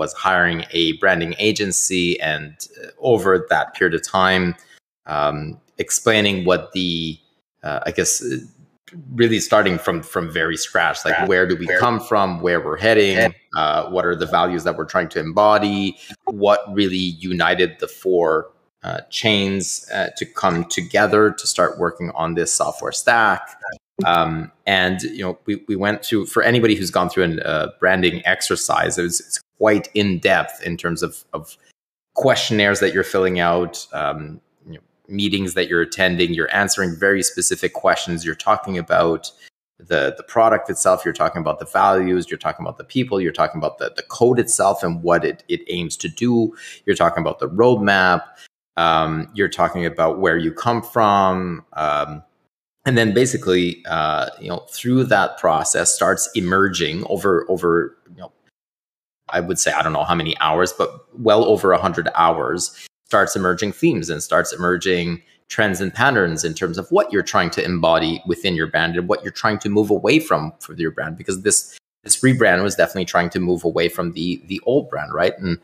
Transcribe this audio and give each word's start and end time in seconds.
was 0.00 0.12
hiring 0.14 0.64
a 0.72 0.94
branding 0.94 1.36
agency, 1.38 2.20
and 2.20 2.56
uh, 2.82 2.88
over 2.98 3.46
that 3.50 3.74
period 3.74 3.94
of 3.94 4.04
time, 4.04 4.56
um, 5.06 5.60
explaining 5.78 6.44
what 6.44 6.72
the 6.72 7.16
uh, 7.62 7.80
I 7.86 7.92
guess 7.92 8.20
uh, 8.20 8.38
really 9.14 9.38
starting 9.38 9.78
from 9.78 10.02
from 10.02 10.28
very 10.32 10.56
scratch 10.56 11.04
like 11.04 11.28
where 11.28 11.46
do 11.46 11.54
we 11.54 11.68
come 11.78 12.00
from 12.00 12.40
where 12.40 12.60
we're 12.60 12.76
heading 12.76 13.32
uh, 13.56 13.88
what 13.88 14.04
are 14.04 14.16
the 14.16 14.26
values 14.26 14.64
that 14.64 14.76
we're 14.76 14.84
trying 14.84 15.08
to 15.08 15.20
embody 15.20 15.96
what 16.24 16.60
really 16.74 16.96
united 16.96 17.78
the 17.78 17.86
four 17.86 18.50
uh, 18.82 19.00
chains 19.10 19.86
uh, 19.92 20.08
to 20.16 20.24
come 20.24 20.64
together 20.64 21.30
to 21.30 21.46
start 21.46 21.78
working 21.78 22.10
on 22.14 22.34
this 22.34 22.52
software 22.52 22.92
stack. 22.92 23.60
Um, 24.06 24.50
and 24.66 25.02
you 25.02 25.22
know 25.22 25.38
we, 25.44 25.62
we 25.68 25.76
went 25.76 26.02
to 26.04 26.24
for 26.24 26.42
anybody 26.42 26.74
who's 26.74 26.90
gone 26.90 27.10
through 27.10 27.24
a 27.24 27.42
uh, 27.42 27.68
branding 27.78 28.22
exercise 28.24 28.96
it 28.96 29.02
was, 29.02 29.20
it's 29.20 29.40
quite 29.60 29.90
in 29.92 30.18
depth 30.18 30.62
in 30.62 30.76
terms 30.76 31.02
of, 31.02 31.22
of 31.34 31.58
questionnaires 32.14 32.80
that 32.80 32.94
you're 32.94 33.04
filling 33.04 33.38
out 33.38 33.86
um, 33.92 34.40
meetings 35.10 35.54
that 35.54 35.68
you're 35.68 35.82
attending, 35.82 36.32
you're 36.32 36.52
answering 36.54 36.96
very 36.96 37.22
specific 37.22 37.74
questions. 37.74 38.24
You're 38.24 38.34
talking 38.34 38.78
about 38.78 39.30
the 39.78 40.14
the 40.16 40.22
product 40.22 40.70
itself. 40.70 41.04
You're 41.04 41.14
talking 41.14 41.40
about 41.40 41.58
the 41.58 41.66
values. 41.66 42.30
You're 42.30 42.38
talking 42.38 42.64
about 42.64 42.78
the 42.78 42.84
people. 42.84 43.20
You're 43.20 43.32
talking 43.32 43.58
about 43.58 43.78
the 43.78 43.92
the 43.94 44.02
code 44.02 44.38
itself 44.38 44.82
and 44.82 45.02
what 45.02 45.24
it 45.24 45.42
it 45.48 45.62
aims 45.68 45.96
to 45.98 46.08
do. 46.08 46.54
You're 46.86 46.96
talking 46.96 47.22
about 47.22 47.38
the 47.38 47.48
roadmap. 47.48 48.22
Um, 48.76 49.28
you're 49.34 49.48
talking 49.48 49.84
about 49.84 50.20
where 50.20 50.38
you 50.38 50.52
come 50.52 50.82
from. 50.82 51.64
Um, 51.74 52.22
and 52.86 52.96
then 52.96 53.12
basically, 53.12 53.84
uh, 53.86 54.30
you 54.40 54.48
know, 54.48 54.66
through 54.70 55.04
that 55.04 55.38
process 55.38 55.94
starts 55.94 56.30
emerging 56.34 57.04
over 57.08 57.46
over 57.48 57.96
you 57.99 57.99
know 57.99 57.99
I 59.32 59.40
would 59.40 59.58
say 59.58 59.72
I 59.72 59.82
don't 59.82 59.92
know 59.92 60.04
how 60.04 60.14
many 60.14 60.36
hours, 60.40 60.72
but 60.72 61.06
well 61.18 61.44
over 61.44 61.72
a 61.72 61.78
hundred 61.78 62.08
hours 62.14 62.86
starts 63.06 63.34
emerging 63.34 63.72
themes 63.72 64.08
and 64.08 64.22
starts 64.22 64.52
emerging 64.52 65.22
trends 65.48 65.80
and 65.80 65.92
patterns 65.92 66.44
in 66.44 66.54
terms 66.54 66.78
of 66.78 66.88
what 66.90 67.12
you're 67.12 67.24
trying 67.24 67.50
to 67.50 67.64
embody 67.64 68.22
within 68.26 68.54
your 68.54 68.68
brand 68.68 68.96
and 68.96 69.08
what 69.08 69.22
you're 69.22 69.32
trying 69.32 69.58
to 69.58 69.68
move 69.68 69.90
away 69.90 70.20
from 70.20 70.52
for 70.60 70.74
your 70.74 70.92
brand 70.92 71.18
because 71.18 71.42
this 71.42 71.76
this 72.04 72.22
rebrand 72.22 72.62
was 72.62 72.76
definitely 72.76 73.04
trying 73.04 73.28
to 73.28 73.40
move 73.40 73.64
away 73.64 73.88
from 73.88 74.12
the 74.12 74.40
the 74.46 74.60
old 74.64 74.88
brand 74.88 75.12
right? 75.12 75.36
And 75.38 75.58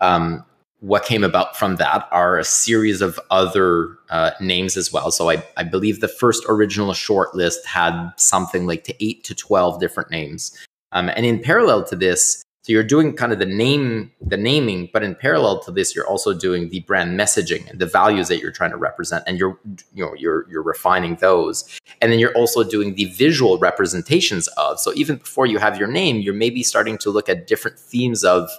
um, 0.00 0.44
what 0.80 1.04
came 1.04 1.24
about 1.24 1.56
from 1.56 1.76
that 1.76 2.08
are 2.12 2.38
a 2.38 2.44
series 2.44 3.00
of 3.00 3.18
other 3.30 3.98
uh, 4.10 4.30
names 4.40 4.76
as 4.76 4.92
well. 4.92 5.10
So 5.10 5.28
I, 5.30 5.42
I 5.56 5.64
believe 5.64 6.00
the 6.00 6.08
first 6.08 6.44
original 6.48 6.94
short 6.94 7.34
list 7.34 7.66
had 7.66 8.12
something 8.16 8.66
like 8.66 8.84
to 8.84 9.04
8 9.04 9.24
to 9.24 9.34
12 9.34 9.80
different 9.80 10.10
names. 10.10 10.56
Um, 10.92 11.10
and 11.10 11.26
in 11.26 11.40
parallel 11.40 11.84
to 11.84 11.96
this 11.96 12.42
so 12.68 12.72
you're 12.72 12.84
doing 12.84 13.14
kind 13.14 13.32
of 13.32 13.38
the 13.38 13.46
name, 13.46 14.12
the 14.20 14.36
naming, 14.36 14.90
but 14.92 15.02
in 15.02 15.14
parallel 15.14 15.58
to 15.60 15.72
this, 15.72 15.96
you're 15.96 16.06
also 16.06 16.34
doing 16.34 16.68
the 16.68 16.80
brand 16.80 17.18
messaging 17.18 17.66
and 17.70 17.78
the 17.78 17.86
values 17.86 18.28
that 18.28 18.40
you're 18.40 18.52
trying 18.52 18.72
to 18.72 18.76
represent, 18.76 19.24
and 19.26 19.38
you're 19.38 19.58
you 19.94 20.04
know 20.04 20.12
you're 20.12 20.46
you're 20.50 20.62
refining 20.62 21.16
those, 21.16 21.64
and 22.02 22.12
then 22.12 22.18
you're 22.18 22.34
also 22.34 22.62
doing 22.62 22.94
the 22.94 23.06
visual 23.06 23.56
representations 23.56 24.48
of. 24.58 24.78
So 24.78 24.92
even 24.96 25.16
before 25.16 25.46
you 25.46 25.56
have 25.56 25.78
your 25.78 25.88
name, 25.88 26.18
you're 26.18 26.34
maybe 26.34 26.62
starting 26.62 26.98
to 26.98 27.10
look 27.10 27.30
at 27.30 27.46
different 27.46 27.78
themes 27.78 28.22
of 28.22 28.50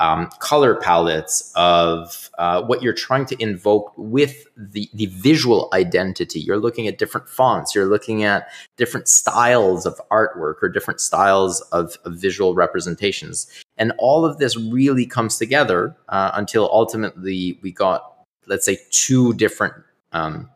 um, 0.00 0.28
color 0.40 0.74
palettes 0.74 1.52
of 1.54 2.30
uh, 2.38 2.62
what 2.62 2.82
you're 2.82 2.92
trying 2.92 3.24
to 3.26 3.40
invoke 3.40 3.92
with 3.96 4.46
the, 4.56 4.90
the 4.94 5.06
visual 5.06 5.68
identity. 5.72 6.40
You're 6.40 6.58
looking 6.58 6.88
at 6.88 6.98
different 6.98 7.28
fonts, 7.28 7.74
you're 7.74 7.86
looking 7.86 8.24
at 8.24 8.48
different 8.76 9.08
styles 9.08 9.86
of 9.86 10.00
artwork 10.10 10.56
or 10.62 10.68
different 10.68 11.00
styles 11.00 11.60
of, 11.72 11.96
of 12.04 12.14
visual 12.14 12.54
representations. 12.54 13.46
And 13.76 13.92
all 13.98 14.24
of 14.24 14.38
this 14.38 14.56
really 14.56 15.06
comes 15.06 15.38
together 15.38 15.96
uh, 16.08 16.32
until 16.34 16.68
ultimately 16.72 17.58
we 17.62 17.70
got, 17.70 18.24
let's 18.46 18.64
say, 18.64 18.78
two 18.90 19.34
different 19.34 19.74
um, 20.12 20.50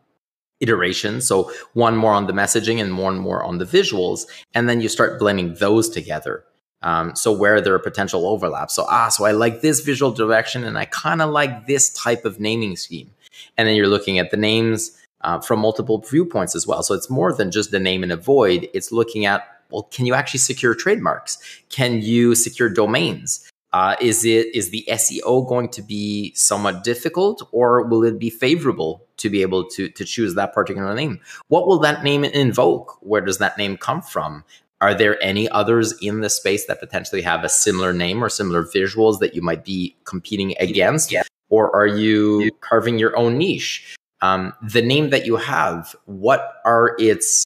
iterations. 0.59 1.25
So 1.27 1.51
one 1.73 1.95
more 1.95 2.13
on 2.13 2.27
the 2.27 2.33
messaging 2.33 2.81
and 2.81 2.97
one 2.97 3.17
more 3.17 3.43
on 3.43 3.59
the 3.59 3.65
visuals. 3.65 4.25
And 4.53 4.67
then 4.67 4.81
you 4.81 4.89
start 4.89 5.19
blending 5.19 5.53
those 5.55 5.89
together. 5.89 6.43
Um, 6.83 7.15
so 7.15 7.31
where 7.31 7.59
there 7.59 7.73
are 7.73 7.79
potential 7.79 8.27
overlaps. 8.27 8.75
So 8.75 8.85
ah, 8.87 9.09
so 9.09 9.25
I 9.25 9.31
like 9.31 9.61
this 9.61 9.79
visual 9.79 10.11
direction, 10.11 10.63
and 10.63 10.77
I 10.77 10.85
kind 10.85 11.21
of 11.21 11.31
like 11.31 11.67
this 11.67 11.89
type 11.89 12.25
of 12.25 12.39
naming 12.39 12.75
scheme. 12.75 13.11
And 13.57 13.67
then 13.67 13.75
you're 13.75 13.87
looking 13.87 14.19
at 14.19 14.31
the 14.31 14.37
names 14.37 14.91
uh, 15.21 15.39
from 15.39 15.59
multiple 15.59 15.99
viewpoints 15.99 16.55
as 16.55 16.67
well. 16.67 16.83
So 16.83 16.93
it's 16.93 17.09
more 17.09 17.33
than 17.33 17.51
just 17.51 17.71
the 17.71 17.79
name 17.79 18.03
and 18.03 18.11
a 18.11 18.17
void. 18.17 18.69
It's 18.73 18.91
looking 18.91 19.25
at 19.25 19.47
well, 19.69 19.83
can 19.83 20.05
you 20.05 20.13
actually 20.13 20.39
secure 20.39 20.73
trademarks? 20.73 21.37
Can 21.69 22.01
you 22.01 22.35
secure 22.35 22.69
domains? 22.69 23.49
Uh, 23.73 23.95
is 23.99 24.23
it 24.23 24.47
is 24.55 24.69
the 24.69 24.85
SEO 24.89 25.47
going 25.47 25.69
to 25.69 25.81
be 25.81 26.33
somewhat 26.35 26.83
difficult, 26.83 27.47
or 27.51 27.83
will 27.83 28.03
it 28.03 28.17
be 28.17 28.29
favorable 28.29 29.05
to 29.17 29.29
be 29.29 29.41
able 29.41 29.65
to 29.65 29.89
to 29.89 30.05
choose 30.05 30.35
that 30.35 30.53
particular 30.53 30.93
name? 30.95 31.19
What 31.49 31.67
will 31.67 31.79
that 31.79 32.03
name 32.03 32.23
invoke? 32.23 32.97
Where 33.01 33.21
does 33.21 33.39
that 33.39 33.57
name 33.57 33.77
come 33.77 34.01
from? 34.01 34.45
Are 34.79 34.93
there 34.93 35.21
any 35.23 35.49
others 35.49 35.93
in 36.01 36.21
the 36.21 36.29
space 36.29 36.65
that 36.67 36.79
potentially 36.79 37.23
have 37.23 37.43
a 37.43 37.49
similar 37.49 37.93
name 37.93 38.23
or 38.23 38.29
similar 38.29 38.63
visuals 38.63 39.19
that 39.19 39.33
you 39.33 39.41
might 39.41 39.65
be 39.65 39.95
competing 40.03 40.53
against? 40.59 41.11
Yeah. 41.11 41.23
Or 41.49 41.75
are 41.75 41.87
you 41.87 42.51
carving 42.61 42.99
your 42.99 43.17
own 43.17 43.37
niche? 43.37 43.95
Um, 44.21 44.53
the 44.61 44.81
name 44.81 45.09
that 45.11 45.25
you 45.25 45.37
have, 45.37 45.95
what 46.05 46.55
are 46.65 46.95
its 46.99 47.45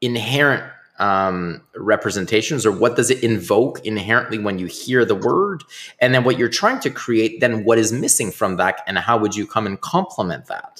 inherent 0.00 0.64
um, 0.98 1.62
representations 1.76 2.66
or 2.66 2.72
what 2.72 2.96
does 2.96 3.10
it 3.10 3.22
invoke 3.22 3.84
inherently 3.84 4.38
when 4.38 4.58
you 4.58 4.66
hear 4.66 5.04
the 5.04 5.14
word? 5.14 5.64
And 6.00 6.14
then 6.14 6.24
what 6.24 6.38
you're 6.38 6.48
trying 6.48 6.80
to 6.80 6.90
create, 6.90 7.40
then 7.40 7.64
what 7.64 7.78
is 7.78 7.92
missing 7.92 8.30
from 8.30 8.56
that 8.56 8.80
and 8.86 8.98
how 8.98 9.18
would 9.18 9.34
you 9.34 9.46
come 9.46 9.66
and 9.66 9.80
complement 9.80 10.46
that? 10.46 10.78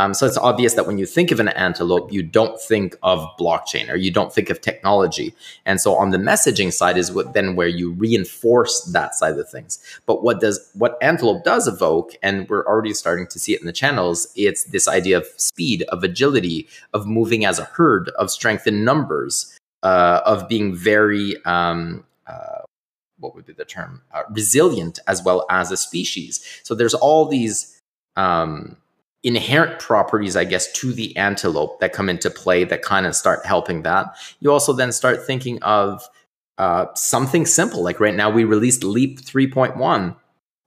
Um, 0.00 0.14
so 0.14 0.26
it's 0.26 0.38
obvious 0.38 0.72
that 0.74 0.86
when 0.86 0.96
you 0.96 1.04
think 1.04 1.30
of 1.30 1.40
an 1.40 1.48
antelope, 1.48 2.10
you 2.10 2.22
don't 2.22 2.58
think 2.58 2.96
of 3.02 3.18
blockchain 3.38 3.90
or 3.90 3.96
you 3.96 4.10
don't 4.10 4.32
think 4.32 4.48
of 4.48 4.62
technology. 4.62 5.34
And 5.66 5.78
so 5.78 5.94
on 5.94 6.08
the 6.08 6.16
messaging 6.16 6.72
side 6.72 6.96
is 6.96 7.12
what 7.12 7.34
then 7.34 7.54
where 7.54 7.68
you 7.68 7.92
reinforce 7.92 8.80
that 8.92 9.14
side 9.14 9.36
of 9.36 9.50
things. 9.50 9.78
But 10.06 10.22
what 10.22 10.40
does 10.40 10.70
what 10.72 10.96
antelope 11.02 11.44
does 11.44 11.68
evoke, 11.68 12.12
and 12.22 12.48
we're 12.48 12.66
already 12.66 12.94
starting 12.94 13.26
to 13.26 13.38
see 13.38 13.52
it 13.52 13.60
in 13.60 13.66
the 13.66 13.74
channels, 13.74 14.32
it's 14.36 14.64
this 14.64 14.88
idea 14.88 15.18
of 15.18 15.26
speed, 15.36 15.82
of 15.90 16.02
agility, 16.02 16.66
of 16.94 17.06
moving 17.06 17.44
as 17.44 17.58
a 17.58 17.64
herd, 17.64 18.08
of 18.18 18.30
strength 18.30 18.66
in 18.66 18.82
numbers, 18.82 19.54
uh, 19.82 20.22
of 20.24 20.48
being 20.48 20.74
very 20.74 21.36
um, 21.44 22.06
uh, 22.26 22.62
what 23.18 23.34
would 23.34 23.44
be 23.44 23.52
the 23.52 23.66
term 23.66 24.00
uh, 24.14 24.22
resilient 24.30 24.98
as 25.06 25.22
well 25.22 25.44
as 25.50 25.70
a 25.70 25.76
species. 25.76 26.40
So 26.62 26.74
there's 26.74 26.94
all 26.94 27.26
these. 27.26 27.78
Um, 28.16 28.78
inherent 29.22 29.78
properties, 29.78 30.36
I 30.36 30.44
guess, 30.44 30.72
to 30.72 30.92
the 30.92 31.16
antelope 31.16 31.80
that 31.80 31.92
come 31.92 32.08
into 32.08 32.30
play 32.30 32.64
that 32.64 32.82
kind 32.82 33.06
of 33.06 33.14
start 33.14 33.44
helping 33.44 33.82
that. 33.82 34.14
You 34.40 34.50
also 34.50 34.72
then 34.72 34.92
start 34.92 35.26
thinking 35.26 35.62
of 35.62 36.08
uh, 36.58 36.86
something 36.94 37.46
simple. 37.46 37.82
Like 37.82 38.00
right 38.00 38.14
now, 38.14 38.30
we 38.30 38.44
released 38.44 38.84
Leap 38.84 39.20
3.1, 39.20 40.16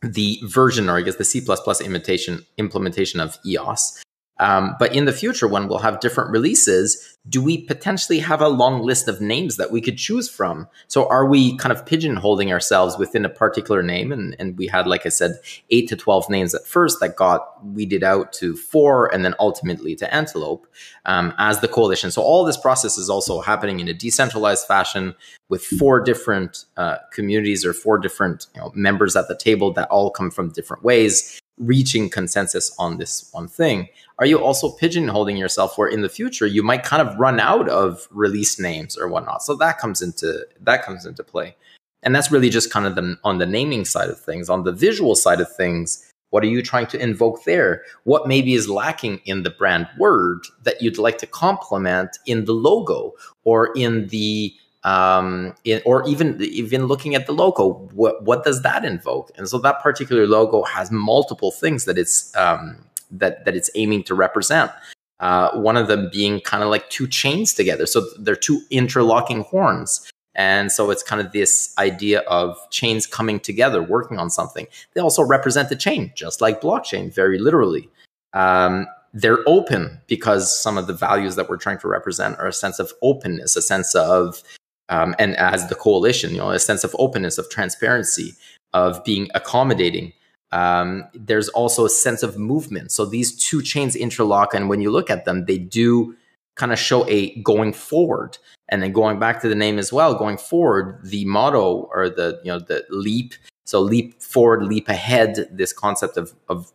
the 0.02 0.40
version, 0.44 0.90
or 0.90 0.97
I 0.97 1.02
guess 1.02 1.16
the 1.16 1.25
C++ 1.25 1.46
imitation 1.84 2.46
implementation 2.58 3.19
of 3.19 3.38
EOS. 3.46 4.03
Um, 4.39 4.75
but 4.79 4.95
in 4.95 5.05
the 5.05 5.13
future, 5.13 5.47
when 5.47 5.67
we'll 5.67 5.77
have 5.79 5.99
different 5.99 6.31
releases, 6.31 7.17
do 7.29 7.41
we 7.41 7.59
potentially 7.59 8.19
have 8.19 8.41
a 8.41 8.49
long 8.49 8.81
list 8.81 9.07
of 9.07 9.21
names 9.21 9.57
that 9.57 9.71
we 9.71 9.79
could 9.79 9.97
choose 9.97 10.29
from? 10.29 10.67
So 10.88 11.07
are 11.07 11.25
we 11.25 11.55
kind 11.57 11.71
of 11.71 11.85
pigeonholing 11.85 12.51
ourselves 12.51 12.97
within 12.97 13.25
a 13.25 13.29
particular 13.29 13.83
name? 13.83 14.11
And, 14.11 14.35
and 14.39 14.57
we 14.57 14.67
had, 14.67 14.88
like 14.88 15.05
I 15.05 15.09
said, 15.09 15.35
eight 15.69 15.88
to 15.89 15.95
12 15.95 16.29
names 16.29 16.55
at 16.55 16.66
first 16.66 16.99
that 16.99 17.16
got 17.16 17.63
weeded 17.66 18.03
out 18.03 18.33
to 18.33 18.55
four 18.55 19.13
and 19.13 19.23
then 19.23 19.35
ultimately 19.39 19.95
to 19.95 20.13
Antelope 20.13 20.67
um, 21.05 21.33
as 21.38 21.59
the 21.61 21.67
coalition. 21.67 22.11
So 22.11 22.21
all 22.21 22.44
this 22.44 22.57
process 22.57 22.97
is 22.97 23.09
also 23.09 23.39
happening 23.39 23.79
in 23.79 23.88
a 23.88 23.94
decentralized 23.94 24.68
fashion 24.68 25.15
with 25.47 25.63
four 25.63 26.01
different 26.01 26.65
uh, 26.75 26.97
communities 27.12 27.63
or 27.63 27.74
four 27.74 28.00
different 28.00 28.47
you 28.56 28.62
know, 28.62 28.71
members 28.74 29.15
at 29.15 29.27
the 29.27 29.38
table 29.38 29.71
that 29.74 29.88
all 29.89 30.09
come 30.09 30.31
from 30.31 30.50
different 30.50 30.83
ways 30.83 31.39
reaching 31.59 32.09
consensus 32.09 32.75
on 32.79 32.97
this 32.97 33.29
one 33.31 33.47
thing 33.47 33.88
are 34.19 34.25
you 34.25 34.39
also 34.39 34.75
pigeonholing 34.77 35.38
yourself 35.38 35.77
where 35.77 35.88
in 35.88 36.01
the 36.01 36.10
future 36.10 36.45
you 36.45 36.63
might 36.63 36.83
kind 36.83 37.07
of 37.07 37.18
run 37.18 37.39
out 37.39 37.68
of 37.69 38.07
release 38.12 38.60
names 38.60 38.98
or 38.98 39.07
whatnot? 39.07 39.44
So 39.44 39.56
that 39.56 39.80
comes 39.80 40.01
into 40.01 40.45
that 40.62 40.83
comes 40.83 41.06
into 41.06 41.24
play. 41.24 41.56
And 42.04 42.13
that's 42.13 42.31
really 42.31 42.50
just 42.50 42.71
kind 42.71 42.86
of 42.86 42.95
the, 42.95 43.18
on 43.24 43.38
the 43.38 43.45
naming 43.45 43.86
side 43.86 44.10
of 44.10 44.19
things. 44.19 44.50
On 44.50 44.63
the 44.63 44.74
visual 44.74 45.15
side 45.15 45.39
of 45.39 45.54
things 45.56 46.12
what 46.33 46.44
are 46.44 46.48
you 46.48 46.63
trying 46.63 46.88
to 46.88 47.00
invoke 47.00 47.44
there? 47.44 47.83
What 48.06 48.27
maybe 48.27 48.56
is 48.56 48.68
lacking 48.68 49.21
in 49.25 49.44
the 49.44 49.51
brand 49.51 49.88
word 50.00 50.39
that 50.63 50.81
you'd 50.81 50.98
like 50.98 51.19
to 51.19 51.27
complement 51.27 52.18
in 52.25 52.45
the 52.45 52.54
logo 52.54 53.13
or 53.44 53.71
in 53.75 54.07
the 54.07 54.51
um, 54.83 55.54
in, 55.63 55.80
or 55.86 56.07
even 56.10 56.42
even 56.42 56.88
looking 56.88 57.13
at 57.13 57.27
the 57.27 57.33
logo, 57.33 57.88
what 57.94 58.24
what 58.24 58.44
does 58.44 58.63
that 58.63 58.83
invoke? 58.83 59.30
And 59.38 59.48
so 59.48 59.60
that 59.60 59.83
particular 59.83 60.25
logo 60.25 60.63
has 60.63 60.89
multiple 60.89 61.51
things 61.51 61.86
that 61.86 62.00
it's 62.00 62.36
um, 62.36 62.83
that 63.13 63.45
that 63.45 63.56
it's 63.56 63.69
aiming 63.75 64.04
to 64.04 64.15
represent. 64.15 64.71
Uh, 65.19 65.51
one 65.60 65.77
of 65.77 65.88
them 65.88 66.10
being 66.12 66.42
kind 66.42 66.63
of 66.63 66.69
like 66.69 66.89
two 66.89 67.07
chains 67.07 67.54
together, 67.54 67.86
so 67.86 68.06
they're 68.19 68.36
two 68.36 68.62
interlocking 68.69 69.42
horns. 69.44 70.10
And 70.36 70.71
so 70.71 70.89
it's 70.89 71.04
kind 71.04 71.21
of 71.21 71.31
this 71.31 71.74
idea 71.77 72.21
of 72.21 72.57
chains 72.71 73.06
coming 73.06 73.39
together, 73.39 73.83
working 73.83 74.18
on 74.18 74.30
something. 74.30 74.68
They 74.94 75.01
also 75.01 75.24
represent 75.24 75.69
the 75.69 75.75
chain, 75.75 76.12
just 76.15 76.42
like 76.42 76.60
blockchain, 76.60 77.13
very 77.13 77.38
literally. 77.38 77.88
Um, 78.33 78.88
they're 79.13 79.48
open 79.48 80.01
because 80.07 80.60
some 80.60 80.77
of 80.77 80.88
the 80.88 80.94
values 80.94 81.36
that 81.36 81.50
we're 81.50 81.57
trying 81.57 81.77
to 81.80 81.88
represent 81.88 82.39
are 82.39 82.48
a 82.48 82.54
sense 82.54 82.80
of 82.80 82.92
openness, 83.04 83.56
a 83.56 83.62
sense 83.62 83.94
of, 83.94 84.42
um, 84.89 85.15
and 85.19 85.36
as 85.38 85.68
the 85.68 85.75
coalition, 85.75 86.31
you 86.31 86.38
know, 86.38 86.50
a 86.50 86.60
sense 86.60 86.83
of 86.83 86.95
openness, 86.98 87.38
of 87.38 87.50
transparency, 87.50 88.33
of 88.74 89.04
being 89.04 89.30
accommodating. 89.36 90.13
Um, 90.53 91.05
there's 91.15 91.50
also 91.50 91.83
a 91.83 91.89
sense 91.89 92.21
of 92.21 92.38
movement. 92.38 92.91
So 92.91 93.05
these 93.05 93.35
two 93.35 93.63
chains 93.63 93.95
interlock, 93.95 94.53
and 94.53 94.69
when 94.69 94.81
you 94.81 94.91
look 94.91 95.09
at 95.09 95.25
them, 95.25 95.45
they 95.45 95.57
do 95.57 96.15
kind 96.53 96.71
of 96.71 96.77
show 96.77 97.09
a 97.09 97.35
going 97.41 97.73
forward. 97.73 98.38
And 98.69 98.83
then 98.83 98.91
going 98.91 99.17
back 99.17 99.41
to 99.41 99.50
the 99.50 99.55
name 99.55 99.79
as 99.79 99.91
well, 99.91 100.13
going 100.13 100.38
forward, 100.38 101.00
the 101.03 101.25
motto 101.25 101.89
or 101.91 102.07
the 102.07 102.39
you 102.44 102.51
know 102.51 102.59
the 102.59 102.85
leap. 102.89 103.33
So 103.65 103.81
leap 103.81 104.21
forward, 104.21 104.63
leap 104.63 104.89
ahead. 104.89 105.47
This 105.51 105.73
concept 105.73 106.17
of 106.17 106.33
of 106.47 106.71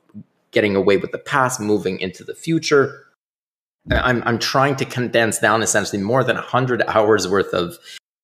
getting 0.50 0.74
away 0.74 0.96
with 0.96 1.12
the 1.12 1.18
past, 1.18 1.60
moving 1.60 2.00
into 2.00 2.24
the 2.24 2.34
future. 2.34 3.04
I'm 3.92 4.24
I'm 4.26 4.40
trying 4.40 4.74
to 4.76 4.84
condense 4.84 5.38
down 5.38 5.62
essentially 5.62 6.02
more 6.02 6.24
than 6.24 6.34
hundred 6.34 6.82
hours 6.88 7.28
worth 7.28 7.54
of 7.54 7.78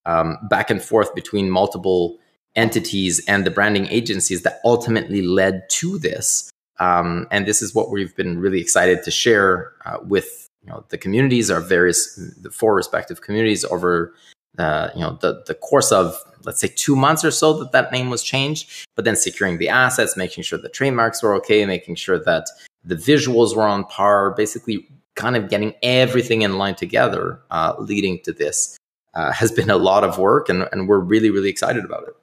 um, 0.05 0.37
back 0.51 0.69
and 0.69 0.83
forth 0.83 1.15
between 1.15 1.49
multiple 1.49 2.19
entities 2.57 3.25
and 3.27 3.45
the 3.45 3.51
branding 3.51 3.87
agencies 3.89 4.43
that 4.43 4.61
ultimately 4.65 5.23
led 5.23 5.69
to 5.71 5.99
this. 5.99 6.51
Um, 6.79 7.27
and 7.31 7.47
this 7.47 7.63
is 7.63 7.75
what 7.75 7.91
we've 7.91 8.15
been 8.17 8.39
really 8.39 8.61
excited 8.61 9.03
to 9.05 9.11
share 9.11 9.73
uh, 9.85 9.99
with 10.03 10.49
you 10.65 10.73
know 10.73 10.85
the 10.89 10.99
communities 10.99 11.51
our 11.51 11.61
various 11.61 12.17
the 12.41 12.51
four 12.51 12.75
respective 12.75 13.21
communities 13.21 13.65
over 13.65 14.15
uh, 14.59 14.89
you 14.95 15.01
know 15.01 15.19
the 15.21 15.43
the 15.47 15.55
course 15.55 15.93
of 15.93 16.17
let's 16.45 16.61
say 16.61 16.69
two 16.69 16.97
months 16.97 17.25
or 17.25 17.31
so 17.31 17.53
that 17.55 17.73
that 17.73 17.93
name 17.93 18.11
was 18.11 18.23
changed 18.23 18.87
but 18.97 19.05
then 19.05 19.17
securing 19.17 19.59
the 19.59 19.69
assets 19.69 20.17
making 20.17 20.43
sure 20.43 20.59
the 20.59 20.69
trademarks 20.69 21.23
were 21.23 21.35
okay 21.35 21.65
making 21.67 21.95
sure 21.95 22.19
that 22.19 22.47
the 22.85 22.97
visuals 22.97 23.55
were 23.55 23.63
on 23.63 23.85
par 23.85 24.31
basically 24.33 24.89
kind 25.17 25.37
of 25.37 25.49
getting 25.49 25.75
everything 25.83 26.43
in 26.43 26.59
line 26.59 26.75
together 26.75 27.41
uh, 27.51 27.75
leading 27.79 28.19
to 28.21 28.33
this 28.33 28.77
uh, 29.15 29.33
has 29.33 29.53
been 29.53 29.71
a 29.71 29.77
lot 29.77 30.03
of 30.03 30.19
work 30.19 30.49
and, 30.49 30.69
and 30.73 30.89
we're 30.89 30.99
really 30.99 31.31
really 31.31 31.51
excited 31.51 31.85
about 31.85 32.03
it 32.05 32.15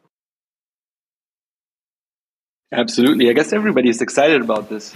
absolutely 2.71 3.29
i 3.29 3.33
guess 3.33 3.53
everybody 3.53 3.89
is 3.89 4.01
excited 4.01 4.41
about 4.41 4.69
this 4.69 4.95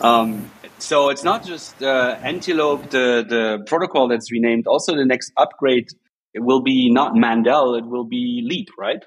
um, 0.00 0.50
so 0.78 1.10
it's 1.10 1.22
not 1.22 1.46
just 1.46 1.80
uh, 1.80 2.18
Antelope, 2.22 2.90
the, 2.90 3.24
the 3.26 3.64
protocol 3.66 4.08
that's 4.08 4.32
renamed. 4.32 4.66
Also, 4.66 4.96
the 4.96 5.04
next 5.04 5.32
upgrade 5.36 5.88
it 6.34 6.40
will 6.40 6.62
be 6.62 6.90
not 6.90 7.14
Mandel, 7.14 7.74
it 7.74 7.86
will 7.86 8.04
be 8.04 8.42
Leap, 8.44 8.68
right? 8.78 9.04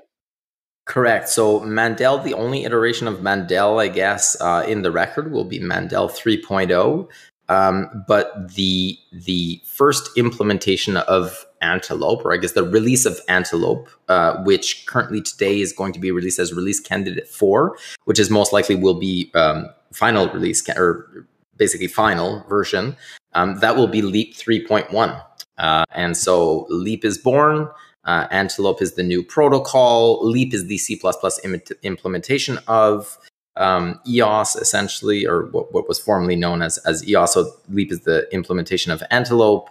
Correct. 0.86 1.28
So 1.28 1.60
Mandel, 1.62 2.20
the 2.20 2.36
only 2.36 2.64
iteration 2.64 3.08
of 3.08 3.22
Mandel, 3.22 3.80
I 3.80 3.88
guess, 3.88 4.40
uh, 4.40 4.64
in 4.68 4.84
the 4.84 4.92
record 4.92 5.32
will 5.32 5.44
be 5.44 5.60
Mandel 5.60 6.08
3.0. 6.08 7.10
Um, 7.48 8.06
but 8.08 8.56
the 8.56 8.98
the 9.12 9.62
first 9.66 10.18
implementation 10.18 10.98
of 10.98 11.45
Antelope, 11.62 12.26
or 12.26 12.34
I 12.34 12.38
guess 12.38 12.54
the 12.54 12.64
release 12.64 13.06
of 13.06 13.20
Antelope, 13.28 13.88
uh, 14.08 14.44
which 14.44 14.86
currently 14.86 15.22
today 15.22 15.60
is 15.60 15.74
going 15.74 15.94
to 15.94 16.00
be 16.00 16.12
released 16.12 16.40
as 16.40 16.54
release 16.54 16.80
candidate 16.80 17.28
four, 17.28 17.78
which 18.06 18.20
is 18.20 18.30
most 18.30 18.54
likely 18.54 18.76
will 18.76 19.00
be 19.00 19.32
um, 19.34 19.70
final 19.94 20.28
release 20.30 20.68
or 20.70 21.28
basically 21.58 21.88
final 21.88 22.44
version, 22.50 22.96
um, 23.34 23.60
that 23.60 23.76
will 23.76 23.88
be 23.88 24.02
Leap 24.02 24.34
3.1. 24.36 25.24
Uh, 25.58 25.86
and 25.92 26.18
so 26.18 26.66
Leap 26.70 27.06
is 27.06 27.18
born. 27.18 27.70
Uh, 28.04 28.28
Antelope 28.30 28.82
is 28.82 28.94
the 28.94 29.04
new 29.04 29.24
protocol. 29.24 30.26
Leap 30.28 30.54
is 30.54 30.68
the 30.68 30.78
C++ 30.78 31.00
Im- 31.44 31.62
implementation 31.82 32.60
of 32.68 33.18
um, 33.58 34.00
EOS, 34.08 34.56
essentially, 34.58 35.26
or 35.26 35.46
what, 35.48 35.74
what, 35.74 35.88
was 35.88 35.98
formerly 35.98 36.36
known 36.36 36.62
as, 36.62 36.78
as 36.80 37.08
EOS. 37.08 37.34
So 37.34 37.52
Leap 37.70 37.92
is 37.92 38.02
the 38.02 38.28
implementation 38.34 38.92
of 38.92 39.02
Antelope. 39.10 39.70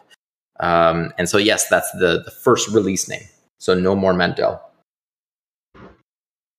Um, 0.61 1.13
and 1.19 1.29
so, 1.29 1.39
yes, 1.39 1.69
that's 1.69 1.91
the, 1.93 2.23
the 2.25 2.31
first 2.31 2.69
release 2.69 3.09
name. 3.09 3.25
So 3.59 3.75
no 3.75 3.95
more 3.95 4.15
Mandel. 4.15 4.61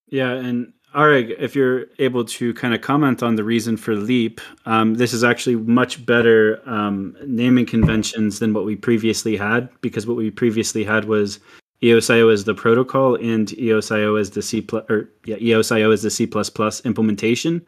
Yeah, 0.07 0.31
and 0.31 0.73
Areg, 0.95 1.35
if 1.37 1.55
you're 1.55 1.85
able 1.99 2.23
to 2.25 2.53
kind 2.53 2.73
of 2.73 2.81
comment 2.81 3.21
on 3.21 3.35
the 3.35 3.43
reason 3.43 3.75
for 3.75 3.95
Leap, 3.95 4.39
um, 4.65 4.95
this 4.95 5.13
is 5.13 5.23
actually 5.23 5.57
much 5.57 6.05
better 6.05 6.61
um, 6.65 7.17
naming 7.25 7.65
conventions 7.65 8.39
than 8.39 8.53
what 8.53 8.65
we 8.65 8.75
previously 8.75 9.35
had, 9.35 9.69
because 9.81 10.07
what 10.07 10.15
we 10.15 10.31
previously 10.31 10.83
had 10.85 11.05
was 11.05 11.39
EOSIO 11.81 12.31
as 12.31 12.45
the 12.45 12.53
protocol 12.53 13.15
and 13.15 13.49
EOSIO 13.49 14.19
as 14.19 14.31
the 14.31 14.41
C 14.41 14.61
plus 14.61 14.85
or 14.89 15.09
yeah 15.25 15.35
EOSIO 15.35 15.91
as 15.91 16.01
the 16.01 16.09
C 16.09 16.25
plus 16.25 16.49
plus 16.49 16.83
implementation. 16.85 17.65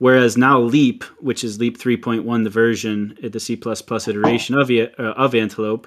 Whereas 0.00 0.38
now 0.38 0.58
Leap, 0.58 1.04
which 1.20 1.44
is 1.44 1.60
Leap 1.60 1.78
3.1, 1.78 2.44
the 2.44 2.50
version, 2.50 3.18
at 3.22 3.32
the 3.32 3.40
C 3.40 3.52
iteration 3.52 4.58
of 4.58 4.70
uh, 4.70 5.12
of 5.12 5.34
Antelope, 5.34 5.86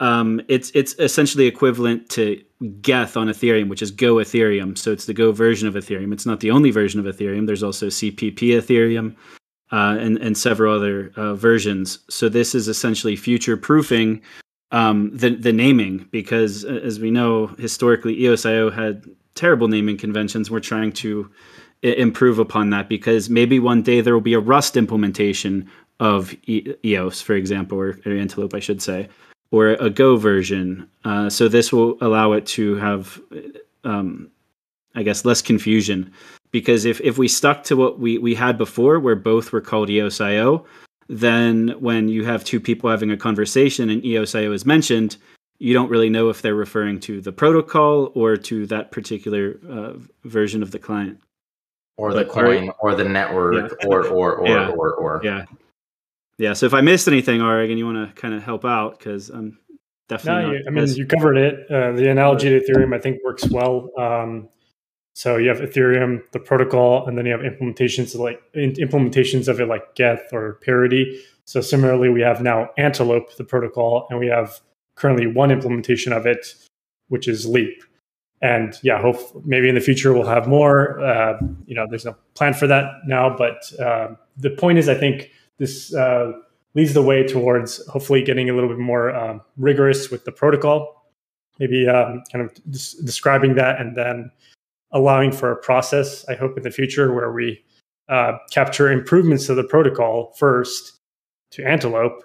um, 0.00 0.40
it's 0.48 0.72
it's 0.74 0.94
essentially 0.98 1.46
equivalent 1.46 2.08
to 2.10 2.42
Geth 2.82 3.16
on 3.16 3.28
Ethereum, 3.28 3.68
which 3.68 3.80
is 3.80 3.92
Go 3.92 4.16
Ethereum. 4.16 4.76
So 4.76 4.90
it's 4.90 5.06
the 5.06 5.14
Go 5.14 5.30
version 5.30 5.68
of 5.68 5.74
Ethereum. 5.74 6.12
It's 6.12 6.26
not 6.26 6.40
the 6.40 6.50
only 6.50 6.72
version 6.72 6.98
of 6.98 7.06
Ethereum. 7.06 7.46
There's 7.46 7.62
also 7.62 7.86
CPP 7.86 8.38
Ethereum 8.38 9.14
uh, 9.70 9.96
and 10.00 10.18
and 10.18 10.36
several 10.36 10.74
other 10.74 11.12
uh, 11.14 11.34
versions. 11.36 12.00
So 12.10 12.28
this 12.28 12.56
is 12.56 12.66
essentially 12.66 13.14
future 13.14 13.56
proofing 13.56 14.20
um, 14.72 15.16
the 15.16 15.30
the 15.36 15.52
naming 15.52 16.08
because 16.10 16.64
uh, 16.64 16.80
as 16.82 16.98
we 16.98 17.12
know 17.12 17.46
historically, 17.58 18.16
EOSIO 18.16 18.72
had 18.72 19.04
terrible 19.36 19.68
naming 19.68 19.96
conventions. 19.96 20.50
We're 20.50 20.58
trying 20.58 20.90
to 20.94 21.30
improve 21.82 22.38
upon 22.38 22.70
that 22.70 22.88
because 22.88 23.30
maybe 23.30 23.58
one 23.58 23.82
day 23.82 24.00
there 24.00 24.14
will 24.14 24.20
be 24.20 24.34
a 24.34 24.40
Rust 24.40 24.76
implementation 24.76 25.70
of 26.00 26.34
EOS, 26.48 27.20
for 27.20 27.34
example, 27.34 27.78
or, 27.78 27.98
or 28.06 28.12
Antelope, 28.12 28.54
I 28.54 28.60
should 28.60 28.82
say 28.82 29.08
or 29.50 29.68
a 29.68 29.90
Go 29.90 30.16
version. 30.16 30.88
Uh, 31.04 31.30
so 31.30 31.48
this 31.48 31.72
will 31.72 31.96
allow 32.00 32.32
it 32.32 32.46
to 32.46 32.76
have, 32.76 33.20
um, 33.84 34.30
I 34.94 35.02
guess, 35.02 35.24
less 35.24 35.42
confusion. 35.42 36.12
Because 36.50 36.84
if, 36.84 37.00
if 37.02 37.18
we 37.18 37.28
stuck 37.28 37.64
to 37.64 37.76
what 37.76 37.98
we, 37.98 38.18
we 38.18 38.34
had 38.34 38.56
before, 38.56 38.98
where 39.00 39.16
both 39.16 39.52
were 39.52 39.60
called 39.60 39.88
EOSIO, 39.88 40.64
then 41.08 41.74
when 41.78 42.08
you 42.08 42.24
have 42.24 42.44
two 42.44 42.60
people 42.60 42.90
having 42.90 43.10
a 43.10 43.16
conversation 43.16 43.90
and 43.90 44.02
EOSIO 44.02 44.52
is 44.52 44.66
mentioned, 44.66 45.16
you 45.58 45.74
don't 45.74 45.90
really 45.90 46.10
know 46.10 46.28
if 46.28 46.40
they're 46.40 46.54
referring 46.54 47.00
to 47.00 47.20
the 47.20 47.32
protocol 47.32 48.12
or 48.14 48.36
to 48.36 48.66
that 48.66 48.92
particular 48.92 49.58
uh, 49.68 49.92
version 50.24 50.62
of 50.62 50.70
the 50.70 50.78
client. 50.78 51.20
Or 51.98 52.14
the 52.14 52.24
coin, 52.24 52.70
or 52.78 52.94
the 52.94 53.04
network, 53.04 53.76
yeah. 53.82 53.88
or, 53.88 54.06
or, 54.06 54.36
or, 54.36 54.48
yeah. 54.48 54.70
or, 54.70 54.94
or. 54.94 55.20
Yeah 55.22 55.44
yeah. 56.38 56.52
So 56.52 56.66
if 56.66 56.74
I 56.74 56.80
missed 56.80 57.08
anything, 57.08 57.42
Oregon, 57.42 57.76
you 57.76 57.84
want 57.84 58.08
to 58.08 58.20
kind 58.20 58.32
of 58.32 58.42
help 58.42 58.64
out 58.64 58.98
because 58.98 59.28
I'm 59.28 59.58
definitely. 60.08 60.42
No, 60.42 60.52
you, 60.52 60.64
I 60.66 60.70
mean, 60.70 60.86
you 60.94 61.06
covered 61.06 61.36
it. 61.36 61.70
Uh, 61.70 61.92
the 61.92 62.10
analogy 62.10 62.48
to 62.48 62.60
Ethereum, 62.60 62.94
I 62.94 63.00
think, 63.00 63.22
works 63.24 63.48
well. 63.48 63.90
Um, 63.98 64.48
so 65.14 65.36
you 65.36 65.48
have 65.48 65.58
Ethereum, 65.58 66.22
the 66.30 66.38
protocol, 66.38 67.06
and 67.06 67.18
then 67.18 67.26
you 67.26 67.32
have 67.32 67.40
implementations 67.40 68.16
like 68.16 68.40
implementations 68.54 69.48
of 69.48 69.60
it 69.60 69.66
like 69.66 69.96
Geth 69.96 70.32
or 70.32 70.54
Parity. 70.64 71.20
So 71.44 71.60
similarly, 71.60 72.08
we 72.08 72.20
have 72.20 72.40
now 72.40 72.70
Antelope, 72.78 73.36
the 73.36 73.44
protocol, 73.44 74.06
and 74.10 74.20
we 74.20 74.28
have 74.28 74.60
currently 74.94 75.26
one 75.26 75.50
implementation 75.50 76.12
of 76.12 76.26
it, 76.26 76.54
which 77.08 77.26
is 77.26 77.46
Leap. 77.46 77.82
And 78.40 78.74
yeah, 78.82 79.00
hope 79.00 79.16
maybe 79.44 79.68
in 79.68 79.74
the 79.74 79.80
future 79.80 80.12
we'll 80.12 80.26
have 80.26 80.46
more. 80.46 81.00
Uh, 81.00 81.38
you 81.66 81.74
know, 81.74 81.86
there's 81.88 82.04
no 82.04 82.16
plan 82.34 82.54
for 82.54 82.66
that 82.68 82.86
now, 83.06 83.34
but 83.36 83.72
uh, 83.80 84.14
the 84.36 84.50
point 84.50 84.78
is, 84.78 84.88
I 84.88 84.94
think 84.94 85.30
this 85.58 85.92
uh, 85.94 86.32
leads 86.74 86.94
the 86.94 87.02
way 87.02 87.26
towards 87.26 87.84
hopefully 87.88 88.22
getting 88.22 88.48
a 88.48 88.54
little 88.54 88.68
bit 88.68 88.78
more 88.78 89.14
um, 89.14 89.40
rigorous 89.56 90.10
with 90.10 90.24
the 90.24 90.30
protocol, 90.30 91.10
maybe 91.58 91.88
um, 91.88 92.22
kind 92.30 92.44
of 92.44 92.54
des- 92.70 93.02
describing 93.04 93.56
that 93.56 93.80
and 93.80 93.96
then 93.96 94.30
allowing 94.92 95.32
for 95.32 95.50
a 95.50 95.56
process, 95.56 96.26
I 96.28 96.34
hope 96.34 96.56
in 96.56 96.62
the 96.62 96.70
future, 96.70 97.12
where 97.12 97.32
we 97.32 97.62
uh, 98.08 98.38
capture 98.50 98.90
improvements 98.90 99.46
to 99.46 99.54
the 99.54 99.64
protocol 99.64 100.32
first 100.38 100.96
to 101.50 101.64
Antelope, 101.66 102.22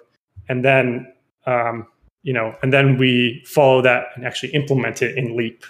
and 0.48 0.64
then 0.64 1.12
um, 1.46 1.86
you 2.22 2.32
know, 2.32 2.56
and 2.62 2.72
then 2.72 2.96
we 2.96 3.44
follow 3.46 3.82
that 3.82 4.06
and 4.16 4.24
actually 4.24 4.52
implement 4.52 5.02
it 5.02 5.16
in 5.16 5.36
Leap. 5.36 5.64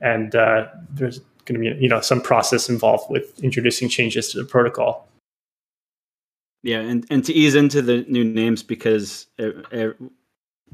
And 0.00 0.34
uh, 0.34 0.68
there's 0.90 1.20
going 1.44 1.62
to 1.62 1.74
be 1.74 1.82
you 1.82 1.88
know 1.88 2.00
some 2.00 2.20
process 2.20 2.68
involved 2.68 3.10
with 3.10 3.42
introducing 3.42 3.88
changes 3.88 4.30
to 4.32 4.38
the 4.38 4.44
protocol. 4.44 5.08
Yeah, 6.62 6.80
and, 6.80 7.06
and 7.10 7.24
to 7.24 7.32
ease 7.32 7.54
into 7.54 7.80
the 7.80 8.04
new 8.08 8.22
names 8.22 8.62
because 8.62 9.26
it, 9.38 9.56
it, 9.72 9.96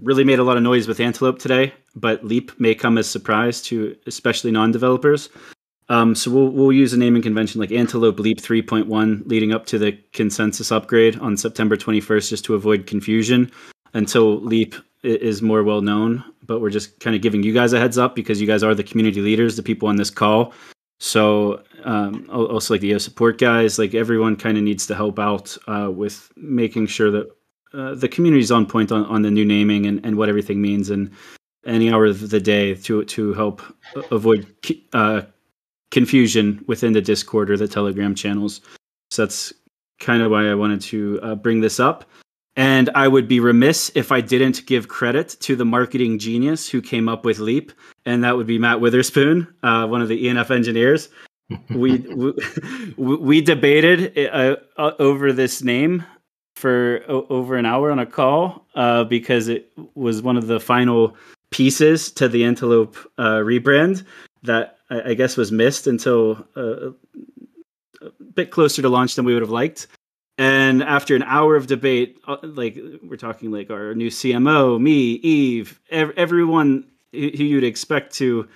really 0.02 0.24
made 0.24 0.38
a 0.38 0.44
lot 0.44 0.56
of 0.58 0.62
noise 0.62 0.86
with 0.86 1.00
Antelope 1.00 1.38
today, 1.38 1.72
but 1.94 2.22
Leap 2.22 2.58
may 2.60 2.74
come 2.74 2.98
as 2.98 3.08
surprise 3.08 3.62
to 3.62 3.96
especially 4.06 4.50
non-developers. 4.50 5.30
Um, 5.88 6.14
so 6.14 6.30
we'll 6.30 6.50
we'll 6.50 6.72
use 6.72 6.92
a 6.92 6.98
naming 6.98 7.22
convention 7.22 7.60
like 7.60 7.70
Antelope 7.70 8.18
Leap 8.18 8.38
3.1 8.38 9.26
leading 9.26 9.52
up 9.52 9.66
to 9.66 9.78
the 9.78 9.92
consensus 10.12 10.72
upgrade 10.72 11.18
on 11.20 11.36
September 11.36 11.76
21st, 11.76 12.28
just 12.28 12.44
to 12.46 12.54
avoid 12.54 12.86
confusion. 12.86 13.50
Until 13.96 14.40
Leap 14.40 14.74
is 15.02 15.42
more 15.42 15.62
well 15.62 15.80
known. 15.80 16.22
But 16.44 16.60
we're 16.60 16.70
just 16.70 17.00
kind 17.00 17.16
of 17.16 17.22
giving 17.22 17.42
you 17.42 17.52
guys 17.52 17.72
a 17.72 17.78
heads 17.78 17.98
up 17.98 18.14
because 18.14 18.40
you 18.40 18.46
guys 18.46 18.62
are 18.62 18.74
the 18.74 18.84
community 18.84 19.20
leaders, 19.20 19.56
the 19.56 19.62
people 19.62 19.88
on 19.88 19.96
this 19.96 20.10
call. 20.10 20.52
So 20.98 21.62
um, 21.84 22.26
also 22.30 22.74
like 22.74 22.80
the 22.80 22.98
support 22.98 23.38
guys, 23.38 23.78
like 23.78 23.94
everyone 23.94 24.36
kind 24.36 24.56
of 24.56 24.64
needs 24.64 24.86
to 24.86 24.94
help 24.94 25.18
out 25.18 25.56
uh, 25.66 25.90
with 25.90 26.30
making 26.36 26.86
sure 26.86 27.10
that 27.10 27.30
uh, 27.74 27.94
the 27.94 28.08
community 28.08 28.42
is 28.42 28.52
on 28.52 28.66
point 28.66 28.92
on, 28.92 29.04
on 29.06 29.22
the 29.22 29.30
new 29.30 29.44
naming 29.44 29.86
and, 29.86 30.04
and 30.04 30.16
what 30.16 30.28
everything 30.28 30.62
means 30.62 30.88
and 30.88 31.10
any 31.66 31.92
hour 31.92 32.06
of 32.06 32.30
the 32.30 32.40
day 32.40 32.74
to 32.74 33.04
to 33.04 33.34
help 33.34 33.60
avoid 34.10 34.46
uh, 34.92 35.22
confusion 35.90 36.64
within 36.68 36.92
the 36.92 37.02
Discord 37.02 37.50
or 37.50 37.56
the 37.56 37.68
Telegram 37.68 38.14
channels. 38.14 38.60
So 39.10 39.22
that's 39.22 39.52
kind 39.98 40.22
of 40.22 40.30
why 40.30 40.48
I 40.48 40.54
wanted 40.54 40.80
to 40.82 41.20
uh, 41.22 41.34
bring 41.34 41.60
this 41.60 41.80
up. 41.80 42.04
And 42.56 42.88
I 42.94 43.06
would 43.06 43.28
be 43.28 43.38
remiss 43.38 43.92
if 43.94 44.10
I 44.10 44.22
didn't 44.22 44.64
give 44.64 44.88
credit 44.88 45.36
to 45.40 45.56
the 45.56 45.66
marketing 45.66 46.18
genius 46.18 46.68
who 46.68 46.80
came 46.80 47.06
up 47.06 47.24
with 47.24 47.38
Leap, 47.38 47.70
and 48.06 48.24
that 48.24 48.36
would 48.36 48.46
be 48.46 48.58
Matt 48.58 48.80
Witherspoon, 48.80 49.54
uh, 49.62 49.86
one 49.86 50.00
of 50.00 50.08
the 50.08 50.24
ENF 50.24 50.50
engineers. 50.50 51.10
we, 51.70 51.98
we, 52.96 53.16
we 53.16 53.40
debated 53.40 54.18
uh, 54.18 54.56
uh, 54.76 54.92
over 54.98 55.32
this 55.32 55.62
name 55.62 56.04
for 56.56 57.02
o- 57.08 57.26
over 57.28 57.56
an 57.56 57.66
hour 57.66 57.92
on 57.92 57.98
a 57.98 58.06
call 58.06 58.66
uh, 58.74 59.04
because 59.04 59.48
it 59.48 59.70
was 59.94 60.22
one 60.22 60.36
of 60.36 60.46
the 60.46 60.58
final 60.58 61.14
pieces 61.50 62.10
to 62.12 62.28
the 62.28 62.44
Antelope 62.44 62.96
uh, 63.18 63.36
rebrand 63.36 64.04
that 64.42 64.78
I, 64.90 65.10
I, 65.10 65.14
guess 65.14 65.36
was 65.36 65.52
missed 65.52 65.86
until 65.86 66.46
uh, 66.56 66.90
a 68.02 68.10
bit 68.34 68.50
closer 68.50 68.82
to 68.82 68.88
launch 68.88 69.14
than 69.14 69.24
we 69.24 69.34
would 69.34 69.42
have 69.42 69.50
liked. 69.50 69.86
And 70.38 70.82
after 70.82 71.16
an 71.16 71.22
hour 71.22 71.56
of 71.56 71.66
debate, 71.66 72.20
uh, 72.26 72.36
like 72.42 72.78
we're 73.02 73.16
talking 73.16 73.50
like 73.50 73.70
our 73.70 73.94
new 73.94 74.10
CMO, 74.10 74.80
me, 74.80 75.12
Eve, 75.14 75.80
ev- 75.90 76.12
everyone 76.16 76.84
who 77.12 77.18
you'd 77.18 77.64
expect 77.64 78.14
to 78.16 78.46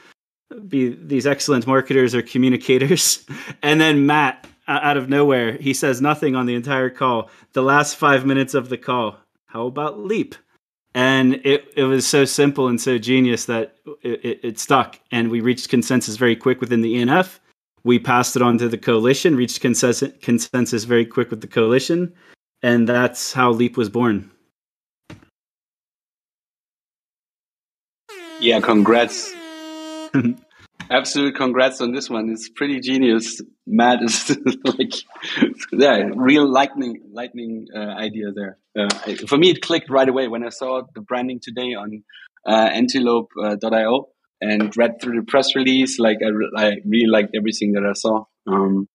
be 0.68 0.90
these 0.90 1.26
excellent 1.26 1.66
marketers 1.66 2.14
or 2.14 2.22
communicators, 2.22 3.25
and 3.62 3.80
then 3.80 4.04
Matt 4.04 4.46
out 4.68 4.96
of 4.96 5.08
nowhere, 5.08 5.54
he 5.54 5.75
says 5.75 6.00
nothing 6.00 6.37
on 6.37 6.46
the 6.46 6.54
entire 6.54 6.90
call. 6.90 7.30
The 7.54 7.62
last 7.62 7.96
five 7.96 8.25
minutes 8.25 8.54
of 8.54 8.68
the 8.68 8.78
call, 8.78 9.16
how 9.46 9.66
about 9.66 9.99
Leap? 9.99 10.34
And 10.94 11.34
it, 11.44 11.72
it 11.76 11.84
was 11.84 12.06
so 12.06 12.25
simple 12.25 12.68
and 12.68 12.80
so 12.80 12.99
genius 12.99 13.46
that 13.46 13.76
it, 14.02 14.25
it, 14.25 14.40
it 14.42 14.58
stuck. 14.58 14.99
And 15.10 15.30
we 15.30 15.40
reached 15.40 15.68
consensus 15.68 16.16
very 16.16 16.37
quick 16.37 16.60
within 16.60 16.82
the 16.82 16.94
ENF 16.96 17.38
we 17.84 17.99
passed 17.99 18.37
it 18.37 18.42
on 18.42 18.58
to 18.58 18.68
the 18.68 18.78
coalition, 18.78 19.37
reached 19.37 19.60
consensus, 19.60 20.12
consensus 20.22 20.84
very 20.84 21.06
quick 21.06 21.30
with 21.30 21.40
the 21.40 21.46
coalition, 21.46 22.12
and 22.62 22.88
that's 22.88 23.32
how 23.32 23.50
Leap 23.50 23.76
was 23.76 23.88
born. 23.88 24.30
Yeah, 28.40 28.60
congrats. 28.60 29.32
Absolute 30.90 31.37
congrats 31.37 31.80
on 31.80 31.92
this 31.92 32.10
one. 32.10 32.30
It's 32.30 32.49
pretty 32.49 32.80
genius. 32.80 33.40
Matt 33.66 34.02
is 34.02 34.37
like, 34.64 34.92
yeah, 35.72 36.08
real 36.14 36.50
lightning, 36.50 37.02
lightning 37.12 37.68
uh, 37.75 37.78
idea 37.78 38.32
there. 38.32 38.58
Uh, 38.76 38.88
for 39.28 39.37
me, 39.37 39.50
it 39.50 39.62
clicked 39.62 39.88
right 39.88 40.08
away 40.08 40.26
when 40.26 40.44
I 40.44 40.49
saw 40.49 40.82
the 40.94 41.00
branding 41.00 41.38
today 41.40 41.75
on 41.75 42.02
uh, 42.46 42.70
antelope.io. 42.72 44.08
And 44.42 44.75
read 44.76 45.02
through 45.02 45.20
the 45.20 45.26
press 45.26 45.54
release. 45.54 45.99
Like 45.99 46.18
I, 46.25 46.30
I 46.61 46.76
really 46.87 47.06
liked 47.06 47.37
everything 47.37 47.73
that 47.73 47.85
I 47.85 47.92
saw. 47.92 48.25
Um, 48.47 48.88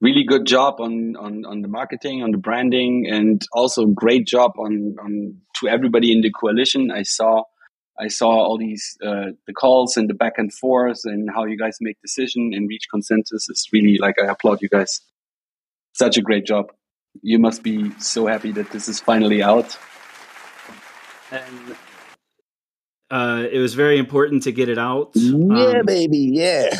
really 0.00 0.24
good 0.24 0.46
job 0.46 0.80
on, 0.80 1.16
on, 1.16 1.44
on 1.44 1.62
the 1.62 1.68
marketing, 1.68 2.22
on 2.22 2.30
the 2.30 2.38
branding, 2.38 3.06
and 3.10 3.42
also 3.52 3.86
great 3.86 4.26
job 4.26 4.52
on, 4.58 4.96
on 5.00 5.36
to 5.60 5.68
everybody 5.68 6.12
in 6.12 6.20
the 6.20 6.30
coalition. 6.30 6.90
I 6.90 7.02
saw, 7.02 7.42
I 7.98 8.08
saw 8.08 8.30
all 8.30 8.58
these, 8.58 8.96
uh, 9.04 9.32
the 9.46 9.52
calls 9.52 9.96
and 9.96 10.08
the 10.08 10.14
back 10.14 10.34
and 10.38 10.52
forth 10.52 11.00
and 11.04 11.28
how 11.32 11.44
you 11.44 11.56
guys 11.58 11.78
make 11.80 12.00
decision 12.00 12.52
and 12.54 12.68
reach 12.68 12.86
consensus. 12.90 13.48
It's 13.48 13.68
really 13.72 13.98
like, 13.98 14.16
I 14.22 14.26
applaud 14.26 14.62
you 14.62 14.68
guys. 14.68 15.00
Such 15.92 16.16
a 16.18 16.22
great 16.22 16.46
job. 16.46 16.72
You 17.20 17.38
must 17.38 17.62
be 17.62 17.90
so 17.98 18.26
happy 18.26 18.52
that 18.52 18.70
this 18.70 18.88
is 18.88 18.98
finally 19.00 19.42
out. 19.42 19.76
And 21.30 21.76
uh, 23.12 23.46
it 23.52 23.58
was 23.58 23.74
very 23.74 23.98
important 23.98 24.42
to 24.44 24.52
get 24.52 24.70
it 24.70 24.78
out. 24.78 25.10
Yeah, 25.14 25.80
um, 25.80 25.86
baby, 25.86 26.30
yeah. 26.32 26.74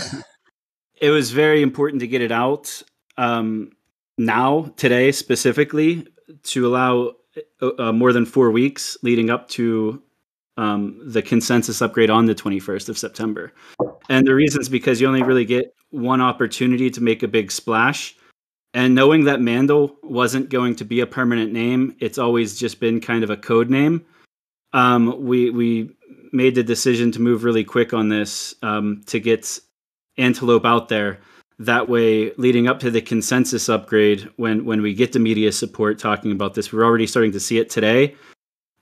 It 1.00 1.10
was 1.10 1.30
very 1.30 1.62
important 1.62 2.00
to 2.00 2.06
get 2.06 2.22
it 2.22 2.32
out 2.32 2.82
um, 3.18 3.72
now, 4.16 4.72
today 4.76 5.12
specifically, 5.12 6.06
to 6.44 6.66
allow 6.66 7.12
uh, 7.60 7.70
uh, 7.78 7.92
more 7.92 8.14
than 8.14 8.24
four 8.24 8.50
weeks 8.50 8.96
leading 9.02 9.28
up 9.28 9.48
to 9.48 10.02
um, 10.56 10.98
the 11.04 11.20
consensus 11.20 11.82
upgrade 11.82 12.08
on 12.08 12.26
the 12.26 12.34
21st 12.34 12.88
of 12.88 12.96
September. 12.96 13.52
And 14.08 14.26
the 14.26 14.34
reason 14.34 14.60
is 14.60 14.70
because 14.70 15.00
you 15.00 15.08
only 15.08 15.22
really 15.22 15.44
get 15.44 15.74
one 15.90 16.22
opportunity 16.22 16.88
to 16.90 17.00
make 17.02 17.22
a 17.22 17.28
big 17.28 17.52
splash. 17.52 18.16
And 18.72 18.94
knowing 18.94 19.24
that 19.24 19.42
Mandel 19.42 19.96
wasn't 20.02 20.48
going 20.48 20.76
to 20.76 20.84
be 20.84 21.00
a 21.00 21.06
permanent 21.06 21.52
name, 21.52 21.94
it's 22.00 22.16
always 22.16 22.58
just 22.58 22.80
been 22.80 23.00
kind 23.00 23.22
of 23.22 23.28
a 23.28 23.36
code 23.36 23.68
name. 23.68 24.06
Um, 24.72 25.26
we 25.26 25.50
we 25.50 25.94
made 26.32 26.54
the 26.54 26.62
decision 26.62 27.12
to 27.12 27.20
move 27.20 27.44
really 27.44 27.64
quick 27.64 27.92
on 27.92 28.08
this 28.08 28.54
um, 28.62 29.02
to 29.06 29.20
get 29.20 29.58
Antelope 30.18 30.64
out 30.64 30.88
there. 30.88 31.18
That 31.58 31.88
way, 31.88 32.32
leading 32.34 32.66
up 32.66 32.80
to 32.80 32.90
the 32.90 33.00
consensus 33.00 33.68
upgrade, 33.68 34.28
when 34.36 34.64
when 34.64 34.82
we 34.82 34.94
get 34.94 35.12
the 35.12 35.18
media 35.18 35.52
support 35.52 35.98
talking 35.98 36.32
about 36.32 36.54
this, 36.54 36.72
we're 36.72 36.84
already 36.84 37.06
starting 37.06 37.32
to 37.32 37.40
see 37.40 37.58
it 37.58 37.70
today 37.70 38.16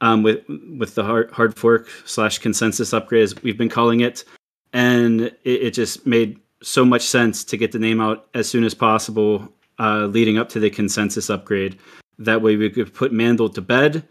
um, 0.00 0.22
with 0.22 0.44
with 0.78 0.94
the 0.94 1.04
hard, 1.04 1.30
hard 1.30 1.56
fork 1.56 1.88
slash 2.04 2.38
consensus 2.38 2.92
upgrade, 2.92 3.25
as 3.25 3.42
we've 3.42 3.58
been 3.58 3.68
calling 3.68 4.00
it, 4.00 4.25
and 4.72 5.22
it, 5.22 5.37
it, 5.44 5.70
just 5.72 6.06
made 6.06 6.38
so 6.62 6.84
much 6.84 7.02
sense 7.02 7.44
to 7.44 7.56
get 7.56 7.72
the 7.72 7.78
name 7.78 8.00
out 8.00 8.28
as 8.34 8.49
soon 8.49 8.64
as 8.64 8.75
possible, 8.75 9.52
uh, 9.78 10.06
leading 10.06 10.38
up 10.38 10.49
to 10.50 10.60
the 10.60 10.70
consensus 10.70 11.28
upgrade. 11.28 11.78
That 12.18 12.42
way, 12.42 12.56
we 12.56 12.70
could 12.70 12.94
put 12.94 13.12
Mandel 13.12 13.49
to 13.50 13.60
bed 13.60 14.06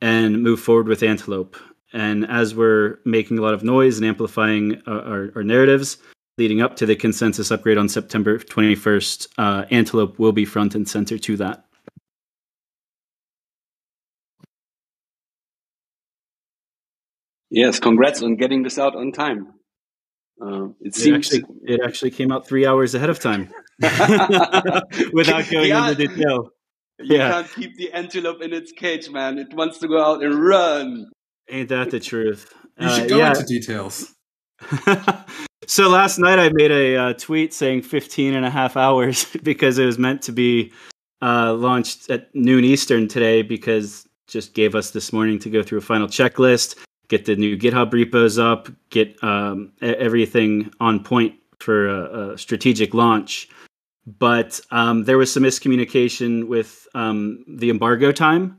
and 0.00 0.42
move 0.42 0.60
forward 0.60 0.88
with 0.88 1.02
Antelope. 1.02 1.56
And 1.94 2.26
as 2.28 2.56
we're 2.56 2.98
making 3.04 3.38
a 3.38 3.42
lot 3.42 3.54
of 3.54 3.62
noise 3.62 3.98
and 3.98 4.06
amplifying 4.06 4.82
uh, 4.86 4.90
our, 4.90 5.30
our 5.36 5.44
narratives 5.44 5.96
leading 6.36 6.60
up 6.60 6.74
to 6.76 6.86
the 6.86 6.96
consensus 6.96 7.52
upgrade 7.52 7.78
on 7.78 7.88
September 7.88 8.38
21st, 8.38 9.28
uh, 9.38 9.64
Antelope 9.70 10.18
will 10.18 10.32
be 10.32 10.44
front 10.44 10.74
and 10.74 10.88
center 10.88 11.16
to 11.16 11.36
that. 11.36 11.64
Yes, 17.48 17.78
congrats 17.78 18.20
on 18.20 18.34
getting 18.34 18.64
this 18.64 18.76
out 18.80 18.96
on 18.96 19.12
time. 19.12 19.54
Uh, 20.44 20.64
it, 20.80 20.88
it 20.88 20.94
seems 20.96 21.32
actually, 21.32 21.44
it 21.62 21.80
actually 21.84 22.10
came 22.10 22.32
out 22.32 22.48
three 22.48 22.66
hours 22.66 22.96
ahead 22.96 23.10
of 23.10 23.20
time 23.20 23.48
without 25.12 25.48
going 25.48 25.68
yeah. 25.68 25.90
into 25.90 26.08
detail. 26.08 26.50
You 26.98 27.16
yeah. 27.16 27.30
can't 27.30 27.54
keep 27.54 27.76
the 27.76 27.92
antelope 27.92 28.42
in 28.42 28.52
its 28.52 28.72
cage, 28.72 29.08
man. 29.10 29.38
It 29.38 29.54
wants 29.54 29.78
to 29.78 29.86
go 29.88 30.02
out 30.02 30.24
and 30.24 30.44
run. 30.44 31.06
Ain't 31.48 31.68
that 31.68 31.90
the 31.90 32.00
truth? 32.00 32.52
You 32.78 32.88
should 32.88 33.04
uh, 33.04 33.08
go 33.08 33.18
yeah. 33.18 33.30
into 33.30 33.44
details. 33.44 34.14
so 35.66 35.88
last 35.88 36.18
night 36.18 36.38
I 36.38 36.48
made 36.50 36.70
a 36.70 36.96
uh, 36.96 37.12
tweet 37.14 37.52
saying 37.52 37.82
15 37.82 38.34
and 38.34 38.44
a 38.44 38.50
half 38.50 38.76
hours 38.76 39.26
because 39.42 39.78
it 39.78 39.86
was 39.86 39.98
meant 39.98 40.22
to 40.22 40.32
be 40.32 40.72
uh, 41.22 41.54
launched 41.54 42.10
at 42.10 42.34
noon 42.34 42.64
Eastern 42.64 43.08
today 43.08 43.42
because 43.42 44.06
just 44.26 44.54
gave 44.54 44.74
us 44.74 44.90
this 44.90 45.12
morning 45.12 45.38
to 45.38 45.50
go 45.50 45.62
through 45.62 45.78
a 45.78 45.82
final 45.82 46.08
checklist, 46.08 46.76
get 47.08 47.24
the 47.26 47.36
new 47.36 47.56
GitHub 47.56 47.92
repos 47.92 48.38
up, 48.38 48.68
get 48.90 49.22
um, 49.22 49.72
everything 49.82 50.72
on 50.80 51.02
point 51.02 51.34
for 51.60 51.88
a, 51.88 52.32
a 52.32 52.38
strategic 52.38 52.94
launch. 52.94 53.48
But 54.18 54.60
um, 54.70 55.04
there 55.04 55.16
was 55.18 55.32
some 55.32 55.44
miscommunication 55.44 56.46
with 56.48 56.86
um, 56.94 57.44
the 57.48 57.70
embargo 57.70 58.12
time 58.12 58.58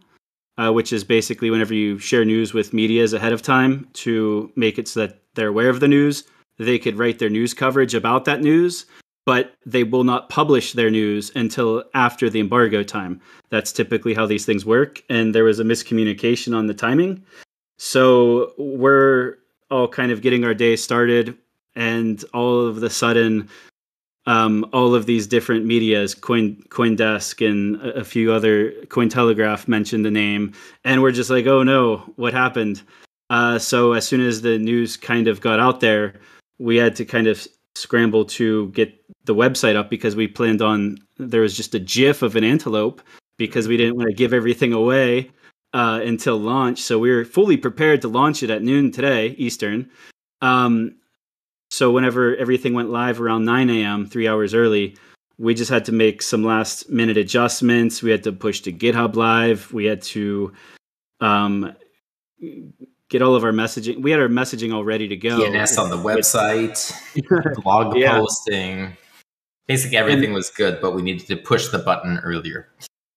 uh, 0.58 0.72
which 0.72 0.94
is 0.94 1.04
basically 1.04 1.50
whenever 1.50 1.74
you 1.74 2.00
share 2.00 2.26
news 2.26 2.54
with 2.54 2.74
medias 2.74 3.14
ahead 3.14 3.34
of 3.34 3.42
time 3.42 3.88
to 3.94 4.52
make 4.56 4.78
it 4.78 4.88
so 4.88 5.02
that 5.02 5.22
they're 5.36 5.50
aware 5.50 5.70
of 5.70 5.80
the 5.80 5.88
news, 5.88 6.24
they 6.58 6.80
could 6.80 6.98
write 6.98 7.20
their 7.20 7.30
news 7.30 7.54
coverage 7.54 7.94
about 7.94 8.26
that 8.26 8.42
news, 8.42 8.86
but 9.26 9.54
they 9.66 9.84
will 9.84 10.04
not 10.04 10.30
publish 10.30 10.74
their 10.74 10.90
news 10.90 11.32
until 11.36 11.84
after 11.94 12.30
the 12.30 12.40
embargo 12.40 12.84
time. 12.84 13.20
That's 13.50 13.74
typically 13.74 14.14
how 14.14 14.26
these 14.26 14.46
things 14.46 14.66
work. 14.66 15.04
And 15.10 15.36
there 15.36 15.44
was 15.44 15.60
a 15.60 15.64
miscommunication 15.64 16.56
on 16.56 16.68
the 16.68 16.74
timing. 16.74 17.26
So 17.78 18.54
we're 18.58 19.38
all 19.70 19.88
kind 19.88 20.12
of 20.12 20.22
getting 20.22 20.46
our 20.46 20.54
day 20.54 20.76
started, 20.76 21.38
and 21.76 22.24
all 22.34 22.66
of 22.66 22.80
the 22.80 22.90
sudden, 22.90 23.50
um, 24.26 24.66
all 24.74 24.96
of 24.96 25.06
these 25.06 25.28
different 25.28 25.66
medias, 25.66 26.16
Coin 26.16 26.56
CoinDesk 26.70 27.48
and 27.48 27.76
a, 27.78 28.00
a 28.00 28.04
few 28.04 28.32
other 28.32 28.72
Cointelegraph 28.88 29.68
mentioned 29.68 30.06
the 30.06 30.12
name, 30.12 30.54
and 30.84 31.02
we're 31.02 31.12
just 31.12 31.30
like, 31.30 31.46
oh 31.46 31.64
no, 31.64 31.98
what 32.16 32.34
happened? 32.34 32.82
Uh, 33.30 33.58
so 33.60 33.94
as 33.94 34.08
soon 34.08 34.22
as 34.22 34.42
the 34.42 34.58
news 34.60 34.98
kind 34.98 35.28
of 35.28 35.42
got 35.42 35.60
out 35.60 35.80
there, 35.80 36.14
we 36.60 36.78
had 36.78 36.96
to 36.96 37.06
kind 37.06 37.28
of 37.28 37.48
scramble 37.76 38.24
to 38.24 38.70
get 38.70 38.94
the 39.26 39.36
website 39.36 39.76
up 39.76 39.90
because 39.90 40.16
we 40.16 40.28
planned 40.28 40.62
on 40.62 40.98
there 41.18 41.42
was 41.42 41.58
just 41.58 41.76
a 41.76 41.80
GIF 41.80 42.22
of 42.22 42.36
an 42.36 42.44
antelope 42.44 43.02
because 43.38 43.68
we 43.68 43.78
didn't 43.78 43.98
want 43.98 44.08
to 44.10 44.16
give 44.16 44.34
everything 44.34 44.74
away. 44.74 45.30
uh, 45.76 46.00
until 46.06 46.38
launch. 46.38 46.82
So 46.82 46.98
we 46.98 47.12
were 47.12 47.26
fully 47.26 47.58
prepared 47.58 48.02
to 48.02 48.08
launch 48.08 48.42
it 48.42 48.50
at 48.50 48.64
noon 48.64 48.92
today, 48.92 49.36
Eastern. 49.38 49.90
Um, 50.42 50.96
so 51.76 51.92
whenever 51.92 52.34
everything 52.38 52.74
went 52.74 52.90
live 52.90 53.20
around 53.20 53.44
9 53.44 53.70
a.m., 53.70 54.06
three 54.06 54.30
hours 54.30 54.54
early, 54.54 54.96
we 55.38 55.54
just 55.54 55.70
had 55.70 55.84
to 55.86 55.92
make 55.92 56.22
some 56.22 56.42
last 56.42 56.90
minute 56.90 57.18
adjustments. 57.18 58.02
We 58.02 58.12
had 58.12 58.24
to 58.24 58.32
push 58.32 58.62
to 58.62 58.72
GitHub 58.72 59.18
Live. 59.18 59.74
We 59.74 59.84
had 59.84 60.02
to 60.04 60.54
um, 61.20 61.76
get 63.10 63.22
all 63.22 63.36
of 63.36 63.44
our 63.44 63.52
messaging. 63.52 64.02
We 64.02 64.12
had 64.12 64.22
our 64.22 64.30
messaging 64.30 64.74
all 64.74 64.86
ready 64.86 65.10
to 65.10 65.18
go. 65.18 65.38
DNS 65.38 65.78
on 65.78 65.90
the 65.90 65.98
website, 65.98 66.94
blog 67.64 67.98
yeah. 67.98 68.20
posting. 68.20 68.96
Basically, 69.68 69.98
everything 69.98 70.28
and, 70.28 70.34
was 70.34 70.50
good, 70.50 70.80
but 70.80 70.96
we 70.96 71.02
needed 71.02 71.28
to 71.28 71.36
push 71.36 71.68
the 71.68 71.80
button 71.80 72.20
earlier. 72.20 72.70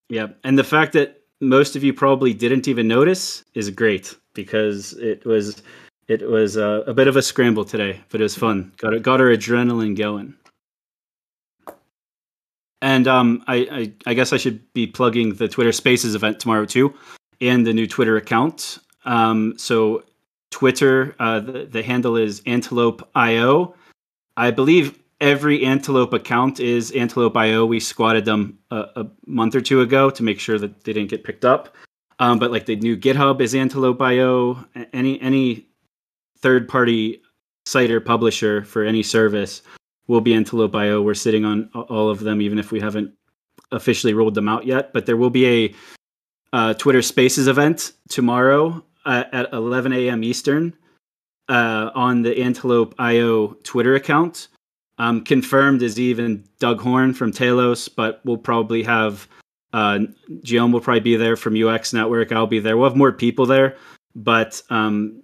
Yeah, 0.09 0.27
and 0.43 0.59
the 0.59 0.65
fact 0.65 0.91
that 0.93 1.21
most 1.39 1.77
of 1.77 1.83
you 1.85 1.93
probably 1.93 2.33
didn't 2.33 2.67
even 2.67 2.89
notice 2.89 3.45
is 3.53 3.69
great 3.69 4.17
because 4.33 4.91
it 4.97 5.25
was 5.25 5.63
it 6.09 6.27
was 6.27 6.57
a, 6.57 6.83
a 6.87 6.93
bit 6.93 7.07
of 7.07 7.15
a 7.15 7.21
scramble 7.21 7.63
today, 7.63 8.01
but 8.09 8.19
it 8.19 8.23
was 8.23 8.35
fun. 8.35 8.73
Got 8.77 9.01
got 9.03 9.21
our 9.21 9.27
adrenaline 9.27 9.95
going. 9.95 10.33
And 12.81 13.07
um, 13.07 13.43
I, 13.47 13.55
I, 13.55 13.93
I 14.07 14.13
guess 14.13 14.33
I 14.33 14.37
should 14.37 14.73
be 14.73 14.87
plugging 14.87 15.35
the 15.35 15.47
Twitter 15.47 15.71
Spaces 15.71 16.15
event 16.15 16.39
tomorrow 16.39 16.65
too, 16.65 16.93
and 17.39 17.67
the 17.67 17.73
new 17.73 17.85
Twitter 17.85 18.17
account. 18.17 18.79
Um, 19.05 19.53
so 19.57 20.03
Twitter, 20.49 21.15
uh, 21.19 21.41
the, 21.41 21.65
the 21.65 21.83
handle 21.83 22.15
is 22.15 22.41
Antelope 22.45 23.07
IO. 23.15 23.75
I 24.35 24.51
believe 24.51 24.97
every 25.21 25.63
Antelope 25.63 26.13
account 26.13 26.59
is 26.59 26.91
Antelope 26.91 27.35
IO. 27.37 27.65
We 27.65 27.79
squatted 27.79 28.25
them 28.25 28.57
a, 28.71 28.85
a, 28.95 29.07
month 29.27 29.55
or 29.55 29.61
two 29.61 29.81
ago 29.81 30.09
to 30.09 30.23
make 30.23 30.39
sure 30.39 30.57
that 30.57 30.85
they 30.85 30.93
didn't 30.93 31.09
get 31.09 31.23
picked 31.25 31.45
up. 31.45 31.75
Um, 32.19 32.39
but 32.39 32.49
like 32.51 32.65
the 32.65 32.77
new 32.77 32.97
GitHub 32.97 33.41
is 33.41 33.53
Antelope 33.53 34.01
IO. 34.01 34.65
Any 34.93 35.21
any 35.21 35.68
third 36.41 36.67
party 36.67 37.21
site 37.65 37.91
or 37.91 37.99
publisher 37.99 38.63
for 38.63 38.83
any 38.83 39.03
service 39.03 39.61
will 40.07 40.21
be 40.21 40.33
Antelope. 40.33 40.73
We're 40.73 41.13
sitting 41.13 41.45
on 41.45 41.69
all 41.73 42.09
of 42.09 42.19
them, 42.19 42.41
even 42.41 42.59
if 42.59 42.71
we 42.71 42.79
haven't 42.79 43.13
officially 43.71 44.13
rolled 44.13 44.35
them 44.35 44.49
out 44.49 44.65
yet. 44.65 44.91
But 44.93 45.05
there 45.05 45.17
will 45.17 45.29
be 45.29 45.47
a 45.47 45.75
uh, 46.51 46.73
Twitter 46.73 47.01
Spaces 47.01 47.47
event 47.47 47.93
tomorrow 48.09 48.83
uh, 49.05 49.25
at 49.31 49.53
11 49.53 49.93
a.m. 49.93 50.23
Eastern 50.23 50.73
uh, 51.47 51.91
on 51.93 52.21
the 52.21 52.41
Antelope 52.41 52.95
IO 52.97 53.53
Twitter 53.63 53.95
account. 53.95 54.47
Um, 54.97 55.23
confirmed 55.23 55.81
is 55.81 55.99
even 55.99 56.43
Doug 56.59 56.81
Horn 56.81 57.13
from 57.13 57.31
Telos, 57.31 57.87
but 57.87 58.19
we'll 58.25 58.37
probably 58.37 58.83
have 58.83 59.27
uh, 59.71 59.99
Guillaume 60.43 60.71
will 60.71 60.81
probably 60.81 60.99
be 60.99 61.15
there 61.15 61.35
from 61.35 61.55
UX 61.55 61.93
Network. 61.93 62.31
I'll 62.31 62.47
be 62.47 62.59
there. 62.59 62.75
We'll 62.75 62.89
have 62.89 62.97
more 62.97 63.11
people 63.11 63.45
there, 63.45 63.77
but 64.15 64.61
um, 64.69 65.21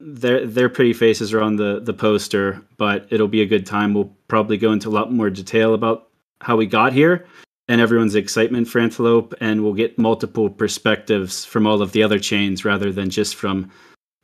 their 0.00 0.46
their 0.46 0.68
pretty 0.68 0.92
faces 0.92 1.32
are 1.32 1.40
on 1.40 1.56
the 1.56 1.80
the 1.80 1.94
poster. 1.94 2.62
But 2.76 3.06
it'll 3.10 3.28
be 3.28 3.42
a 3.42 3.46
good 3.46 3.66
time. 3.66 3.94
We'll 3.94 4.12
probably 4.28 4.56
go 4.56 4.72
into 4.72 4.88
a 4.88 4.90
lot 4.90 5.12
more 5.12 5.30
detail 5.30 5.74
about 5.74 6.08
how 6.40 6.56
we 6.56 6.66
got 6.66 6.92
here 6.92 7.26
and 7.68 7.80
everyone's 7.80 8.14
excitement 8.14 8.66
for 8.66 8.80
Antelope, 8.80 9.34
and 9.40 9.62
we'll 9.62 9.74
get 9.74 9.98
multiple 9.98 10.48
perspectives 10.48 11.44
from 11.44 11.66
all 11.66 11.82
of 11.82 11.92
the 11.92 12.02
other 12.02 12.18
chains 12.18 12.64
rather 12.64 12.90
than 12.90 13.10
just 13.10 13.36
from 13.36 13.70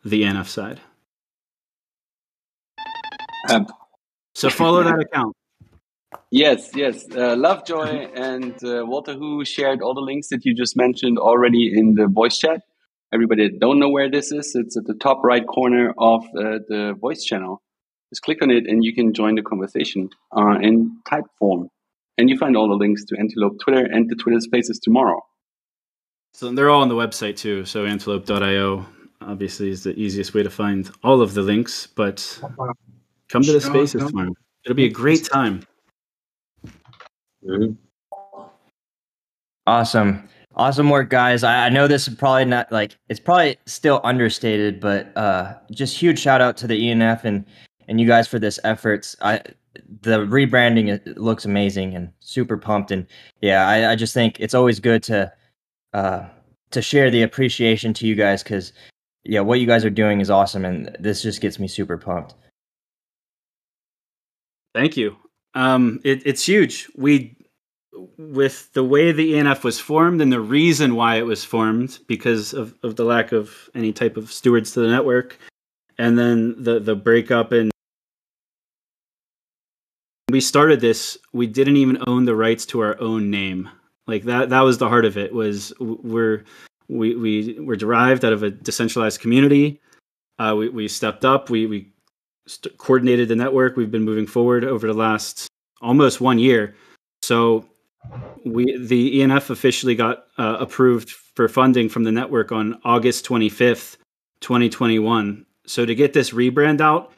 the 0.05 0.23
ENF 0.23 0.47
side. 0.47 0.81
Um, 3.51 3.67
so 4.35 4.49
follow 4.49 4.83
that 4.83 4.99
account. 4.99 5.37
Yes, 6.31 6.71
yes. 6.75 7.07
Uh, 7.15 7.37
Lovejoy 7.37 8.09
and 8.15 8.55
uh, 8.65 8.85
Walter 8.87 9.15
who 9.15 9.45
shared 9.45 9.83
all 9.83 9.95
the 9.95 10.01
links 10.01 10.29
that 10.29 10.45
you 10.45 10.53
just 10.53 10.77
mentioned 10.77 11.17
already 11.17 11.73
in 11.77 11.95
the 11.95 12.09
voice 12.09 12.39
chat. 12.39 12.63
Everybody 13.15 13.49
that 13.49 13.61
don't 13.61 13.79
know 13.79 13.89
where 13.89 14.11
this 14.11 14.33
is, 14.33 14.57
it's 14.57 14.77
at 14.77 14.87
the 14.87 14.95
top 14.95 15.23
right 15.23 15.47
corner 15.47 15.95
of 15.97 16.25
uh, 16.37 16.59
the 16.69 16.97
voice 17.01 17.23
channel. 17.23 17.63
Just 18.11 18.23
click 18.23 18.43
on 18.43 18.51
it 18.51 18.67
and 18.67 18.85
you 18.85 18.93
can 18.93 19.15
join 19.15 19.37
the 19.37 19.43
conversation 19.43 20.11
uh, 20.37 20.59
in 20.61 20.99
type 21.09 21.25
form. 21.39 21.69
And 22.19 22.29
you 22.29 22.37
find 22.37 22.57
all 22.57 22.69
the 22.69 22.75
links 22.75 23.05
to 23.07 23.17
Antelope 23.19 23.59
Twitter 23.61 23.85
and 23.85 24.11
the 24.11 24.17
Twitter 24.17 24.41
Spaces 24.41 24.81
tomorrow. 24.81 25.21
So 26.33 26.51
they're 26.51 26.71
all 26.71 26.83
on 26.83 26.89
the 26.89 26.97
website 26.97 27.37
too. 27.37 27.65
So 27.65 27.87
antelope.io 27.87 28.85
obviously 29.21 29.71
is 29.71 29.85
the 29.85 29.95
easiest 29.99 30.35
way 30.35 30.43
to 30.43 30.51
find 30.51 30.91
all 31.05 31.23
of 31.23 31.35
the 31.35 31.43
links, 31.43 31.87
but 31.87 32.41
come 33.29 33.43
to 33.43 33.53
the 33.53 33.61
spaces 33.61 34.05
tomorrow. 34.05 34.35
It'll 34.65 34.75
be 34.75 34.87
a 34.87 34.91
great 34.91 35.25
time. 35.25 35.63
Mm-hmm. 37.45 37.75
Awesome. 39.67 40.29
Awesome 40.57 40.89
work, 40.89 41.11
guys. 41.11 41.43
I, 41.43 41.67
I, 41.67 41.69
know 41.69 41.89
this 41.89 42.07
is 42.07 42.15
probably 42.15 42.45
not 42.45 42.71
like 42.71 42.97
it's 43.09 43.19
probably 43.19 43.57
still 43.67 44.01
understated, 44.05 44.79
but 44.79 45.17
uh, 45.17 45.55
just 45.73 45.97
huge 45.97 46.21
shout 46.21 46.41
out 46.41 46.57
to 46.59 46.69
the 46.69 46.81
ENF 46.81 47.25
and 47.25 47.45
and 47.89 48.01
you 48.01 48.07
guys 48.07 48.29
for 48.29 48.39
this 48.39 48.61
efforts. 48.63 49.17
I 49.21 49.43
the 50.03 50.21
rebranding 50.21 51.17
looks 51.17 51.45
amazing 51.45 51.95
and 51.97 52.13
super 52.21 52.57
pumped, 52.57 52.93
and 52.93 53.07
yeah, 53.41 53.67
I, 53.67 53.93
I 53.93 53.97
just 53.97 54.15
think 54.15 54.39
it's 54.39 54.55
always 54.55 54.79
good 54.79 55.03
to 55.05 55.33
uh, 55.93 56.27
to 56.71 56.81
share 56.81 57.11
the 57.11 57.23
appreciation 57.23 57.93
to 57.95 58.07
you 58.07 58.15
guys 58.15 58.45
because 58.45 58.73
yeah, 59.25 59.41
what 59.41 59.59
you 59.59 59.67
guys 59.67 59.85
are 59.85 59.91
doing 59.91 60.21
is 60.21 60.31
awesome, 60.31 60.65
and 60.65 60.97
this 61.01 61.23
just 61.23 61.41
gets 61.41 61.59
me 61.59 61.67
super 61.67 61.99
pumped. 61.99 62.35
Thank 64.75 64.97
you. 64.97 65.17
Um, 65.55 66.01
it, 66.05 66.23
it's 66.27 66.47
huge. 66.47 66.89
We, 66.97 67.37
with 68.19 68.73
the 68.73 68.85
way 68.85 69.13
the 69.13 69.35
ENF 69.35 69.65
was 69.65 69.81
formed 69.81 70.21
and 70.21 70.33
the 70.33 70.41
reason 70.41 70.95
why 70.95 71.17
it 71.17 71.27
was 71.27 71.45
formed, 71.45 71.99
because 72.07 72.53
of, 72.53 72.75
of 72.83 72.97
the 72.97 73.05
lack 73.05 73.33
of 73.33 73.69
any 73.75 73.93
type 73.93 74.17
of 74.17 74.33
stewards 74.33 74.73
to 74.73 74.81
the 74.81 74.89
network, 74.89 75.39
and 75.99 76.19
then 76.19 76.63
the 76.63 76.81
the 76.81 76.97
breakup 76.97 77.53
and 77.53 77.71
we 80.31 80.41
started 80.41 80.81
this, 80.81 81.19
we 81.33 81.47
didn't 81.47 81.77
even 81.77 82.03
own 82.07 82.25
the 82.25 82.35
rights 82.35 82.67
to 82.67 82.81
our 82.81 83.01
own 83.01 83.31
name. 83.31 83.69
Like 84.07 84.25
that 84.25 84.51
that 84.51 84.63
was 84.63 84.79
the 84.79 84.89
heart 84.89 85.05
of 85.05 85.17
it. 85.17 85.33
Was 85.33 85.73
we're 85.79 86.45
we 86.89 87.15
we 87.15 87.61
were 87.61 87.77
derived 87.77 88.25
out 88.25 88.33
of 88.33 88.43
a 88.43 88.51
decentralized 88.51 89.21
community. 89.21 89.81
Uh, 90.39 90.55
we 90.59 90.69
we 90.69 90.89
stepped 90.89 91.25
up. 91.25 91.51
We 91.51 91.67
we 91.67 91.93
st- 92.47 92.77
coordinated 92.79 93.29
the 93.29 93.37
network. 93.37 93.77
We've 93.77 93.91
been 93.91 94.03
moving 94.03 94.27
forward 94.27 94.65
over 94.65 94.87
the 94.87 94.95
last 94.95 95.47
almost 95.81 96.21
one 96.21 96.39
year. 96.39 96.75
So 97.23 97.65
we 98.45 98.77
the 98.79 99.21
ENF 99.21 99.51
officially 99.51 99.95
got 99.95 100.27
uh, 100.39 100.57
approved 100.61 101.11
for 101.11 101.49
funding 101.49 101.89
from 101.89 102.05
the 102.05 102.13
network 102.13 102.53
on 102.53 102.81
August 102.85 103.25
25th, 103.27 103.97
2021. 104.41 105.47
So 105.67 105.87
to 105.87 105.95
get 105.95 106.13
this 106.13 106.31
rebrand 106.31 106.81
out, 106.81 107.13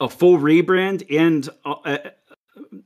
a 0.00 0.08
full 0.08 0.38
rebrand 0.38 1.04
and 1.10 1.48
uh, 1.64 2.10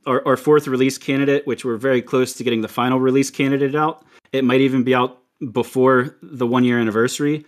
our, 0.05 0.25
our 0.27 0.37
fourth 0.37 0.67
release 0.67 0.97
candidate, 0.97 1.45
which 1.45 1.65
we're 1.65 1.77
very 1.77 2.01
close 2.01 2.33
to 2.33 2.43
getting 2.43 2.61
the 2.61 2.67
final 2.67 2.99
release 2.99 3.29
candidate 3.29 3.75
out. 3.75 4.05
It 4.31 4.43
might 4.43 4.61
even 4.61 4.83
be 4.83 4.95
out 4.95 5.19
before 5.51 6.15
the 6.21 6.47
one 6.47 6.63
year 6.63 6.79
anniversary 6.79 7.45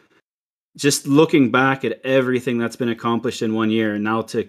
just 0.78 1.08
looking 1.08 1.52
back 1.52 1.84
at 1.84 2.00
everything 2.06 2.58
that's 2.58 2.76
been 2.76 2.90
accomplished 2.90 3.42
in 3.42 3.54
one 3.54 3.70
year 3.70 3.96
and 3.96 4.04
now 4.04 4.22
to 4.22 4.48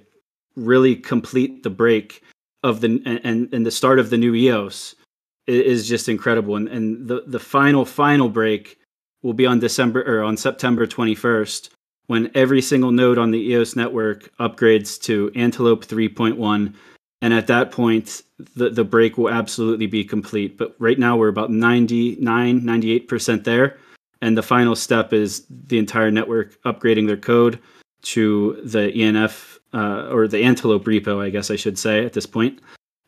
really 0.57 0.95
complete 0.95 1.63
the 1.63 1.71
break 1.71 2.23
of 2.63 2.81
the 2.81 3.03
and 3.25 3.53
and 3.53 3.67
the 3.67 3.71
start 3.71 3.99
of 3.99 4.11
the 4.11 4.17
new 4.17 4.35
EOS 4.35 4.95
is 5.47 5.89
just 5.89 6.09
incredible. 6.09 6.57
And 6.57 6.69
and 6.69 7.09
the 7.09 7.25
the 7.27 7.41
final 7.41 7.85
final 7.85 8.29
break 8.29 8.79
will 9.23 9.35
be 9.35 9.47
on 9.47 9.59
December 9.59 10.03
or 10.03 10.23
on 10.23 10.37
September 10.37 10.87
21st 10.87 11.71
when 12.07 12.31
every 12.35 12.61
single 12.61 12.91
node 12.91 13.19
on 13.19 13.31
the 13.31 13.39
EOS 13.39 13.77
network 13.77 14.31
upgrades 14.39 15.01
to 15.01 15.31
Antelope 15.37 15.85
3.1 15.87 16.75
and 17.21 17.33
at 17.33 17.47
that 17.47 17.71
point 17.71 18.23
the 18.57 18.71
the 18.71 18.85
break 18.85 19.17
will 19.17 19.31
absolutely 19.31 19.87
be 19.87 20.05
complete. 20.05 20.59
But 20.59 20.75
right 20.79 20.99
now 20.99 21.17
we're 21.17 21.29
about 21.29 21.51
99 21.51 22.61
98% 22.61 23.45
there. 23.45 23.79
And 24.21 24.39
the 24.39 24.43
final 24.43 24.77
step 24.77 25.13
is 25.13 25.45
the 25.51 25.79
entire 25.79 26.13
network 26.13 26.61
upgrading 26.63 27.09
their 27.09 27.17
code 27.17 27.59
to 28.03 28.61
the 28.65 28.93
ENF 28.93 29.59
uh, 29.75 30.09
or 30.13 30.29
the 30.29 30.45
Antelope 30.45 30.85
repo, 30.85 31.21
I 31.21 31.31
guess 31.31 31.51
I 31.51 31.57
should 31.57 31.79
say 31.79 32.05
at 32.05 32.13
this 32.13 32.27
point, 32.27 32.61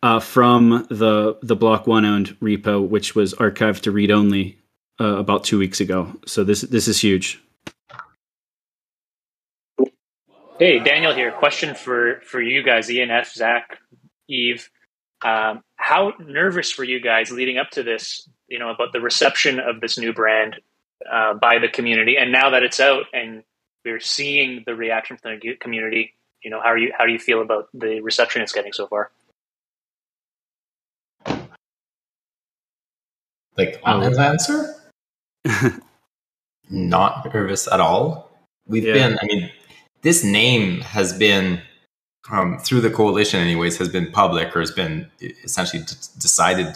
uh, 0.04 0.20
from 0.20 0.86
the 0.90 1.38
the 1.42 1.56
Block 1.56 1.86
One 1.86 2.04
owned 2.04 2.36
repo, 2.38 2.86
which 2.86 3.14
was 3.14 3.32
archived 3.34 3.80
to 3.82 3.90
read 3.90 4.10
only 4.10 4.58
uh, 5.00 5.16
about 5.16 5.44
two 5.44 5.58
weeks 5.58 5.80
ago. 5.80 6.14
So 6.26 6.44
this 6.44 6.60
this 6.60 6.86
is 6.88 7.00
huge. 7.00 7.42
Hey, 10.58 10.78
Daniel 10.78 11.14
here. 11.14 11.32
Question 11.32 11.74
for 11.74 12.20
for 12.20 12.40
you 12.40 12.62
guys, 12.62 12.88
ENF, 12.88 13.32
Zach, 13.32 13.78
Eve. 14.28 14.68
Um, 15.24 15.64
how 15.76 16.12
nervous 16.20 16.76
were 16.76 16.84
you 16.84 17.00
guys 17.00 17.30
leading 17.30 17.56
up 17.56 17.70
to 17.70 17.82
this? 17.82 18.28
You 18.46 18.58
know 18.58 18.68
about 18.68 18.92
the 18.92 19.00
reception 19.00 19.58
of 19.58 19.80
this 19.80 19.96
new 19.96 20.12
brand 20.12 20.56
uh, 21.10 21.32
by 21.32 21.58
the 21.58 21.68
community. 21.68 22.18
And 22.18 22.30
now 22.30 22.50
that 22.50 22.62
it's 22.62 22.78
out 22.78 23.06
and 23.14 23.42
we're 23.86 24.00
seeing 24.00 24.64
the 24.66 24.74
reaction 24.74 25.16
from 25.16 25.38
the 25.40 25.56
community, 25.56 26.12
you 26.42 26.50
know, 26.50 26.60
how 26.60 26.68
are 26.68 26.78
you? 26.78 26.92
How 26.96 27.06
do 27.06 27.12
you 27.12 27.18
feel 27.18 27.40
about 27.40 27.70
the 27.72 28.02
reception 28.02 28.42
it's 28.42 28.52
getting 28.52 28.74
so 28.74 28.86
far? 28.86 29.10
Like 33.56 33.80
honest 33.84 34.18
answer. 34.18 34.74
not 36.70 37.32
nervous 37.32 37.70
at 37.70 37.80
all. 37.80 38.30
We've 38.66 38.84
yeah. 38.84 38.94
been, 38.94 39.18
I 39.20 39.26
mean, 39.26 39.50
this 40.02 40.24
name 40.24 40.80
has 40.80 41.12
been 41.12 41.60
um, 42.30 42.58
through 42.58 42.80
the 42.80 42.90
coalition, 42.90 43.40
anyways, 43.40 43.76
has 43.78 43.88
been 43.88 44.10
public 44.10 44.56
or 44.56 44.60
has 44.60 44.70
been 44.70 45.10
essentially 45.20 45.82
d- 45.82 45.94
decided 46.18 46.74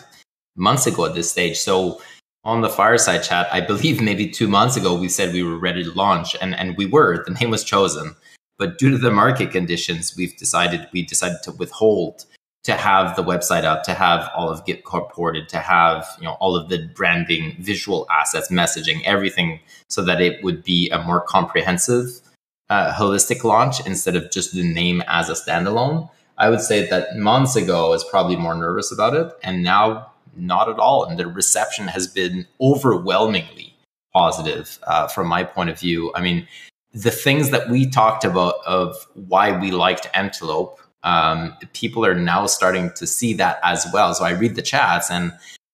months 0.57 0.87
ago 0.87 1.07
at 1.07 1.15
this 1.15 1.31
stage. 1.31 1.59
So 1.59 2.01
on 2.45 2.61
the 2.61 2.69
fireside 2.69 3.23
chat, 3.23 3.49
I 3.53 3.61
believe 3.61 4.01
maybe 4.01 4.29
two 4.29 4.49
months 4.49 4.77
ago, 4.77 4.99
we 4.99 5.09
said 5.09 5.33
we 5.33 5.43
were 5.43 5.59
ready 5.59 5.83
to 5.85 5.93
launch, 5.93 6.37
and 6.41 6.55
and 6.55 6.77
we 6.77 6.87
were. 6.87 7.25
The 7.25 7.35
name 7.35 7.51
was 7.51 7.65
chosen, 7.65 8.15
but 8.59 8.79
due 8.79 8.91
to 8.91 8.99
the 8.99 9.11
market 9.11 9.51
conditions, 9.51 10.15
we've 10.17 10.37
decided 10.37 10.89
we 10.93 11.03
decided 11.03 11.43
to 11.45 11.53
withhold 11.53 12.25
to 12.65 12.75
have 12.75 13.17
the 13.17 13.23
website 13.23 13.65
up, 13.65 13.83
to 13.85 13.95
have 13.95 14.29
all 14.37 14.51
of 14.51 14.65
GitHub 14.65 15.11
ported, 15.11 15.49
to 15.51 15.59
have 15.59 16.07
you 16.19 16.25
know 16.25 16.37
all 16.41 16.57
of 16.57 16.69
the 16.69 16.87
branding, 16.95 17.57
visual 17.61 18.07
assets, 18.11 18.51
messaging, 18.51 19.03
everything, 19.05 19.61
so 19.89 20.03
that 20.05 20.21
it 20.21 20.43
would 20.43 20.63
be 20.63 20.91
a 20.91 21.03
more 21.03 21.21
comprehensive, 21.21 22.21
uh, 22.69 22.93
holistic 22.93 23.45
launch 23.45 23.85
instead 23.87 24.17
of 24.17 24.31
just 24.31 24.55
the 24.55 24.63
name 24.63 25.03
as 25.07 25.29
a 25.29 25.35
standalone. 25.35 26.11
I 26.37 26.51
would 26.51 26.61
say 26.61 26.89
that 26.89 27.17
months 27.17 27.57
ago 27.57 27.87
I 27.87 27.91
was 27.91 28.05
probably 28.05 28.37
more 28.37 28.55
nervous 28.55 28.93
about 28.93 29.15
it, 29.15 29.33
and 29.43 29.63
now 29.63 30.13
not 30.37 30.69
at 30.69 30.79
all. 30.79 31.05
And 31.05 31.19
the 31.19 31.27
reception 31.27 31.89
has 31.89 32.07
been 32.07 32.47
overwhelmingly 32.61 33.75
positive 34.13 34.79
uh, 34.87 35.09
from 35.09 35.27
my 35.27 35.45
point 35.45 35.71
of 35.71 35.79
view. 35.79 36.13
I 36.15 36.21
mean, 36.21 36.47
the 36.93 37.11
things 37.11 37.51
that 37.51 37.69
we 37.69 37.89
talked 37.89 38.25
about 38.25 38.55
of 38.67 38.97
why 39.15 39.59
we 39.59 39.71
liked 39.71 40.09
Antelope, 40.15 40.81
um, 41.09 41.57
people 41.73 42.05
are 42.05 42.15
now 42.15 42.47
starting 42.47 42.91
to 42.97 43.07
see 43.07 43.33
that 43.33 43.59
as 43.63 43.87
well. 43.95 44.13
So 44.13 44.25
I 44.25 44.31
read 44.31 44.57
the 44.57 44.63
chats 44.63 45.11
and 45.11 45.33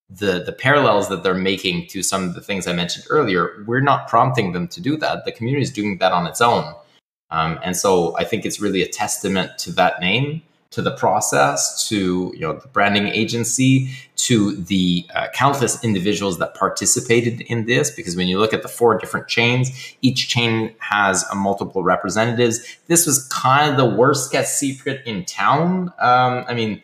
the 0.09 0.44
the 0.44 0.53
parallels 0.53 1.09
that 1.09 1.25
they're 1.25 1.35
making 1.35 1.88
to 1.88 2.03
some 2.03 2.23
of 2.29 2.35
the 2.35 2.40
things 2.40 2.68
I 2.68 2.73
mentioned 2.73 3.07
earlier. 3.11 3.64
We're 3.66 3.81
not 3.81 4.07
prompting 4.07 4.53
them 4.53 4.68
to 4.68 4.81
do 4.81 4.97
that. 4.99 5.25
The 5.25 5.33
community 5.33 5.64
is 5.64 5.73
doing 5.73 5.99
that 5.99 6.12
on 6.12 6.27
its 6.27 6.40
own. 6.40 6.73
Um, 7.31 7.59
and 7.64 7.77
so 7.77 8.16
I 8.16 8.25
think 8.25 8.47
it's 8.47 8.61
really 8.61 8.83
a 8.83 8.88
testament 8.88 9.59
to 9.59 9.73
that 9.73 10.01
name 10.01 10.42
to 10.74 10.82
the 10.82 10.90
process, 10.90 11.88
to 11.88 12.32
you 12.34 12.40
know 12.40 12.54
the 12.54 12.68
branding 12.68 13.06
agency, 13.06 13.90
to 14.16 14.56
the 14.56 15.06
uh, 15.14 15.28
countless 15.32 15.82
individuals 15.84 16.38
that 16.38 16.54
participated 16.54 17.42
in 17.42 17.66
this. 17.66 17.90
Because 17.90 18.16
when 18.16 18.26
you 18.26 18.38
look 18.38 18.52
at 18.52 18.62
the 18.62 18.68
four 18.68 18.98
different 18.98 19.28
chains, 19.28 19.70
each 20.02 20.28
chain 20.28 20.74
has 20.78 21.24
a 21.30 21.34
multiple 21.37 21.84
representatives. 21.84 22.60
This 22.88 23.06
was 23.06 23.28
kind 23.28 23.70
of 23.70 23.76
the 23.76 23.96
worst 23.96 24.32
kept 24.32 24.48
secret 24.48 25.00
in 25.06 25.24
town. 25.24 25.92
Um, 26.00 26.44
I 26.48 26.54
mean, 26.54 26.82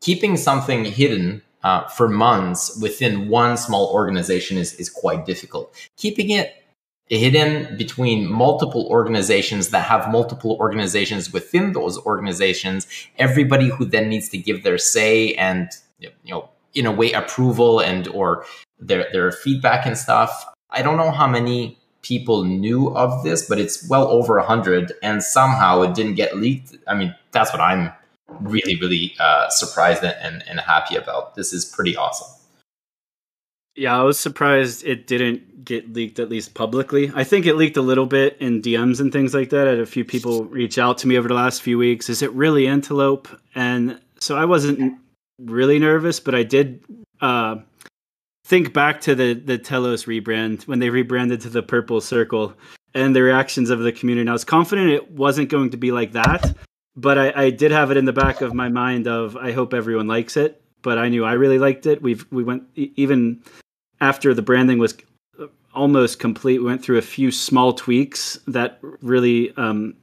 keeping 0.00 0.36
something 0.36 0.84
hidden 0.84 1.42
uh, 1.62 1.86
for 1.88 2.08
months 2.08 2.76
within 2.82 3.28
one 3.28 3.56
small 3.56 3.86
organization 3.92 4.58
is 4.58 4.74
is 4.74 4.90
quite 4.90 5.26
difficult. 5.26 5.72
Keeping 5.96 6.30
it 6.30 6.65
hidden 7.08 7.76
between 7.76 8.30
multiple 8.30 8.86
organizations 8.90 9.70
that 9.70 9.84
have 9.84 10.10
multiple 10.10 10.56
organizations 10.60 11.32
within 11.32 11.72
those 11.72 11.98
organizations 11.98 12.86
everybody 13.18 13.68
who 13.68 13.84
then 13.84 14.08
needs 14.08 14.28
to 14.28 14.36
give 14.36 14.64
their 14.64 14.78
say 14.78 15.34
and 15.34 15.70
you 16.00 16.10
know 16.24 16.48
in 16.74 16.84
a 16.84 16.92
way 16.92 17.12
approval 17.12 17.80
and 17.80 18.08
or 18.08 18.44
their 18.78 19.08
their 19.12 19.32
feedback 19.32 19.86
and 19.86 19.96
stuff. 19.96 20.44
I 20.70 20.82
don't 20.82 20.98
know 20.98 21.10
how 21.10 21.26
many 21.26 21.78
people 22.02 22.44
knew 22.44 22.94
of 22.94 23.24
this 23.24 23.48
but 23.48 23.58
it's 23.58 23.88
well 23.88 24.08
over 24.08 24.36
a 24.36 24.42
100 24.42 24.92
and 25.02 25.22
somehow 25.22 25.82
it 25.82 25.94
didn't 25.94 26.14
get 26.14 26.36
leaked. 26.36 26.76
I 26.86 26.94
mean 26.94 27.14
that's 27.32 27.52
what 27.52 27.60
i'm 27.60 27.92
really 28.40 28.76
really 28.80 29.14
uh, 29.20 29.48
surprised 29.48 30.02
and, 30.02 30.42
and 30.48 30.60
happy 30.60 30.96
about. 30.96 31.36
This 31.36 31.52
is 31.52 31.64
pretty 31.64 31.96
awesome 31.96 32.35
yeah, 33.76 33.98
I 33.98 34.02
was 34.02 34.18
surprised 34.18 34.84
it 34.84 35.06
didn't 35.06 35.64
get 35.64 35.92
leaked 35.92 36.18
at 36.18 36.30
least 36.30 36.54
publicly. 36.54 37.12
I 37.14 37.24
think 37.24 37.44
it 37.44 37.56
leaked 37.56 37.76
a 37.76 37.82
little 37.82 38.06
bit 38.06 38.36
in 38.40 38.62
DMs 38.62 39.00
and 39.00 39.12
things 39.12 39.34
like 39.34 39.50
that. 39.50 39.66
I 39.66 39.70
had 39.70 39.80
a 39.80 39.86
few 39.86 40.04
people 40.04 40.44
reach 40.44 40.78
out 40.78 40.98
to 40.98 41.08
me 41.08 41.18
over 41.18 41.28
the 41.28 41.34
last 41.34 41.60
few 41.60 41.76
weeks. 41.76 42.08
Is 42.08 42.22
it 42.22 42.32
really 42.32 42.66
Antelope? 42.66 43.28
And 43.54 44.00
so 44.18 44.36
I 44.36 44.46
wasn't 44.46 44.98
really 45.38 45.78
nervous, 45.78 46.20
but 46.20 46.34
I 46.34 46.42
did 46.42 46.82
uh, 47.20 47.56
think 48.46 48.72
back 48.72 49.00
to 49.02 49.14
the 49.14 49.34
the 49.34 49.58
Telos 49.58 50.04
rebrand 50.04 50.66
when 50.66 50.78
they 50.78 50.88
rebranded 50.88 51.42
to 51.42 51.50
the 51.50 51.62
Purple 51.62 52.00
Circle 52.00 52.54
and 52.94 53.14
the 53.14 53.22
reactions 53.22 53.68
of 53.68 53.80
the 53.80 53.92
community. 53.92 54.22
And 54.22 54.30
I 54.30 54.34
was 54.34 54.44
confident 54.44 54.90
it 54.90 55.10
wasn't 55.10 55.50
going 55.50 55.70
to 55.70 55.76
be 55.76 55.90
like 55.92 56.12
that, 56.12 56.56
but 56.94 57.18
I, 57.18 57.32
I 57.44 57.50
did 57.50 57.72
have 57.72 57.90
it 57.90 57.98
in 57.98 58.06
the 58.06 58.12
back 58.12 58.40
of 58.40 58.54
my 58.54 58.68
mind 58.68 59.06
of 59.06 59.36
I 59.36 59.52
hope 59.52 59.74
everyone 59.74 60.06
likes 60.06 60.36
it. 60.36 60.62
But 60.82 60.98
I 60.98 61.08
knew 61.08 61.24
I 61.24 61.32
really 61.32 61.58
liked 61.58 61.86
it. 61.86 62.00
We've 62.00 62.24
we 62.30 62.44
went 62.44 62.62
even 62.76 63.42
after 64.00 64.34
the 64.34 64.42
branding 64.42 64.78
was 64.78 64.94
almost 65.74 66.18
complete, 66.18 66.58
we 66.58 66.64
went 66.64 66.82
through 66.82 66.98
a 66.98 67.02
few 67.02 67.30
small 67.30 67.72
tweaks 67.72 68.38
that 68.46 68.78
really 68.80 69.54
um, 69.56 69.94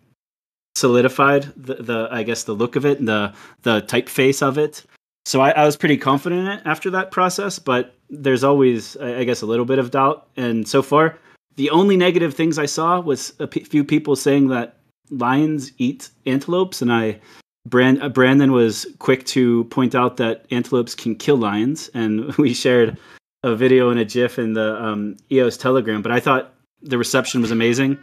solidified 0.75 1.43
the, 1.55 1.75
the, 1.75 2.07
I 2.11 2.23
guess, 2.23 2.43
the 2.43 2.53
look 2.53 2.75
of 2.75 2.85
it 2.85 2.99
and 2.99 3.07
the 3.07 3.33
the 3.63 3.81
typeface 3.81 4.41
of 4.41 4.57
it. 4.57 4.83
So 5.25 5.41
I, 5.41 5.51
I 5.51 5.65
was 5.65 5.77
pretty 5.77 5.97
confident 5.97 6.41
in 6.41 6.47
it 6.47 6.61
after 6.65 6.89
that 6.91 7.11
process, 7.11 7.57
but 7.57 7.95
there's 8.09 8.43
always, 8.43 8.97
I 8.97 9.23
guess, 9.23 9.41
a 9.41 9.45
little 9.45 9.65
bit 9.65 9.79
of 9.79 9.91
doubt. 9.91 10.27
And 10.35 10.67
so 10.67 10.81
far, 10.81 11.17
the 11.55 11.69
only 11.69 11.95
negative 11.95 12.33
things 12.33 12.59
I 12.59 12.65
saw 12.65 12.99
was 12.99 13.33
a 13.39 13.47
p- 13.47 13.63
few 13.63 13.83
people 13.83 14.15
saying 14.15 14.49
that 14.49 14.77
lions 15.09 15.71
eat 15.77 16.09
antelopes, 16.25 16.81
and 16.81 16.91
I 16.91 17.19
Brand, 17.65 18.13
Brandon 18.13 18.51
was 18.51 18.85
quick 18.99 19.25
to 19.27 19.63
point 19.65 19.95
out 19.95 20.17
that 20.17 20.45
antelopes 20.51 20.95
can 20.95 21.15
kill 21.15 21.37
lions, 21.37 21.89
and 21.93 22.33
we 22.37 22.53
shared 22.53 22.97
a 23.43 23.55
video 23.55 23.89
and 23.89 23.99
a 23.99 24.05
GIF 24.05 24.39
in 24.39 24.53
the 24.53 24.81
um, 24.81 25.17
EOS 25.31 25.57
Telegram, 25.57 26.01
but 26.01 26.11
I 26.11 26.19
thought 26.19 26.53
the 26.81 26.97
reception 26.97 27.41
was 27.41 27.51
amazing. 27.51 27.97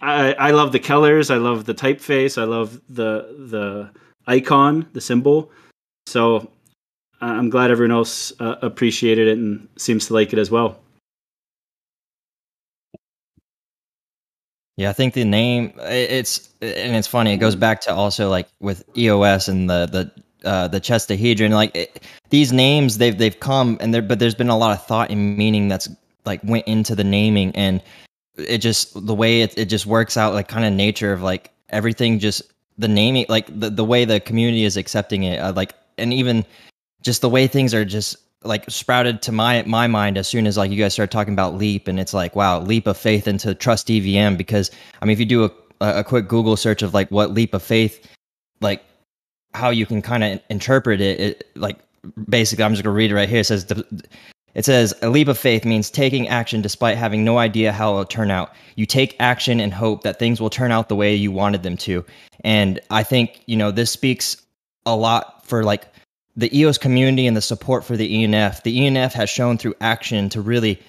I, 0.00 0.34
I 0.34 0.50
love 0.50 0.72
the 0.72 0.80
colors. 0.80 1.30
I 1.30 1.36
love 1.36 1.64
the 1.64 1.74
typeface. 1.74 2.40
I 2.40 2.44
love 2.44 2.80
the 2.88 3.34
the 3.48 3.90
icon, 4.26 4.86
the 4.92 5.00
symbol. 5.00 5.50
So 6.06 6.50
I'm 7.20 7.48
glad 7.48 7.70
everyone 7.70 7.96
else 7.96 8.32
uh, 8.38 8.56
appreciated 8.60 9.28
it 9.28 9.38
and 9.38 9.68
seems 9.76 10.06
to 10.06 10.14
like 10.14 10.32
it 10.32 10.38
as 10.38 10.50
well. 10.50 10.78
Yeah, 14.76 14.90
I 14.90 14.92
think 14.92 15.14
the 15.14 15.24
name 15.24 15.72
it's 15.78 16.50
and 16.60 16.96
it's 16.96 17.06
funny. 17.06 17.32
It 17.32 17.38
goes 17.38 17.54
back 17.54 17.80
to 17.82 17.94
also 17.94 18.28
like 18.28 18.48
with 18.60 18.84
EOS 18.96 19.48
and 19.48 19.70
the 19.70 19.86
the 19.86 20.23
uh, 20.44 20.68
the 20.68 20.80
chestahedron. 20.80 21.50
Like 21.52 21.74
it, 21.74 22.02
these 22.30 22.52
names, 22.52 22.98
they've 22.98 23.16
they've 23.16 23.38
come 23.38 23.76
and 23.80 23.94
there, 23.94 24.02
but 24.02 24.18
there's 24.18 24.34
been 24.34 24.48
a 24.48 24.58
lot 24.58 24.72
of 24.76 24.84
thought 24.86 25.10
and 25.10 25.36
meaning 25.36 25.68
that's 25.68 25.88
like 26.24 26.42
went 26.44 26.66
into 26.66 26.94
the 26.94 27.04
naming, 27.04 27.54
and 27.54 27.82
it 28.36 28.58
just 28.58 29.06
the 29.06 29.14
way 29.14 29.42
it 29.42 29.56
it 29.58 29.66
just 29.66 29.86
works 29.86 30.16
out, 30.16 30.34
like 30.34 30.48
kind 30.48 30.64
of 30.64 30.72
nature 30.72 31.12
of 31.12 31.22
like 31.22 31.50
everything, 31.70 32.18
just 32.18 32.42
the 32.78 32.88
naming, 32.88 33.26
like 33.28 33.46
the 33.58 33.70
the 33.70 33.84
way 33.84 34.04
the 34.04 34.20
community 34.20 34.64
is 34.64 34.76
accepting 34.76 35.24
it, 35.24 35.38
uh, 35.38 35.52
like 35.52 35.74
and 35.98 36.12
even 36.12 36.44
just 37.02 37.20
the 37.20 37.28
way 37.28 37.46
things 37.46 37.74
are 37.74 37.84
just 37.84 38.16
like 38.44 38.68
sprouted 38.68 39.22
to 39.22 39.32
my 39.32 39.62
my 39.66 39.86
mind 39.86 40.18
as 40.18 40.28
soon 40.28 40.46
as 40.46 40.56
like 40.56 40.70
you 40.70 40.76
guys 40.76 40.92
start 40.92 41.10
talking 41.10 41.32
about 41.32 41.54
leap 41.54 41.88
and 41.88 41.98
it's 41.98 42.12
like 42.12 42.36
wow 42.36 42.60
leap 42.60 42.86
of 42.86 42.96
faith 42.96 43.26
into 43.26 43.54
trust 43.54 43.88
evm 43.88 44.36
because 44.36 44.70
i 45.00 45.04
mean 45.04 45.12
if 45.12 45.18
you 45.18 45.24
do 45.24 45.44
a, 45.44 45.50
a 45.80 46.04
quick 46.04 46.28
google 46.28 46.56
search 46.56 46.82
of 46.82 46.92
like 46.92 47.10
what 47.10 47.32
leap 47.32 47.54
of 47.54 47.62
faith 47.62 48.06
like 48.60 48.84
how 49.54 49.70
you 49.70 49.86
can 49.86 50.02
kind 50.02 50.24
of 50.24 50.40
interpret 50.50 51.00
it, 51.00 51.20
it, 51.20 51.50
like 51.54 51.78
basically 52.28 52.64
i'm 52.64 52.72
just 52.72 52.82
going 52.82 52.92
to 52.92 52.96
read 52.96 53.10
it 53.10 53.14
right 53.14 53.28
here. 53.28 53.40
It 53.40 53.44
says 53.44 53.70
it 54.54 54.64
says 54.64 54.94
a 55.02 55.10
leap 55.10 55.28
of 55.28 55.38
faith 55.38 55.64
means 55.64 55.90
taking 55.90 56.28
action 56.28 56.62
despite 56.62 56.96
having 56.96 57.24
no 57.24 57.38
idea 57.38 57.72
how 57.72 57.94
it 57.94 57.96
will 57.96 58.04
turn 58.04 58.30
out. 58.30 58.52
You 58.76 58.86
take 58.86 59.16
action 59.18 59.58
and 59.58 59.74
hope 59.74 60.02
that 60.02 60.18
things 60.18 60.40
will 60.40 60.50
turn 60.50 60.70
out 60.70 60.88
the 60.88 60.94
way 60.94 61.14
you 61.14 61.32
wanted 61.32 61.62
them 61.62 61.76
to. 61.78 62.04
And 62.44 62.80
i 62.90 63.02
think 63.02 63.42
you 63.46 63.56
know 63.56 63.70
this 63.70 63.90
speaks 63.90 64.36
a 64.86 64.94
lot 64.94 65.46
for 65.46 65.64
like 65.64 65.86
the 66.36 66.56
eos 66.56 66.78
community 66.78 67.26
and 67.26 67.36
the 67.36 67.42
support 67.42 67.84
for 67.84 67.96
the 67.96 68.12
enf 68.12 68.62
the 68.62 68.78
enf 68.78 69.12
has 69.12 69.30
shown 69.30 69.56
through 69.56 69.74
action 69.80 70.28
to 70.28 70.40
really 70.40 70.80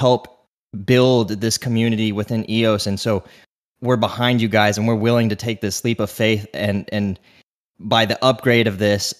help 0.00 0.46
build 0.84 1.28
this 1.28 1.58
community 1.58 2.10
within 2.10 2.48
eos 2.50 2.86
and 2.86 2.98
so 2.98 3.22
we're 3.80 3.96
behind 3.96 4.40
you 4.40 4.48
guys 4.48 4.78
and 4.78 4.88
we're 4.88 4.94
willing 4.94 5.28
to 5.28 5.36
take 5.36 5.60
this 5.60 5.84
leap 5.84 6.00
of 6.00 6.10
faith 6.10 6.46
and 6.54 6.88
and 6.90 7.18
by 7.78 8.04
the 8.04 8.22
upgrade 8.24 8.66
of 8.66 8.78
this 8.78 9.14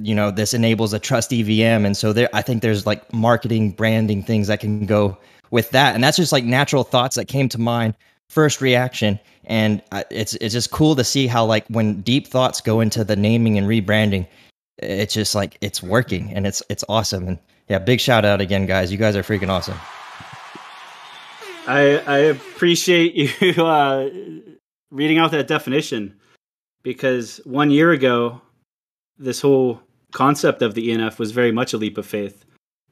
you 0.00 0.14
know 0.14 0.30
this 0.30 0.54
enables 0.54 0.92
a 0.92 0.98
trust 0.98 1.30
evm 1.30 1.84
and 1.84 1.96
so 1.96 2.12
there 2.12 2.28
i 2.32 2.40
think 2.40 2.62
there's 2.62 2.86
like 2.86 3.12
marketing 3.12 3.72
branding 3.72 4.22
things 4.22 4.46
that 4.46 4.60
can 4.60 4.86
go 4.86 5.18
with 5.50 5.70
that. 5.70 5.94
And 5.94 6.02
that's 6.02 6.16
just 6.16 6.32
like 6.32 6.44
natural 6.44 6.84
thoughts 6.84 7.16
that 7.16 7.26
came 7.26 7.48
to 7.50 7.58
mind 7.58 7.94
first 8.28 8.60
reaction. 8.60 9.18
And 9.44 9.82
it's 10.10 10.34
it's 10.34 10.52
just 10.52 10.70
cool 10.70 10.94
to 10.96 11.04
see 11.04 11.26
how 11.26 11.44
like 11.44 11.66
when 11.68 12.00
deep 12.02 12.26
thoughts 12.26 12.60
go 12.60 12.80
into 12.80 13.04
the 13.04 13.16
naming 13.16 13.56
and 13.56 13.66
rebranding 13.66 14.26
it's 14.80 15.12
just 15.12 15.34
like 15.34 15.58
it's 15.60 15.82
working 15.82 16.32
and 16.34 16.46
it's 16.46 16.62
it's 16.68 16.84
awesome. 16.88 17.26
And 17.26 17.38
yeah 17.68 17.78
big 17.78 18.00
shout 18.00 18.24
out 18.24 18.40
again 18.40 18.66
guys. 18.66 18.92
You 18.92 18.98
guys 18.98 19.16
are 19.16 19.22
freaking 19.22 19.48
awesome. 19.48 19.78
I 21.66 22.02
i 22.06 22.18
appreciate 22.18 23.14
you 23.14 23.64
uh 23.64 24.10
reading 24.90 25.18
out 25.18 25.30
that 25.32 25.46
definition 25.46 26.14
because 26.88 27.38
one 27.44 27.70
year 27.70 27.92
ago, 27.92 28.40
this 29.18 29.42
whole 29.42 29.78
concept 30.12 30.62
of 30.62 30.72
the 30.72 30.88
ENF 30.88 31.18
was 31.18 31.32
very 31.32 31.52
much 31.52 31.74
a 31.74 31.76
leap 31.76 31.98
of 31.98 32.06
faith. 32.06 32.46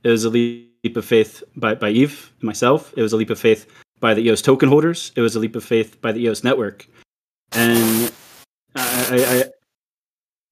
It 0.05 0.11
was 0.11 0.27
a 0.27 0.29
leap 0.29 0.97
of 0.97 1.03
faith 1.07 1.43
by, 1.57 1.77
by 1.77 1.89
Eve, 1.89 2.31
myself. 2.43 2.93
It 2.95 3.01
was 3.01 3.15
a 3.15 3.17
leap 3.17 3.31
of 3.31 3.39
faith 3.39 3.67
by 3.99 4.13
the 4.13 4.21
EOS 4.21 4.43
token 4.43 4.69
holders. 4.69 5.13
It 5.17 5.23
was 5.23 5.35
a 5.35 5.41
leap 5.41 5.57
of 5.57 5.65
faith 5.65 5.99
by 6.03 6.13
the 6.13 6.21
EOS 6.21 6.45
network. 6.45 6.87
And 7.53 8.13
I, 8.75 9.09
I, 9.11 9.17
I, 9.17 9.45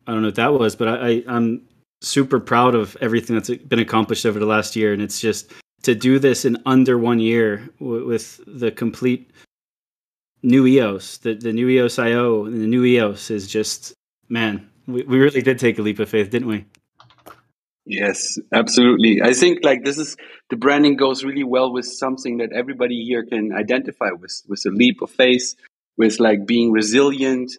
I 0.07 0.13
don't 0.13 0.23
know 0.23 0.29
what 0.29 0.37
that 0.37 0.55
was, 0.55 0.75
but 0.75 0.89
I, 0.89 1.09
I, 1.09 1.25
I'm 1.29 1.69
super 2.01 2.41
proud 2.41 2.75
of 2.75 2.97
everything 3.03 3.37
that's 3.37 3.51
been 3.51 3.79
accomplished 3.79 4.25
over 4.25 4.39
the 4.39 4.47
last 4.47 4.75
year. 4.75 4.95
And 4.95 5.03
it's 5.03 5.21
just 5.21 5.53
to 5.83 5.95
do 5.95 6.19
this 6.19 6.47
in 6.47 6.57
under 6.65 6.97
one 6.97 7.21
year 7.21 7.69
w- 7.79 8.07
with 8.07 8.41
the 8.47 8.71
complete 8.71 9.31
new 10.45 10.67
EOS, 10.67 11.19
the, 11.19 11.35
the 11.35 11.53
new 11.53 11.69
EOS 11.69 11.99
IO, 11.99 12.45
the 12.45 12.67
new 12.67 12.85
EOS 12.85 13.31
is 13.31 13.49
just, 13.49 13.95
man, 14.29 14.69
we, 14.87 15.03
we 15.03 15.19
really 15.19 15.43
did 15.43 15.59
take 15.59 15.79
a 15.79 15.83
leap 15.83 15.99
of 15.99 16.09
faith, 16.09 16.31
didn't 16.31 16.49
we? 16.49 16.67
Yes, 17.87 18.39
absolutely. 18.53 19.21
I 19.23 19.35
think 19.35 19.63
like 19.63 19.85
this 19.85 19.99
is 19.99 20.17
the 20.49 20.57
branding 20.57 20.97
goes 20.97 21.25
really 21.25 21.45
well 21.45 21.73
with 21.73 21.87
something 21.87 22.39
that 22.39 22.53
everybody 22.53 23.05
here 23.05 23.25
can 23.25 23.53
identify 23.53 24.11
with, 24.19 24.43
with 24.49 24.63
a 24.67 24.71
leap 24.71 25.03
of 25.03 25.11
faith, 25.11 25.55
with 25.97 26.21
like 26.21 26.47
being 26.47 26.73
resilient. 26.73 27.53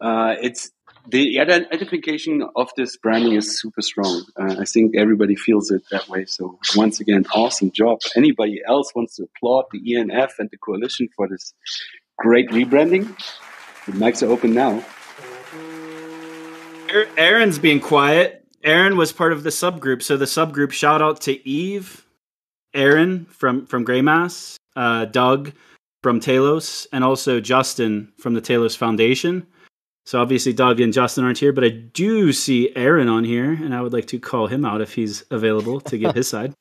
Uh, 0.00 0.34
it's 0.40 0.70
the 1.08 1.38
identification 1.40 2.44
of 2.56 2.70
this 2.76 2.96
branding 2.96 3.34
is 3.34 3.60
super 3.60 3.80
strong. 3.80 4.24
Uh, 4.36 4.56
I 4.60 4.64
think 4.64 4.96
everybody 4.96 5.36
feels 5.36 5.70
it 5.70 5.82
that 5.90 6.08
way. 6.08 6.24
So 6.26 6.58
once 6.76 7.00
again, 7.00 7.24
awesome 7.34 7.70
job. 7.70 8.00
Anybody 8.16 8.60
else 8.66 8.92
wants 8.94 9.16
to 9.16 9.24
applaud 9.24 9.66
the 9.72 9.80
ENF 9.80 10.32
and 10.38 10.50
the 10.50 10.58
coalition 10.58 11.08
for 11.16 11.28
this 11.28 11.54
great 12.18 12.50
rebranding? 12.50 13.06
The 13.86 13.92
mics 13.92 14.22
are 14.22 14.30
open 14.30 14.52
now. 14.52 14.84
Aaron's 17.16 17.58
being 17.58 17.80
quiet. 17.80 18.44
Aaron 18.64 18.96
was 18.96 19.12
part 19.12 19.32
of 19.32 19.42
the 19.42 19.50
subgroup. 19.50 20.02
So 20.02 20.16
the 20.16 20.24
subgroup 20.24 20.72
shout 20.72 21.00
out 21.00 21.20
to 21.22 21.48
Eve, 21.48 22.04
Aaron 22.74 23.26
from 23.26 23.66
from 23.66 23.84
Greymass, 23.84 24.56
uh, 24.76 25.06
Doug 25.06 25.52
from 26.02 26.20
Telos, 26.20 26.86
and 26.92 27.04
also 27.04 27.40
Justin 27.40 28.12
from 28.18 28.34
the 28.34 28.40
Telos 28.40 28.76
Foundation. 28.76 29.46
So 30.06 30.20
obviously 30.20 30.54
Doug 30.54 30.80
and 30.80 30.92
Justin 30.92 31.24
aren't 31.24 31.38
here, 31.38 31.52
but 31.52 31.64
I 31.64 31.68
do 31.68 32.32
see 32.32 32.74
Aaron 32.74 33.08
on 33.08 33.24
here, 33.24 33.52
and 33.52 33.74
I 33.74 33.82
would 33.82 33.92
like 33.92 34.06
to 34.06 34.18
call 34.18 34.46
him 34.46 34.64
out 34.64 34.80
if 34.80 34.94
he's 34.94 35.22
available 35.30 35.80
to 35.82 35.98
give 35.98 36.14
his 36.14 36.28
side. 36.34 36.54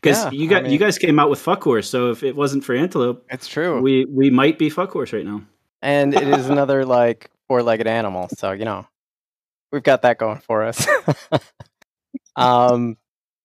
Because 0.00 0.24
yeah, 0.24 0.30
you 0.30 0.48
got 0.48 0.60
I 0.60 0.62
mean, 0.64 0.72
you 0.72 0.78
guys 0.78 0.98
came 0.98 1.18
out 1.18 1.30
with 1.30 1.40
Fuck 1.40 1.62
Horse, 1.64 1.88
so 1.88 2.10
if 2.10 2.22
it 2.22 2.36
wasn't 2.36 2.64
for 2.64 2.74
Antelope, 2.74 3.24
it's 3.30 3.48
true. 3.48 3.80
We 3.80 4.04
we 4.04 4.30
might 4.30 4.58
be 4.58 4.70
Fuck 4.70 4.92
Horse 4.92 5.12
right 5.12 5.24
now. 5.24 5.42
And 5.82 6.14
it 6.14 6.28
is 6.28 6.48
another 6.48 6.84
like 6.84 7.30
four 7.48 7.62
legged 7.62 7.86
animal, 7.86 8.28
so 8.36 8.52
you 8.52 8.64
know 8.64 8.86
we've 9.72 9.82
got 9.82 10.02
that 10.02 10.18
going 10.18 10.38
for 10.38 10.64
us. 10.64 10.86
um, 12.36 12.96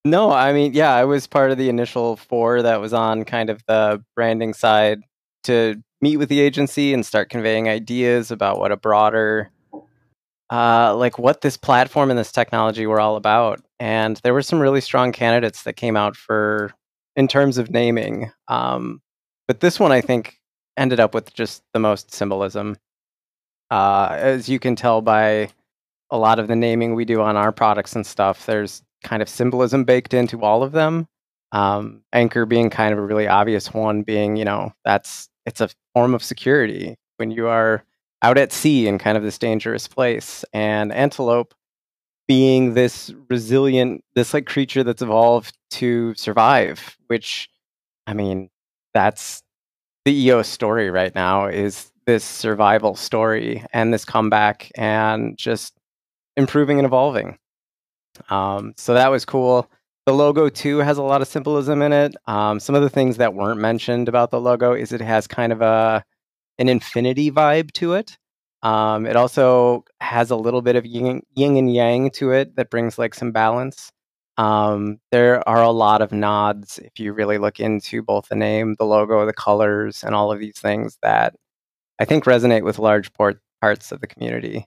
no, 0.06 0.32
I 0.32 0.54
mean, 0.54 0.74
yeah, 0.74 0.94
I 0.94 1.06
was 1.06 1.28
part 1.28 1.52
of 1.52 1.58
the 1.58 1.70
initial 1.70 2.18
four 2.18 2.62
that 2.62 2.80
was 2.80 2.94
on 2.94 3.24
kind 3.26 3.50
of 3.50 3.63
the 3.68 4.04
branding 4.16 4.54
side 4.54 5.00
to 5.44 5.82
meet 6.02 6.18
with 6.18 6.30
the 6.30 6.42
agency 6.42 6.94
and 6.94 7.06
start 7.06 7.30
conveying 7.30 7.70
ideas 7.70 8.30
about 8.30 8.60
what 8.60 8.72
a 8.72 8.78
broader 8.78 9.52
uh, 10.50 10.96
like 10.96 11.18
what 11.18 11.42
this 11.42 11.58
platform 11.58 12.10
and 12.10 12.20
this 12.20 12.32
technology 12.32 12.86
were 12.86 13.00
all 13.00 13.16
about. 13.16 13.62
And 13.84 14.15
there 14.24 14.34
were 14.34 14.41
some 14.41 14.62
really 14.62 14.80
strong 14.80 15.12
candidates 15.12 15.63
that 15.63 15.74
came 15.74 15.98
out 15.98 16.15
for 16.15 16.72
in 17.17 17.28
terms 17.28 17.58
of 17.58 17.69
naming. 17.69 18.32
Um, 18.48 19.02
but 19.46 19.60
this 19.60 19.78
one 19.78 19.91
I 19.91 20.00
think 20.00 20.39
ended 20.78 21.02
up 21.02 21.13
with 21.13 21.34
just 21.34 21.63
the 21.74 21.82
most 21.82 22.13
symbolism. 22.13 22.78
Uh, 23.69 24.08
as 24.12 24.48
you 24.48 24.58
can 24.58 24.78
tell 24.78 25.02
by 25.02 25.50
a 26.10 26.17
lot 26.17 26.39
of 26.39 26.48
the 26.48 26.56
naming 26.56 26.96
we 26.96 27.04
do 27.04 27.19
on 27.19 27.36
our 27.36 27.52
products 27.52 27.93
and 27.93 28.08
stuff, 28.08 28.46
there's 28.46 28.82
kind 29.04 29.22
of 29.22 29.28
symbolism 29.28 29.84
baked 29.84 30.13
into 30.13 30.41
all 30.43 30.63
of 30.63 30.72
them. 30.72 31.06
Um, 31.52 32.04
anchor 32.13 32.46
being 32.46 32.69
kind 32.69 32.93
of 32.93 33.00
a 33.00 33.06
really 33.06 33.28
obvious 33.28 33.74
one, 33.74 34.04
being 34.04 34.38
you 34.38 34.46
know 34.46 34.72
that's 34.86 35.28
it's 35.46 35.60
a 35.60 35.67
form 35.93 36.13
of 36.15 36.24
security 36.24 36.96
when 37.17 37.32
you 37.32 37.48
are 37.48 37.84
out 38.22 38.38
at 38.38 38.54
sea 38.54 38.88
in 38.88 38.98
kind 38.98 39.17
of 39.17 39.24
this 39.24 39.38
dangerous 39.38 39.89
place. 39.89 40.46
And 40.54 40.93
antelope 40.93 41.54
being 42.28 42.74
this 42.74 43.12
resilient, 43.30 44.04
this 44.16 44.34
like 44.34 44.46
creature 44.46 44.84
that's 44.84 45.02
evolved 45.02 45.58
to 45.72 46.14
survive, 46.16 46.98
which 47.08 47.50
I 48.08 48.14
mean, 48.14 48.50
that's 48.94 49.44
the 50.06 50.14
EO 50.14 50.42
story 50.42 50.90
right 50.90 51.14
now 51.16 51.46
is 51.46 51.92
this 52.06 52.24
survival 52.24 52.96
story 52.96 53.64
and 53.74 53.94
this 53.94 54.06
comeback 54.06 54.72
and 54.76 55.38
just 55.38 55.78
improving 56.36 56.80
and 56.80 56.86
evolving. 56.86 57.38
Um, 58.30 58.74
so 58.78 58.94
that 58.94 59.10
was 59.12 59.26
cool. 59.26 59.70
The 60.06 60.14
logo 60.14 60.50
too 60.50 60.80
has 60.80 60.98
a 60.98 61.04
lot 61.04 61.22
of 61.22 61.28
symbolism 61.28 61.82
in 61.82 61.94
it. 61.94 62.16
Um, 62.28 62.60
some 62.60 62.76
of 62.76 62.82
the 62.82 62.90
things 62.90 63.18
that 63.18 63.34
weren't 63.34 63.60
mentioned 63.60 64.10
about 64.10 64.32
the 64.32 64.42
logo 64.42 64.74
is 64.74 64.92
it 64.92 65.02
has 65.02 65.28
kind 65.28 65.54
of 65.54 65.62
a 65.62 66.04
an 66.60 66.70
infinity 66.70 67.32
vibe 67.32 67.72
to 67.74 67.94
it. 67.94 68.18
Um, 68.63 69.06
it 69.06 69.17
also 69.17 69.84
has 69.99 70.32
a 70.32 70.38
little 70.38 70.62
bit 70.62 70.78
of 70.78 70.86
yin, 70.86 71.21
yin, 71.36 71.58
and 71.58 71.73
yang 71.73 72.10
to 72.12 72.32
it 72.32 72.56
that 72.56 72.69
brings 72.69 72.97
like 72.97 73.13
some 73.13 73.32
balance. 73.32 73.91
Um, 74.38 74.99
there 75.12 75.47
are 75.47 75.62
a 75.62 75.69
lot 75.69 76.02
of 76.02 76.12
nods 76.12 76.80
if 76.80 76.97
you 76.97 77.13
really 77.13 77.38
look 77.38 77.60
into 77.60 78.02
both 78.02 78.30
the 78.30 78.36
name, 78.36 78.76
the 78.80 78.86
logo, 78.86 79.26
the 79.26 79.34
colors, 79.34 80.04
and 80.04 80.15
all 80.15 80.32
of 80.32 80.39
these 80.39 80.58
things 80.58 80.97
that 81.04 81.36
I 81.99 82.06
think 82.06 82.23
resonate 82.23 82.63
with 82.63 82.80
large 82.80 83.12
port- 83.13 83.41
parts 83.62 83.91
of 83.91 84.02
the 84.02 84.08
community. 84.08 84.65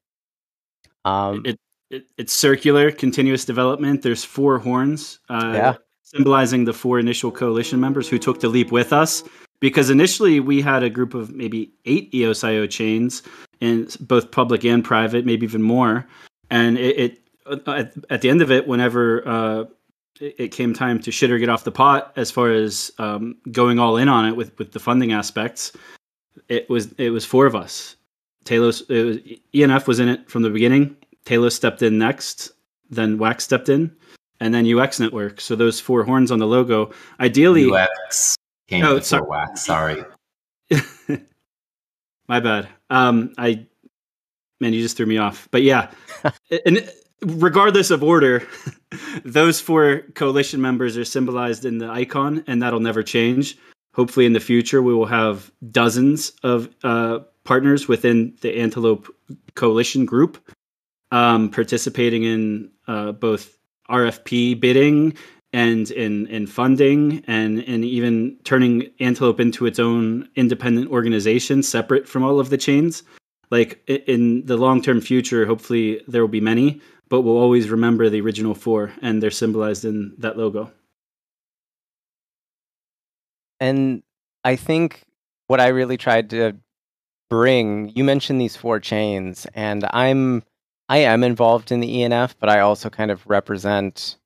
Um, 1.04 1.42
it, 1.44 1.58
it, 1.90 2.04
it's 2.18 2.32
circular, 2.32 2.92
continuous 2.92 3.44
development. 3.44 4.02
There's 4.02 4.24
four 4.24 4.58
horns, 4.58 5.20
uh, 5.30 5.52
yeah. 5.54 5.76
symbolizing 6.02 6.64
the 6.64 6.72
four 6.74 6.98
initial 6.98 7.30
coalition 7.30 7.80
members 7.80 8.08
who 8.08 8.18
took 8.18 8.40
the 8.40 8.48
leap 8.48 8.70
with 8.70 8.92
us. 8.92 9.24
Because 9.60 9.90
initially 9.90 10.38
we 10.40 10.60
had 10.60 10.82
a 10.82 10.90
group 10.90 11.14
of 11.14 11.34
maybe 11.34 11.72
eight 11.86 12.12
EOSIO 12.12 12.68
chains, 12.68 13.22
in 13.60 13.88
both 14.00 14.30
public 14.30 14.64
and 14.64 14.84
private, 14.84 15.24
maybe 15.24 15.44
even 15.44 15.62
more. 15.62 16.06
And 16.50 16.78
it, 16.78 16.98
it 16.98 17.20
at, 17.66 17.94
at, 18.10 18.20
the 18.20 18.30
end 18.30 18.42
of 18.42 18.50
it, 18.50 18.66
whenever 18.66 19.26
uh, 19.26 19.64
it, 20.20 20.34
it, 20.38 20.48
came 20.48 20.74
time 20.74 21.00
to 21.00 21.10
shit 21.10 21.30
or 21.30 21.38
get 21.38 21.48
off 21.48 21.64
the 21.64 21.72
pot, 21.72 22.12
as 22.16 22.30
far 22.30 22.50
as 22.50 22.92
um, 22.98 23.36
going 23.50 23.78
all 23.78 23.96
in 23.96 24.08
on 24.08 24.26
it 24.26 24.36
with 24.36 24.56
with 24.58 24.72
the 24.72 24.78
funding 24.78 25.12
aspects, 25.12 25.72
it 26.48 26.68
was 26.68 26.92
it 26.98 27.10
was 27.10 27.24
four 27.24 27.46
of 27.46 27.54
us. 27.54 27.96
Telos, 28.44 28.86
was, 28.88 29.18
ENF 29.54 29.86
was 29.88 29.98
in 29.98 30.08
it 30.08 30.28
from 30.30 30.42
the 30.42 30.50
beginning. 30.50 30.96
Telos 31.24 31.54
stepped 31.54 31.82
in 31.82 31.98
next, 31.98 32.52
then 32.90 33.18
Wax 33.18 33.42
stepped 33.42 33.68
in, 33.68 33.94
and 34.38 34.54
then 34.54 34.72
UX 34.72 35.00
Network. 35.00 35.40
So 35.40 35.56
those 35.56 35.80
four 35.80 36.04
horns 36.04 36.30
on 36.30 36.38
the 36.38 36.46
logo. 36.46 36.92
Ideally, 37.18 37.68
UX 37.68 38.36
came 38.68 38.84
oh, 38.84 38.94
before 38.94 39.02
sorry. 39.02 39.28
Wax. 39.28 39.64
Sorry. 39.64 40.04
My 42.28 42.40
bad. 42.40 42.68
Um, 42.90 43.32
I 43.38 43.66
man, 44.60 44.72
you 44.72 44.82
just 44.82 44.96
threw 44.96 45.06
me 45.06 45.18
off. 45.18 45.48
But 45.50 45.62
yeah, 45.62 45.90
and 46.66 46.90
regardless 47.22 47.90
of 47.90 48.02
order, 48.02 48.46
those 49.24 49.60
four 49.60 50.02
coalition 50.14 50.60
members 50.60 50.96
are 50.96 51.04
symbolized 51.04 51.64
in 51.64 51.78
the 51.78 51.88
icon, 51.88 52.44
and 52.46 52.62
that'll 52.62 52.80
never 52.80 53.02
change. 53.02 53.56
Hopefully, 53.94 54.26
in 54.26 54.32
the 54.32 54.40
future, 54.40 54.82
we 54.82 54.94
will 54.94 55.06
have 55.06 55.50
dozens 55.70 56.30
of 56.42 56.68
uh, 56.84 57.20
partners 57.44 57.88
within 57.88 58.36
the 58.42 58.58
Antelope 58.58 59.08
Coalition 59.54 60.04
group 60.04 60.38
um, 61.12 61.50
participating 61.50 62.24
in 62.24 62.70
uh, 62.88 63.12
both 63.12 63.56
RFP 63.88 64.60
bidding 64.60 65.14
and 65.52 65.90
in, 65.90 66.26
in 66.26 66.46
funding 66.46 67.22
and, 67.26 67.60
and 67.64 67.84
even 67.84 68.36
turning 68.44 68.90
Antelope 69.00 69.40
into 69.40 69.66
its 69.66 69.78
own 69.78 70.28
independent 70.36 70.90
organization 70.90 71.62
separate 71.62 72.08
from 72.08 72.22
all 72.22 72.40
of 72.40 72.50
the 72.50 72.58
chains. 72.58 73.02
Like 73.50 73.82
in 73.88 74.44
the 74.46 74.56
long 74.56 74.82
term 74.82 75.00
future, 75.00 75.46
hopefully 75.46 76.02
there 76.08 76.20
will 76.20 76.28
be 76.28 76.40
many, 76.40 76.80
but 77.08 77.22
we'll 77.22 77.38
always 77.38 77.70
remember 77.70 78.08
the 78.10 78.20
original 78.20 78.54
four 78.54 78.92
and 79.02 79.22
they're 79.22 79.30
symbolized 79.30 79.84
in 79.84 80.14
that 80.18 80.36
logo. 80.36 80.72
And 83.60 84.02
I 84.44 84.56
think 84.56 85.02
what 85.46 85.60
I 85.60 85.68
really 85.68 85.96
tried 85.96 86.30
to 86.30 86.54
bring, 87.30 87.90
you 87.94 88.04
mentioned 88.04 88.40
these 88.40 88.56
four 88.56 88.80
chains, 88.80 89.46
and 89.54 89.84
I'm 89.90 90.42
I 90.88 90.98
am 90.98 91.24
involved 91.24 91.72
in 91.72 91.80
the 91.80 91.96
ENF, 91.96 92.34
but 92.38 92.48
I 92.48 92.60
also 92.60 92.90
kind 92.90 93.10
of 93.10 93.26
represent 93.26 94.16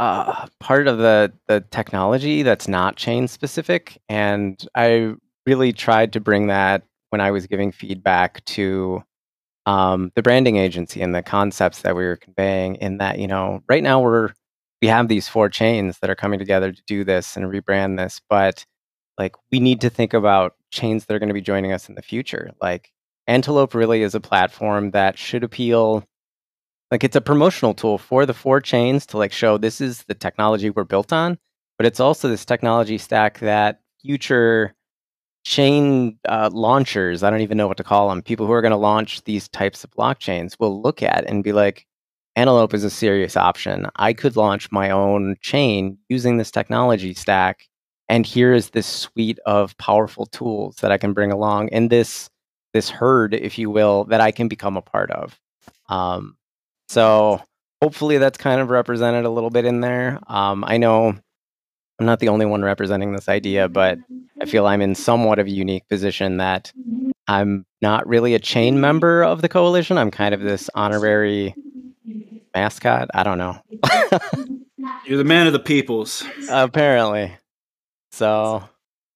uh, 0.00 0.46
part 0.60 0.88
of 0.88 0.98
the 0.98 1.30
the 1.46 1.60
technology 1.70 2.42
that's 2.42 2.66
not 2.66 2.96
chain 2.96 3.28
specific, 3.28 4.00
and 4.08 4.66
I 4.74 5.12
really 5.46 5.74
tried 5.74 6.14
to 6.14 6.20
bring 6.20 6.46
that 6.46 6.82
when 7.10 7.20
I 7.20 7.30
was 7.30 7.46
giving 7.46 7.70
feedback 7.70 8.42
to 8.46 9.04
um, 9.66 10.10
the 10.14 10.22
branding 10.22 10.56
agency 10.56 11.02
and 11.02 11.14
the 11.14 11.22
concepts 11.22 11.82
that 11.82 11.94
we 11.94 12.04
were 12.04 12.16
conveying. 12.16 12.76
In 12.76 12.96
that, 12.96 13.18
you 13.18 13.28
know, 13.28 13.62
right 13.68 13.82
now 13.82 14.00
we're 14.00 14.30
we 14.80 14.88
have 14.88 15.08
these 15.08 15.28
four 15.28 15.50
chains 15.50 15.98
that 15.98 16.08
are 16.08 16.16
coming 16.16 16.38
together 16.38 16.72
to 16.72 16.82
do 16.86 17.04
this 17.04 17.36
and 17.36 17.44
rebrand 17.46 17.98
this, 17.98 18.22
but 18.30 18.64
like 19.18 19.36
we 19.52 19.60
need 19.60 19.82
to 19.82 19.90
think 19.90 20.14
about 20.14 20.54
chains 20.70 21.04
that 21.04 21.14
are 21.14 21.18
going 21.18 21.28
to 21.28 21.34
be 21.34 21.42
joining 21.42 21.72
us 21.72 21.90
in 21.90 21.94
the 21.94 22.02
future. 22.02 22.52
Like 22.62 22.90
Antelope 23.26 23.74
really 23.74 24.02
is 24.02 24.14
a 24.14 24.20
platform 24.20 24.92
that 24.92 25.18
should 25.18 25.44
appeal 25.44 26.04
like 26.90 27.04
it's 27.04 27.16
a 27.16 27.20
promotional 27.20 27.74
tool 27.74 27.98
for 27.98 28.26
the 28.26 28.34
four 28.34 28.60
chains 28.60 29.06
to 29.06 29.18
like 29.18 29.32
show 29.32 29.58
this 29.58 29.80
is 29.80 30.04
the 30.04 30.14
technology 30.14 30.70
we're 30.70 30.84
built 30.84 31.12
on, 31.12 31.38
but 31.76 31.86
it's 31.86 32.00
also 32.00 32.28
this 32.28 32.44
technology 32.44 32.98
stack 32.98 33.38
that 33.40 33.80
future 34.02 34.74
chain 35.44 36.18
uh, 36.28 36.50
launchers, 36.52 37.22
I 37.22 37.30
don't 37.30 37.40
even 37.40 37.56
know 37.56 37.68
what 37.68 37.76
to 37.78 37.84
call 37.84 38.08
them, 38.08 38.22
people 38.22 38.46
who 38.46 38.52
are 38.52 38.62
going 38.62 38.72
to 38.72 38.76
launch 38.76 39.24
these 39.24 39.48
types 39.48 39.84
of 39.84 39.90
blockchains 39.90 40.58
will 40.58 40.82
look 40.82 41.02
at 41.02 41.24
and 41.26 41.44
be 41.44 41.52
like, 41.52 41.86
Antelope 42.36 42.74
is 42.74 42.84
a 42.84 42.90
serious 42.90 43.36
option. 43.36 43.86
I 43.96 44.12
could 44.12 44.36
launch 44.36 44.70
my 44.70 44.90
own 44.90 45.36
chain 45.40 45.98
using 46.08 46.36
this 46.36 46.50
technology 46.50 47.14
stack. 47.14 47.68
And 48.08 48.24
here 48.24 48.52
is 48.52 48.70
this 48.70 48.86
suite 48.86 49.38
of 49.46 49.76
powerful 49.78 50.26
tools 50.26 50.76
that 50.76 50.92
I 50.92 50.98
can 50.98 51.12
bring 51.12 51.32
along 51.32 51.68
in 51.68 51.88
this 51.88 52.28
this 52.72 52.88
herd, 52.88 53.34
if 53.34 53.58
you 53.58 53.68
will, 53.68 54.04
that 54.04 54.20
I 54.20 54.30
can 54.30 54.46
become 54.46 54.76
a 54.76 54.82
part 54.82 55.10
of. 55.10 55.40
Um, 55.88 56.36
so 56.90 57.40
hopefully 57.80 58.18
that's 58.18 58.36
kind 58.36 58.60
of 58.60 58.68
represented 58.68 59.24
a 59.24 59.30
little 59.30 59.50
bit 59.50 59.64
in 59.64 59.80
there. 59.80 60.18
Um, 60.26 60.64
I 60.66 60.76
know 60.76 61.14
I'm 62.00 62.06
not 62.06 62.18
the 62.18 62.28
only 62.28 62.46
one 62.46 62.62
representing 62.62 63.12
this 63.12 63.28
idea, 63.28 63.68
but 63.68 63.98
I 64.42 64.46
feel 64.46 64.66
I'm 64.66 64.80
in 64.80 64.96
somewhat 64.96 65.38
of 65.38 65.46
a 65.46 65.50
unique 65.50 65.86
position 65.88 66.38
that 66.38 66.72
I'm 67.28 67.64
not 67.80 68.08
really 68.08 68.34
a 68.34 68.40
chain 68.40 68.80
member 68.80 69.22
of 69.22 69.40
the 69.40 69.48
coalition. 69.48 69.98
I'm 69.98 70.10
kind 70.10 70.34
of 70.34 70.40
this 70.40 70.68
honorary 70.74 71.54
mascot. 72.56 73.08
I 73.14 73.22
don't 73.22 73.38
know. 73.38 73.62
You're 75.06 75.18
the 75.18 75.24
man 75.24 75.46
of 75.46 75.52
the 75.52 75.60
peoples. 75.60 76.24
Apparently. 76.50 77.36
So, 78.10 78.68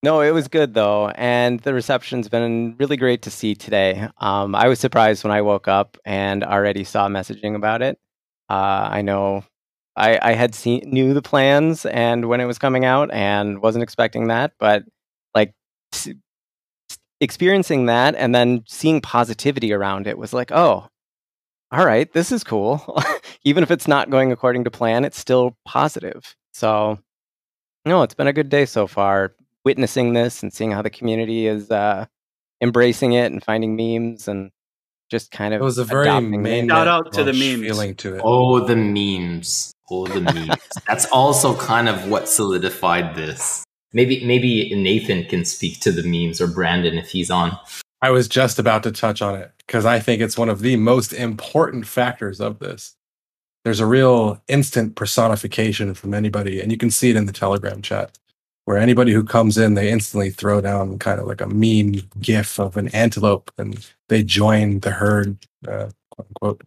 no, 0.04 0.20
it 0.20 0.32
was 0.32 0.48
good 0.48 0.74
though, 0.74 1.08
and 1.08 1.60
the 1.60 1.72
reception's 1.72 2.28
been 2.28 2.76
really 2.78 2.96
great 2.98 3.22
to 3.22 3.30
see 3.30 3.54
today. 3.54 4.06
Um, 4.18 4.54
I 4.54 4.68
was 4.68 4.78
surprised 4.78 5.24
when 5.24 5.32
I 5.32 5.40
woke 5.40 5.66
up 5.66 5.96
and 6.04 6.44
already 6.44 6.84
saw 6.84 7.08
messaging 7.08 7.56
about 7.56 7.80
it. 7.80 7.98
Uh, 8.50 8.88
I 8.92 9.00
know 9.00 9.44
I, 9.96 10.18
I 10.20 10.32
had 10.34 10.54
seen 10.54 10.82
knew 10.90 11.14
the 11.14 11.22
plans 11.22 11.86
and 11.86 12.28
when 12.28 12.40
it 12.40 12.44
was 12.44 12.58
coming 12.58 12.84
out, 12.84 13.10
and 13.12 13.62
wasn't 13.62 13.82
expecting 13.82 14.28
that, 14.28 14.52
but 14.58 14.84
like 15.34 15.54
experiencing 17.20 17.86
that 17.86 18.14
and 18.16 18.34
then 18.34 18.62
seeing 18.68 19.00
positivity 19.00 19.72
around 19.72 20.06
it 20.06 20.18
was 20.18 20.32
like, 20.32 20.52
oh, 20.52 20.86
all 21.72 21.86
right, 21.86 22.12
this 22.12 22.30
is 22.30 22.44
cool. 22.44 23.02
Even 23.44 23.62
if 23.62 23.70
it's 23.70 23.88
not 23.88 24.10
going 24.10 24.32
according 24.32 24.64
to 24.64 24.70
plan, 24.70 25.04
it's 25.04 25.18
still 25.18 25.56
positive. 25.64 26.36
So, 26.52 26.98
no, 27.86 28.02
it's 28.02 28.14
been 28.14 28.28
a 28.28 28.32
good 28.32 28.48
day 28.50 28.66
so 28.66 28.86
far. 28.86 29.34
Witnessing 29.64 30.12
this 30.12 30.42
and 30.42 30.52
seeing 30.52 30.70
how 30.70 30.82
the 30.82 30.90
community 30.90 31.46
is 31.46 31.70
uh, 31.70 32.06
embracing 32.60 33.12
it 33.12 33.32
and 33.32 33.42
finding 33.42 33.76
memes 33.76 34.28
and 34.28 34.50
just 35.10 35.30
kind 35.30 35.54
of 35.54 35.60
it 35.60 35.64
was 35.64 35.78
a 35.78 35.84
very 35.84 36.20
main 36.20 36.68
shout 36.68 36.88
out 36.88 37.12
to 37.12 37.24
the 37.24 37.32
memes 37.32 37.66
feeling 37.66 37.94
to 37.94 38.16
it. 38.16 38.22
Oh, 38.24 38.60
the 38.60 38.76
memes! 38.76 39.72
Oh, 39.90 40.06
the 40.06 40.20
memes! 40.20 40.56
That's 40.88 41.06
also 41.06 41.56
kind 41.56 41.88
of 41.88 42.08
what 42.08 42.28
solidified 42.28 43.14
this. 43.14 43.64
Maybe 43.92 44.24
maybe 44.24 44.74
Nathan 44.74 45.24
can 45.24 45.44
speak 45.44 45.80
to 45.80 45.92
the 45.92 46.02
memes 46.02 46.40
or 46.40 46.46
Brandon 46.46 46.98
if 46.98 47.10
he's 47.10 47.30
on. 47.30 47.56
I 48.02 48.10
was 48.10 48.28
just 48.28 48.58
about 48.58 48.82
to 48.82 48.92
touch 48.92 49.22
on 49.22 49.34
it 49.34 49.52
because 49.58 49.86
I 49.86 49.98
think 49.98 50.20
it's 50.20 50.36
one 50.36 50.48
of 50.48 50.60
the 50.60 50.76
most 50.76 51.12
important 51.12 51.86
factors 51.86 52.40
of 52.40 52.58
this. 52.58 52.96
There's 53.64 53.80
a 53.80 53.86
real 53.86 54.42
instant 54.48 54.94
personification 54.94 55.94
from 55.94 56.12
anybody, 56.12 56.60
and 56.60 56.70
you 56.70 56.76
can 56.76 56.90
see 56.90 57.10
it 57.10 57.16
in 57.16 57.26
the 57.26 57.32
Telegram 57.32 57.80
chat, 57.80 58.18
where 58.64 58.78
anybody 58.78 59.12
who 59.12 59.24
comes 59.24 59.58
in, 59.58 59.74
they 59.74 59.90
instantly 59.90 60.30
throw 60.30 60.60
down 60.60 60.98
kind 60.98 61.20
of 61.20 61.26
like 61.26 61.40
a 61.40 61.46
meme 61.46 62.08
gif 62.20 62.58
of 62.58 62.76
an 62.76 62.88
antelope 62.88 63.50
and 63.58 63.90
they 64.08 64.22
join 64.22 64.80
the 64.80 64.90
herd, 64.90 65.38
uh, 65.68 65.90
quote 66.10 66.28
unquote. 66.28 66.62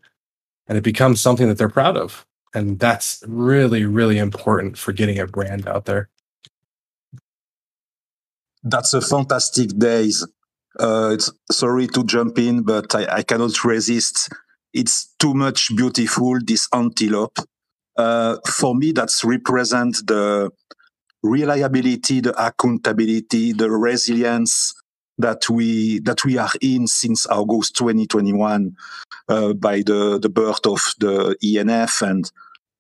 And 0.67 0.77
it 0.77 0.83
becomes 0.83 1.21
something 1.21 1.47
that 1.47 1.57
they're 1.57 1.69
proud 1.69 1.97
of. 1.97 2.25
And 2.53 2.79
that's 2.79 3.23
really, 3.27 3.85
really 3.85 4.17
important 4.17 4.77
for 4.77 4.91
getting 4.91 5.19
a 5.19 5.27
brand 5.27 5.67
out 5.67 5.85
there. 5.85 6.09
That's 8.63 8.93
a 8.93 9.01
fantastic 9.01 9.77
days 9.77 10.25
uh, 10.79 11.11
it's 11.13 11.31
sorry 11.51 11.87
to 11.87 12.03
jump 12.03 12.37
in, 12.37 12.63
but 12.63 12.93
I, 12.93 13.17
I, 13.17 13.23
cannot 13.23 13.63
resist. 13.63 14.29
It's 14.73 15.13
too 15.19 15.33
much 15.33 15.75
beautiful. 15.75 16.37
This 16.43 16.67
antelope. 16.73 17.39
Uh, 17.97 18.37
for 18.45 18.75
me, 18.75 18.91
that's 18.91 19.23
represent 19.23 19.95
the 20.05 20.51
reliability, 21.23 22.21
the 22.21 22.33
accountability, 22.43 23.53
the 23.53 23.69
resilience 23.69 24.73
that 25.17 25.49
we 25.49 25.99
that 25.99 26.23
we 26.23 26.37
are 26.37 26.51
in 26.61 26.87
since 26.87 27.25
August 27.27 27.75
2021 27.77 28.75
uh, 29.29 29.53
by 29.53 29.77
the 29.81 30.19
the 30.21 30.29
birth 30.29 30.65
of 30.65 30.81
the 30.99 31.35
ENF 31.43 32.07
and 32.07 32.31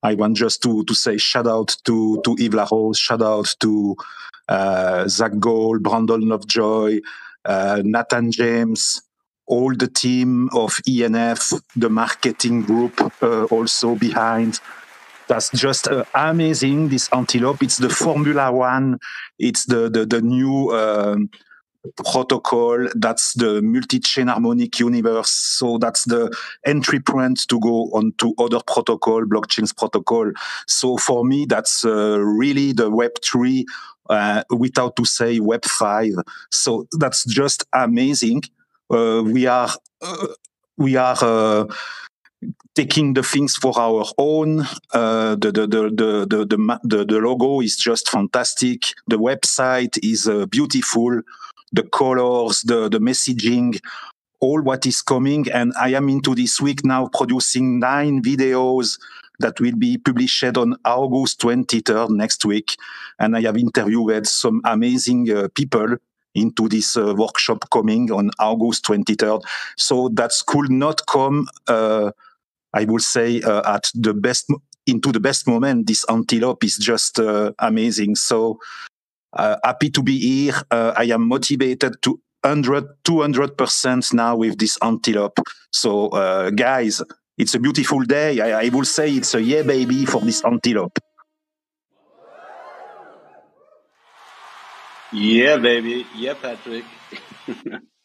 I 0.03 0.13
want 0.13 0.37
just 0.37 0.61
to 0.63 0.83
to 0.83 0.93
say 0.93 1.17
shout 1.17 1.47
out 1.47 1.75
to 1.85 2.21
to 2.23 2.35
Yves 2.39 2.53
La 2.53 2.67
Rose, 2.71 2.99
shout 2.99 3.21
out 3.21 3.55
to 3.59 3.95
uh, 4.47 5.07
Zach 5.07 5.37
Gold, 5.39 5.83
Brandon 5.83 6.21
Lovejoy, 6.21 6.99
uh, 7.45 7.81
Nathan 7.83 8.31
James, 8.31 9.01
all 9.47 9.73
the 9.73 9.87
team 9.87 10.49
of 10.53 10.75
ENF, 10.87 11.59
the 11.75 11.89
marketing 11.89 12.61
group 12.61 13.01
uh, 13.23 13.45
also 13.45 13.95
behind. 13.95 14.59
That's 15.27 15.49
just 15.51 15.87
uh, 15.87 16.05
amazing. 16.13 16.89
This 16.89 17.09
antelope. 17.11 17.61
It's 17.61 17.77
the 17.77 17.89
Formula 17.89 18.51
One. 18.51 18.97
It's 19.37 19.65
the 19.65 19.89
the, 19.89 20.05
the 20.05 20.21
new 20.21 20.71
um, 20.71 21.29
protocol. 21.97 22.87
That's 22.95 23.33
the 23.33 23.61
multi-chain 23.61 24.27
harmonic 24.27 24.79
universe. 24.79 25.29
So 25.29 25.77
that's 25.77 26.05
the 26.05 26.35
entry 26.65 26.99
point 26.99 27.47
to 27.49 27.59
go 27.59 27.89
on 27.93 28.13
to 28.19 28.33
other 28.37 28.59
protocol, 28.65 29.23
blockchains 29.25 29.75
protocol. 29.75 30.31
So 30.65 30.97
for 30.97 31.25
me, 31.25 31.45
that's 31.45 31.85
uh, 31.85 32.19
really 32.19 32.71
the 32.71 32.89
Web 32.89 33.11
three 33.23 33.65
uh, 34.09 34.43
without 34.49 34.95
to 34.95 35.05
say 35.05 35.39
Web 35.39 35.65
five. 35.65 36.13
So 36.51 36.87
that's 36.93 37.25
just 37.25 37.65
amazing. 37.73 38.43
Uh, 38.89 39.23
we 39.25 39.45
are 39.45 39.69
uh, 40.01 40.27
we 40.77 40.95
are 40.95 41.17
uh, 41.21 41.65
taking 42.75 43.13
the 43.13 43.23
things 43.23 43.55
for 43.55 43.73
our 43.79 44.05
own. 44.17 44.61
Uh, 44.93 45.35
the, 45.35 45.51
the, 45.51 45.67
the, 45.67 45.81
the, 45.89 46.45
the, 46.45 46.79
the, 46.83 47.05
the, 47.05 47.19
logo 47.19 47.61
is 47.61 47.75
just 47.75 48.09
fantastic. 48.09 48.83
The 49.07 49.17
website 49.17 49.97
is 50.03 50.27
uh, 50.27 50.45
beautiful. 50.45 51.21
The 51.71 51.83
colors, 51.83 52.61
the, 52.61 52.89
the 52.89 52.99
messaging, 52.99 53.79
all 54.39 54.61
what 54.61 54.85
is 54.85 55.01
coming. 55.01 55.49
And 55.51 55.73
I 55.79 55.89
am 55.89 56.09
into 56.09 56.35
this 56.35 56.61
week 56.61 56.85
now 56.85 57.09
producing 57.11 57.79
nine 57.79 58.21
videos 58.21 58.99
that 59.39 59.59
will 59.59 59.75
be 59.75 59.97
published 59.97 60.57
on 60.57 60.75
August 60.85 61.41
23rd 61.41 62.09
next 62.11 62.45
week. 62.45 62.75
And 63.19 63.35
I 63.35 63.41
have 63.41 63.57
interviewed 63.57 64.27
some 64.27 64.61
amazing 64.65 65.29
uh, 65.29 65.47
people 65.53 65.97
into 66.35 66.67
this 66.69 66.95
uh, 66.95 67.13
workshop 67.15 67.69
coming 67.71 68.11
on 68.11 68.31
August 68.39 68.85
23rd. 68.85 69.43
So 69.75 70.09
that 70.13 70.31
could 70.45 70.71
not 70.71 71.05
come, 71.07 71.47
uh, 71.67 72.11
I 72.73 72.85
will 72.85 72.99
say, 72.99 73.41
uh, 73.41 73.75
at 73.75 73.91
the 73.93 74.13
best, 74.13 74.45
into 74.85 75.11
the 75.11 75.19
best 75.19 75.47
moment. 75.47 75.87
This 75.87 76.05
antelope 76.09 76.63
is 76.63 76.77
just 76.77 77.19
uh, 77.19 77.51
amazing. 77.59 78.15
So 78.15 78.59
uh, 79.33 79.57
happy 79.63 79.89
to 79.91 80.03
be 80.03 80.17
here. 80.19 80.53
I 80.71 81.09
am 81.11 81.27
motivated 81.27 82.01
to 82.03 82.19
100, 82.43 83.03
200% 83.03 84.13
now 84.13 84.37
with 84.37 84.57
this 84.57 84.77
antelope. 84.81 85.39
So, 85.71 86.09
guys, 86.51 87.01
it's 87.37 87.53
a 87.53 87.59
beautiful 87.59 88.01
day. 88.01 88.39
I, 88.39 88.65
I 88.65 88.69
will 88.69 88.85
say 88.85 89.11
it's 89.11 89.35
a 89.35 89.41
yeah, 89.41 89.61
baby, 89.61 90.05
for 90.05 90.21
this 90.21 90.43
antelope. 90.43 90.97
Yeah, 95.11 95.57
baby. 95.57 96.05
Yeah, 96.15 96.33
Patrick. 96.33 96.83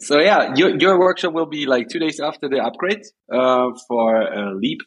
so 0.00 0.20
yeah, 0.20 0.54
your 0.56 0.76
your 0.78 0.98
workshop 0.98 1.32
will 1.32 1.46
be 1.46 1.66
like 1.66 1.88
two 1.88 1.98
days 1.98 2.20
after 2.20 2.48
the 2.48 2.58
upgrade 2.58 3.02
uh, 3.32 3.70
for 3.86 4.22
uh, 4.22 4.52
Leap. 4.54 4.78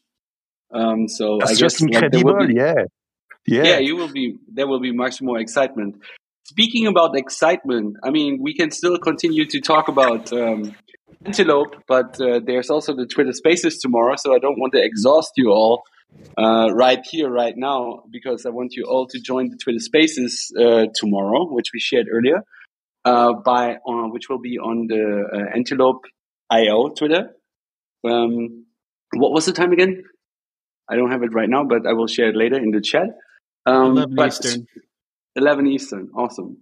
Um, 0.73 1.07
so 1.07 1.37
that's 1.39 1.51
I 1.51 1.55
just 1.55 1.81
incredible. 1.81 2.39
Like, 2.39 2.47
be, 2.47 2.53
yeah, 2.55 2.73
yeah, 3.45 3.63
yeah. 3.63 3.79
You 3.79 3.95
will 3.95 4.11
be. 4.11 4.37
There 4.51 4.67
will 4.67 4.79
be 4.79 4.91
much 4.91 5.21
more 5.21 5.39
excitement. 5.39 5.95
Speaking 6.43 6.87
about 6.87 7.17
excitement, 7.17 7.97
I 8.03 8.09
mean, 8.09 8.39
we 8.41 8.53
can 8.53 8.71
still 8.71 8.97
continue 8.97 9.45
to 9.45 9.61
talk 9.61 9.87
about 9.87 10.33
um, 10.33 10.75
Antelope, 11.25 11.75
but 11.87 12.19
uh, 12.19 12.39
there's 12.43 12.69
also 12.69 12.95
the 12.95 13.05
Twitter 13.05 13.31
Spaces 13.31 13.77
tomorrow, 13.77 14.15
so 14.17 14.35
I 14.35 14.39
don't 14.39 14.59
want 14.59 14.73
to 14.73 14.83
exhaust 14.83 15.33
you 15.37 15.51
all 15.51 15.83
uh, 16.37 16.69
right 16.73 16.99
here, 17.09 17.29
right 17.29 17.53
now, 17.55 18.03
because 18.11 18.45
I 18.45 18.49
want 18.49 18.73
you 18.75 18.85
all 18.85 19.07
to 19.07 19.19
join 19.19 19.49
the 19.49 19.57
Twitter 19.57 19.79
Spaces 19.79 20.51
uh, 20.59 20.87
tomorrow, 20.95 21.45
which 21.45 21.69
we 21.73 21.79
shared 21.79 22.07
earlier, 22.11 22.43
uh, 23.05 23.33
by 23.33 23.77
which 23.85 24.29
will 24.29 24.39
be 24.39 24.57
on 24.57 24.87
the 24.87 25.25
uh, 25.33 25.55
Antelope 25.55 26.03
IO 26.49 26.89
Twitter. 26.89 27.31
Um, 28.07 28.65
what 29.13 29.31
was 29.31 29.45
the 29.45 29.53
time 29.53 29.71
again? 29.71 30.03
I 30.89 30.95
don't 30.95 31.11
have 31.11 31.23
it 31.23 31.33
right 31.33 31.49
now, 31.49 31.63
but 31.63 31.87
I 31.87 31.93
will 31.93 32.07
share 32.07 32.29
it 32.29 32.35
later 32.35 32.57
in 32.57 32.71
the 32.71 32.81
chat. 32.81 33.07
Um, 33.65 33.97
11 33.97 34.19
Eastern. 34.19 34.67
11 35.35 35.67
Eastern. 35.67 36.09
Awesome. 36.15 36.57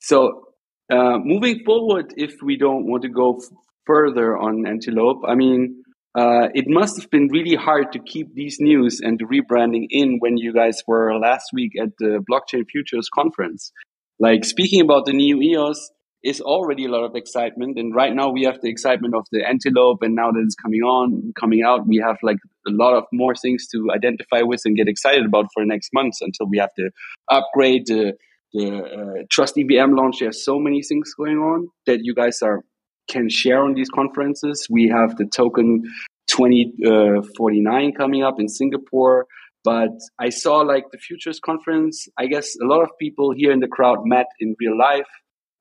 So 0.00 0.44
uh, 0.90 1.18
moving 1.18 1.64
forward, 1.64 2.14
if 2.16 2.36
we 2.42 2.56
don't 2.56 2.86
want 2.86 3.02
to 3.02 3.08
go 3.08 3.40
further 3.86 4.36
on 4.36 4.66
Antelope, 4.66 5.22
I 5.26 5.34
mean, 5.34 5.82
uh, 6.16 6.48
it 6.54 6.64
must 6.66 7.00
have 7.00 7.10
been 7.10 7.28
really 7.28 7.54
hard 7.54 7.92
to 7.92 8.00
keep 8.00 8.34
these 8.34 8.58
news 8.58 9.00
and 9.00 9.18
the 9.18 9.24
rebranding 9.24 9.86
in 9.90 10.18
when 10.18 10.36
you 10.36 10.52
guys 10.52 10.82
were 10.86 11.16
last 11.18 11.50
week 11.52 11.72
at 11.80 11.90
the 11.98 12.24
Blockchain 12.28 12.64
Futurist 12.68 13.10
conference. 13.14 13.72
Like 14.20 14.44
speaking 14.44 14.82
about 14.82 15.06
the 15.06 15.14
new 15.14 15.40
EOS 15.40 15.90
is 16.22 16.42
already 16.42 16.84
a 16.84 16.90
lot 16.90 17.04
of 17.04 17.16
excitement, 17.16 17.78
and 17.78 17.94
right 17.94 18.14
now 18.14 18.28
we 18.30 18.42
have 18.44 18.60
the 18.60 18.68
excitement 18.68 19.14
of 19.14 19.26
the 19.32 19.42
Antelope, 19.48 20.02
and 20.02 20.14
now 20.14 20.30
that 20.30 20.42
it's 20.44 20.54
coming 20.54 20.82
on, 20.82 21.32
coming 21.40 21.62
out, 21.62 21.88
we 21.88 21.96
have 22.04 22.18
like 22.22 22.36
a 22.68 22.70
lot 22.70 22.94
of 22.94 23.04
more 23.12 23.34
things 23.34 23.66
to 23.68 23.88
identify 23.90 24.42
with 24.42 24.60
and 24.66 24.76
get 24.76 24.88
excited 24.88 25.24
about 25.24 25.46
for 25.54 25.62
the 25.62 25.66
next 25.66 25.88
months 25.94 26.20
until 26.20 26.46
we 26.46 26.58
have 26.58 26.74
to 26.74 26.90
upgrade 27.30 27.86
the 27.86 28.12
the 28.52 28.66
uh, 28.68 29.22
Trust 29.30 29.56
EVM 29.56 29.94
launch. 29.94 30.18
There's 30.18 30.44
so 30.44 30.58
many 30.58 30.82
things 30.82 31.14
going 31.14 31.38
on 31.38 31.68
that 31.86 32.00
you 32.02 32.14
guys 32.14 32.42
are 32.42 32.62
can 33.08 33.28
share 33.28 33.62
on 33.62 33.74
these 33.74 33.88
conferences. 33.88 34.66
We 34.70 34.88
have 34.88 35.16
the 35.16 35.24
token 35.24 35.82
2049 36.28 37.88
uh, 37.88 37.98
coming 37.98 38.22
up 38.22 38.38
in 38.38 38.48
Singapore. 38.48 39.26
But 39.62 39.90
I 40.18 40.30
saw 40.30 40.58
like 40.58 40.84
the 40.90 40.98
futures 40.98 41.38
conference. 41.38 42.08
I 42.18 42.26
guess 42.26 42.56
a 42.60 42.66
lot 42.66 42.82
of 42.82 42.90
people 42.98 43.32
here 43.36 43.52
in 43.52 43.60
the 43.60 43.68
crowd 43.68 43.98
met 44.04 44.26
in 44.38 44.56
real 44.58 44.78
life 44.78 45.08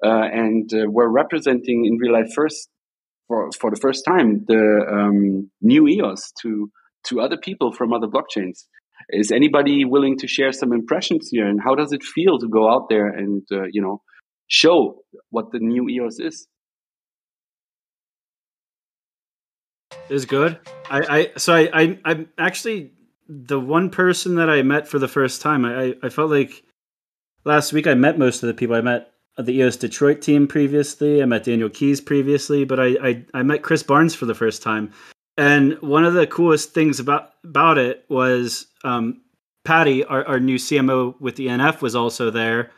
uh, 0.03 0.27
and 0.31 0.71
uh, 0.73 0.89
were 0.89 1.11
representing 1.11 1.85
in 1.85 1.97
real 1.97 2.13
life 2.13 2.31
first 2.33 2.69
for 3.27 3.49
for 3.59 3.69
the 3.69 3.79
first 3.79 4.05
time 4.05 4.45
the 4.47 4.85
um, 4.89 5.51
new 5.61 5.87
EOS 5.87 6.31
to 6.41 6.71
to 7.07 7.19
other 7.19 7.37
people 7.37 7.71
from 7.71 7.93
other 7.93 8.07
blockchains. 8.07 8.65
Is 9.09 9.31
anybody 9.31 9.85
willing 9.85 10.17
to 10.19 10.27
share 10.27 10.51
some 10.51 10.71
impressions 10.71 11.29
here, 11.31 11.47
and 11.47 11.59
how 11.61 11.75
does 11.75 11.91
it 11.91 12.03
feel 12.03 12.37
to 12.39 12.47
go 12.47 12.71
out 12.71 12.87
there 12.89 13.07
and 13.07 13.43
uh, 13.51 13.63
you 13.71 13.81
know 13.81 14.01
show 14.47 15.01
what 15.29 15.51
the 15.51 15.59
new 15.59 15.89
EOS 15.89 16.19
is? 16.19 16.47
is 20.09 20.25
good. 20.25 20.59
I, 20.89 20.99
I 20.99 21.31
so 21.37 21.53
I, 21.53 21.69
I 21.73 21.99
I'm 22.05 22.29
actually 22.37 22.91
the 23.29 23.59
one 23.59 23.91
person 23.91 24.35
that 24.35 24.49
I 24.49 24.63
met 24.63 24.87
for 24.87 24.97
the 24.97 25.07
first 25.07 25.41
time. 25.41 25.63
I, 25.63 25.95
I 26.01 26.09
felt 26.09 26.31
like 26.31 26.63
last 27.45 27.71
week 27.71 27.85
I 27.85 27.93
met 27.93 28.17
most 28.17 28.41
of 28.41 28.47
the 28.47 28.55
people. 28.55 28.75
I 28.75 28.81
met 28.81 29.13
the 29.37 29.53
EOS 29.53 29.77
Detroit 29.77 30.21
team 30.21 30.47
previously. 30.47 31.21
I 31.21 31.25
met 31.25 31.43
Daniel 31.43 31.69
Keyes 31.69 32.01
previously, 32.01 32.65
but 32.65 32.79
I, 32.79 32.87
I, 33.01 33.25
I 33.35 33.43
met 33.43 33.61
Chris 33.61 33.83
Barnes 33.83 34.15
for 34.15 34.25
the 34.25 34.33
first 34.33 34.63
time. 34.63 34.91
And 35.37 35.79
one 35.81 36.03
of 36.03 36.15
the 36.15 36.27
coolest 36.27 36.73
things 36.73 36.99
about 36.99 37.31
about 37.45 37.77
it 37.77 38.03
was 38.09 38.65
um, 38.83 39.21
Patty, 39.63 40.03
our, 40.03 40.25
our 40.25 40.39
new 40.39 40.57
CMO 40.57 41.19
with 41.21 41.35
the 41.35 41.47
NF, 41.47 41.81
was 41.81 41.95
also 41.95 42.31
there. 42.31 42.71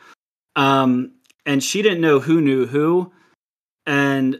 Um, 0.54 1.12
and 1.46 1.64
she 1.64 1.82
didn't 1.82 2.02
know 2.02 2.20
who 2.20 2.40
knew 2.40 2.66
who. 2.66 3.10
And 3.86 4.38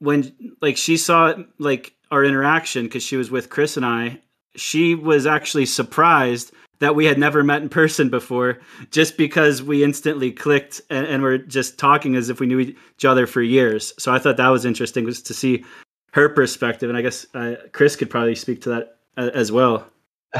when 0.00 0.56
like 0.60 0.76
she 0.76 0.96
saw 0.96 1.34
like 1.58 1.94
our 2.10 2.24
interaction 2.24 2.84
because 2.84 3.04
she 3.04 3.16
was 3.16 3.30
with 3.30 3.48
Chris 3.48 3.76
and 3.78 3.86
I, 3.86 4.20
she 4.56 4.94
was 4.94 5.26
actually 5.26 5.66
surprised 5.66 6.52
that 6.80 6.94
we 6.94 7.04
had 7.04 7.18
never 7.18 7.44
met 7.44 7.62
in 7.62 7.68
person 7.68 8.08
before 8.08 8.58
just 8.90 9.16
because 9.16 9.62
we 9.62 9.84
instantly 9.84 10.32
clicked 10.32 10.80
and, 10.90 11.06
and 11.06 11.22
we're 11.22 11.38
just 11.38 11.78
talking 11.78 12.16
as 12.16 12.30
if 12.30 12.40
we 12.40 12.46
knew 12.46 12.58
each 12.58 13.04
other 13.04 13.26
for 13.26 13.42
years. 13.42 13.92
So 13.98 14.12
I 14.12 14.18
thought 14.18 14.38
that 14.38 14.48
was 14.48 14.64
interesting 14.64 15.04
was 15.04 15.22
to 15.22 15.34
see 15.34 15.64
her 16.12 16.28
perspective. 16.28 16.88
And 16.88 16.98
I 16.98 17.02
guess 17.02 17.26
uh, 17.34 17.56
Chris 17.72 17.96
could 17.96 18.10
probably 18.10 18.34
speak 18.34 18.62
to 18.62 18.70
that 18.70 18.96
uh, 19.16 19.30
as 19.34 19.52
well. 19.52 19.86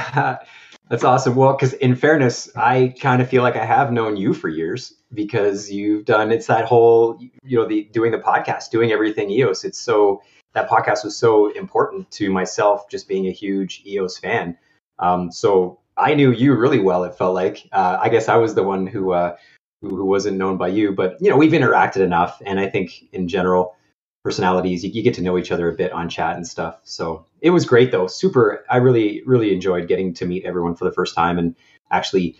That's 0.90 1.04
awesome. 1.04 1.36
Well, 1.36 1.52
because 1.52 1.74
in 1.74 1.94
fairness, 1.94 2.50
I 2.56 2.94
kind 3.00 3.22
of 3.22 3.28
feel 3.28 3.42
like 3.42 3.54
I 3.54 3.64
have 3.64 3.92
known 3.92 4.16
you 4.16 4.34
for 4.34 4.48
years 4.48 4.94
because 5.14 5.70
you've 5.70 6.04
done 6.04 6.32
it's 6.32 6.46
that 6.46 6.64
whole 6.64 7.20
you 7.44 7.58
know 7.58 7.66
the 7.66 7.84
doing 7.92 8.10
the 8.10 8.18
podcast, 8.18 8.70
doing 8.70 8.90
everything 8.90 9.30
EOS. 9.30 9.64
It's 9.64 9.78
so 9.78 10.20
that 10.52 10.68
podcast 10.68 11.04
was 11.04 11.16
so 11.16 11.48
important 11.52 12.10
to 12.12 12.30
myself, 12.30 12.88
just 12.88 13.08
being 13.08 13.26
a 13.26 13.32
huge 13.32 13.82
EOS 13.86 14.18
fan. 14.18 14.56
Um, 14.98 15.30
so 15.30 15.78
I 15.96 16.14
knew 16.14 16.32
you 16.32 16.54
really 16.54 16.80
well. 16.80 17.04
It 17.04 17.16
felt 17.16 17.34
like 17.34 17.68
uh, 17.72 17.98
I 18.00 18.08
guess 18.08 18.28
I 18.28 18.36
was 18.36 18.54
the 18.54 18.62
one 18.62 18.86
who, 18.86 19.12
uh, 19.12 19.36
who 19.80 19.96
who 19.96 20.04
wasn't 20.04 20.38
known 20.38 20.56
by 20.56 20.68
you, 20.68 20.92
but 20.92 21.16
you 21.20 21.30
know 21.30 21.36
we've 21.36 21.52
interacted 21.52 22.02
enough, 22.02 22.40
and 22.44 22.60
I 22.60 22.68
think 22.68 23.08
in 23.12 23.28
general 23.28 23.76
personalities 24.22 24.84
you, 24.84 24.90
you 24.90 25.02
get 25.02 25.14
to 25.14 25.22
know 25.22 25.38
each 25.38 25.50
other 25.50 25.70
a 25.70 25.74
bit 25.74 25.92
on 25.92 26.08
chat 26.08 26.36
and 26.36 26.46
stuff. 26.46 26.80
So 26.84 27.26
it 27.40 27.50
was 27.50 27.64
great 27.64 27.90
though, 27.90 28.06
super. 28.06 28.64
I 28.68 28.76
really 28.76 29.22
really 29.24 29.54
enjoyed 29.54 29.88
getting 29.88 30.12
to 30.14 30.26
meet 30.26 30.44
everyone 30.44 30.74
for 30.74 30.84
the 30.84 30.92
first 30.92 31.14
time 31.14 31.38
and 31.38 31.56
actually 31.90 32.36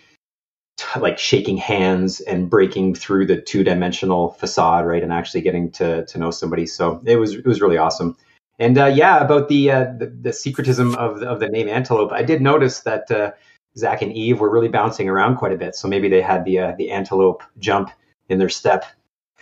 like 0.99 1.18
shaking 1.18 1.57
hands 1.57 2.20
and 2.20 2.51
breaking 2.51 2.95
through 2.95 3.26
the 3.26 3.41
two 3.41 3.64
dimensional 3.64 4.31
facade, 4.31 4.87
right, 4.87 5.03
and 5.03 5.12
actually 5.12 5.41
getting 5.41 5.70
to 5.72 6.05
to 6.07 6.18
know 6.18 6.31
somebody. 6.31 6.66
So 6.66 7.01
it 7.05 7.16
was 7.16 7.35
it 7.35 7.47
was 7.47 7.61
really 7.61 7.76
awesome. 7.76 8.16
And 8.59 8.76
uh, 8.76 8.87
yeah, 8.87 9.20
about 9.24 9.49
the, 9.49 9.70
uh, 9.70 9.85
the, 9.99 10.07
the 10.07 10.31
secretism 10.31 10.95
of 10.97 11.22
of 11.22 11.41
the 11.41 11.49
name 11.49 11.68
Antelope, 11.68 12.12
I 12.12 12.22
did 12.22 12.43
notice 12.43 12.81
that 12.81 13.11
uh, 13.11 13.33
Zach 13.76 14.03
and 14.03 14.12
Yves 14.12 14.39
were 14.39 14.51
really 14.51 14.68
bouncing 14.68 15.09
around 15.09 15.37
quite 15.37 15.53
a 15.53 15.57
bit. 15.57 15.74
So 15.74 15.89
maybe 15.89 16.09
they 16.09 16.20
had 16.20 16.45
the 16.45 16.59
uh, 16.59 16.74
the 16.76 16.91
antelope 16.91 17.43
jump 17.59 17.91
in 18.28 18.39
their 18.39 18.49
step 18.49 18.85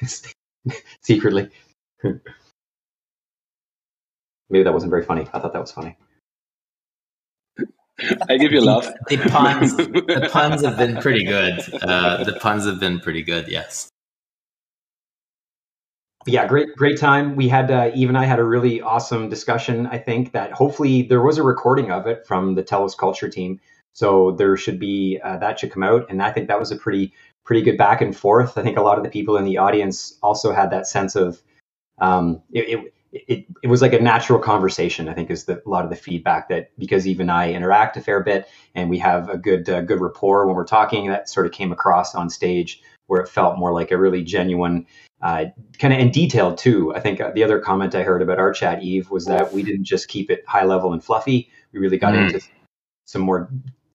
secretly. 1.01 1.51
maybe 2.03 2.23
that 4.63 4.73
wasn't 4.73 4.91
very 4.91 5.05
funny. 5.05 5.29
I 5.33 5.41
thought 5.41 5.53
that 5.53 5.61
was 5.61 5.73
funny. 5.73 5.97
I 8.29 8.37
give 8.37 8.53
you 8.53 8.61
love. 8.61 8.87
the 9.09 9.17
puns, 9.17 9.77
the 9.77 10.29
puns 10.31 10.65
have 10.65 10.77
been 10.77 10.97
pretty 10.99 11.25
good. 11.25 11.59
Uh, 11.83 12.25
the 12.25 12.35
puns 12.35 12.65
have 12.65 12.79
been 12.79 13.01
pretty 13.01 13.23
good. 13.23 13.49
Yes. 13.49 13.89
Yeah, 16.27 16.47
great, 16.47 16.77
great 16.77 16.99
time. 16.99 17.37
We 17.37 17.49
had 17.49 17.71
uh, 17.71 17.91
Yves 17.95 18.09
and 18.09 18.19
I 18.19 18.25
had 18.25 18.39
a 18.39 18.45
really 18.45 18.81
awesome 18.81 19.29
discussion. 19.29 19.87
I 19.87 19.99
think 19.99 20.33
that 20.33 20.53
hopefully 20.53 21.03
there 21.03 21.23
was 21.23 21.39
a 21.39 21.43
recording 21.43 21.91
of 21.91 22.07
it 22.07 22.27
from 22.27 22.55
the 22.55 22.63
Telos 22.63 22.95
Culture 22.95 23.31
team, 23.31 23.61
so 23.95 24.33
there 24.33 24.57
should 24.57 24.79
be 24.79 25.19
uh, 25.25 25.39
that 25.39 25.59
should 25.59 25.73
come 25.73 25.83
out. 25.83 26.07
And 26.11 26.23
I 26.23 26.31
think 26.31 26.49
that 26.49 26.61
was 26.61 26.71
a 26.71 26.77
pretty 26.77 27.15
pretty 27.45 27.63
good 27.63 27.79
back 27.79 28.03
and 28.03 28.15
forth. 28.15 28.59
I 28.59 28.63
think 28.63 28.77
a 28.77 28.83
lot 28.83 28.99
of 28.99 29.05
the 29.05 29.11
people 29.11 29.39
in 29.39 29.45
the 29.45 29.57
audience 29.57 30.19
also 30.23 30.53
had 30.53 30.71
that 30.71 30.87
sense 30.87 31.17
of 31.17 31.41
um, 31.99 32.43
it, 32.53 32.69
it 32.69 32.95
it, 33.13 33.47
it 33.63 33.69
was 33.69 33.83
like 33.83 33.93
a 33.93 34.01
natural 34.01 34.39
conversation. 34.39 35.09
I 35.09 35.15
think 35.15 35.31
is 35.31 35.45
the, 35.45 35.63
a 35.65 35.69
lot 35.69 35.85
of 35.85 35.91
the 35.91 35.97
feedback 35.97 36.49
that 36.49 36.71
because 36.79 37.07
even 37.07 37.31
I 37.31 37.53
interact 37.53 37.97
a 37.97 38.01
fair 38.01 38.23
bit 38.23 38.49
and 38.75 38.91
we 38.91 38.99
have 38.99 39.29
a 39.29 39.39
good 39.39 39.69
uh, 39.69 39.83
good 39.83 40.01
rapport 40.01 40.47
when 40.47 40.55
we're 40.55 40.65
talking. 40.65 41.09
That 41.09 41.29
sort 41.29 41.47
of 41.47 41.53
came 41.53 41.73
across 41.73 42.15
on 42.15 42.31
stage 42.31 42.83
where 43.07 43.21
it 43.21 43.29
felt 43.29 43.59
more 43.59 43.73
like 43.73 43.91
a 43.91 43.97
really 43.97 44.23
genuine, 44.23 44.87
uh, 45.23 45.47
kind 45.79 45.95
of 45.95 46.01
in 46.01 46.11
detail 46.11 46.55
too. 46.55 46.95
I 46.95 47.01
think 47.01 47.21
uh, 47.21 47.31
the 47.35 47.43
other 47.43 47.59
comment 47.59 47.95
I 47.95 48.03
heard 48.03 48.23
about 48.23 48.39
our 48.39 48.53
chat 48.53 48.83
Yves 48.83 49.11
was 49.11 49.25
that 49.27 49.53
we 49.53 49.63
didn't 49.63 49.85
just 49.85 50.09
keep 50.09 50.31
it 50.31 50.45
high 50.47 50.65
level 50.65 50.93
and 50.93 51.03
fluffy. 51.03 51.51
We 51.73 51.81
really 51.81 51.99
got 51.99 52.15
mm. 52.15 52.27
into 52.27 52.47
some 53.07 53.23
more 53.23 53.51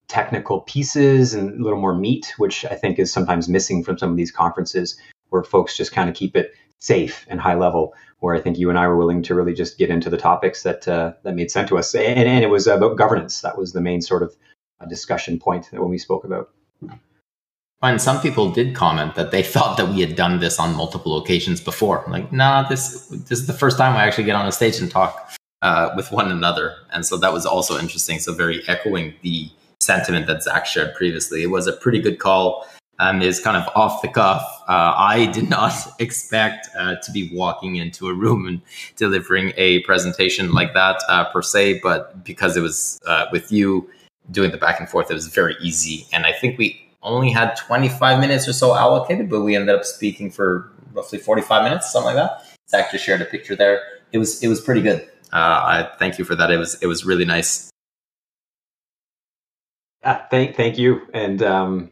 technical 0.07 0.61
pieces 0.61 1.33
and 1.33 1.59
a 1.59 1.63
little 1.63 1.79
more 1.79 1.95
meat, 1.95 2.33
which 2.37 2.65
I 2.65 2.75
think 2.75 2.99
is 2.99 3.13
sometimes 3.13 3.47
missing 3.47 3.83
from 3.83 3.97
some 3.97 4.11
of 4.11 4.17
these 4.17 4.31
conferences 4.31 4.97
where 5.29 5.43
folks 5.43 5.77
just 5.77 5.91
kind 5.91 6.09
of 6.09 6.15
keep 6.15 6.35
it 6.35 6.53
safe 6.79 7.25
and 7.29 7.39
high 7.39 7.55
level 7.55 7.93
where 8.23 8.35
I 8.35 8.39
think 8.39 8.57
you 8.57 8.69
and 8.69 8.79
I 8.79 8.87
were 8.87 8.95
willing 8.95 9.21
to 9.23 9.35
really 9.35 9.53
just 9.53 9.77
get 9.77 9.89
into 9.89 10.09
the 10.09 10.17
topics 10.17 10.63
that 10.63 10.87
uh, 10.87 11.11
that 11.23 11.35
made 11.35 11.51
sense 11.51 11.67
to 11.69 11.77
us, 11.77 11.93
and, 11.93 12.27
and 12.27 12.43
it 12.43 12.49
was 12.49 12.67
about 12.67 12.97
governance. 12.97 13.41
That 13.41 13.57
was 13.57 13.73
the 13.73 13.81
main 13.81 14.01
sort 14.01 14.23
of 14.23 14.33
uh, 14.79 14.85
discussion 14.85 15.39
point 15.39 15.69
that 15.71 15.81
when 15.81 15.89
we 15.89 15.97
spoke 15.97 16.23
about. 16.23 16.49
And 17.81 18.01
some 18.01 18.21
people 18.21 18.49
did 18.49 18.75
comment 18.75 19.15
that 19.15 19.31
they 19.31 19.43
thought 19.55 19.75
that 19.75 19.89
we 19.89 19.99
had 19.99 20.15
done 20.15 20.39
this 20.39 20.57
on 20.57 20.73
multiple 20.73 21.17
occasions 21.17 21.59
before. 21.59 22.05
Like, 22.07 22.31
nah, 22.31 22.67
this 22.67 23.07
this 23.07 23.39
is 23.39 23.47
the 23.47 23.53
first 23.53 23.77
time 23.77 23.97
I 23.97 24.05
actually 24.05 24.23
get 24.23 24.37
on 24.37 24.47
a 24.47 24.53
stage 24.53 24.79
and 24.79 24.89
talk 24.89 25.33
uh, 25.61 25.89
with 25.97 26.09
one 26.13 26.31
another, 26.31 26.75
and 26.93 27.05
so 27.05 27.17
that 27.17 27.33
was 27.33 27.45
also 27.45 27.77
interesting. 27.77 28.19
So 28.19 28.33
very 28.33 28.65
echoing 28.69 29.15
the 29.21 29.49
sentiment 29.81 30.27
that 30.27 30.43
Zach 30.43 30.65
shared 30.65 30.95
previously. 30.95 31.43
It 31.43 31.47
was 31.47 31.67
a 31.67 31.73
pretty 31.73 31.99
good 31.99 32.19
call 32.19 32.65
um, 32.99 33.21
is 33.21 33.39
kind 33.39 33.57
of 33.57 33.67
off 33.75 34.01
the 34.01 34.07
cuff. 34.07 34.41
Uh, 34.67 34.93
I 34.95 35.25
did 35.27 35.49
not 35.49 35.73
expect 35.99 36.69
uh, 36.77 36.95
to 36.95 37.11
be 37.11 37.29
walking 37.33 37.75
into 37.75 38.07
a 38.07 38.13
room 38.13 38.47
and 38.47 38.61
delivering 38.95 39.53
a 39.57 39.79
presentation 39.81 40.51
like 40.51 40.73
that 40.73 41.01
uh, 41.09 41.25
per 41.31 41.41
se, 41.41 41.79
but 41.81 42.23
because 42.23 42.55
it 42.57 42.61
was 42.61 42.99
uh, 43.05 43.25
with 43.31 43.51
you 43.51 43.89
doing 44.31 44.51
the 44.51 44.57
back 44.57 44.79
and 44.79 44.89
forth, 44.89 45.11
it 45.11 45.15
was 45.15 45.27
very 45.27 45.55
easy. 45.61 46.07
And 46.13 46.25
I 46.25 46.31
think 46.31 46.57
we 46.57 46.79
only 47.01 47.31
had 47.31 47.55
25 47.55 48.19
minutes 48.19 48.47
or 48.47 48.53
so 48.53 48.75
allocated, 48.75 49.29
but 49.29 49.41
we 49.41 49.55
ended 49.55 49.75
up 49.75 49.83
speaking 49.83 50.31
for 50.31 50.71
roughly 50.93 51.19
45 51.19 51.63
minutes, 51.63 51.91
something 51.91 52.15
like 52.15 52.27
that. 52.27 52.45
Zach 52.69 52.91
just 52.91 53.03
shared 53.03 53.21
a 53.21 53.25
picture 53.25 53.55
there. 53.55 53.81
It 54.11 54.17
was 54.17 54.41
it 54.41 54.47
was 54.47 54.61
pretty 54.61 54.81
good. 54.81 55.01
Uh, 55.31 55.35
I 55.35 55.89
thank 55.99 56.17
you 56.17 56.25
for 56.25 56.35
that. 56.35 56.51
It 56.51 56.57
was 56.57 56.81
it 56.81 56.87
was 56.87 57.05
really 57.05 57.25
nice. 57.25 57.69
Uh, 60.03 60.19
thank 60.29 60.55
thank 60.55 60.77
you, 60.77 61.01
and 61.13 61.41
um, 61.41 61.91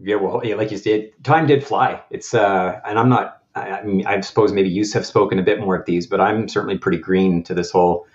yeah, 0.00 0.16
well, 0.16 0.40
yeah, 0.44 0.54
like 0.54 0.70
you 0.70 0.78
said, 0.78 1.10
time 1.24 1.46
did 1.46 1.64
fly. 1.64 2.00
It's 2.10 2.32
uh, 2.34 2.80
and 2.84 2.98
I'm 2.98 3.08
not. 3.08 3.42
I, 3.54 3.70
I, 3.70 3.82
mean, 3.82 4.06
I 4.06 4.20
suppose 4.20 4.52
maybe 4.52 4.68
you 4.68 4.84
have 4.92 5.04
spoken 5.04 5.38
a 5.38 5.42
bit 5.42 5.58
more 5.60 5.74
of 5.74 5.86
these, 5.86 6.06
but 6.06 6.20
I'm 6.20 6.48
certainly 6.48 6.78
pretty 6.78 6.98
green 6.98 7.42
to 7.44 7.54
this 7.54 7.70
whole 7.72 8.06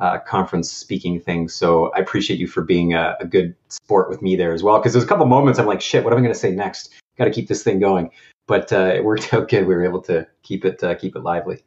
uh, 0.00 0.18
conference 0.20 0.72
speaking 0.72 1.20
thing. 1.20 1.48
So 1.48 1.90
I 1.94 1.98
appreciate 1.98 2.38
you 2.38 2.46
for 2.46 2.62
being 2.62 2.94
a, 2.94 3.16
a 3.20 3.26
good 3.26 3.54
sport 3.68 4.08
with 4.08 4.22
me 4.22 4.36
there 4.36 4.52
as 4.54 4.62
well. 4.62 4.78
Because 4.78 4.94
there's 4.94 5.04
a 5.04 5.08
couple 5.08 5.26
moments 5.26 5.58
I'm 5.58 5.66
like, 5.66 5.82
shit, 5.82 6.04
what 6.04 6.12
am 6.12 6.18
I 6.18 6.22
going 6.22 6.32
to 6.32 6.38
say 6.38 6.50
next? 6.50 6.94
Got 7.18 7.26
to 7.26 7.30
keep 7.30 7.48
this 7.48 7.62
thing 7.62 7.80
going. 7.80 8.10
But 8.46 8.72
uh, 8.72 8.92
it 8.94 9.04
worked 9.04 9.34
out 9.34 9.48
good. 9.48 9.66
We 9.66 9.74
were 9.74 9.84
able 9.84 10.02
to 10.02 10.26
keep 10.42 10.64
it 10.64 10.82
uh, 10.82 10.94
keep 10.94 11.16
it 11.16 11.20
lively. 11.20 11.62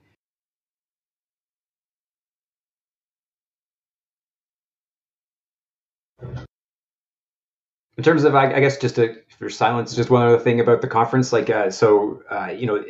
In 7.99 8.03
terms 8.03 8.23
of, 8.23 8.33
I, 8.33 8.53
I 8.53 8.61
guess, 8.61 8.77
just 8.77 8.97
for 9.37 9.49
silence, 9.49 9.93
just 9.93 10.09
one 10.09 10.25
other 10.25 10.39
thing 10.39 10.61
about 10.61 10.79
the 10.79 10.87
conference. 10.87 11.33
Like, 11.33 11.49
uh, 11.49 11.69
so, 11.69 12.23
uh, 12.31 12.45
you 12.45 12.65
know, 12.65 12.81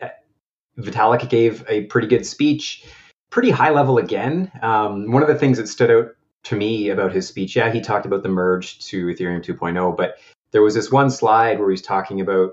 uh, 0.00 0.10
Vitalik 0.78 1.28
gave 1.28 1.64
a 1.68 1.86
pretty 1.86 2.06
good 2.06 2.24
speech, 2.24 2.84
pretty 3.30 3.50
high 3.50 3.70
level 3.70 3.98
again. 3.98 4.52
Um, 4.62 5.10
one 5.10 5.22
of 5.22 5.28
the 5.28 5.34
things 5.34 5.58
that 5.58 5.66
stood 5.66 5.90
out 5.90 6.14
to 6.44 6.54
me 6.54 6.90
about 6.90 7.12
his 7.12 7.26
speech, 7.26 7.56
yeah, 7.56 7.72
he 7.72 7.80
talked 7.80 8.06
about 8.06 8.22
the 8.22 8.28
merge 8.28 8.78
to 8.86 9.06
Ethereum 9.06 9.44
2.0, 9.44 9.96
but 9.96 10.18
there 10.52 10.62
was 10.62 10.74
this 10.74 10.92
one 10.92 11.10
slide 11.10 11.58
where 11.58 11.70
he's 11.70 11.82
talking 11.82 12.20
about 12.20 12.52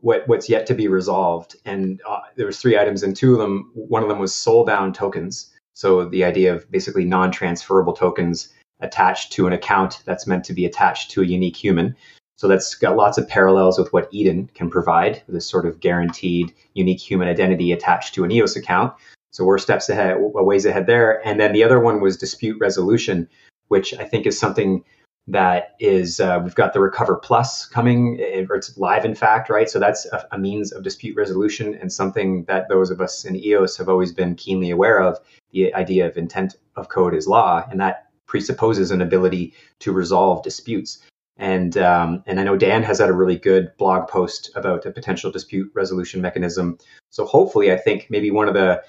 what 0.00 0.26
what's 0.28 0.48
yet 0.48 0.66
to 0.68 0.74
be 0.74 0.88
resolved, 0.88 1.56
and 1.66 2.00
uh, 2.08 2.20
there 2.34 2.46
was 2.46 2.62
three 2.62 2.78
items, 2.78 3.02
and 3.02 3.14
two 3.14 3.34
of 3.34 3.38
them, 3.38 3.70
one 3.74 4.02
of 4.02 4.08
them 4.08 4.20
was 4.20 4.34
soul 4.34 4.64
bound 4.64 4.94
tokens. 4.94 5.52
So 5.74 6.06
the 6.06 6.24
idea 6.24 6.54
of 6.54 6.70
basically 6.70 7.04
non 7.04 7.30
transferable 7.30 7.92
tokens 7.92 8.54
attached 8.82 9.32
to 9.32 9.46
an 9.46 9.52
account 9.52 10.02
that's 10.04 10.26
meant 10.26 10.44
to 10.44 10.52
be 10.52 10.66
attached 10.66 11.10
to 11.12 11.22
a 11.22 11.26
unique 11.26 11.56
human. 11.56 11.96
So 12.36 12.48
that's 12.48 12.74
got 12.74 12.96
lots 12.96 13.18
of 13.18 13.28
parallels 13.28 13.78
with 13.78 13.92
what 13.92 14.08
Eden 14.10 14.50
can 14.54 14.68
provide, 14.68 15.22
this 15.28 15.46
sort 15.46 15.64
of 15.64 15.80
guaranteed 15.80 16.52
unique 16.74 17.00
human 17.00 17.28
identity 17.28 17.72
attached 17.72 18.14
to 18.14 18.24
an 18.24 18.32
EOS 18.32 18.56
account. 18.56 18.92
So 19.30 19.44
we're 19.44 19.58
steps 19.58 19.88
ahead, 19.88 20.16
ways 20.18 20.66
ahead 20.66 20.86
there. 20.86 21.26
And 21.26 21.40
then 21.40 21.52
the 21.52 21.64
other 21.64 21.80
one 21.80 22.00
was 22.00 22.16
dispute 22.16 22.58
resolution, 22.60 23.28
which 23.68 23.94
I 23.94 24.04
think 24.04 24.26
is 24.26 24.38
something 24.38 24.84
that 25.28 25.76
is 25.78 26.20
uh, 26.20 26.40
we've 26.42 26.54
got 26.54 26.72
the 26.72 26.80
Recover 26.80 27.16
Plus 27.16 27.64
coming, 27.66 28.18
eh, 28.20 28.44
or 28.48 28.56
it's 28.56 28.76
live, 28.76 29.04
in 29.04 29.14
fact, 29.14 29.48
right? 29.48 29.70
So 29.70 29.78
that's 29.78 30.04
a, 30.06 30.26
a, 30.32 30.38
means 30.38 30.72
of 30.72 30.82
dispute 30.82 31.16
resolution 31.16 31.74
and 31.74 31.92
something 31.92 32.44
that 32.44 32.68
those 32.68 32.90
of 32.90 33.00
us 33.00 33.24
in 33.24 33.36
EOS 33.36 33.76
have 33.76 33.88
always 33.88 34.12
been 34.12 34.34
keenly 34.34 34.70
aware 34.70 35.00
of. 35.00 35.18
The 35.52 35.72
idea 35.74 36.08
of 36.08 36.16
intent 36.16 36.56
of 36.74 36.88
code 36.88 37.14
is 37.14 37.28
law, 37.28 37.64
and 37.70 37.80
that 37.80 38.08
presupposes 38.32 38.90
an 38.90 39.02
ability 39.02 39.52
to 39.78 39.92
resolve 39.92 40.42
disputes. 40.42 40.98
And 41.36 41.76
um, 41.76 42.22
and 42.26 42.40
I 42.40 42.44
know 42.44 42.56
Dan 42.56 42.82
has 42.82 42.98
had 42.98 43.10
a 43.10 43.12
really 43.12 43.36
good 43.36 43.76
blog 43.76 44.08
post 44.08 44.50
about 44.56 44.86
a 44.86 44.90
potential 44.90 45.30
dispute 45.30 45.70
resolution 45.74 46.22
mechanism. 46.22 46.78
So 47.10 47.26
hopefully, 47.26 47.70
I 47.70 47.76
think 47.76 48.06
maybe 48.08 48.30
one 48.30 48.48
of 48.48 48.54
the 48.54 48.82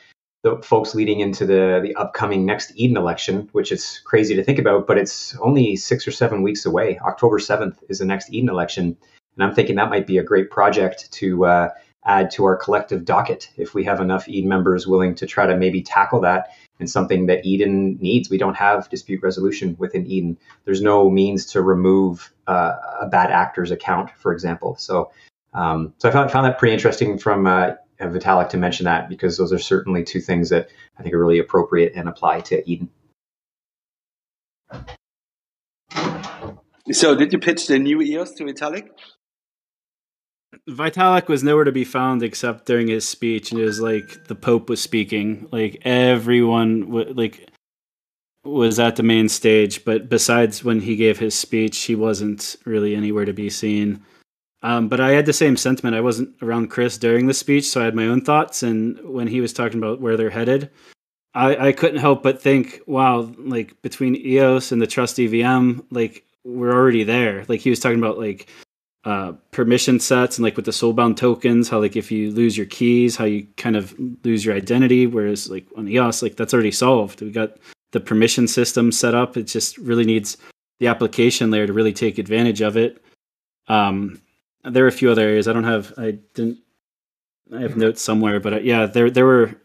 the 0.43 0.61
folks 0.61 0.95
leading 0.95 1.19
into 1.19 1.45
the 1.45 1.81
the 1.83 1.93
upcoming 1.95 2.45
next 2.45 2.71
Eden 2.75 2.95
election, 2.95 3.49
which 3.51 3.73
is 3.73 4.01
crazy 4.05 4.33
to 4.35 4.43
think 4.43 4.59
about, 4.59 4.87
but 4.87 4.97
it's 4.97 5.35
only 5.39 5.75
six 5.75 6.07
or 6.07 6.11
seven 6.11 6.41
weeks 6.41 6.65
away. 6.65 6.99
October 6.99 7.39
seventh 7.39 7.83
is 7.89 7.99
the 7.99 8.05
next 8.05 8.31
Eden 8.31 8.49
election, 8.49 8.95
and 9.35 9.43
I'm 9.43 9.53
thinking 9.53 9.75
that 9.75 9.89
might 9.89 10.07
be 10.07 10.19
a 10.19 10.23
great 10.23 10.49
project 10.51 11.11
to 11.19 11.45
uh, 11.45 11.69
add 12.05 12.31
to 12.31 12.45
our 12.45 12.55
collective 12.55 13.03
docket 13.03 13.49
if 13.57 13.73
we 13.73 13.83
have 13.83 13.99
enough 13.99 14.29
Eden 14.29 14.49
members 14.49 14.87
willing 14.87 15.15
to 15.15 15.25
try 15.25 15.45
to 15.45 15.57
maybe 15.57 15.81
tackle 15.81 16.21
that 16.21 16.51
and 16.79 16.89
something 16.89 17.27
that 17.27 17.45
Eden 17.45 17.97
needs. 18.01 18.29
We 18.29 18.37
don't 18.37 18.55
have 18.55 18.89
dispute 18.89 19.21
resolution 19.21 19.75
within 19.77 20.05
Eden. 20.07 20.37
There's 20.65 20.81
no 20.81 21.09
means 21.09 21.47
to 21.47 21.61
remove 21.61 22.33
uh, 22.47 22.73
a 23.01 23.07
bad 23.07 23.31
actor's 23.31 23.71
account, 23.71 24.11
for 24.17 24.33
example. 24.33 24.75
So, 24.77 25.11
um, 25.53 25.93
so 25.97 26.09
I 26.09 26.11
found, 26.11 26.31
found 26.31 26.45
that 26.45 26.57
pretty 26.57 26.73
interesting 26.73 27.17
from 27.17 27.45
uh, 27.47 27.71
Vitalik 27.99 28.49
to 28.49 28.57
mention 28.57 28.85
that 28.85 29.09
because 29.09 29.37
those 29.37 29.53
are 29.53 29.59
certainly 29.59 30.03
two 30.03 30.19
things 30.19 30.49
that 30.49 30.69
I 30.97 31.03
think 31.03 31.13
are 31.13 31.19
really 31.19 31.39
appropriate 31.39 31.93
and 31.95 32.09
apply 32.09 32.41
to 32.41 32.69
Eden. 32.69 32.89
So, 36.91 37.15
did 37.15 37.31
you 37.31 37.39
pitch 37.39 37.67
the 37.67 37.79
new 37.79 38.01
EOS 38.01 38.33
to 38.33 38.43
Vitalik? 38.43 38.89
Vitalik 40.69 41.27
was 41.27 41.43
nowhere 41.43 41.63
to 41.63 41.71
be 41.71 41.83
found 41.83 42.23
except 42.23 42.65
during 42.65 42.87
his 42.87 43.07
speech, 43.07 43.51
and 43.51 43.59
it 43.59 43.65
was 43.65 43.81
like 43.81 44.27
the 44.27 44.35
Pope 44.35 44.69
was 44.69 44.81
speaking. 44.81 45.47
Like 45.51 45.81
everyone, 45.83 46.81
w- 46.81 47.13
like 47.13 47.49
was 48.43 48.79
at 48.79 48.95
the 48.95 49.03
main 49.03 49.29
stage, 49.29 49.85
but 49.85 50.09
besides 50.09 50.63
when 50.63 50.81
he 50.81 50.95
gave 50.95 51.17
his 51.17 51.33
speech, 51.33 51.77
he 51.83 51.95
wasn't 51.95 52.55
really 52.65 52.95
anywhere 52.95 53.25
to 53.25 53.33
be 53.33 53.49
seen. 53.49 54.03
Um, 54.61 54.87
but 54.87 54.99
I 54.99 55.11
had 55.11 55.25
the 55.25 55.33
same 55.33 55.57
sentiment. 55.57 55.95
I 55.95 56.01
wasn't 56.01 56.35
around 56.41 56.69
Chris 56.69 56.97
during 56.97 57.27
the 57.27 57.33
speech, 57.33 57.65
so 57.65 57.81
I 57.81 57.85
had 57.85 57.95
my 57.95 58.07
own 58.07 58.21
thoughts. 58.21 58.63
And 58.63 58.99
when 59.03 59.27
he 59.27 59.41
was 59.41 59.53
talking 59.53 59.77
about 59.77 59.99
where 59.99 60.15
they're 60.15 60.29
headed, 60.29 60.69
I, 61.33 61.67
I 61.67 61.71
couldn't 61.73 61.99
help 61.99 62.23
but 62.23 62.41
think, 62.41 62.81
wow, 62.87 63.31
like 63.37 63.81
between 63.81 64.15
EOS 64.15 64.71
and 64.71 64.81
the 64.81 64.87
Trust 64.87 65.19
EVM, 65.19 65.79
like 65.89 66.25
we're 66.45 66.73
already 66.73 67.03
there. 67.03 67.43
Like 67.47 67.59
he 67.59 67.69
was 67.69 67.79
talking 67.79 67.99
about 67.99 68.17
like 68.17 68.47
uh, 69.05 69.33
permission 69.51 69.99
sets 69.99 70.37
and 70.37 70.43
like 70.43 70.55
with 70.55 70.65
the 70.65 70.71
soulbound 70.71 71.17
tokens, 71.17 71.67
how 71.67 71.79
like 71.79 71.95
if 71.95 72.11
you 72.11 72.31
lose 72.31 72.55
your 72.55 72.65
keys, 72.65 73.17
how 73.17 73.25
you 73.25 73.45
kind 73.57 73.75
of 73.75 73.93
lose 74.23 74.45
your 74.45 74.55
identity. 74.55 75.07
Whereas 75.07 75.49
like 75.49 75.67
on 75.77 75.87
EOS, 75.87 76.21
like 76.21 76.35
that's 76.37 76.53
already 76.53 76.71
solved. 76.71 77.21
We 77.21 77.31
got 77.31 77.57
the 77.91 77.99
permission 77.99 78.47
system 78.47 78.91
set 78.91 79.13
up. 79.13 79.35
It 79.35 79.43
just 79.43 79.77
really 79.77 80.05
needs 80.05 80.37
the 80.79 80.87
application 80.87 81.51
layer 81.51 81.67
to 81.67 81.73
really 81.73 81.93
take 81.93 82.17
advantage 82.17 82.61
of 82.61 82.77
it. 82.77 83.03
Um, 83.67 84.21
there 84.63 84.85
are 84.85 84.89
a 84.89 84.91
few 84.93 85.11
other 85.11 85.21
areas 85.21 85.47
I 85.47 85.53
don't 85.53 85.63
have. 85.63 85.93
I 85.97 86.11
didn't. 86.33 86.59
I 87.53 87.61
have 87.61 87.75
notes 87.75 88.01
somewhere, 88.01 88.39
but 88.39 88.53
uh, 88.53 88.59
yeah, 88.59 88.85
there 88.85 89.09
there 89.09 89.25
were 89.25 89.55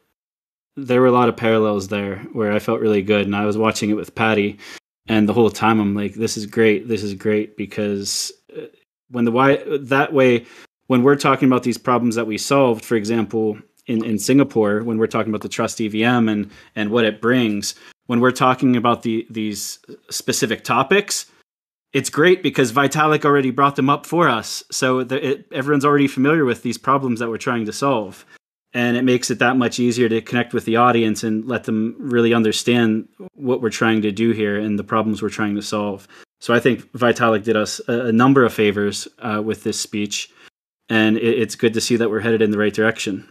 there 0.76 1.00
were 1.00 1.06
a 1.06 1.12
lot 1.12 1.28
of 1.28 1.36
parallels 1.36 1.88
there 1.88 2.18
where 2.32 2.52
I 2.52 2.58
felt 2.58 2.80
really 2.80 3.02
good, 3.02 3.26
and 3.26 3.36
I 3.36 3.44
was 3.44 3.56
watching 3.56 3.90
it 3.90 3.94
with 3.94 4.14
Patty, 4.14 4.58
and 5.06 5.28
the 5.28 5.32
whole 5.32 5.50
time 5.50 5.80
I'm 5.80 5.94
like, 5.94 6.14
this 6.14 6.36
is 6.36 6.46
great, 6.46 6.88
this 6.88 7.02
is 7.02 7.14
great 7.14 7.56
because 7.56 8.32
when 9.10 9.24
the 9.24 9.32
why 9.32 9.62
that 9.80 10.12
way 10.12 10.46
when 10.86 11.02
we're 11.02 11.16
talking 11.16 11.48
about 11.48 11.62
these 11.62 11.78
problems 11.78 12.14
that 12.16 12.26
we 12.26 12.38
solved, 12.38 12.84
for 12.84 12.96
example, 12.96 13.58
in, 13.86 14.04
in 14.04 14.18
Singapore, 14.18 14.82
when 14.82 14.98
we're 14.98 15.06
talking 15.06 15.30
about 15.30 15.42
the 15.42 15.48
trust 15.48 15.80
EVM 15.80 16.28
and 16.28 16.50
and 16.74 16.90
what 16.90 17.04
it 17.04 17.20
brings, 17.20 17.74
when 18.06 18.20
we're 18.20 18.30
talking 18.30 18.76
about 18.76 19.02
the 19.02 19.26
these 19.30 19.78
specific 20.10 20.64
topics, 20.64 21.26
it's 21.92 22.10
great 22.10 22.42
because 22.42 22.72
Vitalik 22.72 23.24
already 23.24 23.50
brought 23.50 23.76
them 23.76 23.88
up 23.88 24.04
for 24.04 24.28
us. 24.28 24.62
So 24.70 25.04
the, 25.04 25.30
it, 25.30 25.46
everyone's 25.52 25.84
already 25.84 26.08
familiar 26.08 26.44
with 26.44 26.62
these 26.62 26.78
problems 26.78 27.20
that 27.20 27.28
we're 27.28 27.38
trying 27.38 27.66
to 27.66 27.72
solve. 27.72 28.26
And 28.74 28.98
it 28.98 29.02
makes 29.02 29.30
it 29.30 29.38
that 29.38 29.56
much 29.56 29.78
easier 29.78 30.10
to 30.10 30.20
connect 30.20 30.52
with 30.52 30.66
the 30.66 30.76
audience 30.76 31.24
and 31.24 31.46
let 31.46 31.64
them 31.64 31.96
really 31.98 32.34
understand 32.34 33.08
what 33.32 33.62
we're 33.62 33.70
trying 33.70 34.02
to 34.02 34.12
do 34.12 34.32
here 34.32 34.58
and 34.58 34.78
the 34.78 34.84
problems 34.84 35.22
we're 35.22 35.30
trying 35.30 35.54
to 35.54 35.62
solve. 35.62 36.06
So 36.40 36.54
I 36.54 36.60
think 36.60 36.90
Vitalik 36.92 37.44
did 37.44 37.56
us 37.56 37.80
a, 37.88 38.06
a 38.06 38.12
number 38.12 38.44
of 38.44 38.52
favors 38.52 39.08
uh, 39.18 39.42
with 39.44 39.64
this 39.64 39.80
speech. 39.80 40.30
And 40.88 41.16
it, 41.16 41.38
it's 41.40 41.54
good 41.54 41.74
to 41.74 41.80
see 41.80 41.96
that 41.96 42.10
we're 42.10 42.20
headed 42.20 42.42
in 42.42 42.50
the 42.50 42.58
right 42.58 42.72
direction. 42.72 43.28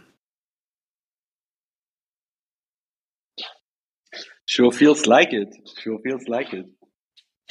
Sure 4.46 4.72
feels 4.72 5.06
like 5.06 5.32
it. 5.32 5.48
Sure 5.82 5.98
feels 6.02 6.26
like 6.26 6.54
it. 6.54 6.66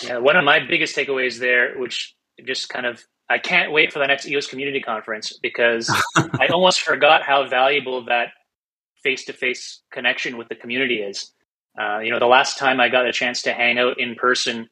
Yeah, 0.02 0.18
one 0.18 0.36
of 0.36 0.44
my 0.44 0.60
biggest 0.68 0.96
takeaways 0.96 1.40
there, 1.40 1.78
which 1.78 2.16
just 2.46 2.70
kind 2.70 2.86
of 2.86 3.04
I 3.30 3.40
can't 3.40 3.72
wait 3.72 3.92
for 3.92 4.00
the 4.00 4.08
next 4.08 4.28
EOS 4.28 4.48
community 4.48 4.80
conference 4.80 5.38
because 5.42 5.90
I 6.16 6.48
almost 6.48 6.82
forgot 6.82 7.24
how 7.24 7.48
valuable 7.48 8.06
that 8.06 8.30
face 9.04 9.26
to 9.26 9.34
face 9.34 9.82
connection 9.92 10.38
with 10.38 10.50
the 10.50 10.56
community 10.56 10.96
is. 10.96 11.32
Uh, 11.80 12.00
you 12.00 12.10
know, 12.10 12.20
the 12.20 12.26
last 12.26 12.58
time 12.58 12.80
I 12.80 12.90
got 12.90 13.06
a 13.06 13.12
chance 13.12 13.44
to 13.44 13.54
hang 13.54 13.78
out 13.78 14.00
in 14.00 14.16
person 14.16 14.70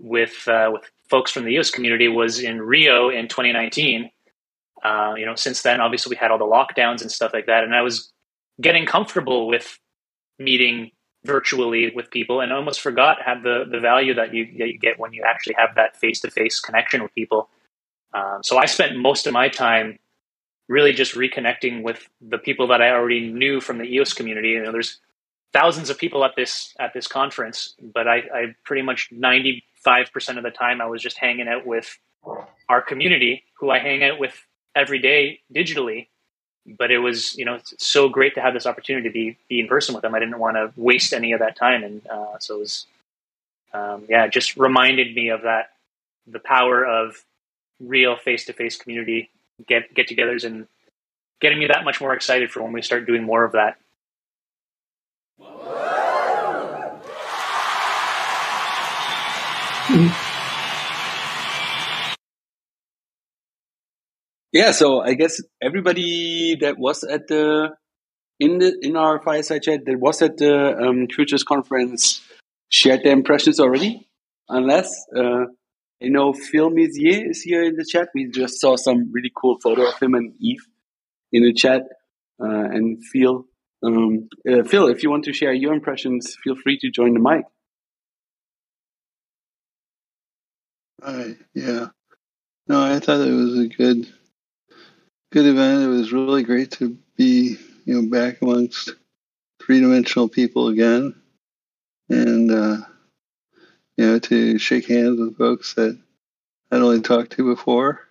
with 0.00 0.48
uh, 0.48 0.70
with 0.72 0.82
folks 1.08 1.30
from 1.30 1.44
the 1.44 1.52
EOS 1.52 1.70
community 1.70 2.08
was 2.08 2.40
in 2.40 2.60
Rio 2.62 3.08
in 3.08 3.28
2019. 3.28 4.10
Uh, 4.82 5.14
you 5.16 5.26
know, 5.26 5.34
since 5.34 5.62
then, 5.62 5.80
obviously, 5.80 6.10
we 6.10 6.16
had 6.16 6.30
all 6.30 6.38
the 6.38 6.44
lockdowns 6.44 7.02
and 7.02 7.12
stuff 7.12 7.32
like 7.32 7.46
that, 7.46 7.64
and 7.64 7.74
I 7.74 7.82
was 7.82 8.12
getting 8.60 8.86
comfortable 8.86 9.46
with 9.46 9.78
meeting 10.38 10.90
virtually 11.24 11.92
with 11.94 12.10
people 12.10 12.40
and 12.40 12.50
almost 12.50 12.80
forgot 12.80 13.18
have 13.20 13.42
the 13.42 13.64
the 13.70 13.78
value 13.78 14.14
that 14.14 14.32
you 14.32 14.46
that 14.58 14.68
you 14.68 14.78
get 14.78 14.98
when 14.98 15.12
you 15.12 15.22
actually 15.26 15.54
have 15.58 15.74
that 15.74 15.96
face 15.96 16.20
to 16.20 16.30
face 16.30 16.60
connection 16.60 17.02
with 17.02 17.14
people. 17.14 17.48
Um, 18.14 18.40
so 18.42 18.58
I 18.58 18.66
spent 18.66 18.96
most 18.96 19.26
of 19.26 19.32
my 19.32 19.48
time 19.48 19.98
really 20.68 20.92
just 20.92 21.14
reconnecting 21.14 21.82
with 21.82 22.08
the 22.20 22.38
people 22.38 22.66
that 22.68 22.80
I 22.80 22.90
already 22.90 23.30
knew 23.30 23.60
from 23.60 23.78
the 23.78 23.84
EOS 23.84 24.14
community. 24.14 24.50
You 24.50 24.62
know, 24.62 24.72
there's 24.72 24.98
thousands 25.52 25.90
of 25.90 25.98
people 25.98 26.24
at 26.24 26.36
this 26.36 26.74
at 26.78 26.92
this 26.94 27.06
conference, 27.06 27.74
but 27.94 28.08
I, 28.08 28.16
I 28.34 28.54
pretty 28.64 28.82
much 28.82 29.08
ninety 29.12 29.64
five 29.84 30.12
percent 30.12 30.38
of 30.38 30.44
the 30.44 30.50
time 30.50 30.80
I 30.80 30.86
was 30.86 31.02
just 31.02 31.18
hanging 31.18 31.48
out 31.48 31.66
with 31.66 31.98
our 32.68 32.82
community, 32.82 33.44
who 33.58 33.70
I 33.70 33.78
hang 33.78 34.04
out 34.04 34.18
with 34.18 34.34
every 34.76 34.98
day 35.00 35.40
digitally 35.54 36.06
but 36.78 36.90
it 36.90 36.98
was 36.98 37.36
you 37.36 37.44
know 37.44 37.58
so 37.78 38.08
great 38.08 38.34
to 38.34 38.40
have 38.40 38.54
this 38.54 38.66
opportunity 38.66 39.08
to 39.08 39.12
be 39.12 39.36
be 39.48 39.60
in 39.60 39.68
person 39.68 39.94
with 39.94 40.02
them. 40.02 40.14
I 40.14 40.18
didn't 40.18 40.38
want 40.38 40.56
to 40.56 40.72
waste 40.76 41.12
any 41.12 41.32
of 41.32 41.40
that 41.40 41.56
time, 41.56 41.82
and 41.84 42.06
uh, 42.06 42.38
so 42.38 42.56
it 42.56 42.60
was 42.60 42.86
um, 43.72 44.04
yeah, 44.08 44.26
just 44.26 44.56
reminded 44.56 45.14
me 45.14 45.30
of 45.30 45.42
that 45.42 45.70
the 46.26 46.38
power 46.38 46.84
of 46.84 47.24
real 47.80 48.16
face 48.16 48.44
to 48.46 48.52
face 48.52 48.76
community 48.76 49.30
get 49.66 49.92
get 49.94 50.08
togethers 50.08 50.44
and 50.44 50.66
getting 51.40 51.58
me 51.58 51.66
that 51.66 51.84
much 51.84 52.00
more 52.00 52.14
excited 52.14 52.50
for 52.50 52.62
when 52.62 52.72
we 52.72 52.82
start 52.82 53.06
doing 53.06 53.22
more 53.24 53.44
of 53.44 53.52
that. 53.52 53.78
Yeah, 64.52 64.72
so 64.72 65.00
I 65.00 65.14
guess 65.14 65.40
everybody 65.62 66.56
that 66.60 66.76
was 66.76 67.04
at 67.04 67.28
the 67.28 67.70
in 68.40 68.58
the 68.58 68.76
in 68.82 68.96
our 68.96 69.22
fireside 69.22 69.62
chat 69.62 69.84
that 69.86 70.00
was 70.00 70.22
at 70.22 70.38
the 70.38 70.76
um, 70.76 71.06
Futures 71.06 71.44
conference 71.44 72.20
shared 72.68 73.04
their 73.04 73.12
impressions 73.12 73.60
already, 73.60 74.08
unless 74.48 75.06
uh, 75.16 75.44
I 76.02 76.08
know 76.08 76.32
Phil 76.32 76.70
Mizier 76.70 77.30
is 77.30 77.42
here 77.42 77.62
in 77.62 77.76
the 77.76 77.86
chat. 77.88 78.08
We 78.12 78.28
just 78.28 78.60
saw 78.60 78.74
some 78.74 79.12
really 79.12 79.30
cool 79.36 79.58
photo 79.62 79.88
of 79.88 80.00
him 80.00 80.14
and 80.14 80.34
Yves 80.40 80.66
in 81.32 81.44
the 81.44 81.52
chat. 81.52 81.82
Uh, 82.42 82.64
and 82.74 82.98
Phil, 83.12 83.44
um, 83.84 84.28
uh, 84.50 84.64
Phil, 84.64 84.88
if 84.88 85.02
you 85.02 85.10
want 85.10 85.24
to 85.26 85.32
share 85.32 85.52
your 85.52 85.74
impressions, 85.74 86.36
feel 86.42 86.56
free 86.56 86.78
to 86.80 86.90
join 86.90 87.14
the 87.14 87.20
mic. 87.20 87.44
Hi, 91.02 91.34
yeah. 91.54 91.86
No, 92.68 92.82
I 92.82 92.98
thought 92.98 93.26
it 93.26 93.32
was 93.32 93.58
a 93.58 93.68
good, 93.68 94.12
good 95.32 95.46
event. 95.46 95.82
It 95.82 95.86
was 95.86 96.12
really 96.12 96.42
great 96.42 96.72
to 96.72 96.98
be, 97.16 97.56
you 97.86 97.94
know, 98.02 98.10
back 98.10 98.42
amongst 98.42 98.94
three-dimensional 99.62 100.28
people 100.28 100.68
again, 100.68 101.14
and 102.10 102.50
uh, 102.50 102.76
you 103.96 104.06
know, 104.06 104.18
to 104.18 104.58
shake 104.58 104.88
hands 104.88 105.18
with 105.18 105.38
folks 105.38 105.72
that 105.74 105.98
I'd 106.70 106.82
only 106.82 107.00
talked 107.00 107.32
to 107.32 107.54
before, 107.54 108.06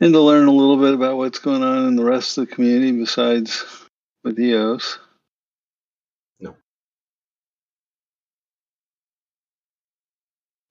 and 0.00 0.12
to 0.12 0.20
learn 0.20 0.46
a 0.46 0.52
little 0.52 0.76
bit 0.76 0.94
about 0.94 1.16
what's 1.16 1.40
going 1.40 1.64
on 1.64 1.88
in 1.88 1.96
the 1.96 2.04
rest 2.04 2.38
of 2.38 2.48
the 2.48 2.54
community 2.54 2.92
besides 2.92 3.64
with 4.22 4.38
EOS. 4.38 5.00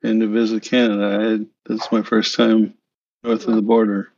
And 0.04 0.22
to 0.22 0.28
visit 0.28 0.64
Canada, 0.64 1.06
I 1.20 1.24
had, 1.32 1.48
that's 1.66 1.92
my 1.92 2.04
first 2.04 2.36
time 2.36 2.76
north 3.24 3.48
of 3.48 3.56
the 3.56 3.62
border. 3.62 4.12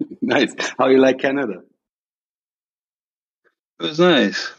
nice. 0.22 0.54
How 0.78 0.88
you 0.88 0.98
like 0.98 1.18
Canada? 1.18 1.62
It 3.80 3.82
was 3.82 4.00
nice. 4.00 4.52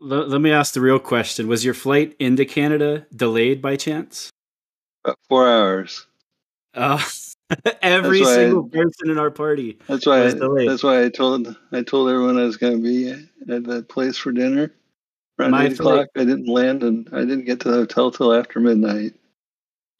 Let, 0.00 0.28
let 0.28 0.40
me 0.40 0.50
ask 0.50 0.74
the 0.74 0.80
real 0.80 0.98
question: 0.98 1.46
Was 1.46 1.64
your 1.64 1.74
flight 1.74 2.16
into 2.18 2.44
Canada 2.44 3.06
delayed 3.14 3.62
by 3.62 3.76
chance? 3.76 4.30
About 5.04 5.18
four 5.28 5.48
hours. 5.48 6.06
Uh, 6.74 7.02
every 7.82 8.24
single 8.24 8.68
I- 8.72 8.76
person 8.76 9.10
in 9.10 9.18
our 9.18 9.30
party 9.30 9.78
That's 9.86 10.06
why. 10.06 10.22
was 10.22 10.34
delayed. 10.34 10.68
That's 10.68 10.82
why 10.82 11.04
I 11.04 11.10
told 11.10 11.54
I 11.70 11.82
told 11.82 12.10
everyone 12.10 12.38
I 12.38 12.44
was 12.44 12.56
going 12.56 12.82
to 12.82 12.82
be 12.82 13.10
at 13.52 13.64
that 13.64 13.88
place 13.88 14.16
for 14.16 14.32
dinner 14.32 14.72
around 15.38 15.50
My 15.50 15.64
o'clock. 15.64 16.08
I 16.16 16.24
didn't 16.24 16.48
land, 16.48 16.82
and 16.82 17.08
I 17.12 17.20
didn't 17.20 17.44
get 17.44 17.60
to 17.60 17.70
the 17.70 17.76
hotel 17.78 18.10
till 18.10 18.32
after 18.32 18.60
midnight. 18.60 19.14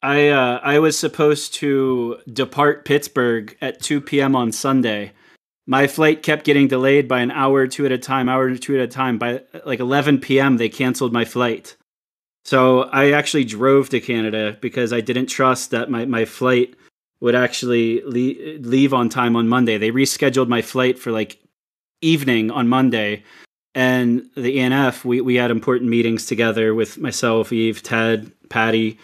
I 0.01 0.29
uh, 0.29 0.59
I 0.61 0.79
was 0.79 0.97
supposed 0.97 1.53
to 1.55 2.19
depart 2.31 2.85
Pittsburgh 2.85 3.55
at 3.61 3.81
2 3.81 4.01
p.m. 4.01 4.35
on 4.35 4.51
Sunday. 4.51 5.13
My 5.67 5.87
flight 5.87 6.21
kept 6.21 6.45
getting 6.45 6.67
delayed 6.67 7.07
by 7.07 7.21
an 7.21 7.31
hour 7.31 7.61
or 7.61 7.67
two 7.67 7.85
at 7.85 7.91
a 7.91 7.97
time, 7.97 8.29
hour 8.29 8.45
or 8.45 8.55
two 8.55 8.75
at 8.75 8.81
a 8.81 8.87
time. 8.87 9.17
By 9.17 9.41
like 9.65 9.79
11 9.79 10.19
p.m., 10.19 10.57
they 10.57 10.69
canceled 10.69 11.11
my 11.11 11.25
flight. 11.25 11.75
So 12.43 12.83
I 12.83 13.11
actually 13.11 13.45
drove 13.45 13.89
to 13.89 13.99
Canada 13.99 14.57
because 14.61 14.93
I 14.93 15.01
didn't 15.01 15.25
trust 15.25 15.71
that 15.71 15.89
my, 15.89 16.05
my 16.05 16.25
flight 16.25 16.75
would 17.19 17.33
actually 17.33 18.01
le- 18.03 18.59
leave 18.59 18.93
on 18.93 19.09
time 19.09 19.35
on 19.35 19.47
Monday. 19.47 19.79
They 19.79 19.89
rescheduled 19.89 20.47
my 20.47 20.61
flight 20.61 20.99
for 20.99 21.11
like 21.11 21.39
evening 22.01 22.51
on 22.51 22.67
Monday. 22.67 23.23
And 23.75 24.29
the 24.35 24.57
ENF, 24.57 25.03
we, 25.03 25.19
we 25.19 25.35
had 25.35 25.51
important 25.51 25.89
meetings 25.89 26.25
together 26.25 26.73
with 26.73 26.97
myself, 26.97 27.51
Yves, 27.51 27.81
Ted, 27.81 28.31
Patty, 28.49 28.97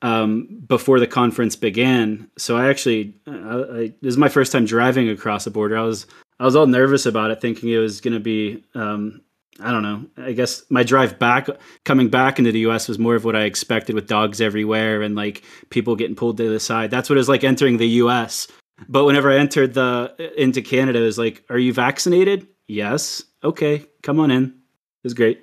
um, 0.00 0.62
before 0.66 0.98
the 0.98 1.06
conference 1.06 1.56
began. 1.56 2.30
So 2.38 2.56
I 2.56 2.70
actually, 2.70 3.14
I, 3.26 3.30
I, 3.30 3.92
this 4.00 4.12
is 4.12 4.16
my 4.16 4.30
first 4.30 4.50
time 4.50 4.64
driving 4.64 5.10
across 5.10 5.44
the 5.44 5.50
border. 5.50 5.76
I 5.76 5.82
was, 5.82 6.06
I 6.40 6.44
was 6.44 6.56
all 6.56 6.66
nervous 6.66 7.04
about 7.04 7.30
it, 7.30 7.42
thinking 7.42 7.68
it 7.68 7.76
was 7.76 8.00
going 8.00 8.14
to 8.14 8.20
be, 8.20 8.64
um, 8.74 9.20
I 9.60 9.72
don't 9.72 9.82
know. 9.82 10.06
I 10.16 10.32
guess 10.32 10.62
my 10.70 10.84
drive 10.84 11.18
back, 11.18 11.48
coming 11.84 12.08
back 12.08 12.38
into 12.38 12.52
the 12.52 12.60
U.S. 12.60 12.88
was 12.88 12.98
more 12.98 13.16
of 13.16 13.24
what 13.24 13.36
I 13.36 13.42
expected, 13.42 13.94
with 13.94 14.06
dogs 14.06 14.40
everywhere 14.40 15.02
and 15.02 15.16
like 15.16 15.42
people 15.68 15.96
getting 15.96 16.16
pulled 16.16 16.36
to 16.38 16.48
the 16.48 16.60
side. 16.60 16.90
That's 16.90 17.10
what 17.10 17.16
it 17.16 17.18
was 17.18 17.28
like 17.28 17.44
entering 17.44 17.76
the 17.76 17.88
U.S. 17.88 18.46
But 18.86 19.04
whenever 19.04 19.30
I 19.30 19.38
entered 19.38 19.74
the 19.74 20.32
into 20.36 20.62
Canada, 20.62 21.00
it 21.00 21.04
was 21.04 21.18
like, 21.18 21.44
"Are 21.48 21.58
you 21.58 21.72
vaccinated?" 21.72 22.46
Yes. 22.66 23.24
Okay, 23.42 23.86
come 24.02 24.20
on 24.20 24.30
in. 24.30 24.44
It 24.44 25.04
was 25.04 25.14
great. 25.14 25.42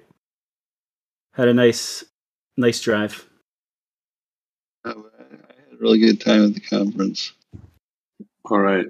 Had 1.33 1.47
a 1.47 1.53
nice, 1.53 2.03
nice 2.55 2.79
drive. 2.81 3.27
Oh, 4.85 5.05
I 5.19 5.23
had 5.23 5.73
a 5.73 5.77
really 5.79 5.99
good 5.99 6.21
time 6.21 6.45
at 6.45 6.53
the 6.53 6.61
conference. 6.61 7.33
All 8.45 8.59
right. 8.59 8.85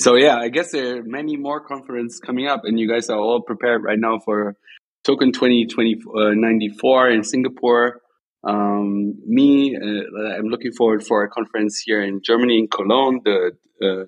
So 0.00 0.16
yeah, 0.16 0.36
I 0.36 0.48
guess 0.48 0.72
there 0.72 0.98
are 0.98 1.02
many 1.02 1.36
more 1.36 1.60
conferences 1.60 2.20
coming 2.20 2.46
up, 2.46 2.62
and 2.64 2.78
you 2.78 2.88
guys 2.88 3.08
are 3.08 3.18
all 3.18 3.42
prepared 3.42 3.84
right 3.84 3.98
now 3.98 4.18
for 4.18 4.56
Token 5.04 5.32
2094 5.32 7.08
uh, 7.08 7.14
in 7.14 7.22
Singapore. 7.24 8.00
Um, 8.42 9.14
me, 9.26 9.76
uh, 9.76 10.36
I'm 10.38 10.46
looking 10.46 10.72
forward 10.72 11.04
for 11.06 11.24
a 11.24 11.28
conference 11.28 11.80
here 11.84 12.02
in 12.02 12.20
Germany 12.22 12.58
in 12.58 12.68
Cologne, 12.68 13.20
the 13.24 13.52
uh, 13.82 14.04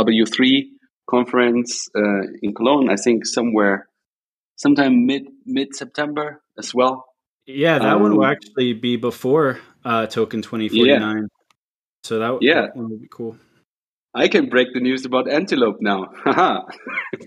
W3 0.00 0.62
conference 1.08 1.88
uh, 1.96 2.22
in 2.42 2.54
Cologne. 2.54 2.88
I 2.90 2.96
think 2.96 3.26
somewhere, 3.26 3.88
sometime 4.56 5.06
mid 5.06 5.24
mid 5.44 5.74
September 5.74 6.42
as 6.58 6.74
well. 6.74 7.04
Yeah, 7.46 7.78
that 7.78 8.00
one 8.00 8.16
will 8.16 8.24
Um, 8.24 8.30
actually 8.32 8.72
be 8.72 8.96
before 8.96 9.58
uh, 9.84 10.06
Token 10.06 10.40
2049. 10.40 11.28
So 12.04 12.18
that, 12.18 12.38
Yeah. 12.40 12.62
that 12.62 12.76
one 12.76 12.90
would 12.90 13.02
be 13.02 13.08
cool. 13.10 13.36
I 14.14 14.28
can 14.28 14.48
break 14.48 14.72
the 14.72 14.80
news 14.80 15.04
about 15.04 15.28
Antelope 15.28 15.78
now. 15.80 16.06
Haha. 16.24 16.60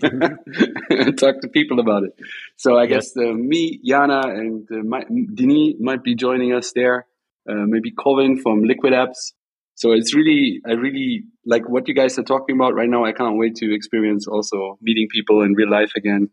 Talk 0.00 1.40
to 1.42 1.48
people 1.52 1.80
about 1.80 2.04
it. 2.04 2.12
So 2.56 2.78
I 2.78 2.86
guess 2.86 3.14
uh, 3.16 3.32
me, 3.32 3.80
Jana, 3.84 4.20
and 4.24 4.66
uh, 4.72 4.76
my, 4.84 5.04
Denis 5.34 5.74
might 5.80 6.02
be 6.02 6.14
joining 6.14 6.54
us 6.54 6.72
there. 6.74 7.06
Uh, 7.48 7.66
maybe 7.66 7.90
Colin 7.90 8.40
from 8.40 8.62
Liquid 8.64 8.94
Apps. 8.94 9.32
So 9.74 9.92
it's 9.92 10.14
really, 10.14 10.60
I 10.66 10.72
really 10.72 11.24
like 11.44 11.68
what 11.68 11.88
you 11.88 11.94
guys 11.94 12.18
are 12.18 12.24
talking 12.24 12.56
about 12.56 12.74
right 12.74 12.88
now. 12.88 13.04
I 13.04 13.12
can't 13.12 13.38
wait 13.38 13.56
to 13.56 13.74
experience 13.74 14.26
also 14.26 14.78
meeting 14.80 15.08
people 15.10 15.42
in 15.42 15.52
real 15.52 15.70
life 15.70 15.92
again 15.94 16.30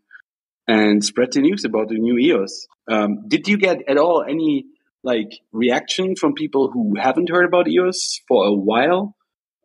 and 0.66 1.04
spread 1.04 1.32
the 1.32 1.40
news 1.40 1.64
about 1.64 1.88
the 1.88 1.98
new 1.98 2.18
EOS. 2.18 2.66
Um, 2.90 3.28
did 3.28 3.46
you 3.46 3.58
get 3.58 3.82
at 3.88 3.98
all 3.98 4.24
any 4.26 4.64
like 5.04 5.38
reaction 5.52 6.16
from 6.16 6.34
people 6.34 6.70
who 6.72 6.94
haven't 6.98 7.30
heard 7.30 7.44
about 7.44 7.68
EOS 7.68 8.20
for 8.26 8.46
a 8.46 8.52
while? 8.52 9.15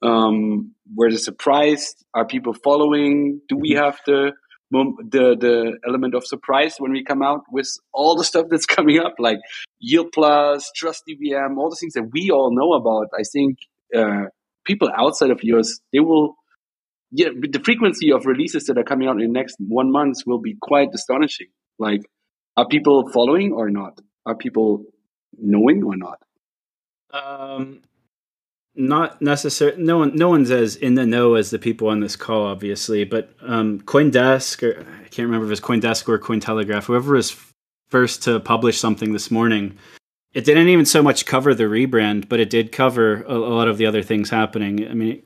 Um, 0.02 0.74
were 0.96 1.12
they 1.12 1.18
surprised? 1.18 2.04
Are 2.14 2.26
people 2.26 2.54
following? 2.54 3.42
Do 3.48 3.58
we 3.58 3.72
have 3.72 4.00
the 4.06 4.32
the 4.72 5.36
the 5.40 5.78
element 5.88 6.16
of 6.16 6.26
surprise 6.26 6.76
when 6.80 6.92
we 6.92 7.04
come 7.04 7.22
out 7.22 7.42
with 7.52 7.70
all 7.94 8.16
the 8.16 8.24
stuff 8.24 8.48
that's 8.50 8.66
coming 8.78 9.00
up, 9.00 9.16
like 9.20 9.40
Yield 9.80 10.12
Plus, 10.14 10.72
Trust 10.76 11.04
EVM, 11.10 11.58
all 11.58 11.70
the 11.70 11.78
things 11.80 11.94
that 11.94 12.10
we 12.12 12.32
all 12.32 12.56
know 12.56 12.74
about? 12.74 13.08
I 13.18 13.24
think 13.24 13.58
uh, 13.96 14.30
people 14.66 14.90
outside 14.98 15.30
of 15.32 15.42
EOS 15.44 15.80
they 15.94 16.00
will. 16.00 16.36
Yeah, 17.14 17.28
the 17.38 17.60
frequency 17.60 18.14
of 18.14 18.26
releases 18.26 18.66
that 18.66 18.78
are 18.78 18.86
coming 18.86 19.10
out 19.10 19.20
in 19.20 19.28
the 19.28 19.28
next 19.28 19.58
one 19.60 19.92
month 19.92 20.20
will 20.26 20.40
be 20.40 20.56
quite 20.62 20.90
astonishing. 20.94 21.48
Like, 21.78 22.02
are 22.56 22.66
people 22.66 23.10
following 23.12 23.52
or 23.52 23.70
not? 23.70 24.00
Are 24.26 24.36
people 24.36 24.86
knowing 25.38 25.84
or 25.84 25.98
not? 25.98 26.20
Um, 27.12 27.82
not 28.76 29.22
necessarily. 29.22 29.82
No 29.82 30.00
one, 30.00 30.16
no 30.16 30.30
one's 30.30 30.52
as 30.52 30.76
in 30.76 30.96
the 30.96 31.06
know 31.06 31.36
as 31.36 31.50
the 31.50 31.60
people 31.60 31.90
on 31.90 32.00
this 32.00 32.16
call, 32.16 32.46
obviously. 32.46 33.04
But 33.04 33.34
um, 33.42 33.82
CoinDesk, 33.82 34.64
or 34.64 34.82
I 34.82 35.08
can't 35.10 35.26
remember 35.28 35.46
if 35.46 35.50
it 35.50 35.52
was 35.52 35.62
CoinDesk 35.62 36.08
or 36.08 36.20
CoinTelegraph, 36.20 36.86
whoever 36.86 37.14
was 37.14 37.36
first 37.90 38.24
to 38.24 38.40
publish 38.40 38.80
something 38.80 39.12
this 39.12 39.30
morning, 39.30 39.78
it 40.34 40.46
didn't 40.46 40.70
even 40.70 40.86
so 40.86 41.04
much 41.04 41.26
cover 41.26 41.54
the 41.54 41.66
rebrand, 41.66 42.30
but 42.30 42.40
it 42.40 42.50
did 42.50 42.72
cover 42.72 43.24
a, 43.24 43.34
a 43.34 43.54
lot 43.54 43.68
of 43.68 43.78
the 43.78 43.86
other 43.86 44.02
things 44.02 44.30
happening. 44.30 44.88
I 44.88 44.94
mean, 44.94 45.22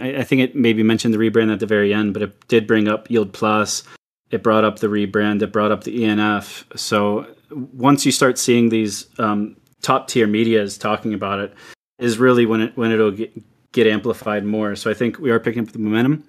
I, 0.00 0.16
I 0.16 0.24
think 0.24 0.40
it 0.40 0.56
maybe 0.56 0.82
mentioned 0.82 1.12
the 1.12 1.18
rebrand 1.18 1.52
at 1.52 1.60
the 1.60 1.66
very 1.66 1.92
end, 1.92 2.14
but 2.14 2.22
it 2.22 2.48
did 2.48 2.66
bring 2.66 2.88
up 2.88 3.10
Yield 3.10 3.32
Plus. 3.32 3.82
It 4.30 4.42
brought 4.42 4.64
up 4.64 4.78
the 4.78 4.86
rebrand. 4.86 5.42
It 5.42 5.52
brought 5.52 5.72
up 5.72 5.84
the 5.84 6.04
ENF. 6.04 6.64
So 6.78 7.26
once 7.50 8.06
you 8.06 8.12
start 8.12 8.38
seeing 8.38 8.68
these 8.68 9.06
um, 9.18 9.56
top 9.82 10.08
tier 10.08 10.26
medias 10.26 10.78
talking 10.78 11.12
about 11.12 11.40
it, 11.40 11.54
is 12.00 12.18
really 12.18 12.46
when 12.46 12.60
it 12.62 12.76
when 12.76 12.90
it'll 12.90 13.10
get, 13.10 13.32
get 13.72 13.86
amplified 13.86 14.44
more. 14.44 14.74
So 14.76 14.90
I 14.90 14.94
think 14.94 15.18
we 15.18 15.30
are 15.30 15.40
picking 15.40 15.62
up 15.62 15.72
the 15.72 15.78
momentum. 15.78 16.24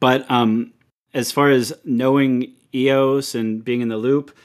But 0.00 0.28
um, 0.30 0.72
as 1.14 1.30
far 1.30 1.50
as 1.50 1.72
knowing 1.84 2.52
EOS 2.74 3.34
and 3.34 3.64
being 3.64 3.80
in 3.80 3.88
the 3.88 3.96
loop, 3.96 4.36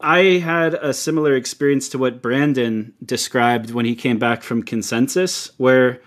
I 0.00 0.38
had 0.38 0.74
a 0.74 0.92
similar 0.92 1.34
experience 1.36 1.88
to 1.90 1.98
what 1.98 2.20
Brandon 2.20 2.92
described 3.04 3.70
when 3.70 3.86
he 3.86 3.94
came 3.94 4.18
back 4.18 4.42
from 4.42 4.62
Consensus, 4.62 5.50
where 5.56 6.00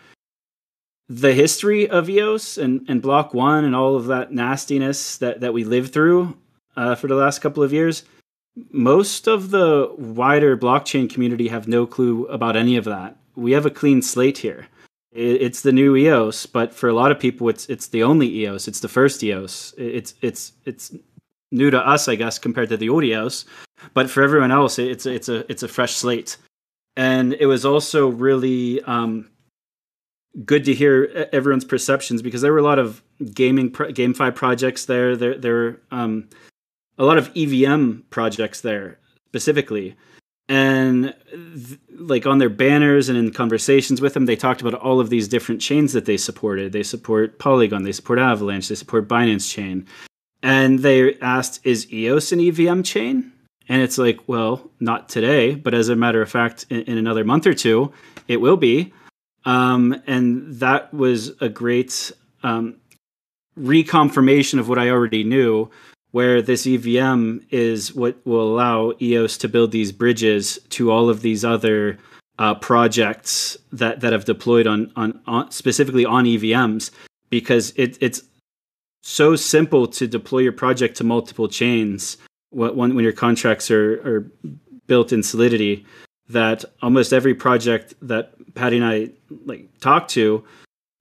the 1.07 1.33
history 1.33 1.89
of 1.89 2.09
EOS 2.09 2.57
and, 2.57 2.85
and 2.87 3.01
Block 3.01 3.33
One 3.33 3.65
and 3.65 3.75
all 3.75 3.95
of 3.95 4.05
that 4.07 4.31
nastiness 4.31 5.17
that, 5.17 5.41
that 5.41 5.53
we 5.53 5.63
lived 5.63 5.91
through 5.91 6.37
uh, 6.75 6.95
for 6.95 7.07
the 7.07 7.15
last 7.15 7.39
couple 7.39 7.63
of 7.63 7.73
years, 7.73 8.03
most 8.71 9.27
of 9.27 9.49
the 9.49 9.91
wider 9.97 10.55
blockchain 10.55 11.09
community 11.09 11.47
have 11.47 11.67
no 11.67 11.87
clue 11.87 12.27
about 12.27 12.55
any 12.55 12.77
of 12.77 12.85
that. 12.85 13.17
We 13.39 13.53
have 13.53 13.65
a 13.65 13.71
clean 13.71 14.01
slate 14.01 14.37
here. 14.39 14.67
It's 15.11 15.61
the 15.61 15.71
new 15.71 15.95
EOS, 15.95 16.45
but 16.45 16.73
for 16.73 16.87
a 16.87 16.93
lot 16.93 17.11
of 17.11 17.19
people, 17.19 17.49
it's 17.49 17.65
it's 17.67 17.87
the 17.87 18.03
only 18.03 18.27
EOS. 18.27 18.67
It's 18.67 18.79
the 18.79 18.87
first 18.87 19.23
EOS. 19.23 19.73
It's 19.77 20.13
it's 20.21 20.53
it's 20.65 20.93
new 21.51 21.71
to 21.71 21.79
us, 21.79 22.07
I 22.07 22.15
guess, 22.15 22.37
compared 22.37 22.69
to 22.69 22.77
the 22.77 22.89
old 22.89 23.03
EOS. 23.03 23.45
But 23.93 24.09
for 24.09 24.21
everyone 24.21 24.51
else, 24.51 24.77
it's 24.77 25.05
it's 25.07 25.29
a 25.29 25.49
it's 25.51 25.63
a 25.63 25.67
fresh 25.67 25.93
slate, 25.93 26.37
and 26.95 27.33
it 27.33 27.47
was 27.47 27.65
also 27.65 28.07
really 28.07 28.83
um, 28.83 29.31
good 30.45 30.65
to 30.65 30.75
hear 30.75 31.27
everyone's 31.33 31.65
perceptions 31.65 32.21
because 32.21 32.41
there 32.41 32.53
were 32.53 32.59
a 32.59 32.63
lot 32.63 32.77
of 32.77 33.01
gaming 33.33 33.71
pro- 33.71 33.91
GameFi 33.91 34.35
projects 34.35 34.85
there. 34.85 35.15
There 35.15 35.37
there 35.37 35.55
were 35.55 35.81
um, 35.91 36.29
a 36.99 37.05
lot 37.05 37.17
of 37.17 37.31
EVM 37.35 38.01
projects 38.11 38.61
there 38.61 38.99
specifically. 39.27 39.95
And 40.49 41.13
th- 41.31 41.79
like 41.91 42.25
on 42.25 42.39
their 42.39 42.49
banners 42.49 43.07
and 43.07 43.17
in 43.17 43.31
conversations 43.31 44.01
with 44.01 44.15
them, 44.15 44.25
they 44.25 44.35
talked 44.35 44.61
about 44.61 44.73
all 44.73 44.99
of 44.99 45.11
these 45.11 45.27
different 45.27 45.61
chains 45.61 45.93
that 45.93 46.05
they 46.05 46.17
supported. 46.17 46.71
They 46.71 46.83
support 46.83 47.37
Polygon, 47.37 47.83
they 47.83 47.91
support 47.91 48.19
Avalanche, 48.19 48.67
they 48.67 48.75
support 48.75 49.07
Binance 49.07 49.49
Chain. 49.49 49.85
And 50.41 50.79
they 50.79 51.15
asked, 51.19 51.65
is 51.65 51.91
EOS 51.93 52.31
an 52.31 52.39
EVM 52.39 52.81
chain? 52.81 53.31
And 53.67 53.83
it's 53.83 53.99
like, 53.99 54.27
well, 54.27 54.71
not 54.79 55.07
today, 55.07 55.53
but 55.53 55.75
as 55.75 55.89
a 55.89 55.95
matter 55.95 56.21
of 56.21 56.31
fact, 56.31 56.65
in, 56.71 56.81
in 56.81 56.97
another 56.97 57.23
month 57.23 57.45
or 57.45 57.53
two, 57.53 57.93
it 58.27 58.37
will 58.37 58.57
be. 58.57 58.91
Um, 59.45 60.01
and 60.07 60.55
that 60.55 60.91
was 60.93 61.33
a 61.41 61.49
great 61.49 62.11
um, 62.41 62.77
reconfirmation 63.59 64.59
of 64.59 64.67
what 64.67 64.79
I 64.79 64.89
already 64.89 65.23
knew, 65.23 65.69
where 66.11 66.41
this 66.41 66.65
EVM 66.65 67.39
is 67.51 67.93
what 67.93 68.17
will 68.25 68.53
allow 68.53 68.93
EOS 69.01 69.37
to 69.37 69.47
build 69.47 69.71
these 69.71 69.91
bridges 69.91 70.59
to 70.69 70.91
all 70.91 71.09
of 71.09 71.21
these 71.21 71.45
other 71.45 71.97
uh, 72.39 72.55
projects 72.55 73.57
that, 73.71 73.99
that 73.99 74.13
have 74.13 74.25
deployed 74.25 74.65
on, 74.65 74.91
on, 74.95 75.19
on 75.27 75.51
specifically 75.51 76.05
on 76.05 76.25
EVMs 76.25 76.89
because 77.29 77.73
it, 77.75 77.97
it's 78.01 78.23
so 79.03 79.35
simple 79.35 79.87
to 79.87 80.07
deploy 80.07 80.39
your 80.39 80.53
project 80.53 80.97
to 80.97 81.03
multiple 81.03 81.47
chains 81.47 82.17
when, 82.49 82.95
when 82.95 83.03
your 83.03 83.13
contracts 83.13 83.69
are, 83.69 83.99
are 84.07 84.31
built 84.87 85.13
in 85.13 85.21
Solidity 85.21 85.85
that 86.29 86.63
almost 86.81 87.11
every 87.11 87.33
project 87.33 87.93
that 88.01 88.33
Patty 88.55 88.77
and 88.77 88.85
I 88.85 89.09
like 89.45 89.67
talked 89.79 90.11
to 90.11 90.43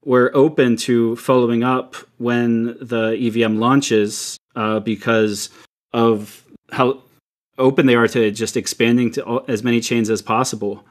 were 0.05 0.31
open 0.33 0.75
to 0.77 1.15
following 1.17 1.63
up 1.63 1.95
when 2.17 2.77
the 2.81 3.17
EVM 3.19 3.57
launches 3.57 4.38
uh, 4.55 4.79
because 4.79 5.49
of 5.93 6.45
how 6.71 7.01
open 7.57 7.85
they 7.85 7.95
are 7.95 8.07
to 8.07 8.31
just 8.31 8.57
expanding 8.57 9.11
to 9.11 9.23
all, 9.23 9.45
as 9.47 9.63
many 9.63 9.81
chains 9.81 10.09
as 10.09 10.21
possible. 10.21 10.85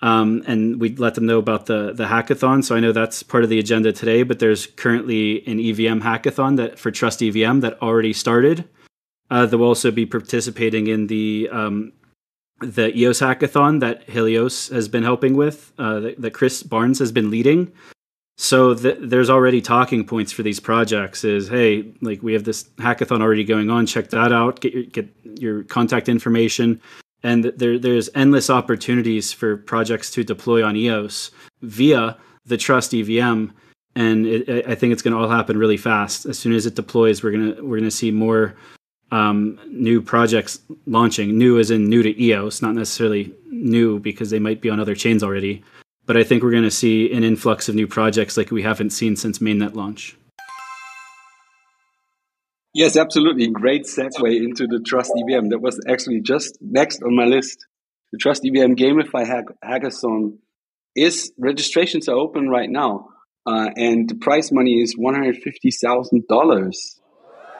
Um, 0.00 0.42
and 0.46 0.80
we 0.80 0.94
let 0.96 1.14
them 1.14 1.26
know 1.26 1.38
about 1.38 1.66
the 1.66 1.92
the 1.92 2.04
hackathon. 2.04 2.62
So 2.62 2.76
I 2.76 2.80
know 2.80 2.92
that's 2.92 3.22
part 3.22 3.42
of 3.44 3.50
the 3.50 3.58
agenda 3.58 3.92
today. 3.92 4.22
But 4.22 4.38
there's 4.38 4.66
currently 4.66 5.46
an 5.46 5.58
EVM 5.58 6.00
hackathon 6.00 6.56
that 6.56 6.78
for 6.78 6.90
Trust 6.90 7.22
EVM 7.22 7.60
that 7.60 7.80
already 7.82 8.12
started. 8.12 8.68
Uh, 9.30 9.44
they'll 9.46 9.62
also 9.62 9.90
be 9.90 10.06
participating 10.06 10.86
in 10.86 11.08
the 11.08 11.48
um, 11.50 11.92
the 12.60 12.96
EOS 12.96 13.20
hackathon 13.20 13.80
that 13.80 14.08
Helios 14.08 14.68
has 14.68 14.88
been 14.88 15.02
helping 15.02 15.36
with, 15.36 15.72
uh, 15.78 16.00
that, 16.00 16.20
that, 16.20 16.32
Chris 16.32 16.62
Barnes 16.62 16.98
has 16.98 17.12
been 17.12 17.30
leading. 17.30 17.72
So 18.40 18.72
th- 18.72 18.98
there's 19.00 19.30
already 19.30 19.60
talking 19.60 20.04
points 20.04 20.30
for 20.30 20.44
these 20.44 20.60
projects. 20.60 21.24
Is 21.24 21.48
hey, 21.48 21.92
like 22.00 22.22
we 22.22 22.32
have 22.34 22.44
this 22.44 22.64
hackathon 22.78 23.20
already 23.20 23.42
going 23.42 23.68
on. 23.68 23.84
Check 23.84 24.10
that 24.10 24.32
out. 24.32 24.60
Get 24.60 24.72
your 24.72 24.84
get 24.84 25.08
your 25.24 25.64
contact 25.64 26.08
information, 26.08 26.80
and 27.24 27.44
there 27.44 27.80
there's 27.80 28.08
endless 28.14 28.48
opportunities 28.48 29.32
for 29.32 29.56
projects 29.56 30.12
to 30.12 30.22
deploy 30.22 30.64
on 30.64 30.76
EOS 30.76 31.32
via 31.62 32.16
the 32.46 32.56
Trust 32.56 32.94
EVM. 32.94 33.46
And 33.96 34.26
it, 34.26 34.66
I 34.68 34.76
think 34.76 34.92
it's 34.92 35.02
going 35.02 35.14
to 35.14 35.20
all 35.20 35.28
happen 35.28 35.58
really 35.58 35.76
fast. 35.76 36.24
As 36.24 36.38
soon 36.38 36.52
as 36.52 36.64
it 36.64 36.76
deploys, 36.76 37.24
we're 37.24 37.32
gonna 37.32 37.56
we're 37.60 37.78
gonna 37.78 37.90
see 37.90 38.12
more 38.12 38.54
um, 39.10 39.58
new 39.66 40.00
projects 40.00 40.60
launching. 40.86 41.36
New 41.36 41.58
as 41.58 41.72
in 41.72 41.88
new 41.88 42.04
to 42.04 42.22
EOS, 42.22 42.62
not 42.62 42.76
necessarily 42.76 43.34
new 43.50 43.98
because 43.98 44.30
they 44.30 44.38
might 44.38 44.60
be 44.60 44.70
on 44.70 44.78
other 44.78 44.94
chains 44.94 45.24
already. 45.24 45.64
But 46.08 46.16
I 46.16 46.24
think 46.24 46.42
we're 46.42 46.50
going 46.52 46.62
to 46.62 46.70
see 46.70 47.12
an 47.12 47.22
influx 47.22 47.68
of 47.68 47.74
new 47.74 47.86
projects 47.86 48.38
like 48.38 48.50
we 48.50 48.62
haven't 48.62 48.90
seen 48.90 49.14
since 49.14 49.40
mainnet 49.40 49.74
launch. 49.74 50.16
Yes, 52.72 52.96
absolutely. 52.96 53.48
Great 53.48 53.84
segue 53.84 54.36
into 54.36 54.66
the 54.66 54.80
Trust 54.80 55.12
EVM. 55.18 55.50
That 55.50 55.60
was 55.60 55.78
actually 55.86 56.22
just 56.22 56.56
next 56.62 57.02
on 57.02 57.14
my 57.14 57.26
list. 57.26 57.58
The 58.12 58.18
Trust 58.18 58.42
EVM 58.46 58.72
GameFi 58.72 59.26
hack- 59.26 59.54
Hackathon 59.62 60.38
is 60.96 61.30
registrations 61.38 62.08
are 62.08 62.16
open 62.16 62.48
right 62.48 62.70
now, 62.70 63.10
uh, 63.46 63.68
and 63.76 64.08
the 64.08 64.14
prize 64.14 64.50
money 64.50 64.80
is 64.80 64.94
one 64.96 65.14
hundred 65.14 65.36
fifty 65.42 65.70
thousand 65.70 66.26
dollars. 66.26 66.98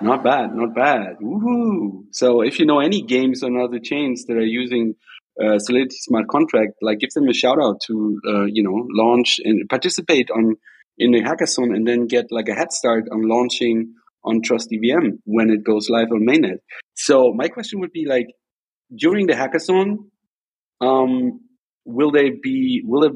Not 0.01 0.25
bad, 0.25 0.55
not 0.55 0.75
bad. 0.75 1.19
Woohoo! 1.21 2.05
So 2.13 2.41
if 2.41 2.59
you 2.59 2.65
know 2.65 2.81
any 2.81 3.03
games 3.03 3.43
on 3.43 3.61
other 3.61 3.79
chains 3.79 4.25
that 4.25 4.39
are 4.39 4.53
using 4.63 4.95
uh, 5.43 5.59
Solidity 5.59 5.97
smart 6.01 6.29
contract, 6.29 6.75
like 6.83 6.99
give 6.99 7.11
them 7.11 7.29
a 7.29 7.35
shout 7.35 7.59
out 7.63 7.81
to 7.87 8.21
uh, 8.27 8.45
you 8.45 8.63
know 8.63 8.87
launch 8.91 9.41
and 9.45 9.69
participate 9.69 10.31
on 10.31 10.57
in 10.99 11.13
the 11.13 11.23
hackathon, 11.23 11.75
and 11.75 11.87
then 11.87 12.07
get 12.07 12.27
like 12.31 12.49
a 12.49 12.55
head 12.55 12.73
start 12.73 13.05
on 13.13 13.23
launching 13.29 13.95
on 14.25 14.43
Trust 14.43 14.73
EVM 14.73 15.19
when 15.25 15.51
it 15.51 15.65
goes 15.65 15.89
live 15.89 16.09
on 16.13 16.27
mainnet. 16.27 16.59
So 16.95 17.33
my 17.33 17.49
question 17.49 17.81
would 17.81 17.93
be 17.93 18.07
like 18.07 18.27
during 18.95 19.27
the 19.27 19.35
hackathon, 19.35 20.09
um, 20.81 21.41
will 21.85 22.11
they 22.11 22.31
be 22.31 22.83
will 22.85 23.05
it 23.05 23.13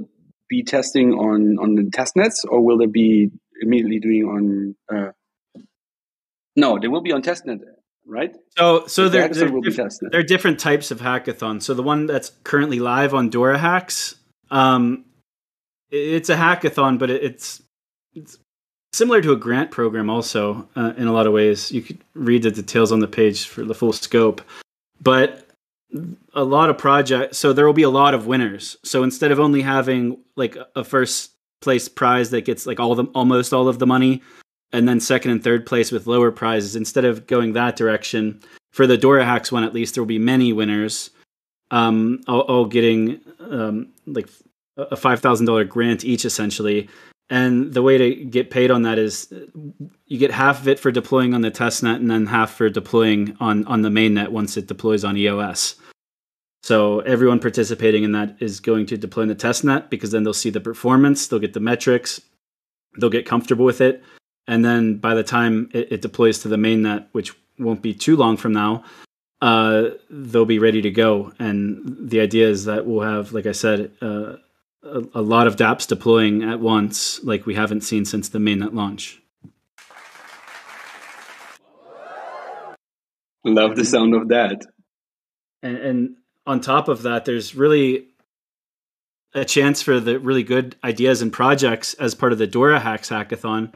be 0.48 0.62
testing 0.62 1.12
on 1.12 1.58
on 1.58 1.74
the 1.74 1.82
testnets 1.82 2.44
or 2.48 2.64
will 2.64 2.78
they 2.78 2.86
be 2.86 3.30
immediately 3.60 4.00
doing 4.00 4.24
on 4.24 4.74
uh, 4.94 5.12
no, 6.54 6.78
they 6.78 6.88
will 6.88 7.00
be 7.00 7.12
on 7.12 7.22
testnet, 7.22 7.60
right? 8.12 8.36
So, 8.56 8.86
so 8.86 9.08
there, 9.08 9.28
there, 9.28 9.50
there, 9.50 10.20
are 10.20 10.22
different 10.22 10.60
types 10.60 10.90
of 10.90 11.00
hackathons. 11.00 11.62
So 11.62 11.74
the 11.74 11.82
one 11.82 12.06
that's 12.06 12.30
currently 12.44 12.78
live 12.78 13.14
on 13.14 13.30
Dora 13.30 13.58
Hacks, 13.58 14.14
um, 14.50 15.04
it's 15.90 16.28
a 16.28 16.36
hackathon, 16.36 16.98
but 16.98 17.10
it's 17.10 17.62
it's 18.14 18.38
similar 18.92 19.22
to 19.22 19.32
a 19.32 19.36
grant 19.36 19.70
program 19.70 20.10
also 20.10 20.68
uh, 20.76 20.92
in 20.96 21.06
a 21.06 21.12
lot 21.12 21.26
of 21.26 21.32
ways. 21.32 21.72
You 21.72 21.82
could 21.82 21.98
read 22.14 22.42
the 22.42 22.50
details 22.50 22.92
on 22.92 23.00
the 23.00 23.08
page 23.08 23.46
for 23.46 23.64
the 23.64 23.74
full 23.74 23.92
scope, 23.92 24.42
but 25.00 25.48
a 26.34 26.44
lot 26.44 26.70
of 26.70 26.78
projects. 26.78 27.38
So 27.38 27.52
there 27.52 27.66
will 27.66 27.72
be 27.72 27.82
a 27.82 27.90
lot 27.90 28.14
of 28.14 28.26
winners. 28.26 28.76
So 28.84 29.02
instead 29.02 29.30
of 29.30 29.40
only 29.40 29.62
having 29.62 30.18
like 30.36 30.56
a 30.76 30.84
first 30.84 31.32
place 31.60 31.88
prize 31.88 32.30
that 32.30 32.44
gets 32.44 32.66
like 32.66 32.80
all 32.80 32.94
the 32.94 33.04
almost 33.14 33.52
all 33.52 33.68
of 33.68 33.78
the 33.78 33.86
money 33.86 34.22
and 34.72 34.88
then 34.88 35.00
second 35.00 35.30
and 35.30 35.44
third 35.44 35.66
place 35.66 35.92
with 35.92 36.06
lower 36.06 36.30
prizes. 36.30 36.76
Instead 36.76 37.04
of 37.04 37.26
going 37.26 37.52
that 37.52 37.76
direction, 37.76 38.40
for 38.70 38.86
the 38.86 38.96
Dora 38.96 39.24
Hacks 39.24 39.52
one 39.52 39.64
at 39.64 39.74
least, 39.74 39.94
there 39.94 40.02
will 40.02 40.08
be 40.08 40.18
many 40.18 40.52
winners, 40.52 41.10
um, 41.70 42.20
all, 42.26 42.40
all 42.40 42.64
getting 42.66 43.20
um, 43.38 43.92
like 44.06 44.28
a 44.76 44.96
five 44.96 45.20
thousand 45.20 45.46
dollar 45.46 45.64
grant 45.64 46.04
each, 46.04 46.24
essentially. 46.24 46.88
And 47.30 47.72
the 47.72 47.82
way 47.82 47.96
to 47.96 48.24
get 48.24 48.50
paid 48.50 48.70
on 48.70 48.82
that 48.82 48.98
is 48.98 49.32
you 50.06 50.18
get 50.18 50.30
half 50.30 50.60
of 50.60 50.68
it 50.68 50.78
for 50.78 50.90
deploying 50.90 51.32
on 51.34 51.40
the 51.40 51.50
testnet, 51.50 51.96
and 51.96 52.10
then 52.10 52.26
half 52.26 52.52
for 52.52 52.68
deploying 52.68 53.36
on 53.40 53.64
on 53.66 53.82
the 53.82 53.88
mainnet 53.88 54.28
once 54.28 54.56
it 54.56 54.66
deploys 54.66 55.04
on 55.04 55.16
EOS. 55.16 55.76
So 56.62 57.00
everyone 57.00 57.40
participating 57.40 58.04
in 58.04 58.12
that 58.12 58.36
is 58.40 58.60
going 58.60 58.86
to 58.86 58.96
deploy 58.96 59.22
in 59.22 59.28
the 59.28 59.34
testnet 59.34 59.90
because 59.90 60.12
then 60.12 60.22
they'll 60.22 60.32
see 60.32 60.50
the 60.50 60.60
performance, 60.60 61.26
they'll 61.26 61.40
get 61.40 61.54
the 61.54 61.60
metrics, 61.60 62.20
they'll 62.98 63.10
get 63.10 63.26
comfortable 63.26 63.64
with 63.64 63.80
it, 63.80 64.02
and 64.46 64.64
then 64.64 64.96
by 64.96 65.14
the 65.14 65.22
time 65.22 65.70
it, 65.72 65.92
it 65.92 66.02
deploys 66.02 66.40
to 66.40 66.48
the 66.48 66.56
mainnet, 66.56 67.06
which 67.12 67.34
won't 67.58 67.82
be 67.82 67.94
too 67.94 68.16
long 68.16 68.36
from 68.36 68.52
now, 68.52 68.84
uh, 69.40 69.90
they'll 70.10 70.44
be 70.44 70.58
ready 70.58 70.82
to 70.82 70.90
go. 70.90 71.32
And 71.38 72.08
the 72.08 72.20
idea 72.20 72.48
is 72.48 72.64
that 72.66 72.86
we'll 72.86 73.06
have, 73.06 73.32
like 73.32 73.46
I 73.46 73.52
said, 73.52 73.92
uh, 74.00 74.36
a, 74.84 75.02
a, 75.14 75.22
lot 75.22 75.46
of 75.46 75.56
DApps 75.56 75.86
deploying 75.86 76.42
at 76.42 76.60
once, 76.60 77.22
like 77.24 77.46
we 77.46 77.54
haven't 77.54 77.82
seen 77.82 78.04
since 78.04 78.28
the 78.28 78.38
mainnet 78.38 78.74
launch. 78.74 79.20
Love 83.44 83.76
the 83.76 83.84
sound 83.84 84.14
of 84.14 84.28
that. 84.28 84.64
And, 85.62 85.76
and 85.76 86.16
on 86.46 86.60
top 86.60 86.88
of 86.88 87.02
that, 87.02 87.24
there's 87.24 87.54
really 87.54 88.06
a 89.34 89.44
chance 89.44 89.82
for 89.82 89.98
the 89.98 90.18
really 90.18 90.42
good 90.42 90.76
ideas 90.84 91.22
and 91.22 91.32
projects 91.32 91.94
as 91.94 92.14
part 92.14 92.32
of 92.32 92.38
the 92.38 92.46
Dora 92.46 92.78
Hacks 92.78 93.08
hackathon 93.08 93.72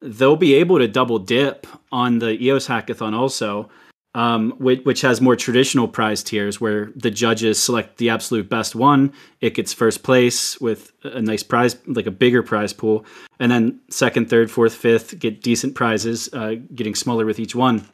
they'll 0.00 0.36
be 0.36 0.54
able 0.54 0.78
to 0.78 0.88
double 0.88 1.18
dip 1.18 1.66
on 1.92 2.18
the 2.18 2.42
EOS 2.42 2.68
hackathon 2.68 3.14
also, 3.14 3.68
um, 4.14 4.52
which, 4.58 4.84
which, 4.84 5.02
has 5.02 5.20
more 5.20 5.36
traditional 5.36 5.86
prize 5.86 6.22
tiers 6.22 6.60
where 6.60 6.90
the 6.96 7.10
judges 7.10 7.62
select 7.62 7.98
the 7.98 8.10
absolute 8.10 8.48
best 8.48 8.74
one. 8.74 9.12
It 9.40 9.54
gets 9.54 9.72
first 9.72 10.02
place 10.02 10.60
with 10.60 10.92
a 11.04 11.22
nice 11.22 11.42
prize, 11.42 11.76
like 11.86 12.06
a 12.06 12.10
bigger 12.10 12.42
prize 12.42 12.72
pool. 12.72 13.04
And 13.38 13.52
then 13.52 13.80
second, 13.88 14.28
third, 14.28 14.50
fourth, 14.50 14.74
fifth 14.74 15.18
get 15.18 15.42
decent 15.42 15.74
prizes, 15.74 16.28
uh, 16.32 16.56
getting 16.74 16.94
smaller 16.94 17.24
with 17.24 17.38
each 17.38 17.54
one. 17.54 17.86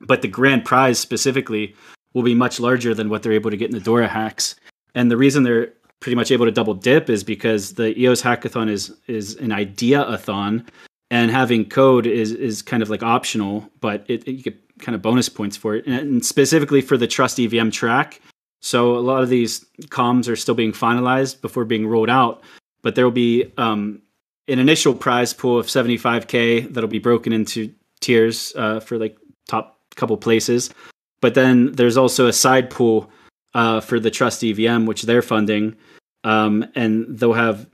But 0.00 0.22
the 0.22 0.28
grand 0.28 0.64
prize 0.64 0.98
specifically 0.98 1.76
will 2.12 2.24
be 2.24 2.34
much 2.34 2.58
larger 2.58 2.92
than 2.92 3.08
what 3.08 3.22
they're 3.22 3.32
able 3.32 3.50
to 3.50 3.56
get 3.56 3.70
in 3.70 3.76
the 3.76 3.80
Dora 3.80 4.08
hacks. 4.08 4.56
And 4.94 5.10
the 5.10 5.16
reason 5.16 5.44
they're 5.44 5.72
pretty 6.00 6.16
much 6.16 6.32
able 6.32 6.46
to 6.46 6.52
double 6.52 6.74
dip 6.74 7.08
is 7.08 7.22
because 7.22 7.74
the 7.74 7.96
EOS 7.98 8.22
hackathon 8.22 8.68
is 8.68 8.92
is 9.06 9.36
an 9.36 9.52
idea-a-thon 9.52 10.66
and 11.12 11.30
having 11.30 11.68
code 11.68 12.06
is 12.06 12.32
is 12.32 12.62
kind 12.62 12.82
of 12.82 12.88
like 12.88 13.02
optional, 13.02 13.68
but 13.80 14.02
it, 14.08 14.26
it 14.26 14.32
you 14.32 14.42
get 14.42 14.78
kind 14.78 14.96
of 14.96 15.02
bonus 15.02 15.28
points 15.28 15.58
for 15.58 15.76
it, 15.76 15.86
and, 15.86 16.24
specifically 16.24 16.80
for 16.80 16.96
the 16.96 17.06
Trust 17.06 17.38
EVM 17.38 17.68
track. 17.68 18.20
So 18.60 18.96
a 18.96 19.00
lot 19.00 19.22
of 19.22 19.28
these 19.28 19.64
comms 19.88 20.26
are 20.26 20.36
still 20.36 20.54
being 20.54 20.72
finalized 20.72 21.42
before 21.42 21.66
being 21.66 21.86
rolled 21.86 22.08
out, 22.08 22.42
but 22.80 22.94
there 22.94 23.04
will 23.04 23.10
be 23.10 23.52
um, 23.58 24.00
an 24.48 24.58
initial 24.58 24.94
prize 24.94 25.34
pool 25.34 25.58
of 25.58 25.66
75k 25.66 26.72
that'll 26.72 26.88
be 26.88 26.98
broken 26.98 27.34
into 27.34 27.74
tiers 28.00 28.54
uh, 28.56 28.80
for 28.80 28.96
like 28.96 29.18
top 29.46 29.80
couple 29.96 30.16
places. 30.16 30.70
But 31.20 31.34
then 31.34 31.72
there's 31.72 31.98
also 31.98 32.26
a 32.26 32.32
side 32.32 32.70
pool 32.70 33.10
uh, 33.52 33.80
for 33.80 34.00
the 34.00 34.10
Trust 34.10 34.42
EVM, 34.42 34.86
which 34.86 35.02
they're 35.02 35.20
funding, 35.20 35.76
um, 36.24 36.64
and 36.74 37.18
they'll 37.18 37.34
have 37.34 37.68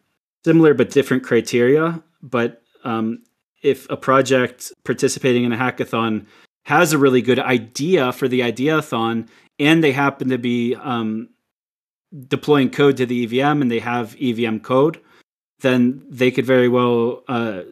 similar 0.44 0.74
but 0.74 0.90
different 0.90 1.22
criteria. 1.22 2.02
But 2.20 2.62
um, 2.82 3.22
if 3.62 3.88
a 3.90 3.96
project 3.96 4.72
participating 4.84 5.44
in 5.44 5.52
a 5.52 5.56
hackathon 5.56 6.26
has 6.64 6.92
a 6.92 6.98
really 6.98 7.22
good 7.22 7.38
idea 7.38 8.12
for 8.12 8.28
the 8.28 8.40
ideathon, 8.40 9.28
and 9.58 9.82
they 9.82 9.92
happen 9.92 10.28
to 10.28 10.38
be 10.38 10.74
um, 10.76 11.28
deploying 12.28 12.70
code 12.70 12.96
to 12.96 13.06
the 13.06 13.24
EVM 13.24 13.62
and 13.62 13.70
they 13.70 13.80
have 13.80 14.16
EVM 14.20 14.58
code, 14.58 15.00
then 15.60 16.02
they 16.08 16.30
could 16.30 16.46
very 16.46 16.68
well 16.68 17.24
uh, 17.28 17.62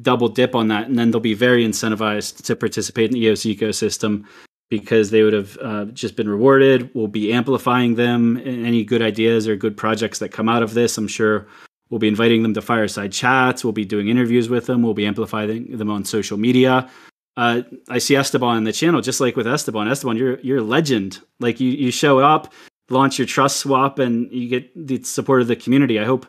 double 0.00 0.28
dip 0.28 0.54
on 0.54 0.68
that, 0.68 0.86
and 0.86 0.98
then 0.98 1.10
they'll 1.10 1.20
be 1.20 1.34
very 1.34 1.66
incentivized 1.66 2.44
to 2.44 2.56
participate 2.56 3.06
in 3.06 3.14
the 3.14 3.20
EOS 3.20 3.42
ecosystem 3.42 4.24
because 4.70 5.10
they 5.10 5.22
would 5.22 5.34
have 5.34 5.58
uh, 5.60 5.84
just 5.86 6.16
been 6.16 6.28
rewarded. 6.28 6.90
We'll 6.94 7.08
be 7.08 7.32
amplifying 7.32 7.96
them. 7.96 8.38
Any 8.38 8.84
good 8.84 9.02
ideas 9.02 9.46
or 9.46 9.54
good 9.54 9.76
projects 9.76 10.18
that 10.20 10.30
come 10.30 10.48
out 10.48 10.62
of 10.62 10.72
this, 10.72 10.96
I'm 10.96 11.08
sure 11.08 11.46
we'll 11.92 11.98
be 11.98 12.08
inviting 12.08 12.42
them 12.42 12.54
to 12.54 12.62
fireside 12.62 13.12
chats. 13.12 13.62
We'll 13.62 13.74
be 13.74 13.84
doing 13.84 14.08
interviews 14.08 14.48
with 14.48 14.64
them. 14.64 14.82
We'll 14.82 14.94
be 14.94 15.04
amplifying 15.04 15.76
them 15.76 15.90
on 15.90 16.06
social 16.06 16.38
media. 16.38 16.90
Uh, 17.36 17.62
I 17.90 17.98
see 17.98 18.16
Esteban 18.16 18.56
on 18.56 18.64
the 18.64 18.72
channel, 18.72 19.02
just 19.02 19.20
like 19.20 19.36
with 19.36 19.46
Esteban. 19.46 19.88
Esteban, 19.88 20.16
you're 20.16 20.40
you're 20.40 20.58
a 20.58 20.62
legend. 20.62 21.20
Like 21.38 21.60
you 21.60 21.70
you 21.70 21.90
show 21.90 22.18
up, 22.18 22.52
launch 22.88 23.18
your 23.18 23.26
trust 23.26 23.58
swap, 23.58 23.98
and 23.98 24.32
you 24.32 24.48
get 24.48 24.70
the 24.74 25.02
support 25.02 25.42
of 25.42 25.48
the 25.48 25.56
community. 25.56 26.00
I 26.00 26.04
hope 26.04 26.26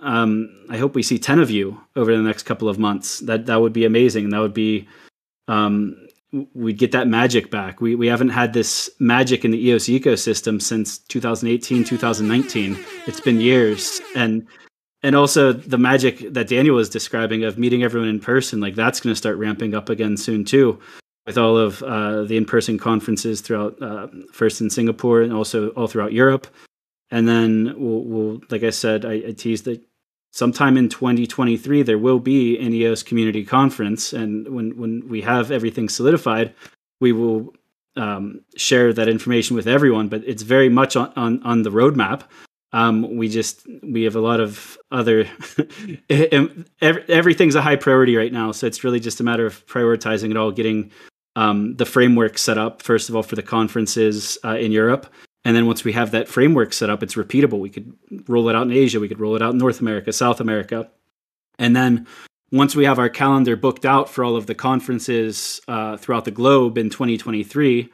um, 0.00 0.48
I 0.70 0.78
hope 0.78 0.94
we 0.94 1.02
see 1.02 1.18
ten 1.18 1.40
of 1.40 1.50
you 1.50 1.78
over 1.94 2.16
the 2.16 2.22
next 2.22 2.44
couple 2.44 2.68
of 2.68 2.78
months. 2.78 3.20
That 3.20 3.44
that 3.46 3.60
would 3.60 3.74
be 3.74 3.84
amazing. 3.84 4.30
That 4.30 4.40
would 4.40 4.54
be 4.54 4.88
um, 5.46 5.94
we'd 6.54 6.78
get 6.78 6.92
that 6.92 7.06
magic 7.06 7.50
back. 7.50 7.82
We 7.82 7.94
we 7.94 8.06
haven't 8.06 8.30
had 8.30 8.54
this 8.54 8.90
magic 8.98 9.44
in 9.44 9.50
the 9.50 9.68
EOS 9.68 9.84
ecosystem 9.84 10.60
since 10.60 10.98
2018, 10.98 11.84
2019. 11.84 12.82
It's 13.06 13.20
been 13.20 13.40
years, 13.40 14.00
and 14.14 14.46
and 15.02 15.14
also 15.14 15.52
the 15.52 15.78
magic 15.78 16.32
that 16.32 16.48
Daniel 16.48 16.76
was 16.76 16.88
describing 16.88 17.44
of 17.44 17.58
meeting 17.58 17.82
everyone 17.82 18.08
in 18.08 18.20
person, 18.20 18.60
like 18.60 18.74
that's 18.74 19.00
going 19.00 19.12
to 19.12 19.16
start 19.16 19.36
ramping 19.36 19.74
up 19.74 19.88
again 19.88 20.16
soon 20.16 20.44
too, 20.44 20.78
with 21.26 21.36
all 21.36 21.56
of 21.56 21.82
uh, 21.82 22.22
the 22.22 22.36
in-person 22.36 22.78
conferences 22.78 23.40
throughout, 23.40 23.80
uh, 23.82 24.06
first 24.32 24.60
in 24.60 24.70
Singapore 24.70 25.22
and 25.22 25.32
also 25.32 25.70
all 25.70 25.86
throughout 25.86 26.12
Europe, 26.12 26.46
and 27.10 27.28
then 27.28 27.74
we'll, 27.76 28.02
we'll 28.02 28.40
like 28.50 28.62
I 28.62 28.70
said, 28.70 29.04
I, 29.04 29.14
I 29.28 29.32
teased 29.32 29.64
that 29.66 29.80
sometime 30.32 30.76
in 30.76 30.88
2023 30.88 31.82
there 31.82 31.98
will 31.98 32.18
be 32.18 32.58
an 32.58 32.72
EOS 32.72 33.02
community 33.02 33.44
conference, 33.44 34.12
and 34.12 34.48
when 34.48 34.76
when 34.76 35.08
we 35.08 35.20
have 35.22 35.50
everything 35.50 35.88
solidified, 35.88 36.54
we 37.00 37.12
will 37.12 37.54
um, 37.96 38.40
share 38.56 38.92
that 38.92 39.08
information 39.08 39.56
with 39.56 39.66
everyone. 39.66 40.08
But 40.08 40.22
it's 40.26 40.42
very 40.42 40.68
much 40.68 40.96
on 40.96 41.12
on, 41.16 41.42
on 41.42 41.62
the 41.62 41.70
roadmap. 41.70 42.22
Um, 42.76 43.16
we 43.16 43.30
just 43.30 43.66
we 43.82 44.02
have 44.02 44.16
a 44.16 44.20
lot 44.20 44.38
of 44.38 44.76
other 44.92 45.26
everything's 46.10 47.54
a 47.54 47.62
high 47.62 47.76
priority 47.76 48.16
right 48.16 48.30
now, 48.30 48.52
so 48.52 48.66
it's 48.66 48.84
really 48.84 49.00
just 49.00 49.18
a 49.18 49.24
matter 49.24 49.46
of 49.46 49.66
prioritizing 49.66 50.30
it 50.30 50.36
all, 50.36 50.52
getting 50.52 50.90
um, 51.36 51.74
the 51.76 51.86
framework 51.86 52.36
set 52.36 52.58
up 52.58 52.82
first 52.82 53.08
of 53.08 53.16
all 53.16 53.22
for 53.22 53.34
the 53.34 53.42
conferences 53.42 54.36
uh, 54.44 54.58
in 54.58 54.72
Europe, 54.72 55.10
and 55.42 55.56
then 55.56 55.66
once 55.66 55.84
we 55.84 55.92
have 55.92 56.10
that 56.10 56.28
framework 56.28 56.74
set 56.74 56.90
up, 56.90 57.02
it's 57.02 57.14
repeatable. 57.14 57.60
We 57.60 57.70
could 57.70 57.94
roll 58.28 58.50
it 58.50 58.54
out 58.54 58.66
in 58.66 58.72
Asia, 58.72 59.00
we 59.00 59.08
could 59.08 59.20
roll 59.20 59.36
it 59.36 59.40
out 59.40 59.52
in 59.52 59.58
North 59.58 59.80
America, 59.80 60.12
South 60.12 60.38
America, 60.38 60.90
and 61.58 61.74
then 61.74 62.06
once 62.52 62.76
we 62.76 62.84
have 62.84 62.98
our 62.98 63.08
calendar 63.08 63.56
booked 63.56 63.86
out 63.86 64.10
for 64.10 64.22
all 64.22 64.36
of 64.36 64.44
the 64.44 64.54
conferences 64.54 65.62
uh, 65.66 65.96
throughout 65.96 66.26
the 66.26 66.30
globe 66.30 66.76
in 66.76 66.90
2023 66.90 67.90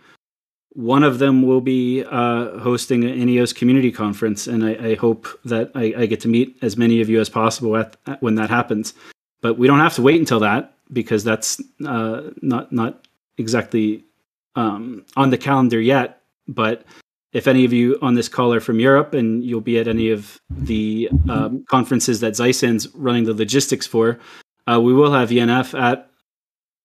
one 0.74 1.02
of 1.02 1.18
them 1.18 1.42
will 1.42 1.60
be 1.60 2.02
uh, 2.04 2.58
hosting 2.58 3.04
an 3.04 3.28
EOS 3.28 3.52
community 3.52 3.92
conference, 3.92 4.46
and 4.46 4.64
I, 4.64 4.90
I 4.90 4.94
hope 4.94 5.28
that 5.44 5.70
I, 5.74 5.92
I, 5.96 6.06
get 6.06 6.20
to 6.20 6.28
meet 6.28 6.56
as 6.62 6.76
many 6.76 7.00
of 7.02 7.10
you 7.10 7.20
as 7.20 7.28
possible 7.28 7.76
at, 7.76 7.96
at, 8.06 8.22
when 8.22 8.36
that 8.36 8.48
happens. 8.48 8.94
But 9.42 9.58
we 9.58 9.66
don't 9.66 9.80
have 9.80 9.94
to 9.96 10.02
wait 10.02 10.18
until 10.18 10.40
that 10.40 10.74
because 10.92 11.24
that's 11.24 11.60
uh, 11.86 12.30
not 12.40 12.72
not 12.72 13.06
exactly 13.36 14.04
um, 14.56 15.04
on 15.16 15.30
the 15.30 15.38
calendar 15.38 15.80
yet. 15.80 16.22
But 16.48 16.84
if 17.32 17.46
any 17.46 17.64
of 17.64 17.72
you 17.72 17.98
on 18.02 18.14
this 18.14 18.28
call 18.28 18.52
are 18.54 18.60
from 18.60 18.80
Europe 18.80 19.14
and 19.14 19.44
you'll 19.44 19.60
be 19.60 19.78
at 19.78 19.88
any 19.88 20.10
of 20.10 20.40
the 20.50 21.08
um, 21.28 21.64
conferences 21.68 22.20
that 22.20 22.34
Zysan's 22.34 22.88
running 22.94 23.24
the 23.24 23.34
logistics 23.34 23.86
for, 23.86 24.18
uh, 24.66 24.80
we 24.80 24.92
will 24.92 25.12
have 25.12 25.30
ENF 25.30 25.78
at 25.78 26.10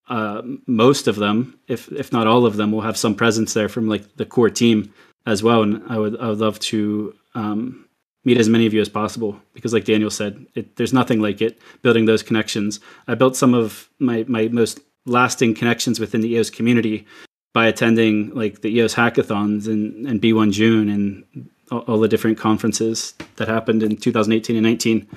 uh, 0.10 0.41
most 0.66 1.08
of 1.08 1.18
them, 1.18 1.60
if 1.68 1.91
if 1.91 2.12
not 2.12 2.28
all 2.28 2.45
of 2.45 2.55
them, 2.55 2.72
will 2.72 2.82
have 2.82 2.97
some 2.97 3.16
presence 3.16 3.53
there 3.53 3.70
from 3.70 3.89
like 3.89 4.16
the 4.16 4.26
core 4.26 4.49
team 4.49 4.93
as 5.26 5.43
well. 5.43 5.64
And 5.64 5.84
I 5.89 5.97
would 5.97 6.20
I 6.20 6.30
would 6.30 6.39
love 6.39 6.60
to 6.72 7.14
um, 7.36 7.86
meet 8.24 8.38
as 8.38 8.49
many 8.49 8.66
of 8.66 8.74
you 8.74 8.82
as 8.82 8.89
possible 8.89 9.39
because, 9.53 9.74
like 9.74 9.86
Daniel 9.86 10.10
said, 10.10 10.45
it, 10.55 10.76
there's 10.78 10.93
nothing 10.93 11.22
like 11.22 11.41
it 11.41 11.62
building 11.82 12.05
those 12.05 12.24
connections. 12.24 12.80
I 13.08 13.16
built 13.16 13.36
some 13.36 13.53
of 13.53 13.89
my 13.99 14.26
my 14.28 14.47
most 14.47 14.80
lasting 15.05 15.55
connections 15.55 15.99
within 15.99 16.22
the 16.22 16.30
EOS 16.30 16.49
community 16.49 17.05
by 17.53 17.66
attending 17.68 18.30
like 18.36 18.62
the 18.62 18.70
EOS 18.70 18.93
hackathons 18.93 19.68
and, 19.68 20.05
and 20.05 20.22
B1 20.22 20.51
June 20.51 20.89
and 20.89 21.49
all, 21.72 21.80
all 21.80 21.99
the 21.99 22.08
different 22.08 22.38
conferences 22.38 23.14
that 23.38 23.47
happened 23.47 23.82
in 23.84 23.97
2018 23.97 24.55
and 24.55 24.64
19. 24.64 25.08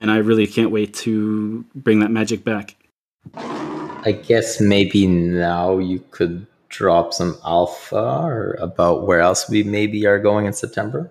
And 0.00 0.10
I 0.10 0.16
really 0.18 0.46
can't 0.46 0.70
wait 0.70 0.94
to 0.94 1.64
bring 1.74 2.00
that 2.00 2.10
magic 2.10 2.42
back. 2.42 2.76
I 4.04 4.12
guess 4.12 4.60
maybe 4.60 5.06
now 5.06 5.78
you 5.78 6.02
could 6.10 6.46
drop 6.68 7.12
some 7.12 7.36
alpha 7.44 7.96
or 7.96 8.56
about 8.60 9.06
where 9.06 9.20
else 9.20 9.48
we 9.48 9.62
maybe 9.62 10.06
are 10.06 10.18
going 10.18 10.46
in 10.46 10.52
September, 10.52 11.10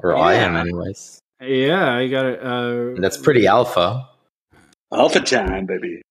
or 0.00 0.12
yeah. 0.12 0.18
I 0.18 0.34
am, 0.34 0.56
anyways. 0.56 1.20
Yeah, 1.40 1.92
I 1.92 2.08
got 2.08 2.26
it. 2.26 2.42
Uh, 2.42 3.00
That's 3.00 3.16
pretty 3.16 3.46
alpha. 3.46 4.08
Alpha 4.92 5.20
time, 5.20 5.66
baby. 5.66 6.02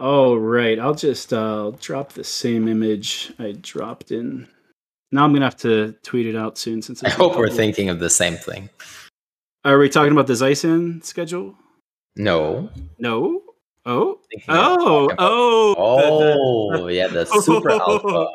Oh 0.00 0.36
right, 0.36 0.78
I'll 0.78 0.94
just 0.94 1.32
uh, 1.32 1.72
drop 1.80 2.12
the 2.12 2.24
same 2.24 2.68
image 2.68 3.32
I 3.38 3.56
dropped 3.60 4.12
in. 4.12 4.46
Now 5.10 5.24
I'm 5.24 5.32
gonna 5.32 5.46
have 5.46 5.56
to 5.58 5.92
tweet 6.02 6.26
it 6.26 6.36
out 6.36 6.58
soon. 6.58 6.82
Since 6.82 7.02
I 7.02 7.10
hope 7.10 7.36
we're 7.36 7.50
thinking 7.50 7.88
of 7.88 7.98
the 7.98 8.10
same 8.10 8.36
thing. 8.36 8.70
Are 9.64 9.78
we 9.78 9.88
talking 9.88 10.12
about 10.12 10.28
the 10.28 10.34
Zysan 10.34 11.04
schedule? 11.04 11.56
No. 12.16 12.70
No. 12.98 13.42
Oh, 13.90 14.20
oh, 14.48 15.08
oh, 15.16 15.74
oh, 15.78 16.88
yeah, 16.88 17.06
the 17.06 17.24
super 17.42 17.70
alpha. 17.70 18.26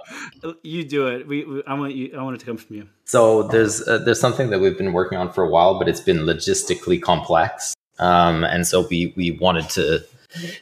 You 0.64 0.84
do 0.84 1.08
it. 1.10 1.28
We, 1.28 1.45
we, 1.45 1.64
I 1.68 1.76
want 1.76 1.93
you. 1.93 2.18
I 2.18 2.24
want 2.24 2.38
it 2.38 2.39
to 2.39 2.45
come 2.47 2.58
from 2.58 2.76
you. 2.78 2.89
So 3.06 3.43
there's 3.43 3.88
uh, 3.88 3.99
there's 3.99 4.20
something 4.20 4.49
that 4.49 4.60
we've 4.60 4.78
been 4.80 4.93
working 4.93 5.20
on 5.20 5.32
for 5.32 5.43
a 5.43 5.49
while, 5.49 5.78
but 5.78 5.88
it's 5.88 6.01
been 6.01 6.22
logistically 6.22 6.99
complex, 6.99 7.76
um, 7.99 8.43
and 8.43 8.66
so 8.66 8.88
we 8.89 9.14
we 9.16 9.38
wanted 9.39 9.70
to 9.72 10.04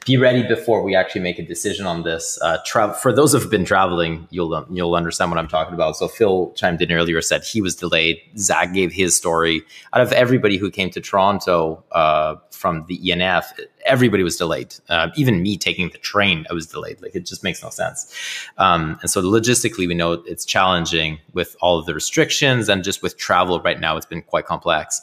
be 0.06 0.18
ready 0.18 0.44
before 0.44 0.84
we 0.84 0.96
actually 0.96 1.22
make 1.22 1.40
a 1.40 1.46
decision 1.46 1.86
on 1.86 2.04
this. 2.04 2.38
Uh, 2.42 2.58
tra- 2.66 2.94
for 2.94 3.14
those 3.14 3.32
who've 3.32 3.50
been 3.50 3.66
traveling, 3.66 4.28
you'll 4.30 4.66
you'll 4.70 4.96
understand 4.96 5.32
what 5.32 5.38
I'm 5.38 5.48
talking 5.48 5.74
about. 5.74 5.96
So 5.96 6.08
Phil 6.08 6.52
chimed 6.56 6.82
in 6.82 6.92
earlier, 6.92 7.22
said 7.22 7.44
he 7.44 7.62
was 7.62 7.76
delayed. 7.76 8.20
Zach 8.38 8.74
gave 8.74 8.92
his 8.92 9.16
story. 9.16 9.64
Out 9.94 10.02
of 10.02 10.12
everybody 10.12 10.58
who 10.58 10.70
came 10.70 10.90
to 10.90 11.02
Toronto 11.02 11.84
uh, 11.92 12.36
from 12.50 12.86
the 12.88 13.00
ENF, 13.00 13.46
everybody 13.86 14.24
was 14.24 14.38
delayed. 14.38 14.76
Uh, 14.90 15.10
even 15.16 15.42
me 15.42 15.58
taking 15.58 15.90
the 15.90 15.98
train, 15.98 16.46
I 16.50 16.54
was 16.54 16.68
delayed. 16.68 17.02
Like 17.02 17.16
it 17.16 17.26
just 17.26 17.44
makes 17.44 17.62
no 17.64 17.70
sense. 17.70 18.14
Um, 18.58 18.98
and 19.02 19.10
so 19.10 19.22
logistically, 19.22 19.88
we 19.88 19.94
know 19.94 20.14
it's 20.26 20.46
challenging 20.46 21.20
with 21.34 21.56
all 21.62 21.78
of 21.78 21.86
the 21.86 21.94
restrictions 21.94 22.70
and 22.70 22.84
just 22.84 23.02
with 23.02 23.18
travel 23.18 23.60
right 23.62 23.80
now. 23.80 23.98
It's 23.98 24.06
been 24.06 24.22
quite 24.22 24.46
complex. 24.46 25.02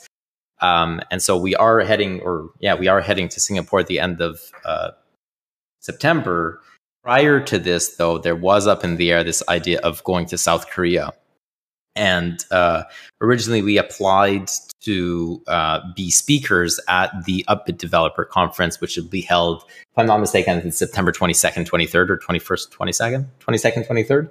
Um, 0.61 1.01
and 1.11 1.23
so 1.23 1.37
we 1.37 1.55
are 1.55 1.81
heading, 1.81 2.21
or 2.21 2.51
yeah, 2.59 2.75
we 2.75 2.89
are 2.89 3.01
heading 3.01 3.29
to 3.29 3.41
Singapore 3.41 3.81
at 3.81 3.87
the 3.87 4.01
end 4.01 4.21
of 4.21 4.41
uh, 4.65 4.91
September. 5.81 6.61
Prior 7.05 7.41
to 7.41 7.59
this, 7.59 7.97
though, 7.97 8.19
there 8.19 8.37
was 8.37 8.67
up 8.67 8.85
in 8.85 8.97
the 8.97 9.13
air 9.13 9.23
this 9.23 9.43
idea 9.49 9.79
of 9.81 10.03
going 10.05 10.27
to 10.27 10.37
South 10.37 10.69
Korea. 10.69 11.13
And 11.99 12.45
uh, 12.51 12.85
originally, 13.21 13.61
we 13.61 13.77
applied 13.77 14.49
to 14.83 15.43
uh, 15.49 15.81
be 15.95 16.11
speakers 16.11 16.81
at 16.89 17.11
the 17.25 17.45
Upbit 17.49 17.79
Developer 17.79 18.25
Conference, 18.25 18.81
which 18.81 18.97
will 18.97 19.05
be 19.05 19.21
held, 19.21 19.65
if 19.69 19.99
I'm 19.99 20.07
not 20.07 20.21
mistaken, 20.21 20.59
it's 20.59 20.79
September 20.79 21.13
22nd, 21.13 21.69
23rd, 21.69 22.11
or 22.11 22.19
21st, 22.19 22.71
22nd, 22.71 23.27
22nd, 23.41 23.87
23rd. 23.87 24.31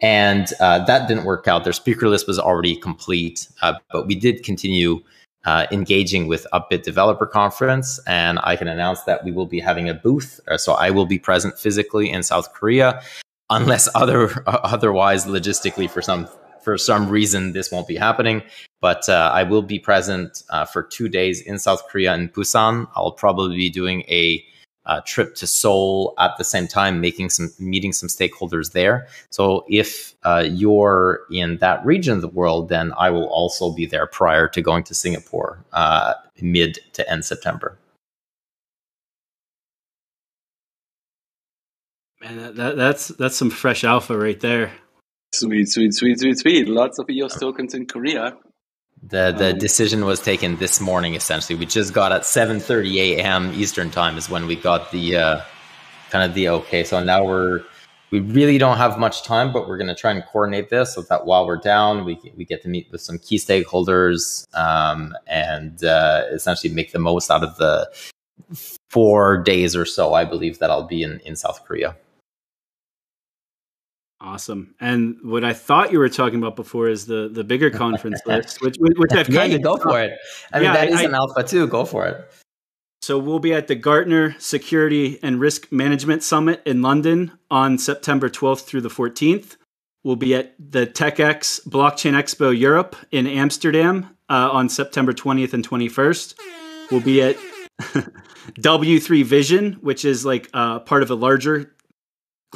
And 0.00 0.48
uh, 0.60 0.84
that 0.84 1.08
didn't 1.08 1.24
work 1.24 1.48
out. 1.48 1.64
Their 1.64 1.72
speaker 1.72 2.08
list 2.08 2.26
was 2.26 2.38
already 2.38 2.76
complete, 2.76 3.48
uh, 3.62 3.74
but 3.90 4.06
we 4.06 4.14
did 4.14 4.42
continue 4.42 5.00
uh, 5.46 5.66
engaging 5.70 6.26
with 6.26 6.46
Upbit 6.52 6.82
Developer 6.82 7.26
Conference, 7.26 8.00
and 8.06 8.40
I 8.42 8.56
can 8.56 8.68
announce 8.68 9.02
that 9.04 9.24
we 9.24 9.30
will 9.30 9.46
be 9.46 9.60
having 9.60 9.88
a 9.88 9.94
booth. 9.94 10.40
Uh, 10.48 10.58
so 10.58 10.74
I 10.74 10.90
will 10.90 11.06
be 11.06 11.18
present 11.18 11.58
physically 11.58 12.10
in 12.10 12.24
South 12.24 12.52
Korea, 12.52 13.00
unless 13.48 13.88
other 13.94 14.42
otherwise 14.46 15.24
logistically 15.24 15.88
for 15.88 16.02
some 16.02 16.28
for 16.66 16.76
some 16.76 17.08
reason 17.08 17.52
this 17.52 17.70
won't 17.70 17.86
be 17.86 17.94
happening. 17.94 18.42
But 18.80 19.08
uh, 19.08 19.30
I 19.32 19.44
will 19.44 19.62
be 19.62 19.78
present 19.78 20.42
uh, 20.50 20.64
for 20.64 20.82
two 20.82 21.08
days 21.08 21.40
in 21.40 21.60
South 21.60 21.86
Korea 21.88 22.12
in 22.14 22.28
Busan. 22.30 22.88
I'll 22.96 23.12
probably 23.12 23.56
be 23.56 23.70
doing 23.70 24.00
a 24.08 24.44
uh, 24.84 25.00
trip 25.06 25.36
to 25.36 25.46
Seoul 25.46 26.12
at 26.18 26.32
the 26.38 26.42
same 26.42 26.66
time, 26.66 27.00
making 27.00 27.30
some 27.30 27.52
meeting 27.60 27.92
some 27.92 28.08
stakeholders 28.08 28.72
there. 28.72 29.06
So 29.30 29.64
if 29.68 30.16
uh, 30.24 30.44
you're 30.48 31.20
in 31.30 31.58
that 31.58 31.86
region 31.86 32.14
of 32.16 32.20
the 32.20 32.34
world, 32.40 32.68
then 32.68 32.92
I 32.98 33.10
will 33.10 33.28
also 33.28 33.72
be 33.72 33.86
there 33.86 34.08
prior 34.08 34.48
to 34.48 34.60
going 34.60 34.82
to 34.84 34.94
Singapore 34.94 35.64
uh, 35.72 36.14
mid 36.40 36.80
to 36.94 37.08
end 37.08 37.24
September. 37.24 37.78
Man, 42.20 42.38
that, 42.38 42.56
that, 42.56 42.76
that's 42.76 43.08
that's 43.08 43.36
some 43.36 43.50
fresh 43.50 43.84
alpha 43.84 44.18
right 44.18 44.40
there. 44.40 44.72
Sweet, 45.34 45.68
sweet, 45.68 45.92
sweet, 45.94 46.18
sweet, 46.18 46.38
sweet. 46.38 46.68
Lots 46.68 46.98
of 46.98 47.10
EOS 47.10 47.38
tokens 47.38 47.74
in 47.74 47.86
Korea. 47.86 48.36
The 49.02 49.34
the 49.36 49.52
um, 49.52 49.58
decision 49.58 50.04
was 50.04 50.20
taken 50.20 50.56
this 50.56 50.80
morning. 50.80 51.14
Essentially, 51.14 51.58
we 51.58 51.66
just 51.66 51.92
got 51.92 52.12
at 52.12 52.22
7:30 52.22 53.18
a.m. 53.18 53.52
Eastern 53.54 53.90
time 53.90 54.16
is 54.16 54.30
when 54.30 54.46
we 54.46 54.56
got 54.56 54.90
the 54.90 55.16
uh, 55.16 55.40
kind 56.10 56.24
of 56.24 56.34
the 56.34 56.48
okay. 56.48 56.84
So 56.84 57.02
now 57.04 57.24
we're 57.24 57.62
we 58.10 58.20
really 58.20 58.56
don't 58.56 58.78
have 58.78 58.98
much 58.98 59.24
time, 59.24 59.52
but 59.52 59.68
we're 59.68 59.76
going 59.76 59.88
to 59.88 59.94
try 59.94 60.12
and 60.12 60.24
coordinate 60.24 60.70
this 60.70 60.94
so 60.94 61.02
that 61.02 61.26
while 61.26 61.46
we're 61.46 61.58
down, 61.58 62.04
we 62.04 62.18
we 62.36 62.44
get 62.44 62.62
to 62.62 62.68
meet 62.68 62.90
with 62.90 63.00
some 63.02 63.18
key 63.18 63.36
stakeholders 63.36 64.46
um, 64.56 65.14
and 65.26 65.84
uh, 65.84 66.22
essentially 66.32 66.72
make 66.72 66.92
the 66.92 66.98
most 66.98 67.30
out 67.30 67.42
of 67.42 67.56
the 67.58 67.90
four 68.88 69.42
days 69.42 69.76
or 69.76 69.84
so. 69.84 70.14
I 70.14 70.24
believe 70.24 70.58
that 70.60 70.70
I'll 70.70 70.86
be 70.86 71.02
in 71.02 71.20
in 71.20 71.36
South 71.36 71.64
Korea. 71.64 71.96
Awesome. 74.20 74.74
And 74.80 75.18
what 75.22 75.44
I 75.44 75.52
thought 75.52 75.92
you 75.92 75.98
were 75.98 76.08
talking 76.08 76.38
about 76.38 76.56
before 76.56 76.88
is 76.88 77.06
the 77.06 77.28
the 77.30 77.44
bigger 77.44 77.70
conference 77.70 78.20
list, 78.26 78.62
which 78.62 78.76
which 78.80 79.12
I've 79.12 79.28
yeah, 79.28 79.40
kind 79.40 79.52
of 79.52 79.62
go 79.62 79.76
for 79.76 80.00
it. 80.00 80.18
I 80.52 80.58
mean, 80.58 80.64
yeah, 80.66 80.72
that 80.72 80.88
is 80.88 81.00
I, 81.00 81.04
an 81.04 81.14
alpha 81.14 81.42
too. 81.42 81.66
Go 81.66 81.84
for 81.84 82.06
it. 82.06 82.26
So 83.02 83.18
we'll 83.18 83.38
be 83.38 83.52
at 83.52 83.68
the 83.68 83.76
Gartner 83.76 84.34
Security 84.38 85.20
and 85.22 85.38
Risk 85.38 85.70
Management 85.70 86.22
Summit 86.24 86.60
in 86.66 86.82
London 86.82 87.30
on 87.50 87.78
September 87.78 88.28
12th 88.28 88.64
through 88.64 88.80
the 88.80 88.88
14th. 88.88 89.56
We'll 90.02 90.16
be 90.16 90.34
at 90.34 90.54
the 90.58 90.86
TechX 90.86 91.68
Blockchain 91.68 92.14
Expo 92.14 92.58
Europe 92.58 92.96
in 93.12 93.26
Amsterdam 93.26 94.16
uh, 94.28 94.50
on 94.50 94.68
September 94.68 95.12
20th 95.12 95.52
and 95.52 95.68
21st. 95.68 96.34
We'll 96.90 97.00
be 97.00 97.22
at 97.22 97.36
W3 98.60 99.24
Vision, 99.24 99.74
which 99.82 100.04
is 100.04 100.24
like 100.24 100.48
uh, 100.54 100.80
part 100.80 101.02
of 101.02 101.10
a 101.10 101.14
larger 101.14 101.75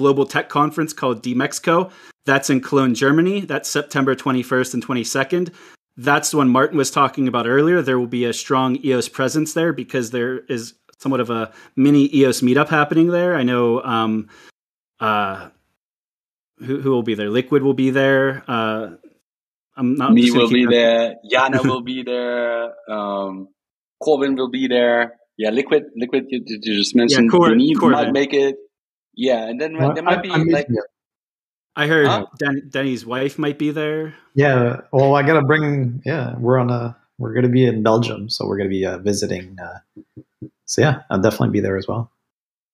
global 0.00 0.24
tech 0.24 0.48
conference 0.48 0.94
called 0.94 1.22
DMEXCO. 1.22 1.90
That's 2.24 2.48
in 2.48 2.62
Cologne, 2.62 2.94
Germany. 2.94 3.40
That's 3.40 3.68
September 3.68 4.14
21st 4.14 4.74
and 4.74 4.86
22nd. 4.86 5.52
That's 5.96 6.30
the 6.30 6.38
one 6.38 6.48
Martin 6.48 6.78
was 6.78 6.90
talking 6.90 7.28
about 7.28 7.46
earlier. 7.46 7.82
There 7.82 7.98
will 7.98 8.06
be 8.06 8.24
a 8.24 8.32
strong 8.32 8.78
EOS 8.82 9.10
presence 9.10 9.52
there 9.52 9.74
because 9.74 10.10
there 10.10 10.38
is 10.46 10.72
somewhat 10.98 11.20
of 11.20 11.28
a 11.28 11.52
mini 11.76 12.08
EOS 12.16 12.40
meetup 12.40 12.68
happening 12.68 13.08
there. 13.08 13.36
I 13.36 13.42
know 13.42 13.82
um, 13.82 14.28
uh, 15.00 15.50
who, 16.58 16.80
who 16.80 16.90
will 16.90 17.02
be 17.02 17.14
there. 17.14 17.28
Liquid 17.28 17.62
will 17.62 17.74
be 17.74 17.90
there. 17.90 18.42
Uh, 18.48 18.96
I'm 19.76 19.94
not. 19.96 20.12
Me 20.12 20.30
will 20.30 20.48
be 20.48 20.64
there. 20.64 21.16
Yana 21.32 21.62
will 21.62 21.82
be 21.82 22.02
there. 22.02 22.72
Um, 22.90 23.48
Corbin 24.02 24.36
will 24.36 24.50
be 24.50 24.68
there. 24.68 25.18
Yeah, 25.36 25.50
Liquid. 25.50 25.84
Liquid. 25.96 26.24
You, 26.28 26.42
you 26.46 26.78
just 26.78 26.94
mentioned. 26.94 27.26
Yeah, 27.26 27.38
Cor- 27.38 27.48
Corbin. 27.50 27.90
might 27.92 28.12
make 28.12 28.32
it. 28.32 28.56
Yeah, 29.14 29.48
and 29.48 29.60
then 29.60 29.76
well, 29.76 29.94
there 29.94 30.02
might 30.02 30.18
I, 30.18 30.22
be 30.22 30.30
I 30.30 30.36
like. 30.36 30.68
I 31.76 31.86
heard 31.86 32.06
huh? 32.06 32.26
Den- 32.38 32.68
Denny's 32.68 33.06
wife 33.06 33.38
might 33.38 33.58
be 33.58 33.70
there. 33.70 34.14
Yeah, 34.34 34.80
well, 34.92 35.14
I 35.14 35.22
gotta 35.22 35.42
bring. 35.42 36.02
Yeah, 36.04 36.34
we're 36.38 36.58
on 36.58 36.70
a. 36.70 36.96
We're 37.18 37.34
gonna 37.34 37.48
be 37.48 37.66
in 37.66 37.82
Belgium, 37.82 38.30
so 38.30 38.46
we're 38.46 38.56
gonna 38.56 38.70
be 38.70 38.86
uh, 38.86 38.98
visiting. 38.98 39.56
Uh, 39.58 40.10
so 40.64 40.82
yeah, 40.82 41.02
I'll 41.10 41.20
definitely 41.20 41.50
be 41.50 41.60
there 41.60 41.76
as 41.76 41.86
well. 41.86 42.10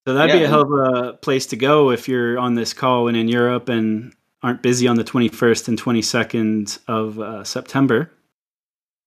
So 0.07 0.15
that'd 0.15 0.35
yeah. 0.35 0.41
be 0.41 0.45
a 0.45 0.49
hell 0.49 0.63
of 0.63 0.71
a 0.73 1.13
place 1.15 1.47
to 1.47 1.57
go 1.57 1.91
if 1.91 2.09
you're 2.09 2.39
on 2.39 2.55
this 2.55 2.73
call 2.73 3.09
and 3.09 3.17
in 3.17 3.27
Europe 3.27 3.69
and 3.69 4.15
aren't 4.41 4.63
busy 4.63 4.87
on 4.87 4.95
the 4.95 5.03
21st 5.03 5.69
and 5.69 5.83
22nd 5.83 6.79
of 6.87 7.19
uh, 7.19 7.43
September. 7.43 8.13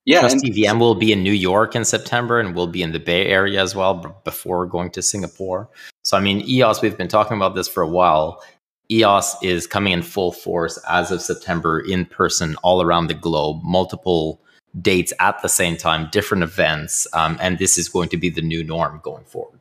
Yeah, 0.10 0.22
Trust 0.22 0.43
EVM 0.43 0.80
will 0.80 0.95
be 0.95 1.12
in 1.12 1.22
New 1.22 1.32
York 1.32 1.76
in 1.76 1.86
September, 1.86 2.39
and 2.39 2.55
we'll 2.55 2.66
be 2.66 2.82
in 2.82 2.93
the 2.93 2.99
Bay 2.99 3.28
Area 3.28 3.62
as 3.62 3.76
well 3.76 3.93
before 4.24 4.66
going 4.66 4.89
to 4.89 5.03
Singapore. 5.03 5.70
So, 6.03 6.18
I 6.18 6.20
mean, 6.20 6.41
EOS, 6.49 6.82
we've 6.82 6.97
been 6.97 7.07
talking 7.07 7.38
about 7.38 7.53
this 7.53 7.68
for 7.68 7.84
a 7.84 7.88
while. 7.88 8.41
EOS 8.89 9.38
is 9.43 9.68
coming 9.68 9.93
in 9.93 10.01
full 10.01 10.32
force 10.32 10.80
as 10.89 11.12
of 11.12 11.22
September 11.22 11.80
in 11.80 12.05
person 12.05 12.55
all 12.64 12.82
around 12.82 13.05
the 13.05 13.14
globe, 13.14 13.62
multiple 13.64 14.41
dates 14.82 15.14
at 15.20 15.39
the 15.43 15.47
same 15.47 15.78
time, 15.78 16.10
different 16.12 16.41
events, 16.41 17.05
um, 17.14 17.38
and 17.39 17.60
this 17.60 17.78
is 17.78 17.88
going 17.88 18.10
to 18.10 18.18
be 18.18 18.32
the 18.32 18.41
new 18.41 18.64
norm 18.64 18.99
going 19.03 19.26
forward. 19.26 19.60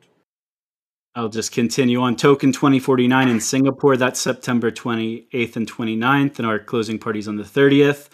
I'll 1.13 1.29
just 1.29 1.51
continue 1.51 2.01
on. 2.01 2.15
Token 2.15 2.51
2049 2.51 3.29
in 3.29 3.39
Singapore, 3.39 3.97
that's 3.97 4.19
September 4.19 4.71
28th 4.71 5.55
and 5.57 5.71
29th, 5.71 6.39
and 6.39 6.47
our 6.47 6.57
closing 6.57 6.97
parties 6.97 7.27
on 7.27 7.35
the 7.35 7.43
30th. 7.43 8.09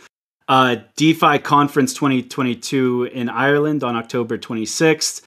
Uh, 0.48 0.78
DeFi 0.96 1.40
Conference 1.40 1.94
2022 1.94 3.06
in 3.06 3.30
Ireland 3.30 3.84
on 3.84 3.96
October 3.96 4.38
26th. 4.38 5.24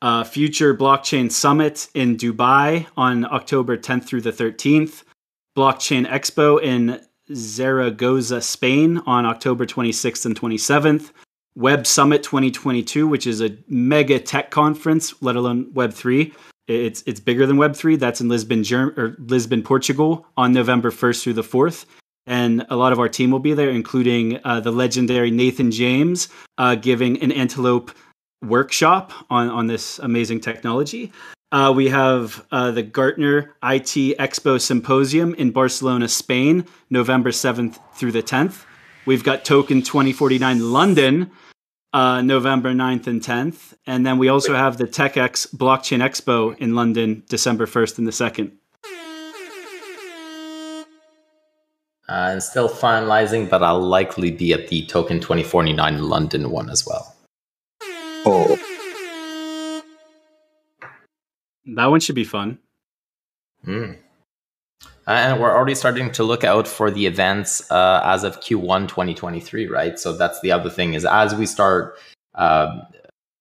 Uh, 0.00 0.24
Future 0.24 0.74
Blockchain 0.74 1.30
Summit 1.30 1.88
in 1.94 2.16
Dubai 2.16 2.86
on 2.96 3.24
October 3.26 3.76
10th 3.76 4.04
through 4.04 4.22
the 4.22 4.32
13th. 4.32 5.04
Blockchain 5.56 6.08
Expo 6.08 6.60
in 6.60 7.00
Zaragoza, 7.34 8.40
Spain 8.40 9.02
on 9.06 9.26
October 9.26 9.66
26th 9.66 10.26
and 10.26 10.40
27th. 10.40 11.12
Web 11.54 11.86
Summit 11.86 12.22
2022, 12.22 13.06
which 13.06 13.26
is 13.26 13.42
a 13.42 13.56
mega 13.68 14.18
tech 14.18 14.50
conference, 14.50 15.14
let 15.20 15.36
alone 15.36 15.70
Web3. 15.72 16.34
It's 16.66 17.02
it's 17.06 17.20
bigger 17.20 17.44
than 17.44 17.58
Web3. 17.58 17.98
That's 17.98 18.22
in 18.22 18.28
Lisbon, 18.28 18.64
Germ- 18.64 18.94
or 18.96 19.16
Lisbon, 19.18 19.62
Portugal, 19.62 20.26
on 20.38 20.54
November 20.54 20.90
1st 20.90 21.22
through 21.22 21.32
the 21.34 21.42
4th 21.42 21.84
and 22.26 22.64
a 22.70 22.76
lot 22.76 22.92
of 22.92 22.98
our 22.98 23.08
team 23.08 23.30
will 23.30 23.38
be 23.38 23.54
there, 23.54 23.70
including 23.70 24.40
uh, 24.44 24.60
the 24.60 24.70
legendary 24.70 25.30
Nathan 25.30 25.70
James 25.70 26.28
uh, 26.58 26.74
giving 26.74 27.20
an 27.22 27.32
Antelope 27.32 27.90
workshop 28.42 29.12
on, 29.30 29.48
on 29.48 29.66
this 29.66 29.98
amazing 29.98 30.40
technology. 30.40 31.12
Uh, 31.52 31.72
we 31.74 31.88
have 31.88 32.46
uh, 32.50 32.70
the 32.70 32.82
Gartner 32.82 33.54
IT 33.62 34.18
Expo 34.18 34.60
Symposium 34.60 35.34
in 35.34 35.50
Barcelona, 35.50 36.08
Spain, 36.08 36.66
November 36.88 37.30
7th 37.30 37.78
through 37.94 38.12
the 38.12 38.22
10th. 38.22 38.64
We've 39.04 39.22
got 39.22 39.44
Token 39.44 39.82
2049 39.82 40.72
London, 40.72 41.30
uh, 41.92 42.22
November 42.22 42.72
9th 42.72 43.06
and 43.06 43.20
10th. 43.20 43.74
And 43.86 44.06
then 44.06 44.16
we 44.16 44.28
also 44.28 44.54
have 44.54 44.78
the 44.78 44.86
TechX 44.86 45.54
Blockchain 45.54 45.98
Expo 45.98 46.56
in 46.56 46.74
London, 46.74 47.22
December 47.28 47.66
1st 47.66 47.98
and 47.98 48.06
the 48.06 48.12
2nd. 48.12 48.52
Uh, 52.12 52.32
and 52.32 52.42
still 52.42 52.68
finalizing, 52.68 53.48
but 53.48 53.62
I'll 53.62 53.80
likely 53.80 54.30
be 54.30 54.52
at 54.52 54.68
the 54.68 54.84
Token 54.84 55.18
2049 55.18 56.02
London 56.02 56.50
one 56.50 56.68
as 56.68 56.86
well. 56.86 57.16
Oh. 58.26 58.58
That 61.74 61.86
one 61.86 62.00
should 62.00 62.14
be 62.14 62.24
fun. 62.24 62.58
Mm. 63.66 63.96
And 65.06 65.40
we're 65.40 65.56
already 65.56 65.74
starting 65.74 66.12
to 66.12 66.22
look 66.22 66.44
out 66.44 66.68
for 66.68 66.90
the 66.90 67.06
events 67.06 67.70
uh, 67.70 68.02
as 68.04 68.24
of 68.24 68.40
Q1 68.40 68.88
2023, 68.88 69.68
right? 69.68 69.98
So 69.98 70.14
that's 70.14 70.38
the 70.42 70.52
other 70.52 70.68
thing 70.68 70.92
is 70.92 71.06
as 71.06 71.34
we 71.34 71.46
start, 71.46 71.96
um, 72.34 72.82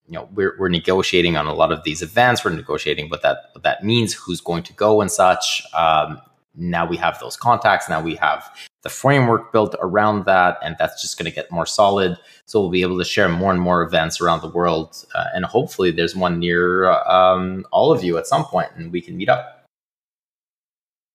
you 0.07 0.13
know, 0.13 0.29
we're, 0.33 0.55
we're 0.57 0.69
negotiating 0.69 1.35
on 1.35 1.45
a 1.45 1.53
lot 1.53 1.73
of 1.73 1.83
these 1.83 2.01
events. 2.01 2.45
We're 2.45 2.51
negotiating 2.51 3.09
what 3.09 3.21
that 3.23 3.49
what 3.51 3.63
that 3.63 3.83
means, 3.83 4.13
who's 4.13 4.39
going 4.39 4.63
to 4.63 4.73
go 4.73 5.01
and 5.01 5.11
such. 5.11 5.61
Um, 5.73 6.21
now 6.55 6.85
we 6.85 6.97
have 6.97 7.19
those 7.19 7.37
contacts. 7.37 7.89
Now 7.89 8.01
we 8.01 8.15
have 8.15 8.43
the 8.83 8.89
framework 8.89 9.51
built 9.51 9.75
around 9.79 10.25
that, 10.25 10.57
and 10.63 10.75
that's 10.79 11.01
just 11.01 11.17
going 11.17 11.29
to 11.29 11.35
get 11.35 11.51
more 11.51 11.65
solid. 11.65 12.17
So 12.45 12.59
we'll 12.59 12.69
be 12.69 12.81
able 12.81 12.97
to 12.97 13.05
share 13.05 13.29
more 13.29 13.51
and 13.51 13.61
more 13.61 13.83
events 13.83 14.19
around 14.19 14.41
the 14.41 14.49
world, 14.49 15.05
uh, 15.15 15.25
and 15.33 15.45
hopefully 15.45 15.91
there's 15.91 16.15
one 16.15 16.39
near 16.39 16.89
um, 16.91 17.65
all 17.71 17.91
of 17.91 18.03
you 18.03 18.17
at 18.17 18.27
some 18.27 18.45
point, 18.45 18.69
and 18.75 18.91
we 18.91 19.01
can 19.01 19.17
meet 19.17 19.29
up. 19.29 19.65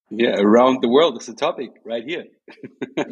Yeah, 0.08 0.36
around 0.38 0.82
the 0.82 0.88
world 0.88 1.20
is 1.20 1.26
the 1.26 1.34
topic 1.34 1.70
right 1.84 2.04
here. 2.04 2.26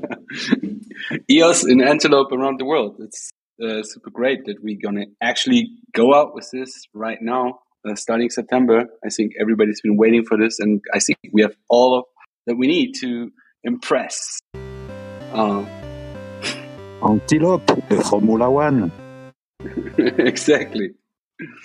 EOS 1.30 1.66
in 1.66 1.82
Antelope 1.82 2.30
around 2.30 2.60
the 2.60 2.64
world. 2.64 2.96
It's 3.00 3.30
uh, 3.60 3.82
super 3.82 4.10
great 4.10 4.44
that 4.44 4.62
we're 4.62 4.78
gonna 4.80 5.06
actually 5.20 5.70
go 5.92 6.14
out 6.14 6.34
with 6.34 6.48
this 6.52 6.86
right 6.94 7.18
now, 7.20 7.58
uh, 7.88 7.96
starting 7.96 8.30
September. 8.30 8.86
I 9.04 9.08
think 9.08 9.32
everybody's 9.40 9.80
been 9.80 9.96
waiting 9.96 10.24
for 10.24 10.38
this, 10.38 10.60
and 10.60 10.80
I 10.94 11.00
think 11.00 11.18
we 11.32 11.42
have 11.42 11.56
all 11.68 11.98
of 11.98 12.04
that 12.46 12.56
we 12.56 12.66
need 12.66 12.92
to 13.00 13.30
impress. 13.62 14.40
Uh, 15.32 15.64
Antelope, 17.06 17.66
the 17.88 18.04
Formula 18.08 18.50
One. 18.50 18.90
exactly. 19.98 20.90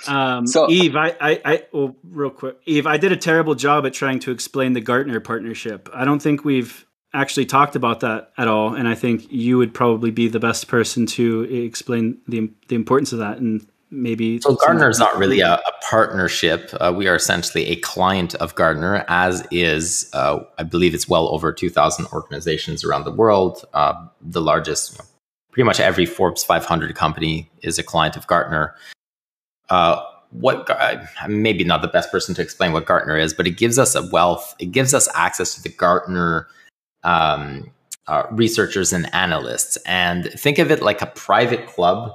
Um, 0.07 0.47
so, 0.47 0.67
Yves, 0.69 0.95
I, 0.95 1.15
I, 1.21 1.41
I, 1.45 1.63
well, 1.71 1.95
real 2.03 2.32
quick, 2.32 2.57
Yves, 2.65 2.88
I 2.88 2.97
did 2.97 3.11
a 3.11 3.17
terrible 3.17 3.55
job 3.55 3.86
at 3.86 3.93
trying 3.93 4.19
to 4.19 4.32
explain 4.32 4.73
the 4.73 4.82
Gartner 4.82 5.19
partnership. 5.19 5.89
I 5.93 6.05
don't 6.05 6.21
think 6.21 6.43
we've 6.43 6.86
actually 7.13 7.45
talked 7.45 7.75
about 7.75 7.99
that 8.01 8.32
at 8.38 8.47
all, 8.47 8.73
and 8.73 8.88
I 8.88 8.95
think 8.95 9.32
you 9.32 9.57
would 9.57 9.73
probably 9.73 10.11
be 10.11 10.27
the 10.27 10.39
best 10.39 10.67
person 10.67 11.05
to 11.07 11.43
explain 11.43 12.19
the 12.27 12.51
the 12.67 12.75
importance 12.75 13.13
of 13.13 13.19
that 13.19 13.38
and 13.38 13.67
maybe. 13.91 14.39
So 14.41 14.55
Gartner 14.55 14.89
is 14.89 14.99
not 14.99 15.17
really 15.17 15.39
a, 15.39 15.53
a 15.53 15.71
partnership. 15.89 16.69
Uh, 16.79 16.93
we 16.95 17.07
are 17.07 17.15
essentially 17.15 17.65
a 17.67 17.75
client 17.77 18.35
of 18.35 18.55
Gartner, 18.55 19.05
as 19.07 19.45
is, 19.51 20.09
uh, 20.13 20.39
I 20.57 20.63
believe, 20.63 20.93
it's 20.93 21.07
well 21.07 21.27
over 21.29 21.51
two 21.51 21.69
thousand 21.69 22.07
organizations 22.07 22.83
around 22.83 23.03
the 23.03 23.11
world. 23.11 23.65
Uh, 23.73 23.93
the 24.21 24.41
largest, 24.41 24.93
you 24.93 24.97
know, 24.99 25.05
pretty 25.51 25.65
much 25.65 25.79
every 25.79 26.05
Forbes 26.05 26.43
500 26.43 26.95
company 26.95 27.49
is 27.61 27.77
a 27.79 27.83
client 27.83 28.15
of 28.15 28.27
Gartner. 28.27 28.75
Uh, 29.69 30.01
what 30.31 30.69
maybe 31.27 31.63
not 31.63 31.81
the 31.81 31.87
best 31.87 32.11
person 32.11 32.35
to 32.35 32.41
explain 32.41 32.71
what 32.71 32.85
Gartner 32.85 33.17
is, 33.17 33.33
but 33.33 33.47
it 33.47 33.57
gives 33.57 33.79
us 33.79 33.95
a 33.95 34.07
wealth. 34.09 34.55
It 34.59 34.67
gives 34.67 34.93
us 34.93 35.09
access 35.15 35.55
to 35.55 35.61
the 35.63 35.69
Gartner 35.69 36.47
um, 37.03 37.71
uh, 38.07 38.23
researchers 38.31 38.93
and 38.93 39.13
analysts, 39.13 39.77
and 39.85 40.31
think 40.33 40.59
of 40.59 40.69
it 40.71 40.81
like 40.81 41.01
a 41.01 41.07
private 41.07 41.67
club 41.67 42.13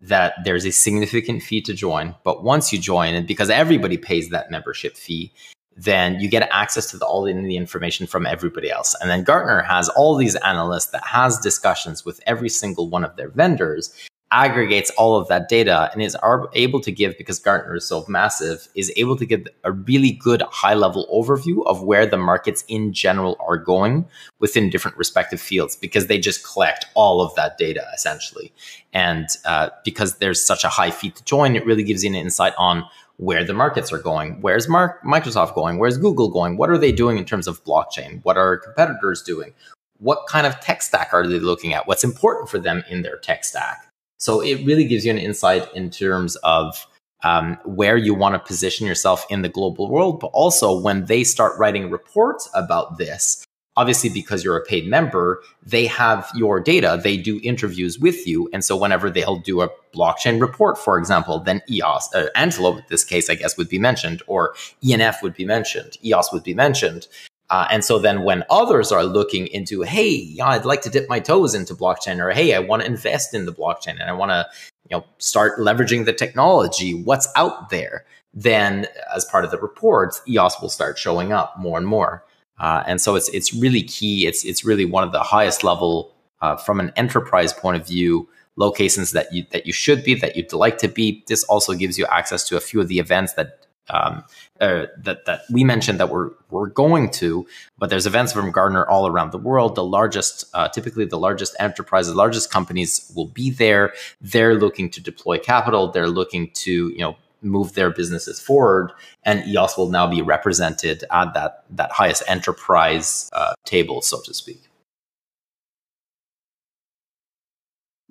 that 0.00 0.34
there's 0.44 0.66
a 0.66 0.72
significant 0.72 1.42
fee 1.42 1.62
to 1.62 1.72
join. 1.72 2.14
But 2.24 2.44
once 2.44 2.72
you 2.72 2.78
join, 2.78 3.14
and 3.14 3.26
because 3.26 3.50
everybody 3.50 3.96
pays 3.96 4.28
that 4.30 4.50
membership 4.50 4.96
fee, 4.96 5.32
then 5.76 6.18
you 6.20 6.28
get 6.28 6.48
access 6.52 6.90
to 6.90 6.96
the, 6.96 7.04
all 7.04 7.22
the, 7.22 7.56
information 7.56 8.06
from 8.06 8.26
everybody 8.26 8.70
else. 8.70 8.94
And 9.00 9.10
then 9.10 9.24
Gartner 9.24 9.62
has 9.62 9.88
all 9.90 10.16
these 10.16 10.34
analysts 10.36 10.86
that 10.86 11.04
has 11.04 11.38
discussions 11.38 12.04
with 12.04 12.20
every 12.26 12.48
single 12.48 12.88
one 12.88 13.04
of 13.04 13.16
their 13.16 13.28
vendors 13.28 13.92
aggregates 14.32 14.90
all 14.90 15.16
of 15.16 15.28
that 15.28 15.48
data 15.48 15.88
and 15.92 16.02
is 16.02 16.16
able 16.54 16.80
to 16.80 16.90
give 16.90 17.16
because 17.16 17.38
Gartner 17.38 17.76
is 17.76 17.86
so 17.86 18.04
massive 18.08 18.68
is 18.74 18.92
able 18.96 19.16
to 19.16 19.24
give 19.24 19.46
a 19.62 19.70
really 19.70 20.12
good 20.12 20.42
high 20.50 20.74
level 20.74 21.06
overview 21.12 21.64
of 21.66 21.82
where 21.82 22.06
the 22.06 22.16
markets 22.16 22.64
in 22.66 22.92
general 22.92 23.36
are 23.38 23.56
going 23.56 24.04
within 24.40 24.68
different 24.68 24.96
respective 24.96 25.40
fields 25.40 25.76
because 25.76 26.08
they 26.08 26.18
just 26.18 26.44
collect 26.44 26.86
all 26.94 27.20
of 27.20 27.34
that 27.36 27.56
data 27.56 27.86
essentially. 27.94 28.52
And 28.92 29.28
uh, 29.44 29.70
because 29.84 30.16
there's 30.16 30.44
such 30.44 30.64
a 30.64 30.68
high 30.68 30.90
fee 30.90 31.10
to 31.10 31.24
join 31.24 31.54
it 31.54 31.64
really 31.64 31.84
gives 31.84 32.02
you 32.02 32.10
an 32.10 32.16
insight 32.16 32.54
on 32.58 32.84
where 33.18 33.44
the 33.44 33.54
markets 33.54 33.92
are 33.92 33.98
going. 33.98 34.40
Where's 34.40 34.68
Mark, 34.68 35.02
Microsoft 35.02 35.54
going? 35.54 35.78
Where's 35.78 35.98
Google 35.98 36.28
going? 36.28 36.56
What 36.56 36.68
are 36.68 36.78
they 36.78 36.92
doing 36.92 37.16
in 37.16 37.24
terms 37.24 37.46
of 37.46 37.64
blockchain? 37.64 38.20
What 38.24 38.36
are 38.36 38.58
competitors 38.58 39.22
doing? 39.22 39.54
What 39.98 40.26
kind 40.28 40.46
of 40.46 40.60
tech 40.60 40.82
stack 40.82 41.14
are 41.14 41.26
they 41.26 41.38
looking 41.38 41.72
at? 41.72 41.86
What's 41.86 42.04
important 42.04 42.50
for 42.50 42.58
them 42.58 42.84
in 42.90 43.00
their 43.02 43.16
tech 43.16 43.44
stack 43.44 43.86
so 44.18 44.40
it 44.40 44.64
really 44.66 44.84
gives 44.84 45.04
you 45.04 45.10
an 45.10 45.18
insight 45.18 45.72
in 45.74 45.90
terms 45.90 46.36
of 46.36 46.86
um, 47.24 47.58
where 47.64 47.96
you 47.96 48.14
want 48.14 48.34
to 48.34 48.38
position 48.38 48.86
yourself 48.86 49.26
in 49.30 49.42
the 49.42 49.48
global 49.48 49.88
world, 49.88 50.20
but 50.20 50.28
also 50.28 50.78
when 50.78 51.06
they 51.06 51.24
start 51.24 51.58
writing 51.58 51.90
reports 51.90 52.48
about 52.54 52.98
this, 52.98 53.44
obviously 53.76 54.10
because 54.10 54.44
you're 54.44 54.56
a 54.56 54.64
paid 54.64 54.86
member, 54.86 55.42
they 55.64 55.86
have 55.86 56.30
your 56.34 56.60
data, 56.60 57.00
they 57.02 57.16
do 57.16 57.40
interviews 57.42 57.98
with 57.98 58.26
you. 58.26 58.48
And 58.52 58.64
so 58.64 58.76
whenever 58.76 59.10
they'll 59.10 59.38
do 59.38 59.60
a 59.60 59.70
blockchain 59.94 60.40
report, 60.40 60.78
for 60.78 60.98
example, 60.98 61.40
then 61.40 61.62
EOS, 61.70 62.14
uh, 62.14 62.28
Antelope 62.34 62.78
in 62.78 62.84
this 62.88 63.04
case, 63.04 63.28
I 63.28 63.34
guess 63.34 63.56
would 63.56 63.68
be 63.68 63.78
mentioned, 63.78 64.22
or 64.26 64.54
ENF 64.84 65.22
would 65.22 65.34
be 65.34 65.44
mentioned, 65.44 65.98
EOS 66.04 66.32
would 66.32 66.44
be 66.44 66.54
mentioned. 66.54 67.08
Uh, 67.48 67.66
and 67.70 67.84
so 67.84 67.98
then 67.98 68.22
when 68.22 68.44
others 68.50 68.90
are 68.90 69.04
looking 69.04 69.46
into, 69.48 69.82
hey, 69.82 70.10
yeah, 70.10 70.48
I'd 70.48 70.64
like 70.64 70.82
to 70.82 70.90
dip 70.90 71.08
my 71.08 71.20
toes 71.20 71.54
into 71.54 71.74
blockchain, 71.74 72.18
or 72.18 72.30
hey, 72.30 72.54
I 72.54 72.58
want 72.58 72.82
to 72.82 72.86
invest 72.86 73.34
in 73.34 73.46
the 73.46 73.52
blockchain 73.52 74.00
and 74.00 74.04
I 74.04 74.12
want 74.12 74.30
to, 74.30 74.46
you 74.90 74.96
know, 74.96 75.04
start 75.18 75.58
leveraging 75.58 76.04
the 76.04 76.12
technology, 76.12 76.94
what's 76.94 77.28
out 77.36 77.70
there? 77.70 78.04
Then 78.34 78.86
as 79.14 79.24
part 79.24 79.44
of 79.44 79.50
the 79.50 79.58
reports, 79.58 80.20
EOS 80.28 80.60
will 80.60 80.68
start 80.68 80.98
showing 80.98 81.32
up 81.32 81.58
more 81.58 81.78
and 81.78 81.86
more. 81.86 82.24
Uh, 82.58 82.82
and 82.86 83.00
so 83.00 83.14
it's 83.14 83.28
it's 83.30 83.52
really 83.54 83.82
key. 83.82 84.26
It's 84.26 84.44
it's 84.44 84.64
really 84.64 84.84
one 84.84 85.04
of 85.04 85.12
the 85.12 85.22
highest 85.22 85.62
level 85.62 86.14
uh, 86.40 86.56
from 86.56 86.80
an 86.80 86.92
enterprise 86.96 87.52
point 87.52 87.80
of 87.80 87.86
view 87.86 88.28
locations 88.56 89.12
that 89.12 89.32
you 89.32 89.44
that 89.52 89.66
you 89.66 89.72
should 89.72 90.02
be 90.02 90.14
that 90.14 90.36
you'd 90.36 90.52
like 90.52 90.78
to 90.78 90.88
be. 90.88 91.22
This 91.28 91.44
also 91.44 91.74
gives 91.74 91.98
you 91.98 92.06
access 92.06 92.44
to 92.48 92.56
a 92.56 92.60
few 92.60 92.80
of 92.80 92.88
the 92.88 92.98
events 92.98 93.34
that 93.34 93.65
um, 93.90 94.24
uh, 94.60 94.86
that 94.98 95.26
that 95.26 95.42
we 95.50 95.64
mentioned 95.64 96.00
that 96.00 96.10
we're 96.10 96.30
we're 96.50 96.68
going 96.68 97.10
to, 97.10 97.46
but 97.78 97.90
there's 97.90 98.06
events 98.06 98.32
from 98.32 98.50
Gartner 98.50 98.86
all 98.86 99.06
around 99.06 99.32
the 99.32 99.38
world. 99.38 99.74
The 99.74 99.84
largest, 99.84 100.44
uh, 100.54 100.68
typically 100.68 101.04
the 101.04 101.18
largest 101.18 101.54
enterprises, 101.58 102.14
largest 102.14 102.50
companies 102.50 103.10
will 103.14 103.26
be 103.28 103.50
there. 103.50 103.92
They're 104.20 104.54
looking 104.54 104.90
to 104.90 105.00
deploy 105.00 105.38
capital. 105.38 105.90
They're 105.90 106.08
looking 106.08 106.50
to 106.54 106.88
you 106.88 106.98
know 106.98 107.16
move 107.42 107.74
their 107.74 107.90
businesses 107.90 108.40
forward, 108.40 108.92
and 109.22 109.46
EOS 109.46 109.76
will 109.76 109.90
now 109.90 110.06
be 110.06 110.22
represented 110.22 111.04
at 111.10 111.34
that 111.34 111.64
that 111.70 111.92
highest 111.92 112.22
enterprise 112.26 113.30
uh, 113.32 113.54
table, 113.64 114.00
so 114.02 114.20
to 114.22 114.34
speak. 114.34 114.62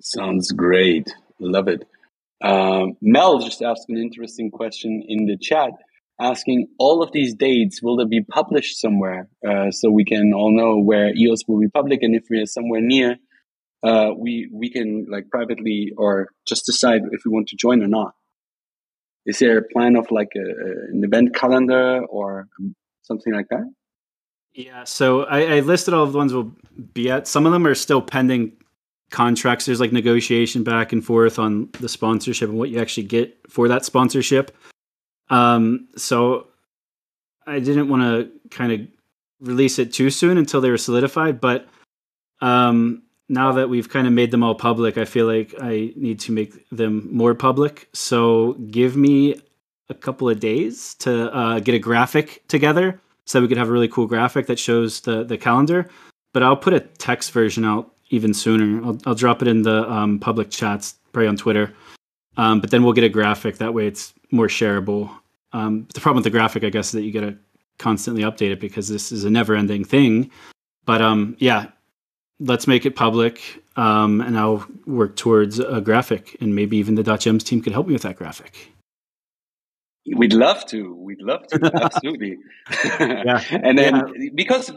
Sounds 0.00 0.52
great. 0.52 1.12
Love 1.40 1.68
it. 1.68 1.86
Um, 2.42 2.96
Mel 3.00 3.38
just 3.38 3.62
asked 3.62 3.86
an 3.88 3.96
interesting 3.96 4.50
question 4.50 5.02
in 5.06 5.26
the 5.26 5.38
chat, 5.38 5.70
asking 6.20 6.68
all 6.78 7.02
of 7.02 7.12
these 7.12 7.34
dates 7.34 7.82
will 7.82 7.96
they 7.96 8.04
be 8.04 8.22
published 8.22 8.80
somewhere 8.80 9.28
uh, 9.46 9.70
so 9.70 9.90
we 9.90 10.04
can 10.04 10.32
all 10.34 10.54
know 10.54 10.78
where 10.78 11.14
EOS 11.14 11.40
will 11.48 11.60
be 11.60 11.68
public, 11.68 12.00
and 12.02 12.14
if 12.14 12.24
we 12.30 12.40
are 12.40 12.46
somewhere 12.46 12.80
near, 12.80 13.16
uh, 13.82 14.10
we 14.16 14.48
we 14.52 14.70
can 14.70 15.06
like 15.10 15.30
privately 15.30 15.92
or 15.96 16.28
just 16.46 16.66
decide 16.66 17.02
if 17.12 17.22
we 17.24 17.30
want 17.30 17.48
to 17.48 17.56
join 17.56 17.82
or 17.82 17.88
not. 17.88 18.14
Is 19.24 19.38
there 19.40 19.58
a 19.58 19.62
plan 19.62 19.96
of 19.96 20.10
like 20.10 20.32
a, 20.36 20.48
an 20.92 21.02
event 21.04 21.34
calendar 21.34 22.04
or 22.04 22.48
something 23.02 23.32
like 23.32 23.48
that? 23.50 23.68
Yeah, 24.54 24.84
so 24.84 25.24
I, 25.24 25.56
I 25.56 25.60
listed 25.60 25.92
all 25.92 26.04
of 26.04 26.12
the 26.12 26.18
ones 26.18 26.32
we'll 26.32 26.56
be 26.94 27.10
at. 27.10 27.26
Some 27.26 27.44
of 27.44 27.52
them 27.52 27.66
are 27.66 27.74
still 27.74 28.00
pending 28.00 28.52
contracts. 29.16 29.64
There's 29.64 29.80
like 29.80 29.92
negotiation 29.92 30.62
back 30.62 30.92
and 30.92 31.02
forth 31.02 31.38
on 31.38 31.70
the 31.80 31.88
sponsorship 31.88 32.50
and 32.50 32.58
what 32.58 32.68
you 32.68 32.78
actually 32.78 33.04
get 33.04 33.34
for 33.48 33.66
that 33.68 33.82
sponsorship. 33.82 34.54
Um, 35.30 35.88
so 35.96 36.48
I 37.46 37.58
didn't 37.60 37.88
want 37.88 38.02
to 38.02 38.30
kind 38.50 38.72
of 38.72 38.80
release 39.40 39.78
it 39.78 39.94
too 39.94 40.10
soon 40.10 40.36
until 40.36 40.60
they 40.60 40.68
were 40.68 40.76
solidified. 40.76 41.40
But 41.40 41.66
um, 42.42 43.04
now 43.30 43.52
that 43.52 43.70
we've 43.70 43.88
kind 43.88 44.06
of 44.06 44.12
made 44.12 44.32
them 44.32 44.42
all 44.42 44.54
public, 44.54 44.98
I 44.98 45.06
feel 45.06 45.26
like 45.26 45.54
I 45.62 45.94
need 45.96 46.20
to 46.20 46.32
make 46.32 46.68
them 46.68 47.08
more 47.10 47.34
public. 47.34 47.88
So 47.94 48.52
give 48.70 48.98
me 48.98 49.40
a 49.88 49.94
couple 49.94 50.28
of 50.28 50.40
days 50.40 50.94
to 50.96 51.34
uh, 51.34 51.60
get 51.60 51.74
a 51.74 51.78
graphic 51.78 52.46
together 52.48 53.00
so 53.24 53.40
we 53.40 53.48
could 53.48 53.56
have 53.56 53.70
a 53.70 53.72
really 53.72 53.88
cool 53.88 54.06
graphic 54.06 54.46
that 54.48 54.58
shows 54.58 55.00
the 55.00 55.24
the 55.24 55.38
calendar. 55.38 55.88
But 56.34 56.42
I'll 56.42 56.62
put 56.66 56.74
a 56.74 56.80
text 56.80 57.32
version 57.32 57.64
out 57.64 57.95
even 58.10 58.34
sooner. 58.34 58.84
I'll, 58.84 58.98
I'll 59.06 59.14
drop 59.14 59.42
it 59.42 59.48
in 59.48 59.62
the 59.62 59.90
um, 59.90 60.18
public 60.18 60.50
chats, 60.50 60.96
probably 61.12 61.28
on 61.28 61.36
Twitter. 61.36 61.74
Um, 62.36 62.60
but 62.60 62.70
then 62.70 62.82
we'll 62.82 62.92
get 62.92 63.04
a 63.04 63.08
graphic. 63.08 63.58
That 63.58 63.74
way, 63.74 63.86
it's 63.86 64.12
more 64.30 64.48
shareable. 64.48 65.10
Um, 65.52 65.86
the 65.94 66.00
problem 66.00 66.16
with 66.16 66.24
the 66.24 66.38
graphic, 66.38 66.64
I 66.64 66.70
guess, 66.70 66.88
is 66.88 66.92
that 66.92 67.02
you 67.02 67.12
got 67.12 67.20
to 67.20 67.36
constantly 67.78 68.22
update 68.22 68.52
it 68.52 68.60
because 68.60 68.88
this 68.88 69.12
is 69.12 69.24
a 69.24 69.30
never-ending 69.30 69.84
thing. 69.84 70.30
But 70.84 71.00
um, 71.02 71.36
yeah, 71.38 71.66
let's 72.38 72.66
make 72.66 72.84
it 72.86 72.94
public, 72.96 73.62
um, 73.76 74.20
and 74.20 74.38
I'll 74.38 74.66
work 74.86 75.16
towards 75.16 75.58
a 75.58 75.80
graphic, 75.80 76.36
and 76.40 76.54
maybe 76.54 76.76
even 76.76 76.94
the 76.94 77.02
Dot 77.02 77.20
Gems 77.20 77.42
team 77.42 77.62
could 77.62 77.72
help 77.72 77.86
me 77.86 77.92
with 77.92 78.02
that 78.02 78.16
graphic. 78.16 78.70
We'd 80.14 80.32
love 80.32 80.64
to. 80.66 80.94
We'd 80.94 81.20
love 81.20 81.46
to. 81.48 81.70
Absolutely. 81.82 82.36
yeah. 83.00 83.42
and 83.50 83.76
then 83.76 83.94
yeah. 83.96 84.30
because 84.34 84.70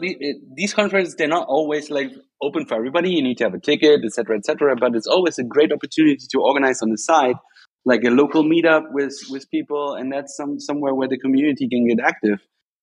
these 0.54 0.74
conferences, 0.74 1.14
they're 1.14 1.28
not 1.28 1.46
always 1.46 1.90
like 1.90 2.10
open 2.42 2.66
for 2.66 2.74
everybody. 2.74 3.10
You 3.10 3.22
need 3.22 3.38
to 3.38 3.44
have 3.44 3.54
a 3.54 3.60
ticket, 3.60 4.00
etc., 4.04 4.38
etc. 4.38 4.74
But 4.78 4.96
it's 4.96 5.06
always 5.06 5.38
a 5.38 5.44
great 5.44 5.72
opportunity 5.72 6.26
to 6.30 6.40
organize 6.40 6.82
on 6.82 6.90
the 6.90 6.98
side, 6.98 7.36
like 7.84 8.02
a 8.04 8.10
local 8.10 8.42
meetup 8.42 8.84
with 8.90 9.14
with 9.30 9.48
people, 9.50 9.94
and 9.94 10.12
that's 10.12 10.36
some 10.36 10.58
somewhere 10.58 10.94
where 10.94 11.08
the 11.08 11.18
community 11.18 11.68
can 11.68 11.86
get 11.86 12.00
active, 12.04 12.40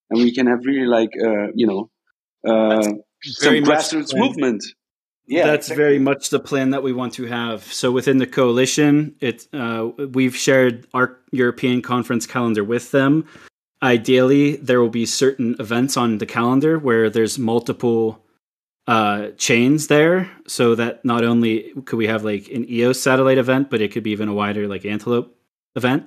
and 0.10 0.24
we 0.24 0.34
can 0.34 0.48
have 0.48 0.60
really 0.64 0.88
like 0.88 1.12
uh, 1.22 1.48
you 1.54 1.68
know 1.68 1.90
uh, 2.48 2.94
some 3.24 3.56
grassroots 3.56 4.16
movement 4.16 4.64
yeah 5.28 5.46
that's 5.46 5.68
exactly. 5.68 5.84
very 5.84 6.00
much 6.00 6.30
the 6.30 6.40
plan 6.40 6.72
that 6.72 6.84
we 6.84 6.94
want 6.94 7.14
to 7.14 7.26
have. 7.26 7.64
So 7.64 7.92
within 7.92 8.18
the 8.18 8.28
coalition 8.28 9.16
it 9.20 9.48
uh, 9.54 9.90
we've 10.14 10.36
shared 10.36 10.88
our 10.94 11.18
european 11.32 11.82
conference 11.82 12.26
calendar 12.26 12.64
with 12.64 12.92
them. 12.92 13.26
Ideally 13.84 14.56
there 14.58 14.82
will 14.82 14.90
be 14.90 15.06
certain 15.06 15.56
events 15.60 15.98
on 15.98 16.18
the 16.18 16.26
calendar 16.26 16.80
where 16.80 17.10
there's 17.10 17.38
multiple 17.38 18.24
uh, 18.88 19.32
chains 19.38 19.88
there 19.88 20.32
so 20.48 20.74
that 20.76 21.04
not 21.04 21.24
only 21.24 21.74
could 21.86 21.98
we 21.98 22.08
have 22.08 22.24
like 22.24 22.48
an 22.50 22.70
eos 22.70 23.00
satellite 23.00 23.38
event 23.38 23.70
but 23.70 23.82
it 23.82 23.92
could 23.92 24.04
be 24.04 24.12
even 24.12 24.30
a 24.30 24.34
wider 24.34 24.68
like 24.68 24.86
antelope 24.86 25.36
event. 25.76 26.06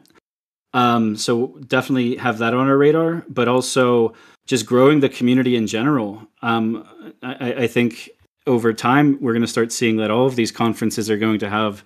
Um, 0.72 1.16
so 1.16 1.58
definitely 1.66 2.16
have 2.16 2.38
that 2.38 2.54
on 2.54 2.68
our 2.68 2.78
radar 2.78 3.24
but 3.28 3.48
also 3.48 4.14
just 4.46 4.66
growing 4.66 5.00
the 5.00 5.08
community 5.08 5.54
in 5.56 5.66
general. 5.66 6.26
Um, 6.42 6.84
I, 7.22 7.52
I 7.52 7.66
think 7.66 8.10
over 8.50 8.72
time, 8.72 9.16
we're 9.20 9.32
going 9.32 9.42
to 9.42 9.48
start 9.48 9.72
seeing 9.72 9.96
that 9.98 10.10
all 10.10 10.26
of 10.26 10.36
these 10.36 10.50
conferences 10.50 11.08
are 11.08 11.16
going 11.16 11.38
to 11.38 11.48
have 11.48 11.84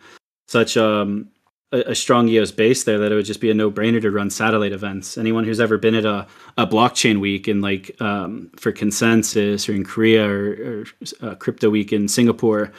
such 0.49 0.77
um, 0.77 1.29
a, 1.73 1.91
a 1.91 1.95
strong 1.95 2.27
EOS 2.29 2.53
base 2.53 2.85
there 2.85 2.99
that 2.99 3.13
it 3.13 3.15
would 3.15 3.27
just 3.27 3.41
be 3.41 3.51
a 3.51 3.55
no 3.55 3.71
brainer 3.71 4.01
to 4.01 4.11
run 4.11 4.31
satellite 4.31 4.73
events. 4.73 5.19
Anyone 5.19 5.45
who's 5.45 5.61
ever 5.61 5.77
been 5.77 5.95
at 5.95 6.07
a, 6.07 6.27
a 6.57 6.67
blockchain 6.67 7.21
week 7.21 7.47
in 7.47 7.61
like 7.61 8.01
um, 8.01 8.51
for 8.57 8.73
consensus 8.73 9.69
or 9.69 9.75
in 9.75 9.85
Korea 9.85 10.27
or, 10.27 10.85
or 11.21 11.29
uh, 11.29 11.35
crypto 11.35 11.69
week 11.69 11.93
in 11.93 12.09
Singapore, 12.09 12.73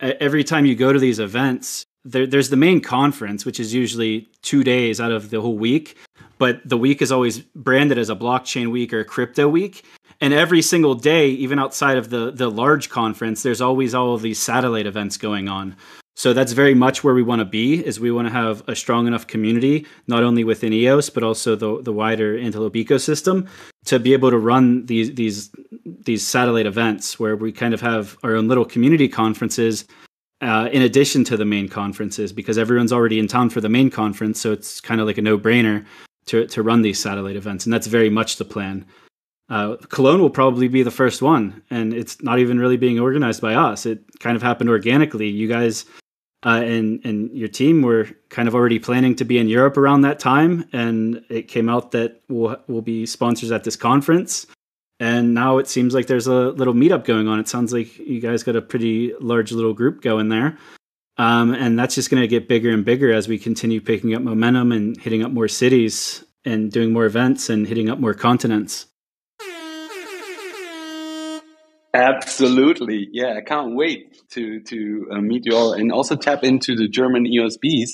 every 0.00 0.42
time 0.42 0.66
you 0.66 0.74
go 0.74 0.92
to 0.92 0.98
these 0.98 1.20
events, 1.20 1.84
there, 2.04 2.26
there's 2.26 2.50
the 2.50 2.56
main 2.56 2.80
conference, 2.80 3.44
which 3.44 3.60
is 3.60 3.72
usually 3.72 4.28
two 4.42 4.64
days 4.64 5.00
out 5.00 5.12
of 5.12 5.30
the 5.30 5.40
whole 5.40 5.56
week. 5.56 5.96
But 6.38 6.66
the 6.66 6.78
week 6.78 7.02
is 7.02 7.12
always 7.12 7.40
branded 7.40 7.98
as 7.98 8.08
a 8.08 8.16
blockchain 8.16 8.70
week 8.72 8.94
or 8.94 9.00
a 9.00 9.04
crypto 9.04 9.46
week. 9.46 9.84
And 10.20 10.34
every 10.34 10.60
single 10.60 10.94
day, 10.94 11.28
even 11.28 11.58
outside 11.58 11.96
of 11.96 12.10
the, 12.10 12.30
the 12.30 12.50
large 12.50 12.90
conference, 12.90 13.42
there's 13.42 13.60
always 13.60 13.94
all 13.94 14.14
of 14.14 14.22
these 14.22 14.38
satellite 14.38 14.86
events 14.86 15.16
going 15.16 15.48
on. 15.48 15.76
So 16.16 16.34
that's 16.34 16.52
very 16.52 16.74
much 16.74 17.02
where 17.02 17.14
we 17.14 17.22
want 17.22 17.38
to 17.38 17.46
be 17.46 17.82
is 17.84 17.98
we 17.98 18.10
want 18.10 18.28
to 18.28 18.32
have 18.32 18.62
a 18.68 18.76
strong 18.76 19.06
enough 19.06 19.26
community, 19.26 19.86
not 20.06 20.22
only 20.22 20.44
within 20.44 20.72
EOS, 20.72 21.08
but 21.08 21.22
also 21.22 21.56
the, 21.56 21.80
the 21.80 21.92
wider 21.92 22.36
Antelope 22.36 22.74
ecosystem 22.74 23.48
to 23.86 23.98
be 23.98 24.12
able 24.12 24.30
to 24.30 24.36
run 24.36 24.84
these, 24.84 25.14
these, 25.14 25.50
these 25.84 26.26
satellite 26.26 26.66
events 26.66 27.18
where 27.18 27.36
we 27.36 27.52
kind 27.52 27.72
of 27.72 27.80
have 27.80 28.18
our 28.22 28.36
own 28.36 28.48
little 28.48 28.66
community 28.66 29.08
conferences 29.08 29.86
uh, 30.42 30.68
in 30.70 30.82
addition 30.82 31.24
to 31.24 31.38
the 31.38 31.46
main 31.46 31.68
conferences 31.68 32.32
because 32.32 32.58
everyone's 32.58 32.92
already 32.92 33.18
in 33.18 33.26
town 33.26 33.48
for 33.48 33.62
the 33.62 33.70
main 33.70 33.88
conference. 33.88 34.38
So 34.38 34.52
it's 34.52 34.80
kind 34.80 35.00
of 35.00 35.06
like 35.06 35.16
a 35.16 35.22
no 35.22 35.38
brainer 35.38 35.86
to, 36.26 36.46
to 36.48 36.62
run 36.62 36.82
these 36.82 36.98
satellite 36.98 37.36
events. 37.36 37.64
And 37.64 37.72
that's 37.72 37.86
very 37.86 38.10
much 38.10 38.36
the 38.36 38.44
plan. 38.44 38.84
Uh, 39.50 39.76
Cologne 39.88 40.20
will 40.20 40.30
probably 40.30 40.68
be 40.68 40.84
the 40.84 40.92
first 40.92 41.20
one, 41.20 41.62
and 41.70 41.92
it's 41.92 42.22
not 42.22 42.38
even 42.38 42.58
really 42.58 42.76
being 42.76 43.00
organized 43.00 43.42
by 43.42 43.54
us. 43.54 43.84
It 43.84 44.04
kind 44.20 44.36
of 44.36 44.42
happened 44.42 44.70
organically. 44.70 45.28
You 45.28 45.48
guys 45.48 45.84
uh, 46.46 46.62
and 46.64 47.04
and 47.04 47.36
your 47.36 47.48
team 47.48 47.82
were 47.82 48.08
kind 48.28 48.48
of 48.48 48.54
already 48.54 48.78
planning 48.78 49.16
to 49.16 49.24
be 49.24 49.38
in 49.38 49.48
Europe 49.48 49.76
around 49.76 50.02
that 50.02 50.20
time, 50.20 50.68
and 50.72 51.24
it 51.28 51.48
came 51.48 51.68
out 51.68 51.90
that 51.90 52.22
we'll 52.28 52.56
we'll 52.68 52.80
be 52.80 53.06
sponsors 53.06 53.50
at 53.50 53.64
this 53.64 53.76
conference. 53.76 54.46
And 55.00 55.32
now 55.32 55.56
it 55.58 55.66
seems 55.66 55.94
like 55.94 56.06
there's 56.06 56.26
a 56.26 56.50
little 56.50 56.74
meetup 56.74 57.04
going 57.04 57.26
on. 57.26 57.40
It 57.40 57.48
sounds 57.48 57.72
like 57.72 57.98
you 57.98 58.20
guys 58.20 58.42
got 58.42 58.54
a 58.54 58.62
pretty 58.62 59.14
large 59.18 59.50
little 59.50 59.72
group 59.72 60.02
going 60.02 60.28
there. 60.28 60.58
Um, 61.16 61.54
and 61.54 61.78
that's 61.78 61.94
just 61.94 62.10
going 62.10 62.20
to 62.20 62.28
get 62.28 62.48
bigger 62.48 62.70
and 62.70 62.84
bigger 62.84 63.10
as 63.10 63.26
we 63.26 63.38
continue 63.38 63.80
picking 63.80 64.14
up 64.14 64.20
momentum 64.20 64.72
and 64.72 65.00
hitting 65.00 65.22
up 65.22 65.32
more 65.32 65.48
cities 65.48 66.22
and 66.44 66.70
doing 66.70 66.92
more 66.92 67.06
events 67.06 67.48
and 67.48 67.66
hitting 67.66 67.88
up 67.88 67.98
more 67.98 68.12
continents. 68.12 68.86
Absolutely, 71.92 73.08
yeah. 73.12 73.34
I 73.36 73.40
can't 73.40 73.74
wait 73.74 74.16
to 74.30 74.60
to 74.60 75.08
uh, 75.12 75.20
meet 75.20 75.44
you 75.44 75.56
all 75.56 75.72
and 75.72 75.90
also 75.90 76.14
tap 76.14 76.44
into 76.44 76.76
the 76.76 76.88
German 76.88 77.24
EOSBs 77.26 77.90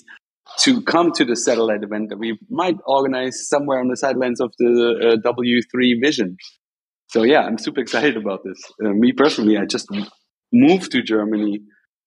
to 0.59 0.83
come 0.83 1.13
to 1.13 1.25
the 1.25 1.35
satellite 1.35 1.83
event 1.83 2.11
that 2.11 2.19
we 2.19 2.39
might 2.51 2.77
organize 2.87 3.49
somewhere 3.49 3.81
on 3.81 3.89
the 3.89 3.97
sidelines 3.97 4.41
of 4.41 4.53
the 4.59 5.19
uh, 5.25 5.29
W3 5.29 6.01
Vision. 6.01 6.37
So 7.09 7.23
yeah, 7.23 7.41
I'm 7.41 7.59
super 7.59 7.81
excited 7.81 8.17
about 8.17 8.41
this. 8.45 8.59
Uh, 8.85 8.91
me 8.91 9.13
personally, 9.13 9.57
I 9.57 9.65
just 9.65 9.89
moved 10.53 10.93
to 10.93 11.03
Germany, 11.03 11.61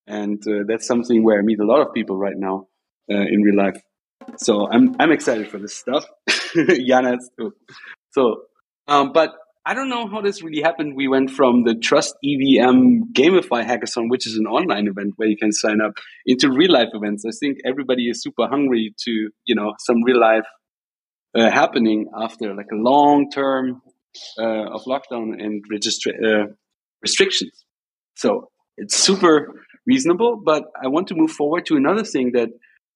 and 0.06 0.42
uh, 0.48 0.64
that's 0.68 0.86
something 0.86 1.24
where 1.24 1.40
I 1.40 1.42
meet 1.42 1.60
a 1.60 1.66
lot 1.66 1.82
of 1.82 1.94
people 1.94 2.18
right 2.18 2.38
now 2.38 2.68
uh, 3.12 3.16
in 3.16 3.42
real 3.42 3.58
life. 3.58 3.82
So 4.38 4.70
I'm 4.72 4.96
I'm 5.00 5.12
excited 5.12 5.50
for 5.50 5.58
this 5.58 5.76
stuff. 5.76 6.06
Jana 6.54 7.18
too. 7.38 7.54
So, 8.12 8.44
um, 8.88 9.12
but 9.12 9.34
I 9.66 9.74
don't 9.74 9.90
know 9.90 10.08
how 10.08 10.22
this 10.22 10.42
really 10.42 10.62
happened. 10.62 10.96
We 10.96 11.08
went 11.08 11.32
from 11.32 11.64
the 11.64 11.76
Trust 11.76 12.16
EVM 12.24 13.12
GameFi 13.14 13.66
Hackathon, 13.66 14.10
which 14.10 14.26
is 14.26 14.36
an 14.36 14.48
online 14.48 14.88
event 14.88 15.14
where 15.18 15.28
you 15.28 15.38
can 15.38 15.52
sign 15.52 15.82
up, 15.82 15.94
into 16.26 16.50
real 16.50 16.72
life 16.72 16.90
events. 16.94 17.26
I 17.28 17.32
think 17.40 17.58
everybody 17.66 18.10
is 18.10 18.22
super 18.22 18.48
hungry 18.48 18.96
to, 19.06 19.30
you 19.46 19.56
know, 19.56 19.74
some 19.80 20.04
real 20.04 20.20
life 20.20 20.46
uh, 21.38 21.52
happening 21.52 22.10
after 22.18 22.56
like 22.56 22.72
a 22.72 22.76
long 22.76 23.30
term 23.30 23.82
uh, 24.40 24.74
of 24.74 24.84
lockdown 24.86 25.34
and 25.38 25.64
registra- 25.72 26.24
uh, 26.24 26.48
restrictions. 27.02 27.66
So 28.16 28.50
it's 28.78 28.96
super 28.96 29.54
reasonable. 29.86 30.42
But 30.44 30.64
I 30.82 30.88
want 30.88 31.08
to 31.10 31.16
move 31.16 31.32
forward 31.32 31.66
to 31.68 31.76
another 31.76 32.04
thing 32.04 32.32
that 32.34 32.50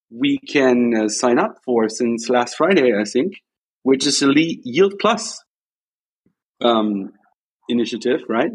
we 0.09 0.39
can 0.39 0.93
uh, 0.95 1.09
sign 1.09 1.39
up 1.39 1.57
for 1.65 1.89
since 1.89 2.29
last 2.29 2.55
Friday, 2.55 2.93
I 2.97 3.03
think, 3.03 3.33
which 3.83 4.07
is 4.07 4.19
the 4.19 4.59
Yield 4.63 4.93
Plus 4.99 5.42
um, 6.63 7.11
initiative, 7.69 8.21
right? 8.29 8.51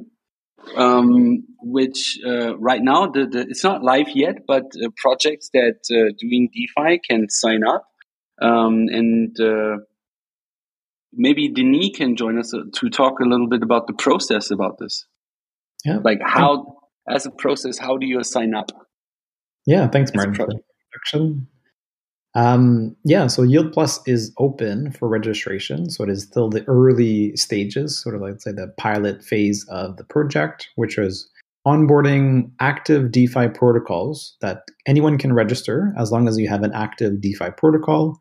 Um, 0.77 1.45
which 1.61 2.19
uh, 2.27 2.57
right 2.59 2.83
now 2.83 3.07
the, 3.07 3.27
the, 3.27 3.41
it's 3.49 3.63
not 3.65 3.83
live 3.83 4.09
yet, 4.15 4.39
but 4.47 4.65
uh, 4.83 4.89
projects 4.97 5.51
that 5.55 5.79
uh, 5.91 6.13
doing 6.19 6.49
DeFi 6.53 7.01
can 7.09 7.29
sign 7.29 7.61
up, 7.67 7.85
um, 8.43 8.87
and 8.89 9.39
uh, 9.41 9.77
maybe 11.13 11.49
Denis 11.49 11.97
can 11.97 12.17
join 12.17 12.39
us 12.39 12.53
uh, 12.53 12.63
to 12.75 12.91
talk 12.91 13.21
a 13.21 13.25
little 13.25 13.49
bit 13.49 13.63
about 13.63 13.87
the 13.87 13.95
process 13.95 14.51
about 14.51 14.79
this. 14.79 15.07
Yeah, 15.85 15.99
like 16.03 16.19
how 16.25 16.79
as 17.09 17.25
a 17.25 17.31
process, 17.31 17.79
how 17.79 17.97
do 17.97 18.07
you 18.07 18.23
sign 18.25 18.55
up? 18.55 18.71
Yeah, 19.65 19.87
thanks, 19.89 20.13
Martin, 20.15 20.35
for 20.35 20.49
introduction. 20.51 21.49
Um, 22.35 22.95
yeah, 23.05 23.27
so 23.27 23.43
Yield 23.43 23.73
Plus 23.73 24.01
is 24.07 24.33
open 24.39 24.93
for 24.93 25.09
registration. 25.09 25.91
So 25.91 26.05
it 26.05 26.11
is 26.11 26.23
still 26.23 26.51
the 26.51 26.65
early 26.69 27.35
stages, 27.37 28.01
sort 28.01 28.15
of 28.15 28.21
like 28.21 28.41
say 28.41 28.53
the 28.53 28.73
pilot 28.77 29.25
phase 29.25 29.67
of 29.69 29.97
the 29.97 30.05
project, 30.05 30.69
which 30.77 30.99
is 30.99 31.29
onboarding 31.67 32.51
active 32.61 33.11
DeFi 33.11 33.49
protocols 33.49 34.37
that 34.41 34.63
anyone 34.87 35.19
can 35.19 35.33
register 35.33 35.93
as 35.99 36.13
long 36.13 36.29
as 36.29 36.39
you 36.39 36.49
have 36.49 36.63
an 36.63 36.73
active 36.75 37.21
DeFi 37.21 37.51
protocol. 37.57 38.19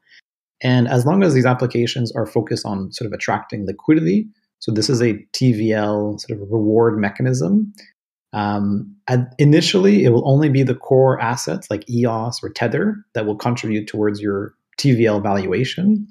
And 0.62 0.88
as 0.88 1.06
long 1.06 1.24
as 1.24 1.34
these 1.34 1.46
applications 1.46 2.12
are 2.14 2.26
focused 2.26 2.66
on 2.66 2.92
sort 2.92 3.06
of 3.06 3.14
attracting 3.14 3.66
liquidity. 3.66 4.28
So 4.60 4.72
this 4.72 4.90
is 4.90 5.02
a 5.02 5.14
TVL 5.34 6.20
sort 6.20 6.42
of 6.42 6.48
reward 6.50 6.98
mechanism 6.98 7.72
um, 8.34 8.96
initially, 9.40 10.04
it 10.04 10.10
will 10.10 10.28
only 10.30 10.50
be 10.50 10.64
the 10.64 10.76
core 10.76 11.20
assets 11.22 11.68
like 11.70 11.90
EOS 11.90 12.40
or 12.44 12.50
Tether 12.50 12.98
that 13.14 13.26
will 13.26 13.38
contribute 13.38 13.88
towards 13.88 14.20
your 14.20 14.54
TVL 14.80 15.24
valuation. 15.24 16.08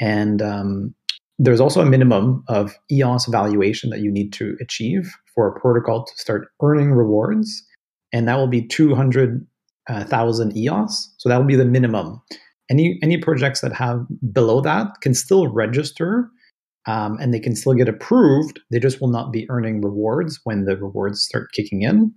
And 0.00 0.42
um, 0.42 0.94
there's 1.38 1.60
also 1.60 1.80
a 1.80 1.86
minimum 1.86 2.44
of 2.48 2.74
EOS 2.90 3.26
valuation 3.26 3.90
that 3.90 4.00
you 4.00 4.10
need 4.10 4.32
to 4.34 4.56
achieve 4.60 5.10
for 5.34 5.48
a 5.48 5.58
protocol 5.58 6.04
to 6.04 6.12
start 6.16 6.48
earning 6.62 6.92
rewards. 6.92 7.64
And 8.12 8.28
that 8.28 8.36
will 8.36 8.46
be 8.46 8.66
200,000 8.66 9.46
uh, 9.88 10.56
EOS. 10.56 11.14
So 11.18 11.28
that 11.28 11.38
will 11.38 11.46
be 11.46 11.56
the 11.56 11.64
minimum. 11.64 12.20
Any, 12.68 12.98
any 13.02 13.18
projects 13.18 13.62
that 13.62 13.72
have 13.72 14.06
below 14.32 14.60
that 14.60 15.00
can 15.00 15.14
still 15.14 15.48
register 15.48 16.30
um, 16.86 17.18
and 17.20 17.32
they 17.32 17.40
can 17.40 17.54
still 17.54 17.74
get 17.74 17.88
approved. 17.88 18.60
They 18.70 18.78
just 18.78 19.00
will 19.00 19.08
not 19.08 19.32
be 19.32 19.48
earning 19.50 19.80
rewards 19.80 20.40
when 20.44 20.64
the 20.64 20.76
rewards 20.76 21.22
start 21.22 21.52
kicking 21.52 21.82
in. 21.82 22.12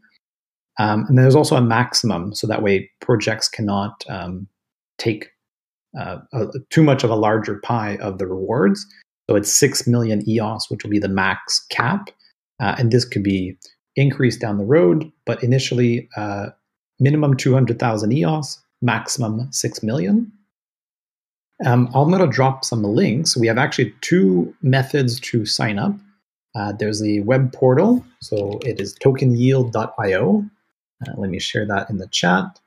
Um, 0.79 1.05
and 1.07 1.17
there's 1.17 1.35
also 1.35 1.55
a 1.55 1.61
maximum, 1.61 2.33
so 2.33 2.47
that 2.47 2.63
way 2.63 2.89
projects 2.99 3.47
cannot 3.47 4.03
um, 4.09 4.47
take 4.97 5.29
uh, 5.99 6.17
a, 6.33 6.47
too 6.69 6.81
much 6.81 7.03
of 7.03 7.11
a 7.11 7.15
larger 7.15 7.59
pie 7.59 7.97
of 7.97 8.17
the 8.17 8.25
rewards. 8.25 8.85
So 9.29 9.35
it's 9.35 9.51
6 9.51 9.87
million 9.87 10.27
EOS, 10.27 10.69
which 10.69 10.83
will 10.83 10.91
be 10.91 10.99
the 10.99 11.07
max 11.07 11.65
cap. 11.69 12.09
Uh, 12.59 12.75
and 12.77 12.91
this 12.91 13.05
could 13.05 13.23
be 13.23 13.57
increased 13.95 14.41
down 14.41 14.57
the 14.57 14.65
road, 14.65 15.11
but 15.25 15.43
initially, 15.43 16.09
uh, 16.17 16.47
minimum 16.99 17.35
200,000 17.35 18.11
EOS, 18.11 18.59
maximum 18.81 19.51
6 19.51 19.83
million. 19.83 20.31
Um, 21.65 21.89
I'm 21.93 22.09
going 22.09 22.19
to 22.19 22.27
drop 22.27 22.65
some 22.65 22.83
links. 22.83 23.37
We 23.37 23.47
have 23.47 23.57
actually 23.57 23.93
two 24.01 24.53
methods 24.61 25.19
to 25.21 25.45
sign 25.45 25.79
up. 25.79 25.95
Uh, 26.55 26.73
there's 26.73 26.99
the 26.99 27.21
web 27.21 27.51
portal, 27.53 28.05
so 28.21 28.59
it 28.63 28.79
is 28.79 28.95
tokenyield.io. 28.95 30.45
Uh, 31.07 31.13
let 31.17 31.29
me 31.29 31.39
share 31.39 31.65
that 31.65 31.89
in 31.89 31.97
the 31.97 32.07
chat. 32.07 32.59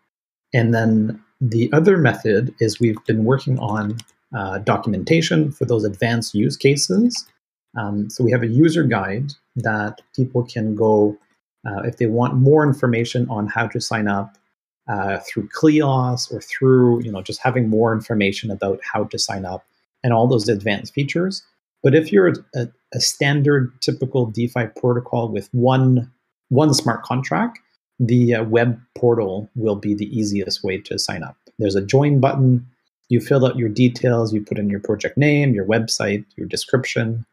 And 0.52 0.74
then 0.74 1.22
the 1.40 1.70
other 1.72 1.96
method 1.96 2.54
is 2.60 2.80
we've 2.80 3.02
been 3.06 3.24
working 3.24 3.58
on 3.58 3.98
uh, 4.34 4.58
documentation 4.58 5.52
for 5.52 5.64
those 5.66 5.84
advanced 5.84 6.34
use 6.34 6.56
cases. 6.56 7.26
Um, 7.76 8.10
so 8.10 8.24
we 8.24 8.32
have 8.32 8.42
a 8.42 8.48
user 8.48 8.82
guide 8.82 9.32
that 9.56 10.00
people 10.14 10.44
can 10.44 10.74
go 10.74 11.16
uh, 11.66 11.82
if 11.82 11.98
they 11.98 12.06
want 12.06 12.34
more 12.34 12.64
information 12.64 13.28
on 13.28 13.46
how 13.46 13.66
to 13.68 13.80
sign 13.80 14.08
up 14.08 14.36
uh, 14.88 15.18
through 15.18 15.48
Cleos 15.48 16.32
or 16.32 16.40
through 16.40 17.02
you 17.02 17.10
know 17.10 17.22
just 17.22 17.40
having 17.42 17.68
more 17.68 17.92
information 17.92 18.50
about 18.50 18.80
how 18.82 19.04
to 19.04 19.18
sign 19.18 19.44
up 19.44 19.64
and 20.02 20.12
all 20.12 20.26
those 20.26 20.48
advanced 20.48 20.94
features. 20.94 21.42
But 21.82 21.94
if 21.94 22.12
you're 22.12 22.32
a, 22.54 22.68
a 22.94 23.00
standard 23.00 23.72
typical 23.80 24.26
DeFi 24.26 24.66
protocol 24.76 25.28
with 25.28 25.48
one 25.52 26.10
one 26.48 26.72
smart 26.74 27.02
contract, 27.02 27.58
the 27.98 28.34
uh, 28.34 28.44
web 28.44 28.80
portal 28.96 29.50
will 29.54 29.76
be 29.76 29.94
the 29.94 30.16
easiest 30.16 30.62
way 30.62 30.78
to 30.78 30.98
sign 30.98 31.22
up. 31.22 31.36
There's 31.58 31.74
a 31.74 31.84
join 31.84 32.20
button. 32.20 32.66
You 33.08 33.20
fill 33.20 33.46
out 33.46 33.56
your 33.56 33.68
details. 33.68 34.32
You 34.32 34.42
put 34.42 34.58
in 34.58 34.68
your 34.68 34.80
project 34.80 35.16
name, 35.16 35.54
your 35.54 35.64
website, 35.64 36.24
your 36.36 36.46
description, 36.46 37.24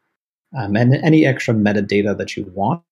um, 0.56 0.76
and 0.76 0.94
any 0.96 1.26
extra 1.26 1.54
metadata 1.54 2.16
that 2.16 2.36
you 2.36 2.44
want. 2.54 2.82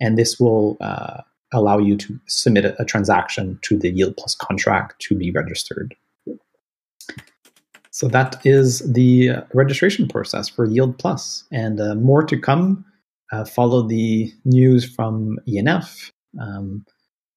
And 0.00 0.18
this 0.18 0.38
will 0.38 0.76
uh, 0.80 1.22
allow 1.52 1.78
you 1.78 1.96
to 1.96 2.18
submit 2.26 2.64
a, 2.64 2.80
a 2.80 2.84
transaction 2.84 3.58
to 3.62 3.78
the 3.78 3.90
Yield 3.90 4.16
Plus 4.16 4.34
contract 4.34 5.00
to 5.02 5.14
be 5.14 5.30
registered. 5.30 5.94
So 7.90 8.08
that 8.08 8.40
is 8.44 8.80
the 8.90 9.32
registration 9.52 10.08
process 10.08 10.48
for 10.48 10.64
Yield 10.64 10.98
Plus, 10.98 11.44
and 11.52 11.78
uh, 11.78 11.94
more 11.94 12.22
to 12.24 12.38
come. 12.38 12.84
Uh, 13.32 13.44
follow 13.44 13.86
the 13.86 14.30
news 14.44 14.84
from 14.84 15.38
ENF 15.48 16.10
um, 16.40 16.84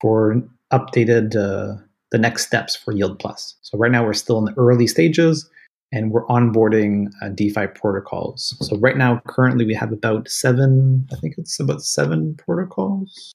for 0.01 0.41
updated 0.71 1.35
uh, 1.35 1.81
the 2.11 2.17
next 2.17 2.45
steps 2.45 2.75
for 2.75 2.93
Yield 2.93 3.19
Plus. 3.19 3.55
So 3.61 3.77
right 3.77 3.91
now 3.91 4.05
we're 4.05 4.13
still 4.13 4.37
in 4.39 4.45
the 4.45 4.53
early 4.57 4.87
stages, 4.87 5.49
and 5.91 6.11
we're 6.11 6.25
onboarding 6.27 7.07
uh, 7.21 7.29
DeFi 7.29 7.67
protocols. 7.67 8.55
So 8.61 8.77
right 8.77 8.97
now, 8.97 9.21
currently, 9.27 9.65
we 9.65 9.73
have 9.73 9.91
about 9.91 10.29
seven. 10.29 11.07
I 11.11 11.15
think 11.17 11.35
it's 11.37 11.59
about 11.59 11.81
seven 11.81 12.35
protocols. 12.35 13.33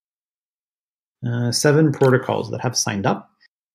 Uh, 1.26 1.52
seven 1.52 1.92
protocols 1.92 2.50
that 2.50 2.60
have 2.62 2.76
signed 2.76 3.06
up 3.06 3.30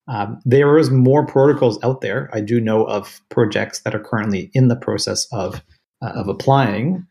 um, 0.08 0.40
there 0.46 0.78
is 0.78 0.92
more 0.92 1.26
protocols 1.26 1.80
out 1.84 2.02
there. 2.02 2.30
I 2.34 2.42
do 2.42 2.62
know 2.62 2.86
of 2.86 3.22
projects 3.30 3.82
that 3.82 3.96
are 3.96 4.00
currently 4.00 4.52
in 4.54 4.68
the 4.68 4.76
process 4.76 5.28
of 5.32 5.64
uh, 6.02 6.10
of 6.10 6.28
applying. 6.28 7.06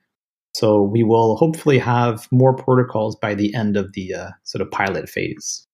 So 0.54 0.82
we 0.82 1.02
will 1.02 1.36
hopefully 1.36 1.78
have 1.78 2.28
more 2.30 2.54
protocols 2.54 3.16
by 3.16 3.34
the 3.34 3.52
end 3.54 3.76
of 3.76 3.92
the 3.94 4.14
uh, 4.14 4.30
sort 4.44 4.62
of 4.62 4.70
pilot 4.70 5.08
phase. 5.08 5.66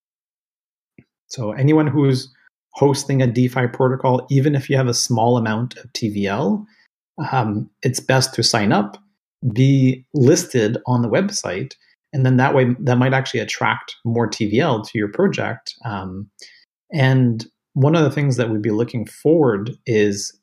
So 1.26 1.52
anyone 1.52 1.86
who's 1.86 2.32
hosting 2.72 3.20
a 3.20 3.26
DeFi 3.26 3.66
protocol, 3.68 4.26
even 4.30 4.54
if 4.54 4.70
you 4.70 4.76
have 4.76 4.88
a 4.88 4.94
small 4.94 5.36
amount 5.36 5.76
of 5.76 5.92
TVL, 5.92 6.64
um, 7.30 7.68
it's 7.82 8.00
best 8.00 8.32
to 8.34 8.42
sign 8.42 8.72
up, 8.72 8.96
be 9.52 10.06
listed 10.14 10.78
on 10.86 11.02
the 11.02 11.10
website, 11.10 11.74
and 12.12 12.26
then 12.26 12.36
that 12.36 12.54
way 12.54 12.74
that 12.80 12.98
might 12.98 13.14
actually 13.14 13.40
attract 13.40 13.96
more 14.04 14.28
TVL 14.28 14.86
to 14.88 14.98
your 14.98 15.08
project. 15.08 15.74
Um, 15.84 16.30
and 16.92 17.46
one 17.74 17.94
of 17.94 18.02
the 18.02 18.10
things 18.10 18.36
that 18.36 18.50
we'd 18.50 18.62
be 18.62 18.70
looking 18.70 19.06
forward 19.06 19.70
is 19.86 20.36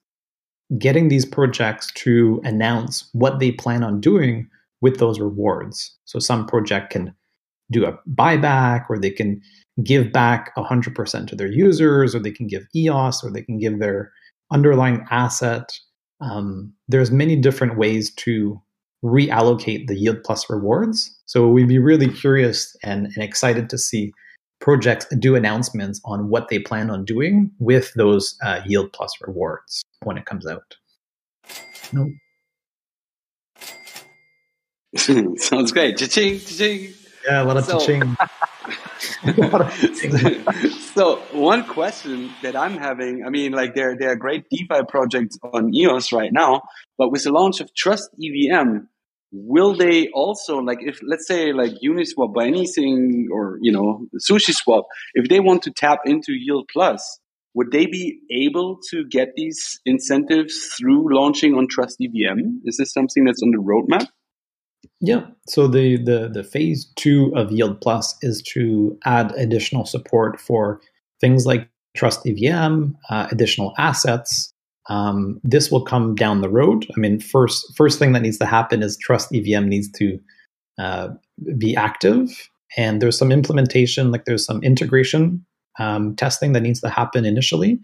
getting 0.78 1.08
these 1.08 1.26
projects 1.26 1.92
to 1.96 2.42
announce 2.44 3.10
what 3.14 3.40
they 3.40 3.52
plan 3.52 3.84
on 3.84 4.02
doing 4.02 4.50
with 4.82 5.00
those 5.00 5.20
rewards. 5.20 5.96
So 6.06 6.20
some 6.20 6.46
project 6.46 6.92
can 6.92 7.14
do 7.72 7.86
a 7.86 7.98
buyback 8.10 8.86
or 8.90 8.98
they 8.98 9.10
can 9.10 9.42
give 9.84 10.12
back 10.12 10.56
100% 10.56 11.28
to 11.28 11.36
their 11.36 11.52
users 11.52 12.16
or 12.16 12.20
they 12.20 12.32
can 12.32 12.48
give 12.48 12.66
EOS 12.76 13.24
or 13.24 13.32
they 13.32 13.42
can 13.42 13.60
give 13.60 13.80
their 13.80 14.12
underlying 14.52 15.06
asset. 15.12 15.78
Um, 16.22 16.74
there's 16.88 17.12
many 17.12 17.36
different 17.36 17.78
ways 17.78 18.14
to 18.16 18.62
reallocate 19.04 19.88
the 19.88 19.96
yield 19.96 20.24
plus 20.24 20.50
rewards. 20.50 21.16
So 21.26 21.48
we'd 21.48 21.68
be 21.68 21.80
really 21.80 22.10
curious 22.10 22.76
and, 22.84 23.06
and 23.08 23.24
excited 23.24 23.70
to 23.70 23.78
see 23.78 24.12
projects 24.60 25.06
do 25.20 25.36
announcements 25.36 26.02
on 26.04 26.30
what 26.30 26.50
they 26.50 26.60
plan 26.60 26.90
on 26.90 27.06
doing 27.06 27.52
with 27.60 27.94
those 27.94 28.36
uh, 28.44 28.62
yield 28.66 28.92
plus 28.94 29.12
rewards 29.22 29.84
when 30.04 30.18
it 30.18 30.26
comes 30.26 30.48
out. 30.48 30.76
No. 31.94 32.10
Sounds 35.38 35.72
great. 35.72 35.98
Cha-ching, 35.98 36.40
cha-ching. 36.40 36.94
Yeah, 37.28 37.44
a 37.44 37.46
lot 37.46 37.58
of 37.58 37.66
So- 37.66 37.80
so 40.96 41.18
one 41.34 41.66
question 41.66 42.32
that 42.42 42.56
I'm 42.56 42.78
having, 42.78 43.24
I 43.26 43.30
mean, 43.30 43.52
like 43.52 43.76
there 43.76 43.96
there 43.98 44.12
are 44.12 44.16
great 44.16 44.46
DeFi 44.50 44.84
projects 44.88 45.38
on 45.44 45.74
EOS 45.74 46.12
right 46.12 46.32
now, 46.32 46.62
but 46.98 47.12
with 47.12 47.24
the 47.24 47.32
launch 47.32 47.60
of 47.60 47.74
Trust 47.76 48.10
EVM, 48.24 48.88
will 49.32 49.76
they 49.76 50.08
also 50.10 50.60
like 50.60 50.80
if 50.82 51.00
let's 51.04 51.28
say 51.28 51.52
like 51.54 51.72
Uniswap 51.84 52.34
by 52.34 52.46
anything 52.48 53.28
or 53.32 53.58
you 53.62 53.72
know 53.72 54.08
Sushi 54.30 54.54
Swap, 54.54 54.86
if 55.14 55.28
they 55.30 55.40
want 55.40 55.64
to 55.64 55.72
tap 55.72 56.00
into 56.06 56.32
Yield 56.34 56.70
Plus, 56.72 57.20
would 57.54 57.72
they 57.72 57.88
be 57.88 58.20
able 58.32 58.80
to 58.92 59.06
get 59.06 59.30
these 59.36 59.80
incentives 59.86 60.76
through 60.78 61.14
launching 61.14 61.56
on 61.56 61.68
Trust 61.70 61.98
EVM? 62.02 62.62
Is 62.66 62.78
this 62.78 62.94
something 62.94 63.26
that's 63.26 63.44
on 63.44 63.52
the 63.52 63.58
roadmap? 63.58 64.08
Yeah. 65.00 65.26
So 65.48 65.68
the, 65.68 65.98
the 65.98 66.30
the 66.34 66.44
phase 66.44 66.86
two 66.96 67.32
of 67.36 67.52
Yield 67.52 67.80
Plus 67.82 68.16
is 68.22 68.42
to 68.54 68.98
add 69.06 69.32
additional 69.34 69.86
support 69.86 70.40
for 70.40 70.82
things 71.22 71.46
like 71.46 71.70
Trust 71.96 72.28
EVM, 72.28 72.92
uh, 73.10 73.28
additional 73.32 73.74
assets. 73.78 74.52
Um, 74.90 75.40
this 75.44 75.70
will 75.72 75.84
come 75.84 76.16
down 76.16 76.42
the 76.42 76.50
road. 76.50 76.88
I 76.96 77.00
mean, 77.00 77.20
first 77.20 77.76
first 77.76 78.00
thing 78.00 78.14
that 78.14 78.22
needs 78.22 78.38
to 78.40 78.46
happen 78.46 78.82
is 78.82 78.98
Trust 78.98 79.34
EVM 79.34 79.68
needs 79.68 79.92
to 79.94 80.20
uh, 80.80 81.10
be 81.58 81.76
active, 81.76 82.50
and 82.76 83.02
there's 83.02 83.18
some 83.18 83.32
implementation, 83.32 84.12
like 84.12 84.26
there's 84.26 84.46
some 84.46 84.64
integration 84.64 85.46
um, 85.80 86.16
testing 86.16 86.54
that 86.54 86.62
needs 86.62 86.82
to 86.82 86.90
happen 86.90 87.26
initially. 87.26 87.80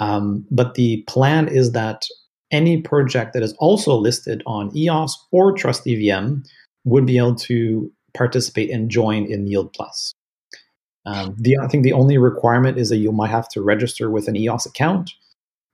Um, 0.00 0.44
but 0.50 0.74
the 0.74 1.02
plan 1.06 1.46
is 1.46 1.72
that 1.72 2.06
any 2.54 2.80
project 2.80 3.32
that 3.34 3.42
is 3.42 3.52
also 3.58 3.96
listed 3.96 4.42
on 4.46 4.74
EOS 4.76 5.18
or 5.32 5.52
Trust 5.52 5.86
EVM 5.86 6.36
would 6.84 7.04
be 7.04 7.18
able 7.18 7.34
to 7.34 7.92
participate 8.14 8.70
and 8.70 8.88
join 8.88 9.24
in 9.26 9.48
Yield 9.48 9.72
Plus. 9.72 10.14
Um, 11.04 11.34
the, 11.36 11.58
I 11.58 11.66
think 11.66 11.82
the 11.82 11.92
only 11.92 12.16
requirement 12.16 12.78
is 12.78 12.88
that 12.88 12.98
you 12.98 13.10
might 13.10 13.30
have 13.30 13.48
to 13.50 13.60
register 13.60 14.08
with 14.08 14.28
an 14.28 14.36
EOS 14.36 14.66
account, 14.66 15.10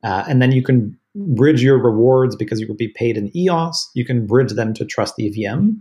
uh, 0.03 0.25
and 0.27 0.41
then 0.41 0.53
you 0.53 0.63
can 0.63 0.99
bridge 1.15 1.63
your 1.63 1.79
rewards 1.79 2.35
because 2.35 2.61
you 2.61 2.67
will 2.67 2.77
be 2.77 2.89
paid 2.89 3.17
in 3.17 3.37
EOS. 3.37 3.91
You 3.95 4.05
can 4.05 4.27
bridge 4.27 4.53
them 4.53 4.73
to 4.75 4.85
Trust 4.85 5.15
EVM, 5.21 5.73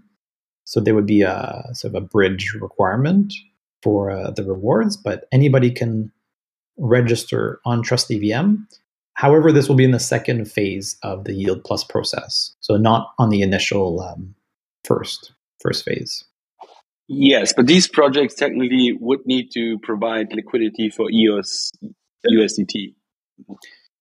so 0.65 0.81
there 0.81 0.93
would 0.93 1.07
be 1.07 1.21
a 1.21 1.63
sort 1.73 1.95
of 1.95 2.03
a 2.03 2.05
bridge 2.05 2.53
requirement 2.59 3.33
for 3.81 4.11
uh, 4.11 4.31
the 4.31 4.43
rewards. 4.43 4.97
But 4.97 5.25
anybody 5.31 5.71
can 5.71 6.11
register 6.77 7.61
on 7.65 7.81
Trust 7.83 8.11
EVM. 8.11 8.55
However, 9.19 9.51
this 9.51 9.67
will 9.67 9.75
be 9.75 9.83
in 9.83 9.91
the 9.91 9.99
second 9.99 10.49
phase 10.49 10.95
of 11.03 11.25
the 11.25 11.33
Yield 11.33 11.65
Plus 11.65 11.83
process, 11.83 12.55
so 12.61 12.77
not 12.77 13.11
on 13.19 13.29
the 13.29 13.41
initial 13.41 13.99
um, 13.99 14.33
first 14.85 15.33
first 15.59 15.83
phase. 15.83 16.23
Yes, 17.09 17.51
but 17.51 17.67
these 17.67 17.85
projects 17.85 18.35
technically 18.35 18.93
would 18.97 19.19
need 19.25 19.51
to 19.51 19.77
provide 19.79 20.31
liquidity 20.31 20.89
for 20.89 21.11
EOS 21.11 21.71
USDT. 22.31 22.93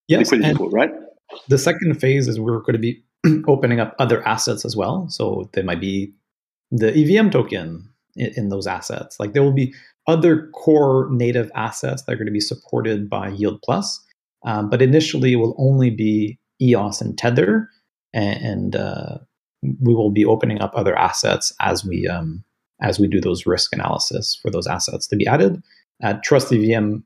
Yes, 0.06 0.30
liquidity 0.30 0.54
pool, 0.54 0.70
right? 0.70 0.90
the 1.48 1.58
second 1.58 2.00
phase 2.00 2.28
is 2.28 2.38
we're 2.38 2.60
going 2.60 2.74
to 2.74 2.78
be 2.78 3.02
opening 3.48 3.80
up 3.80 3.96
other 3.98 4.26
assets 4.26 4.64
as 4.64 4.76
well. 4.76 5.08
So 5.08 5.50
there 5.52 5.64
might 5.64 5.80
be 5.80 6.12
the 6.70 6.96
EVM 6.96 7.30
token 7.30 7.88
in, 8.14 8.32
in 8.36 8.48
those 8.50 8.66
assets. 8.66 9.18
Like 9.18 9.32
there 9.32 9.42
will 9.42 9.52
be 9.52 9.74
other 10.06 10.48
core 10.54 11.08
native 11.10 11.50
assets 11.56 12.02
that 12.02 12.12
are 12.12 12.16
going 12.16 12.26
to 12.26 12.32
be 12.32 12.40
supported 12.40 13.10
by 13.10 13.30
Yield 13.30 13.60
Plus, 13.62 14.00
um, 14.44 14.70
but 14.70 14.82
initially 14.82 15.32
it 15.32 15.36
will 15.36 15.54
only 15.58 15.90
be 15.90 16.38
EOS 16.60 17.00
and 17.00 17.16
Tether, 17.16 17.68
and, 18.12 18.44
and 18.44 18.76
uh, 18.76 19.18
we 19.80 19.94
will 19.94 20.10
be 20.10 20.24
opening 20.24 20.60
up 20.60 20.72
other 20.74 20.96
assets 20.96 21.52
as 21.60 21.84
we 21.84 22.06
um, 22.06 22.44
as 22.80 22.98
we 22.98 23.08
do 23.08 23.20
those 23.20 23.46
risk 23.46 23.72
analysis 23.74 24.38
for 24.40 24.50
those 24.50 24.66
assets 24.66 25.06
to 25.08 25.16
be 25.16 25.26
added. 25.26 25.62
Uh, 26.02 26.14
Trust 26.22 26.52
EVM 26.52 26.98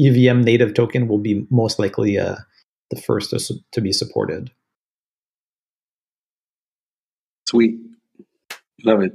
EVM 0.00 0.40
native 0.40 0.74
token 0.74 1.08
will 1.08 1.18
be 1.18 1.46
most 1.50 1.78
likely 1.78 2.18
uh, 2.18 2.36
the 2.90 3.00
first 3.00 3.30
to, 3.30 3.38
su- 3.38 3.60
to 3.72 3.80
be 3.80 3.92
supported. 3.92 4.50
Sweet. 7.48 7.78
Love 8.84 9.02
it. 9.02 9.12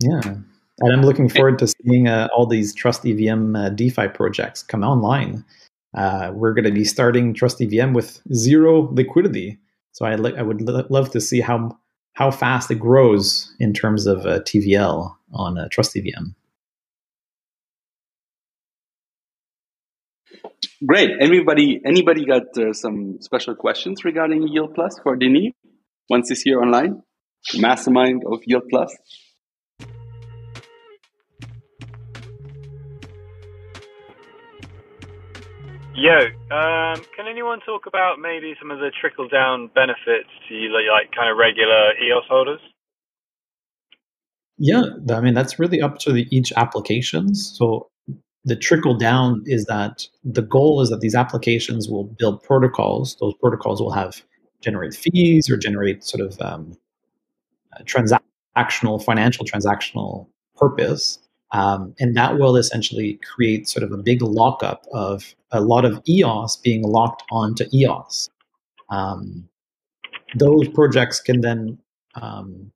Yeah. 0.00 0.20
And 0.80 0.92
I'm 0.92 1.02
looking 1.02 1.28
forward 1.28 1.58
to 1.58 1.66
seeing 1.66 2.06
uh, 2.06 2.28
all 2.34 2.46
these 2.46 2.72
Trust 2.72 3.04
EVM 3.04 3.56
uh, 3.56 3.70
DeFi 3.70 4.08
projects 4.08 4.62
come 4.62 4.84
online. 4.84 5.44
Uh, 5.94 6.30
we're 6.34 6.54
going 6.54 6.64
to 6.64 6.72
be 6.72 6.84
starting 6.84 7.34
Trust 7.34 7.60
EVM 7.60 7.92
with 7.94 8.20
zero 8.34 8.90
liquidity. 8.92 9.58
So 9.92 10.04
I, 10.06 10.16
li- 10.16 10.36
I 10.36 10.42
would 10.42 10.62
lo- 10.62 10.86
love 10.90 11.10
to 11.12 11.20
see 11.20 11.40
how 11.40 11.78
how 12.14 12.30
fast 12.32 12.70
it 12.70 12.76
grows 12.76 13.54
in 13.60 13.72
terms 13.72 14.06
of 14.06 14.26
uh, 14.26 14.40
TVL 14.40 15.14
on 15.32 15.58
uh, 15.58 15.68
Trust 15.70 15.96
EVM. 15.96 16.30
Great. 20.86 21.10
Anybody 21.20 21.80
anybody 21.84 22.24
got 22.24 22.56
uh, 22.58 22.72
some 22.72 23.18
special 23.20 23.54
questions 23.56 24.04
regarding 24.04 24.48
Yield 24.48 24.74
Plus 24.74 24.98
for 25.02 25.16
Denis 25.16 25.52
once 26.08 26.28
he's 26.28 26.42
here 26.42 26.60
online? 26.62 27.02
Mastermind 27.56 28.22
of 28.30 28.40
Yield 28.46 28.64
Plus. 28.70 28.96
Yo, 36.00 36.14
um, 36.54 37.02
can 37.16 37.26
anyone 37.28 37.58
talk 37.66 37.86
about 37.86 38.20
maybe 38.20 38.54
some 38.60 38.70
of 38.70 38.78
the 38.78 38.92
trickle 39.00 39.26
down 39.26 39.68
benefits 39.74 40.28
to 40.48 40.54
like 40.54 41.10
kind 41.10 41.28
of 41.28 41.36
regular 41.36 41.92
EOS 42.00 42.22
holders? 42.28 42.60
Yeah, 44.58 44.82
I 45.12 45.20
mean 45.20 45.34
that's 45.34 45.58
really 45.58 45.82
up 45.82 45.98
to 46.00 46.12
the, 46.12 46.28
each 46.30 46.52
applications. 46.52 47.52
So 47.58 47.88
the 48.44 48.54
trickle 48.54 48.96
down 48.96 49.42
is 49.46 49.64
that 49.64 50.06
the 50.22 50.42
goal 50.42 50.80
is 50.80 50.90
that 50.90 51.00
these 51.00 51.16
applications 51.16 51.88
will 51.88 52.04
build 52.04 52.44
protocols. 52.44 53.16
Those 53.20 53.34
protocols 53.40 53.80
will 53.80 53.92
have 53.92 54.22
generate 54.62 54.94
fees 54.94 55.50
or 55.50 55.56
generate 55.56 56.04
sort 56.04 56.24
of 56.24 56.40
um, 56.40 56.78
transactional 57.82 59.02
financial 59.02 59.44
transactional 59.44 60.28
purpose. 60.56 61.18
Um, 61.52 61.94
and 61.98 62.14
that 62.16 62.38
will 62.38 62.56
essentially 62.56 63.18
create 63.34 63.68
sort 63.68 63.82
of 63.82 63.92
a 63.92 63.96
big 63.96 64.20
lockup 64.20 64.86
of 64.92 65.34
a 65.50 65.60
lot 65.60 65.84
of 65.84 66.00
EOS 66.06 66.56
being 66.56 66.82
locked 66.82 67.22
onto 67.30 67.64
EOS. 67.72 68.28
Um, 68.90 69.48
those 70.36 70.68
projects 70.68 71.20
can 71.20 71.40
then 71.40 71.78
um, 72.14 72.70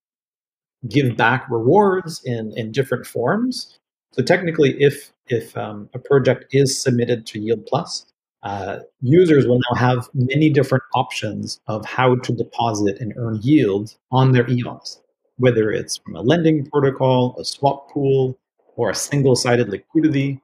give 0.89 1.17
back 1.17 1.47
rewards 1.51 2.23
in, 2.25 2.53
in 2.57 2.73
different 2.73 3.07
forms. 3.07 3.79
So 4.13 4.23
technically, 4.23 4.81
if 4.81 5.13
if 5.29 5.57
um, 5.57 5.89
a 5.95 5.99
project 5.99 6.47
is 6.53 6.79
submitted 6.79 7.27
to 7.27 7.41
Yield 7.41 7.65
Plus, 7.67 8.07
uh, 8.43 8.81
users 9.01 9.47
will 9.47 9.61
now 9.71 9.79
have 9.79 10.09
many 10.15 10.51
different 10.51 10.83
options 10.95 11.61
of 11.69 11.85
how 11.87 12.17
to 12.17 12.33
deposit 12.33 12.99
and 13.01 13.15
earn 13.17 13.39
yield 13.41 13.95
on 14.11 14.33
their 14.33 14.49
EOS, 14.51 15.01
whether 15.37 15.71
it's 15.71 15.99
from 15.99 16.17
a 16.17 16.21
lending 16.21 16.67
protocol, 16.67 17.37
a 17.39 17.45
swap 17.45 17.89
pool, 17.91 18.37
or 18.77 18.91
a 18.91 18.95
single-sided 18.95 19.69
liquidity. 19.69 20.41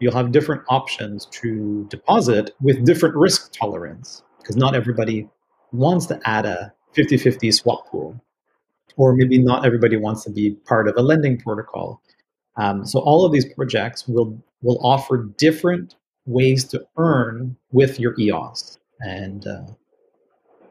You'll 0.00 0.14
have 0.14 0.32
different 0.32 0.62
options 0.68 1.26
to 1.26 1.86
deposit 1.88 2.50
with 2.60 2.84
different 2.84 3.14
risk 3.14 3.52
tolerance 3.52 4.22
because 4.38 4.56
not 4.56 4.74
everybody 4.74 5.28
wants 5.72 6.06
to 6.06 6.20
add 6.24 6.44
a 6.44 6.72
50-50 6.96 7.54
swap 7.54 7.86
pool 7.86 8.20
or 8.96 9.14
maybe 9.14 9.38
not 9.38 9.64
everybody 9.64 9.96
wants 9.96 10.24
to 10.24 10.30
be 10.30 10.52
part 10.66 10.88
of 10.88 10.96
a 10.96 11.02
lending 11.02 11.38
protocol. 11.38 12.02
Um, 12.56 12.84
so 12.84 13.00
all 13.00 13.24
of 13.24 13.32
these 13.32 13.46
projects 13.54 14.06
will 14.06 14.42
will 14.62 14.78
offer 14.84 15.28
different 15.38 15.96
ways 16.26 16.64
to 16.64 16.84
earn 16.96 17.56
with 17.72 17.98
your 17.98 18.14
EOS, 18.18 18.78
and 19.00 19.46
uh, 19.46 19.66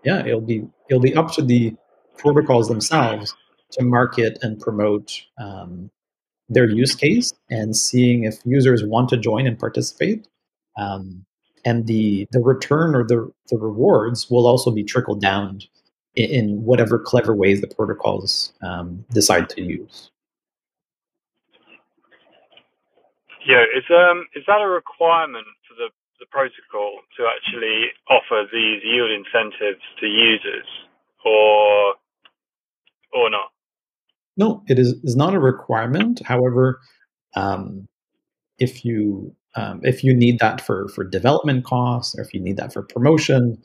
yeah, 0.03 0.25
it'll 0.25 0.41
be 0.41 0.67
it'll 0.89 1.01
be 1.01 1.15
up 1.15 1.31
to 1.33 1.41
the 1.41 1.75
protocols 2.17 2.67
themselves 2.67 3.35
to 3.71 3.83
market 3.83 4.37
and 4.41 4.59
promote 4.59 5.23
um, 5.39 5.89
their 6.51 6.69
use 6.69 6.95
case 6.95 7.33
and 7.49 7.75
seeing 7.75 8.25
if 8.25 8.35
users 8.45 8.83
want 8.85 9.09
to 9.09 9.17
join 9.17 9.47
and 9.47 9.57
participate. 9.57 10.27
Um, 10.77 11.25
and 11.65 11.87
the 11.87 12.27
the 12.31 12.39
return 12.39 12.95
or 12.95 13.03
the 13.05 13.31
the 13.49 13.57
rewards 13.57 14.29
will 14.29 14.47
also 14.47 14.71
be 14.71 14.83
trickled 14.83 15.21
down 15.21 15.61
in, 16.15 16.29
in 16.31 16.63
whatever 16.63 16.99
clever 16.99 17.35
ways 17.35 17.61
the 17.61 17.67
protocols 17.67 18.53
um, 18.63 19.05
decide 19.11 19.49
to 19.49 19.61
use. 19.61 20.11
Yeah, 23.47 23.63
is 23.75 23.85
um 23.89 24.27
is 24.35 24.43
that 24.47 24.61
a 24.61 24.67
requirement 24.67 25.47
for 25.67 25.75
the 25.75 25.89
the 26.19 26.25
protocol 26.31 27.01
to 27.17 27.25
actually 27.27 27.89
offer 28.09 28.45
these 28.53 28.81
yield 28.83 29.11
incentives 29.11 29.81
to 29.99 30.07
users, 30.07 30.67
or 31.25 31.95
or 33.13 33.29
not? 33.29 33.51
No, 34.37 34.63
it 34.67 34.79
is, 34.79 34.93
is 35.03 35.15
not 35.15 35.33
a 35.33 35.39
requirement. 35.39 36.21
However, 36.25 36.79
um, 37.35 37.87
if 38.59 38.85
you 38.85 39.35
um, 39.55 39.81
if 39.83 40.03
you 40.03 40.13
need 40.13 40.39
that 40.39 40.61
for 40.61 40.87
for 40.89 41.03
development 41.03 41.65
costs, 41.65 42.17
or 42.17 42.21
if 42.21 42.33
you 42.33 42.39
need 42.39 42.57
that 42.57 42.71
for 42.71 42.83
promotion, 42.83 43.61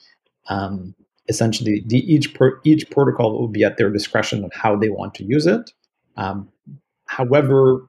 um, 0.49 0.95
essentially 1.29 1.85
the, 1.87 1.99
each 2.13 2.35
pro, 2.35 2.51
each 2.65 2.91
protocol 2.91 3.39
will 3.39 3.49
be 3.49 3.65
at 3.65 3.77
their 3.77 3.91
discretion 3.91 4.45
of 4.45 4.53
how 4.53 4.77
they 4.77 4.89
want 4.89 5.15
to 5.15 5.25
use 5.25 5.47
it. 5.47 5.73
Um, 6.17 6.49
however, 7.07 7.87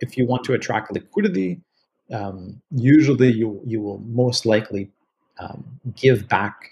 if 0.00 0.16
you 0.16 0.26
want 0.26 0.44
to 0.44 0.54
attract 0.54 0.92
liquidity, 0.92 1.60
um, 2.12 2.60
usually 2.70 3.32
you 3.32 3.60
you 3.64 3.80
will 3.80 3.98
most 3.98 4.44
likely 4.46 4.90
um, 5.38 5.64
give 5.94 6.28
back 6.28 6.70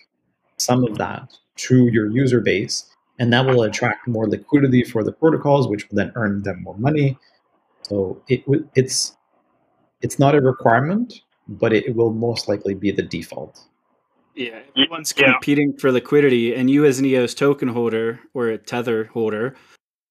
some 0.56 0.84
of 0.84 0.98
that 0.98 1.38
to 1.56 1.88
your 1.88 2.10
user 2.10 2.40
base, 2.40 2.84
and 3.18 3.32
that 3.32 3.44
will 3.46 3.62
attract 3.62 4.06
more 4.06 4.28
liquidity 4.28 4.84
for 4.84 5.02
the 5.02 5.12
protocols, 5.12 5.68
which 5.68 5.88
will 5.88 5.96
then 5.96 6.12
earn 6.14 6.42
them 6.42 6.62
more 6.62 6.76
money. 6.78 7.18
So 7.82 8.22
it 8.28 8.44
it's 8.74 9.16
it's 10.00 10.18
not 10.18 10.34
a 10.34 10.40
requirement, 10.40 11.22
but 11.48 11.72
it 11.72 11.94
will 11.96 12.12
most 12.12 12.48
likely 12.48 12.74
be 12.74 12.90
the 12.90 13.02
default. 13.02 13.60
Yeah, 14.34 14.60
everyone's 14.76 15.12
yeah. 15.16 15.32
competing 15.32 15.76
for 15.76 15.90
liquidity, 15.90 16.54
and 16.54 16.70
you 16.70 16.84
as 16.84 16.98
an 17.00 17.06
EOS 17.06 17.34
token 17.34 17.68
holder 17.68 18.20
or 18.34 18.48
a 18.48 18.58
Tether 18.58 19.06
holder, 19.06 19.56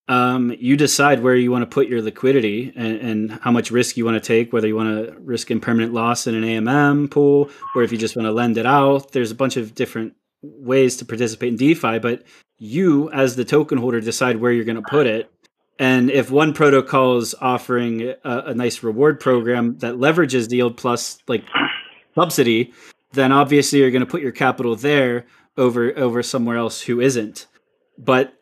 um, 0.10 0.54
you 0.60 0.76
decide 0.76 1.24
where 1.24 1.36
you 1.36 1.50
want 1.50 1.62
to 1.62 1.74
put 1.74 1.88
your 1.88 2.02
liquidity 2.02 2.74
and, 2.76 2.98
and 2.98 3.32
how 3.42 3.52
much 3.52 3.72
risk 3.72 3.96
you 3.96 4.04
want 4.04 4.22
to 4.22 4.26
take. 4.26 4.52
Whether 4.52 4.68
you 4.68 4.76
want 4.76 5.08
to 5.08 5.18
risk 5.20 5.50
impermanent 5.50 5.94
loss 5.94 6.28
in 6.28 6.36
an 6.36 6.44
AMM 6.44 7.10
pool, 7.10 7.50
or 7.76 7.84
if 7.84 7.92
you 7.94 7.98
just 7.98 8.18
want 8.18 8.26
to 8.26 8.32
lend 8.34 8.58
it 8.58 8.66
out. 8.66 9.14
There's 9.14 9.32
a 9.32 9.36
bunch 9.36 9.56
of 9.56 9.76
different 9.76 10.14
ways 10.42 10.98
to 10.98 11.06
participate 11.06 11.50
in 11.50 11.58
DeFi, 11.58 12.00
but 12.00 12.24
you 12.58 13.10
as 13.12 13.36
the 13.36 13.46
token 13.46 13.78
holder 13.78 14.02
decide 14.02 14.38
where 14.38 14.52
you're 14.52 14.66
going 14.66 14.82
to 14.82 14.90
put 14.90 15.08
it. 15.08 15.32
And 15.80 16.10
if 16.10 16.32
one 16.32 16.54
protocol 16.54 17.18
is 17.18 17.36
offering 17.40 18.02
a, 18.02 18.18
a 18.24 18.54
nice 18.56 18.82
reward 18.82 19.20
program 19.20 19.78
that 19.78 19.96
leverages 19.96 20.50
the 20.50 20.58
yield 20.58 20.76
plus 20.76 21.20
like 21.28 21.44
subsidy, 22.16 22.74
then 23.14 23.32
obviously 23.32 23.80
you're 23.80 23.92
going 23.92 24.06
to 24.06 24.10
put 24.10 24.22
your 24.22 24.32
capital 24.32 24.76
there 24.76 25.26
over 25.56 25.96
over 25.98 26.24
somewhere 26.24 26.58
else 26.58 26.82
who 26.82 27.00
isn't. 27.00 27.46
But 27.98 28.34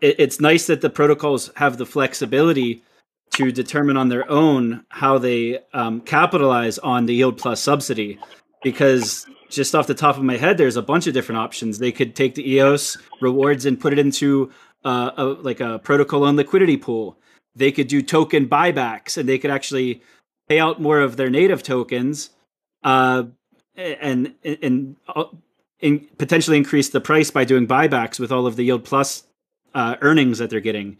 it, 0.00 0.16
it's 0.18 0.40
nice 0.40 0.66
that 0.66 0.80
the 0.80 0.90
protocols 0.90 1.50
have 1.56 1.76
the 1.76 1.86
flexibility 1.86 2.82
to 3.34 3.52
determine 3.52 3.96
on 3.96 4.08
their 4.08 4.30
own 4.30 4.84
how 4.88 5.18
they 5.18 5.58
um, 5.74 6.00
capitalize 6.00 6.78
on 6.78 7.06
the 7.06 7.14
yield 7.14 7.36
plus 7.36 7.60
subsidy, 7.60 8.18
because 8.62 9.26
just 9.48 9.74
off 9.74 9.86
the 9.86 9.94
top 9.94 10.16
of 10.16 10.22
my 10.22 10.36
head, 10.36 10.58
there's 10.58 10.76
a 10.76 10.82
bunch 10.82 11.06
of 11.06 11.14
different 11.14 11.40
options. 11.40 11.78
They 11.78 11.92
could 11.92 12.14
take 12.14 12.34
the 12.34 12.50
EOS 12.52 12.96
rewards 13.20 13.66
and 13.66 13.80
put 13.80 13.92
it 13.92 13.98
into 13.98 14.50
uh, 14.84 15.10
a, 15.16 15.24
like 15.24 15.60
a 15.60 15.78
protocol 15.78 16.24
on 16.24 16.36
liquidity 16.36 16.76
pool. 16.76 17.16
They 17.54 17.72
could 17.72 17.88
do 17.88 18.02
token 18.02 18.48
buybacks, 18.48 19.16
and 19.16 19.28
they 19.28 19.38
could 19.38 19.50
actually 19.50 20.02
pay 20.48 20.58
out 20.58 20.80
more 20.80 21.00
of 21.00 21.16
their 21.16 21.30
native 21.30 21.62
tokens 21.62 22.30
uh, 22.84 23.24
and 23.76 24.34
and, 24.44 24.96
and 25.82 26.18
potentially 26.18 26.56
increase 26.56 26.90
the 26.90 27.00
price 27.00 27.30
by 27.30 27.44
doing 27.44 27.66
buybacks 27.66 28.20
with 28.20 28.32
all 28.32 28.46
of 28.46 28.56
the 28.56 28.64
yield 28.64 28.84
plus 28.84 29.24
uh, 29.74 29.96
earnings 30.00 30.38
that 30.38 30.50
they're 30.50 30.60
getting. 30.60 30.96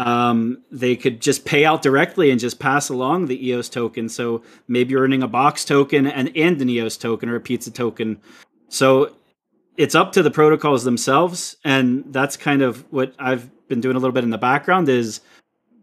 Um, 0.00 0.62
they 0.70 0.96
could 0.96 1.20
just 1.20 1.44
pay 1.44 1.66
out 1.66 1.82
directly 1.82 2.30
and 2.30 2.40
just 2.40 2.58
pass 2.58 2.88
along 2.88 3.26
the 3.26 3.48
EOS 3.48 3.68
token. 3.68 4.08
So 4.08 4.42
maybe 4.66 4.92
you're 4.92 5.02
earning 5.02 5.22
a 5.22 5.28
box 5.28 5.62
token 5.62 6.06
and, 6.06 6.34
and 6.34 6.60
an 6.62 6.70
EOS 6.70 6.96
token 6.96 7.28
or 7.28 7.36
a 7.36 7.40
pizza 7.40 7.70
token. 7.70 8.18
So 8.70 9.14
it's 9.76 9.94
up 9.94 10.12
to 10.12 10.22
the 10.22 10.30
protocols 10.30 10.84
themselves. 10.84 11.58
And 11.64 12.02
that's 12.14 12.38
kind 12.38 12.62
of 12.62 12.90
what 12.90 13.12
I've 13.18 13.50
been 13.68 13.82
doing 13.82 13.94
a 13.94 13.98
little 13.98 14.14
bit 14.14 14.24
in 14.24 14.30
the 14.30 14.38
background 14.38 14.88
is 14.88 15.20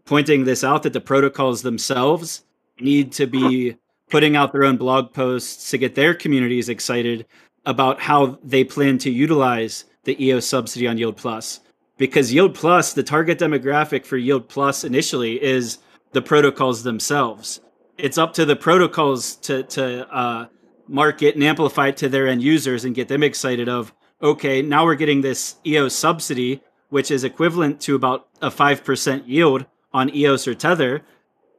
pointing 0.04 0.44
this 0.44 0.64
out 0.64 0.82
that 0.82 0.94
the 0.94 1.00
protocols 1.00 1.62
themselves 1.62 2.42
need 2.80 3.12
to 3.12 3.26
be 3.28 3.76
putting 4.10 4.34
out 4.34 4.52
their 4.52 4.64
own 4.64 4.78
blog 4.78 5.12
posts 5.12 5.70
to 5.70 5.78
get 5.78 5.94
their 5.94 6.12
communities 6.12 6.68
excited 6.68 7.24
about 7.66 8.00
how 8.00 8.36
they 8.42 8.64
plan 8.64 8.98
to 8.98 9.10
utilize 9.10 9.84
the 10.02 10.20
EOS 10.24 10.46
subsidy 10.46 10.88
on 10.88 10.98
Yield 10.98 11.16
Plus. 11.16 11.60
Because 11.98 12.32
Yield 12.32 12.54
Plus, 12.54 12.92
the 12.92 13.02
target 13.02 13.38
demographic 13.38 14.06
for 14.06 14.16
Yield 14.16 14.48
Plus 14.48 14.84
initially 14.84 15.42
is 15.42 15.78
the 16.12 16.22
protocols 16.22 16.84
themselves. 16.84 17.60
It's 17.98 18.16
up 18.16 18.32
to 18.34 18.44
the 18.44 18.56
protocols 18.56 19.36
to 19.36 19.64
to 19.64 20.08
uh, 20.14 20.46
market 20.86 21.34
and 21.34 21.44
amplify 21.44 21.88
it 21.88 21.96
to 21.98 22.08
their 22.08 22.28
end 22.28 22.42
users 22.42 22.84
and 22.84 22.94
get 22.94 23.08
them 23.08 23.22
excited 23.22 23.68
of 23.68 23.92
okay, 24.22 24.62
now 24.62 24.84
we're 24.84 24.94
getting 24.94 25.20
this 25.20 25.56
EOS 25.66 25.94
subsidy, 25.94 26.60
which 26.88 27.10
is 27.10 27.22
equivalent 27.24 27.80
to 27.82 27.94
about 27.94 28.28
a 28.40 28.50
five 28.50 28.84
percent 28.84 29.28
yield 29.28 29.66
on 29.92 30.14
EOS 30.14 30.46
or 30.46 30.54
Tether. 30.54 31.02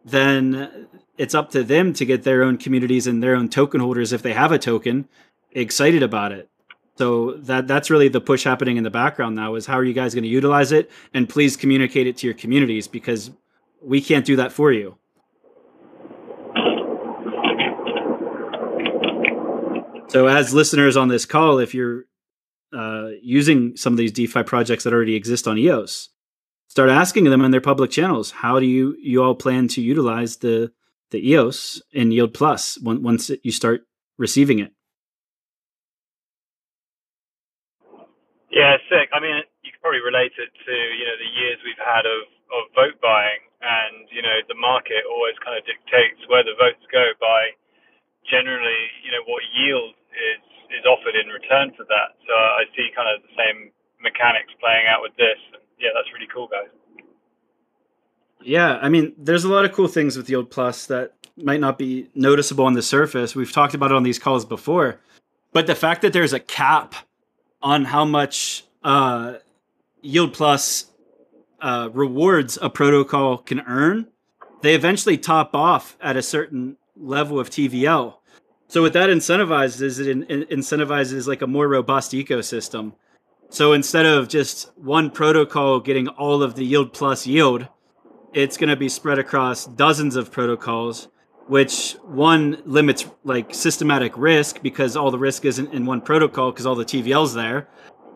Then 0.05 0.87
it's 1.17 1.35
up 1.35 1.51
to 1.51 1.63
them 1.63 1.91
to 1.93 2.05
get 2.05 2.23
their 2.23 2.43
own 2.43 2.57
communities 2.57 3.05
and 3.07 3.21
their 3.21 3.35
own 3.35 3.49
token 3.49 3.81
holders 3.81 4.13
if 4.13 4.21
they 4.21 4.33
have 4.33 4.53
a 4.53 4.57
token 4.57 5.09
excited 5.51 6.01
about 6.01 6.31
it. 6.31 6.49
So 6.99 7.31
that 7.43 7.65
that's 7.65 7.89
really 7.89 8.09
the 8.09 8.19
push 8.19 8.43
happening 8.43 8.75
in 8.75 8.83
the 8.83 8.89
background 8.89 9.33
now 9.33 9.55
is 9.55 9.65
how 9.65 9.75
are 9.75 9.85
you 9.85 9.93
guys 9.93 10.13
going 10.13 10.25
to 10.25 10.29
utilize 10.29 10.73
it 10.73 10.91
and 11.13 11.29
please 11.29 11.55
communicate 11.55 12.07
it 12.07 12.17
to 12.17 12.27
your 12.27 12.33
communities 12.33 12.89
because 12.89 13.31
we 13.81 14.01
can't 14.01 14.25
do 14.25 14.35
that 14.35 14.51
for 14.51 14.73
you. 14.73 14.97
So 20.09 20.27
as 20.27 20.53
listeners 20.53 20.97
on 20.97 21.07
this 21.07 21.25
call, 21.25 21.59
if 21.59 21.73
you're 21.73 22.03
uh, 22.73 23.11
using 23.21 23.77
some 23.77 23.93
of 23.93 23.97
these 23.97 24.11
DeFi 24.11 24.43
projects 24.43 24.83
that 24.83 24.91
already 24.91 25.15
exist 25.15 25.47
on 25.47 25.57
EOS, 25.57 26.09
start 26.67 26.89
asking 26.89 27.23
them 27.23 27.45
in 27.45 27.51
their 27.51 27.61
public 27.61 27.91
channels. 27.91 28.31
How 28.31 28.59
do 28.59 28.65
you 28.65 28.97
you 28.99 29.23
all 29.23 29.35
plan 29.35 29.69
to 29.69 29.81
utilize 29.81 30.35
the 30.35 30.73
the 31.11 31.25
EOS 31.29 31.81
in 31.93 32.11
Yield 32.11 32.33
Plus 32.33 32.77
once 32.81 33.31
you 33.41 33.53
start 33.53 33.87
receiving 34.17 34.59
it. 34.59 34.73
Yeah, 38.49 38.81
sick. 38.89 39.13
I 39.13 39.21
mean, 39.21 39.45
you 39.61 39.69
could 39.69 39.81
probably 39.81 40.01
relate 40.01 40.33
it 40.37 40.49
to 40.49 40.73
you 40.73 41.05
know 41.05 41.17
the 41.21 41.31
years 41.37 41.57
we've 41.61 41.81
had 41.81 42.05
of 42.09 42.25
of 42.49 42.65
vote 42.73 42.97
buying, 42.97 43.45
and 43.61 44.09
you 44.09 44.25
know 44.25 44.41
the 44.49 44.57
market 44.57 45.05
always 45.05 45.37
kind 45.45 45.53
of 45.53 45.61
dictates 45.69 46.21
where 46.27 46.41
the 46.41 46.57
votes 46.57 46.81
go 46.89 47.13
by 47.21 47.53
generally 48.25 48.81
you 49.05 49.13
know 49.13 49.21
what 49.29 49.45
yield 49.53 49.93
is 50.17 50.41
is 50.73 50.83
offered 50.85 51.13
in 51.13 51.29
return 51.29 51.73
for 51.77 51.85
that. 51.89 52.17
So 52.25 52.33
I 52.33 52.65
see 52.73 52.89
kind 52.93 53.09
of 53.09 53.21
the 53.21 53.33
same 53.37 53.69
mechanics 54.01 54.53
playing 54.57 54.89
out 54.89 55.01
with 55.01 55.13
this. 55.17 55.37
Yeah, 55.77 55.89
that's 55.93 56.09
really 56.13 56.29
cool, 56.33 56.49
guys. 56.49 56.69
Yeah, 58.41 58.79
I 58.81 58.89
mean, 58.89 59.13
there's 59.17 59.43
a 59.43 59.49
lot 59.49 59.65
of 59.65 59.73
cool 59.73 59.87
things 59.87 60.15
with 60.15 60.29
Yield 60.29 60.49
Plus 60.49 60.85
that 60.87 61.13
might 61.37 61.59
not 61.59 61.77
be 61.77 62.09
noticeable 62.15 62.65
on 62.65 62.73
the 62.73 62.81
surface. 62.81 63.35
We've 63.35 63.51
talked 63.51 63.73
about 63.73 63.91
it 63.91 63.95
on 63.95 64.03
these 64.03 64.19
calls 64.19 64.45
before, 64.45 64.99
but 65.53 65.67
the 65.67 65.75
fact 65.75 66.01
that 66.01 66.13
there's 66.13 66.33
a 66.33 66.39
cap 66.39 66.95
on 67.61 67.85
how 67.85 68.05
much 68.05 68.65
uh, 68.83 69.35
Yield 70.01 70.33
Plus 70.33 70.85
uh, 71.61 71.89
rewards 71.93 72.57
a 72.61 72.69
protocol 72.69 73.37
can 73.37 73.61
earn, 73.61 74.07
they 74.61 74.75
eventually 74.75 75.17
top 75.17 75.53
off 75.53 75.97
at 76.01 76.17
a 76.17 76.21
certain 76.21 76.77
level 76.95 77.39
of 77.39 77.49
TVL. 77.49 78.15
So 78.67 78.81
what 78.81 78.93
that 78.93 79.09
incentivizes, 79.09 79.81
is 79.81 79.99
it 79.99 80.07
in, 80.07 80.23
in, 80.23 80.43
incentivizes 80.43 81.27
like 81.27 81.41
a 81.41 81.47
more 81.47 81.67
robust 81.67 82.11
ecosystem. 82.11 82.93
So 83.49 83.73
instead 83.73 84.05
of 84.05 84.29
just 84.29 84.77
one 84.77 85.09
protocol 85.09 85.79
getting 85.79 86.07
all 86.07 86.43
of 86.43 86.55
the 86.55 86.63
yield 86.63 86.93
plus 86.93 87.25
yield, 87.25 87.67
it's 88.31 88.57
going 88.57 88.69
to 88.69 88.75
be 88.75 88.89
spread 88.89 89.17
across 89.17 89.65
dozens 89.65 90.15
of 90.15 90.31
protocols, 90.31 91.07
which 91.49 91.93
one 92.03 92.61
limits 92.65 93.07
like 93.23 93.55
systematic 93.55 94.15
risk 94.15 94.61
because 94.61 94.95
all 94.95 95.09
the 95.09 95.17
risk 95.17 95.45
isn't 95.45 95.73
in 95.73 95.83
one 95.83 95.99
protocol 95.99 96.51
because 96.51 96.67
all 96.67 96.75
the 96.75 96.85
TVL's 96.85 97.33
there. 97.33 97.67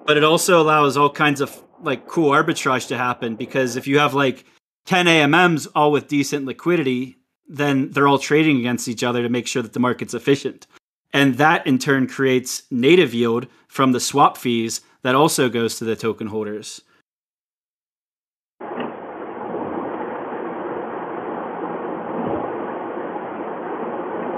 But 0.06 0.18
it 0.18 0.24
also 0.24 0.62
allows 0.62 0.98
all 0.98 1.10
kinds 1.10 1.42
of 1.42 1.64
like 1.82 2.08
cool 2.08 2.30
arbitrage 2.30 2.88
to 2.90 2.98
happen 2.98 3.36
because 3.36 3.76
if 3.76 3.88
you 3.88 3.98
have 3.98 4.14
like 4.14 4.46
10 4.86 5.08
AMMs 5.08 5.68
all 5.74 5.92
with 5.92 6.08
decent 6.08 6.46
liquidity, 6.46 7.18
then 7.48 7.90
they're 7.90 8.08
all 8.08 8.20
trading 8.20 8.60
against 8.60 8.88
each 8.88 9.04
other 9.04 9.24
to 9.24 9.30
make 9.30 9.48
sure 9.48 9.64
that 9.64 9.74
the 9.74 9.80
market's 9.80 10.14
efficient. 10.14 10.68
And 11.12 11.36
that 11.36 11.66
in 11.66 11.80
turn 11.80 12.06
creates 12.08 12.64
native 12.70 13.16
yield 13.16 13.48
from 13.68 13.94
the 13.94 14.00
swap 14.00 14.38
fees 14.38 14.82
that 15.02 15.16
also 15.16 15.50
goes 15.50 15.78
to 15.78 15.86
the 15.86 15.96
token 15.96 16.28
holders. 16.28 16.82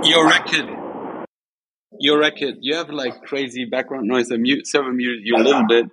Your 0.05 0.27
record, 0.27 0.69
your 1.99 2.19
record, 2.19 2.57
you 2.61 2.75
have 2.75 2.89
like 2.89 3.23
crazy 3.23 3.65
background 3.65 4.07
noise. 4.07 4.31
I 4.31 4.37
mute, 4.37 4.67
server 4.67 4.93
muted 4.93 5.25
you 5.25 5.35
a 5.35 5.41
little 5.41 5.65
bit. 5.67 5.87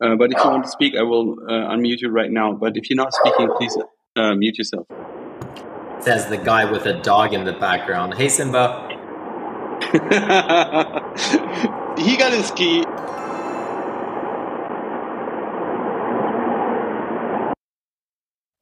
Uh, 0.00 0.16
but 0.16 0.32
if 0.32 0.42
you 0.42 0.50
want 0.50 0.64
to 0.64 0.70
speak, 0.70 0.96
I 0.96 1.02
will 1.02 1.36
uh, 1.46 1.74
unmute 1.74 2.00
you 2.00 2.08
right 2.08 2.30
now. 2.30 2.54
But 2.54 2.78
if 2.78 2.88
you're 2.88 2.96
not 2.96 3.12
speaking, 3.12 3.50
please 3.58 3.76
uh, 4.16 4.34
mute 4.34 4.56
yourself. 4.56 4.86
Says 6.00 6.26
the 6.28 6.38
guy 6.38 6.64
with 6.64 6.86
a 6.86 7.02
dog 7.02 7.34
in 7.34 7.44
the 7.44 7.52
background. 7.52 8.14
Hey, 8.14 8.30
Simba. 8.30 8.88
he 11.98 12.16
got 12.16 12.32
his 12.32 12.50
key. 12.52 12.82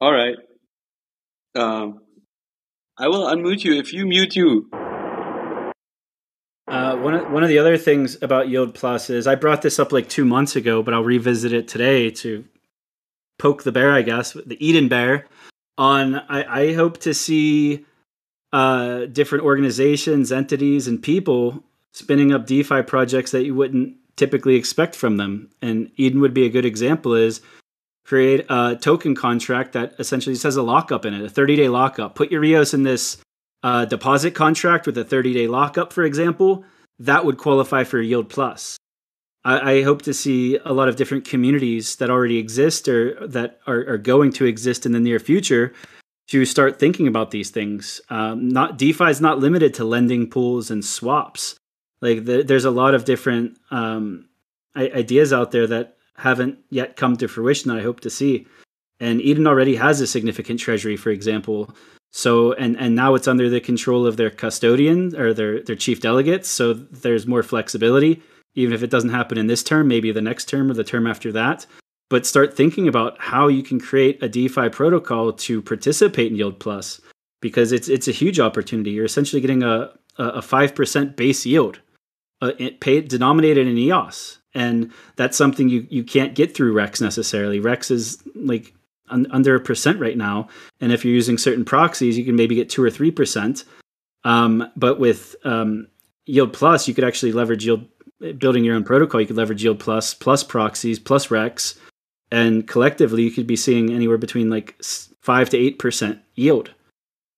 All 0.01 0.11
right. 0.11 0.35
Um, 1.55 2.01
I 2.97 3.07
will 3.07 3.25
unmute 3.27 3.63
you 3.63 3.79
if 3.79 3.93
you 3.93 4.05
mute 4.05 4.35
you. 4.35 4.69
One 7.01 7.13
of, 7.13 7.31
one 7.31 7.43
of 7.43 7.49
the 7.49 7.59
other 7.59 7.77
things 7.77 8.21
about 8.21 8.49
Yield 8.49 8.75
Plus 8.75 9.09
is 9.09 9.25
I 9.25 9.35
brought 9.35 9.61
this 9.61 9.79
up 9.79 9.93
like 9.93 10.09
two 10.09 10.25
months 10.25 10.57
ago, 10.57 10.83
but 10.83 10.93
I'll 10.93 11.03
revisit 11.03 11.53
it 11.53 11.67
today 11.67 12.09
to 12.11 12.43
poke 13.37 13.63
the 13.63 13.71
bear, 13.71 13.93
I 13.93 14.01
guess, 14.01 14.33
the 14.33 14.57
Eden 14.65 14.89
bear. 14.89 15.25
On 15.77 16.15
I, 16.15 16.63
I 16.63 16.73
hope 16.73 16.97
to 16.99 17.13
see 17.13 17.85
uh, 18.51 19.05
different 19.05 19.45
organizations, 19.45 20.31
entities, 20.31 20.89
and 20.89 21.01
people 21.01 21.63
spinning 21.93 22.33
up 22.33 22.45
DeFi 22.45 22.81
projects 22.81 23.31
that 23.31 23.45
you 23.45 23.55
wouldn't 23.55 23.95
typically 24.17 24.55
expect 24.55 24.93
from 24.93 25.15
them. 25.15 25.49
And 25.61 25.89
Eden 25.95 26.19
would 26.19 26.33
be 26.33 26.45
a 26.45 26.49
good 26.49 26.65
example. 26.65 27.13
Is 27.13 27.39
create 28.03 28.45
a 28.49 28.75
token 28.75 29.15
contract 29.15 29.71
that 29.71 29.93
essentially 29.99 30.35
says 30.35 30.57
a 30.57 30.63
lockup 30.63 31.05
in 31.05 31.13
it, 31.13 31.23
a 31.23 31.29
30 31.29 31.55
day 31.55 31.69
lockup. 31.69 32.15
Put 32.15 32.29
your 32.29 32.43
EOS 32.43 32.73
in 32.73 32.83
this 32.83 33.17
uh, 33.63 33.85
deposit 33.85 34.31
contract 34.31 34.85
with 34.85 34.97
a 34.97 35.05
30 35.05 35.33
day 35.33 35.47
lockup, 35.47 35.93
for 35.93 36.03
example, 36.03 36.65
that 36.99 37.25
would 37.25 37.37
qualify 37.37 37.83
for 37.83 38.01
Yield 38.01 38.29
Plus. 38.29 38.77
I, 39.45 39.73
I, 39.73 39.83
hope 39.83 40.01
to 40.03 40.13
see 40.13 40.57
a 40.57 40.73
lot 40.73 40.89
of 40.89 40.97
different 40.97 41.25
communities 41.25 41.95
that 41.95 42.09
already 42.09 42.37
exist 42.37 42.87
or 42.89 43.25
that 43.27 43.59
are, 43.65 43.87
are, 43.87 43.97
going 43.97 44.33
to 44.33 44.45
exist 44.45 44.85
in 44.85 44.91
the 44.91 44.99
near 44.99 45.17
future 45.17 45.73
to 46.27 46.43
start 46.45 46.77
thinking 46.77 47.07
about 47.07 47.31
these 47.31 47.49
things. 47.49 48.01
Um, 48.09 48.49
not 48.49 48.77
DeFi 48.77 49.05
is 49.05 49.21
not 49.21 49.39
limited 49.39 49.73
to 49.75 49.85
lending 49.85 50.29
pools 50.29 50.69
and 50.69 50.83
swaps. 50.83 51.55
Like 52.01 52.25
the, 52.25 52.43
there's 52.43 52.65
a 52.65 52.71
lot 52.71 52.93
of 52.93 53.05
different 53.05 53.57
um, 53.71 54.27
ideas 54.75 55.31
out 55.31 55.51
there 55.51 55.67
that 55.67 55.97
haven't 56.17 56.59
yet 56.69 56.97
come 56.97 57.15
to 57.17 57.27
fruition 57.27 57.69
that 57.69 57.79
I 57.79 57.83
hope 57.83 58.01
to 58.01 58.09
see. 58.09 58.45
And 58.99 59.21
Eden 59.21 59.47
already 59.47 59.77
has 59.77 60.01
a 60.01 60.07
significant 60.07 60.59
treasury, 60.59 60.97
for 60.97 61.09
example, 61.09 61.73
so 62.11 62.53
and 62.53 62.77
and 62.77 62.95
now 62.95 63.15
it's 63.15 63.27
under 63.27 63.49
the 63.49 63.61
control 63.61 64.05
of 64.05 64.17
their 64.17 64.29
custodian 64.29 65.15
or 65.15 65.33
their 65.33 65.61
their 65.61 65.75
chief 65.75 66.01
delegates. 66.01 66.49
So 66.49 66.73
there's 66.73 67.27
more 67.27 67.43
flexibility, 67.43 68.21
even 68.55 68.73
if 68.73 68.83
it 68.83 68.89
doesn't 68.89 69.11
happen 69.11 69.37
in 69.37 69.47
this 69.47 69.63
term, 69.63 69.87
maybe 69.87 70.11
the 70.11 70.21
next 70.21 70.45
term 70.45 70.71
or 70.71 70.73
the 70.73 70.83
term 70.83 71.05
after 71.05 71.31
that. 71.33 71.65
But 72.09 72.25
start 72.25 72.57
thinking 72.57 72.87
about 72.87 73.19
how 73.19 73.47
you 73.47 73.61
can 73.61 73.79
create 73.79 74.21
a 74.23 74.29
DeFi 74.29 74.69
protocol 74.69 75.31
to 75.31 75.61
participate 75.61 76.31
in 76.31 76.37
Yield 76.37 76.59
Plus, 76.59 76.99
because 77.41 77.71
it's 77.71 77.87
it's 77.87 78.07
a 78.07 78.11
huge 78.11 78.39
opportunity. 78.39 78.91
You're 78.91 79.05
essentially 79.05 79.41
getting 79.41 79.63
a 79.63 79.91
a 80.17 80.41
five 80.41 80.73
percent 80.73 81.15
base 81.15 81.45
yield, 81.45 81.79
uh, 82.41 82.51
paid 82.81 83.07
denominated 83.07 83.67
in 83.67 83.77
EOS, 83.77 84.39
and 84.55 84.91
that's 85.15 85.37
something 85.37 85.69
you 85.69 85.85
you 85.91 86.03
can't 86.03 86.33
get 86.33 86.55
through 86.55 86.73
Rex 86.73 86.99
necessarily. 86.99 87.59
Rex 87.59 87.91
is 87.91 88.23
like 88.33 88.73
un- 89.09 89.27
under 89.31 89.55
a 89.55 89.59
percent 89.59 89.99
right 89.99 90.17
now. 90.17 90.47
And 90.79 90.91
if 90.91 91.03
you're 91.03 91.13
using 91.13 91.37
certain 91.37 91.65
proxies, 91.65 92.17
you 92.17 92.25
can 92.25 92.35
maybe 92.35 92.55
get 92.55 92.69
two 92.69 92.83
or 92.83 92.89
three 92.89 93.11
percent. 93.11 93.63
Um, 94.23 94.69
but 94.75 94.99
with 94.99 95.35
um, 95.43 95.87
Yield 96.25 96.53
Plus, 96.53 96.87
you 96.87 96.93
could 96.93 97.03
actually 97.03 97.31
leverage 97.31 97.65
Yield 97.65 97.85
building 98.37 98.63
your 98.63 98.75
own 98.75 98.83
protocol. 98.83 99.21
You 99.21 99.27
could 99.27 99.37
leverage 99.37 99.63
Yield 99.63 99.79
Plus 99.79 100.13
plus 100.13 100.43
proxies 100.43 100.99
plus 100.99 101.31
Rex, 101.31 101.79
and 102.31 102.67
collectively 102.67 103.23
you 103.23 103.31
could 103.31 103.47
be 103.47 103.55
seeing 103.55 103.91
anywhere 103.91 104.17
between 104.17 104.49
like 104.49 104.81
five 105.21 105.49
to 105.49 105.57
eight 105.57 105.79
percent 105.79 106.19
yield 106.35 106.71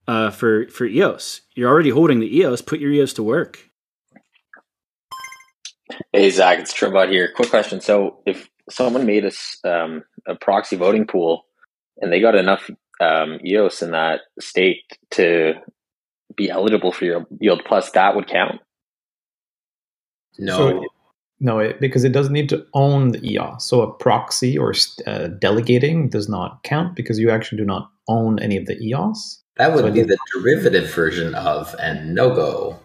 uh, 0.08 0.32
for 0.32 0.68
for 0.68 0.86
EOS. 0.86 1.42
You're 1.56 1.70
already 1.70 1.90
holding 1.90 2.20
the 2.20 2.38
EOS. 2.38 2.62
Put 2.62 2.80
your 2.80 2.92
EOS 2.92 3.14
to 3.14 3.24
work. 3.24 3.60
Hey 6.14 6.30
Zach, 6.30 6.60
it's 6.60 6.74
Tribot 6.74 7.10
here. 7.10 7.32
Quick 7.36 7.50
question. 7.50 7.82
So 7.82 8.20
if 8.26 8.50
someone 8.70 9.06
made 9.06 9.26
us 9.26 9.60
um, 9.64 10.04
a 10.26 10.36
proxy 10.36 10.76
voting 10.76 11.06
pool 11.06 11.46
and 12.02 12.12
they 12.12 12.20
got 12.20 12.36
enough 12.36 12.70
um, 13.00 13.40
EOS 13.46 13.82
in 13.82 13.92
that 13.92 14.22
state 14.40 14.84
to 15.12 15.54
be 16.36 16.50
eligible 16.50 16.92
for 16.92 17.06
your 17.06 17.26
yield 17.40 17.64
plus, 17.66 17.92
that 17.92 18.16
would 18.16 18.28
count. 18.28 18.62
No. 20.38 20.58
So, 20.58 20.86
no, 21.40 21.60
it, 21.60 21.80
because 21.80 22.04
it 22.04 22.12
doesn't 22.12 22.34
need 22.34 22.50
to 22.50 22.66
own 22.74 23.10
the 23.10 23.32
EOS. 23.32 23.66
So 23.66 23.82
a 23.82 23.92
proxy 23.92 24.58
or 24.58 24.74
uh, 25.08 25.28
delegating 25.28 26.10
does 26.10 26.30
not 26.30 26.64
count 26.64 26.96
because 26.96 27.20
you 27.20 27.32
actually 27.32 27.58
do 27.58 27.66
not 27.66 27.90
own 28.08 28.40
any 28.40 28.58
of 28.58 28.68
the 28.68 28.80
EOS. 28.80 29.42
That 29.58 29.74
would 29.74 29.82
so 29.82 29.92
be 29.92 30.04
the 30.04 30.18
derivative 30.34 30.94
version 30.94 31.36
of 31.36 31.76
and 31.80 32.16
no 32.16 32.34
go. 32.34 32.80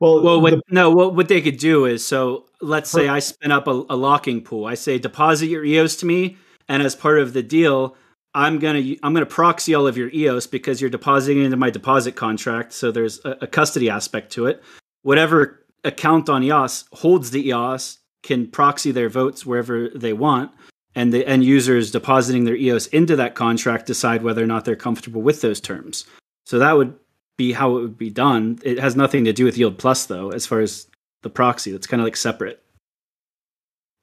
Well, 0.00 0.22
well, 0.22 0.40
what, 0.40 0.50
the, 0.50 0.62
no, 0.68 0.90
what 0.90 1.14
what 1.14 1.28
they 1.28 1.40
could 1.40 1.58
do 1.58 1.84
is 1.84 2.04
so 2.04 2.46
let's 2.60 2.90
say 2.90 3.08
I 3.08 3.20
spin 3.20 3.52
up 3.52 3.68
a, 3.68 3.84
a 3.88 3.96
locking 3.96 4.42
pool. 4.42 4.64
I 4.64 4.74
say 4.74 4.98
deposit 4.98 5.46
your 5.46 5.64
EOS 5.64 5.96
to 5.96 6.06
me, 6.06 6.38
and 6.68 6.82
as 6.82 6.94
part 6.94 7.18
of 7.18 7.32
the 7.32 7.42
deal, 7.42 7.96
I'm 8.34 8.58
gonna 8.58 8.94
I'm 9.02 9.12
gonna 9.12 9.26
proxy 9.26 9.74
all 9.74 9.86
of 9.86 9.96
your 9.96 10.10
EOS 10.12 10.46
because 10.46 10.80
you're 10.80 10.90
depositing 10.90 11.44
into 11.44 11.56
my 11.56 11.70
deposit 11.70 12.16
contract. 12.16 12.72
So 12.72 12.90
there's 12.90 13.22
a, 13.24 13.38
a 13.42 13.46
custody 13.46 13.90
aspect 13.90 14.32
to 14.32 14.46
it. 14.46 14.62
Whatever 15.02 15.64
account 15.84 16.28
on 16.28 16.42
EOS 16.42 16.84
holds 16.92 17.30
the 17.30 17.48
EOS 17.48 17.98
can 18.22 18.46
proxy 18.46 18.92
their 18.92 19.08
votes 19.08 19.44
wherever 19.44 19.88
they 19.88 20.12
want, 20.12 20.52
and 20.94 21.12
the 21.12 21.26
end 21.26 21.44
users 21.44 21.90
depositing 21.90 22.44
their 22.44 22.56
EOS 22.56 22.86
into 22.88 23.16
that 23.16 23.34
contract 23.34 23.86
decide 23.86 24.22
whether 24.22 24.42
or 24.42 24.46
not 24.46 24.64
they're 24.64 24.76
comfortable 24.76 25.20
with 25.20 25.40
those 25.40 25.60
terms. 25.60 26.06
So 26.46 26.58
that 26.58 26.76
would 26.76 26.94
be 27.36 27.52
how 27.52 27.76
it 27.76 27.80
would 27.80 27.98
be 27.98 28.10
done. 28.10 28.58
It 28.62 28.78
has 28.78 28.96
nothing 28.96 29.24
to 29.24 29.32
do 29.32 29.44
with 29.44 29.58
Yield 29.58 29.78
Plus 29.78 30.06
though, 30.06 30.30
as 30.30 30.46
far 30.46 30.60
as 30.60 30.86
the 31.22 31.30
proxy. 31.30 31.72
That's 31.72 31.86
kind 31.86 32.00
of 32.00 32.04
like 32.04 32.16
separate. 32.16 32.62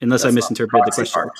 Unless 0.02 0.23
That's 0.23 0.34
I 0.34 0.36
misinterpreted 0.36 0.86
the, 0.86 0.91
the 0.91 0.95
question. 0.95 1.22
Part. 1.22 1.31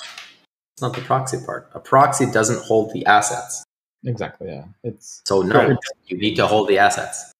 It's 0.74 0.82
not 0.82 0.94
the 0.94 1.02
proxy 1.02 1.38
part. 1.44 1.70
A 1.74 1.80
proxy 1.80 2.30
doesn't 2.30 2.62
hold 2.64 2.92
the 2.92 3.04
assets. 3.06 3.64
Exactly. 4.04 4.48
Yeah. 4.48 4.64
It's 4.82 5.22
so 5.26 5.42
no. 5.42 5.52
Correct. 5.52 5.84
You 6.06 6.18
need 6.18 6.36
to 6.36 6.46
hold 6.46 6.68
the 6.68 6.78
assets. 6.78 7.32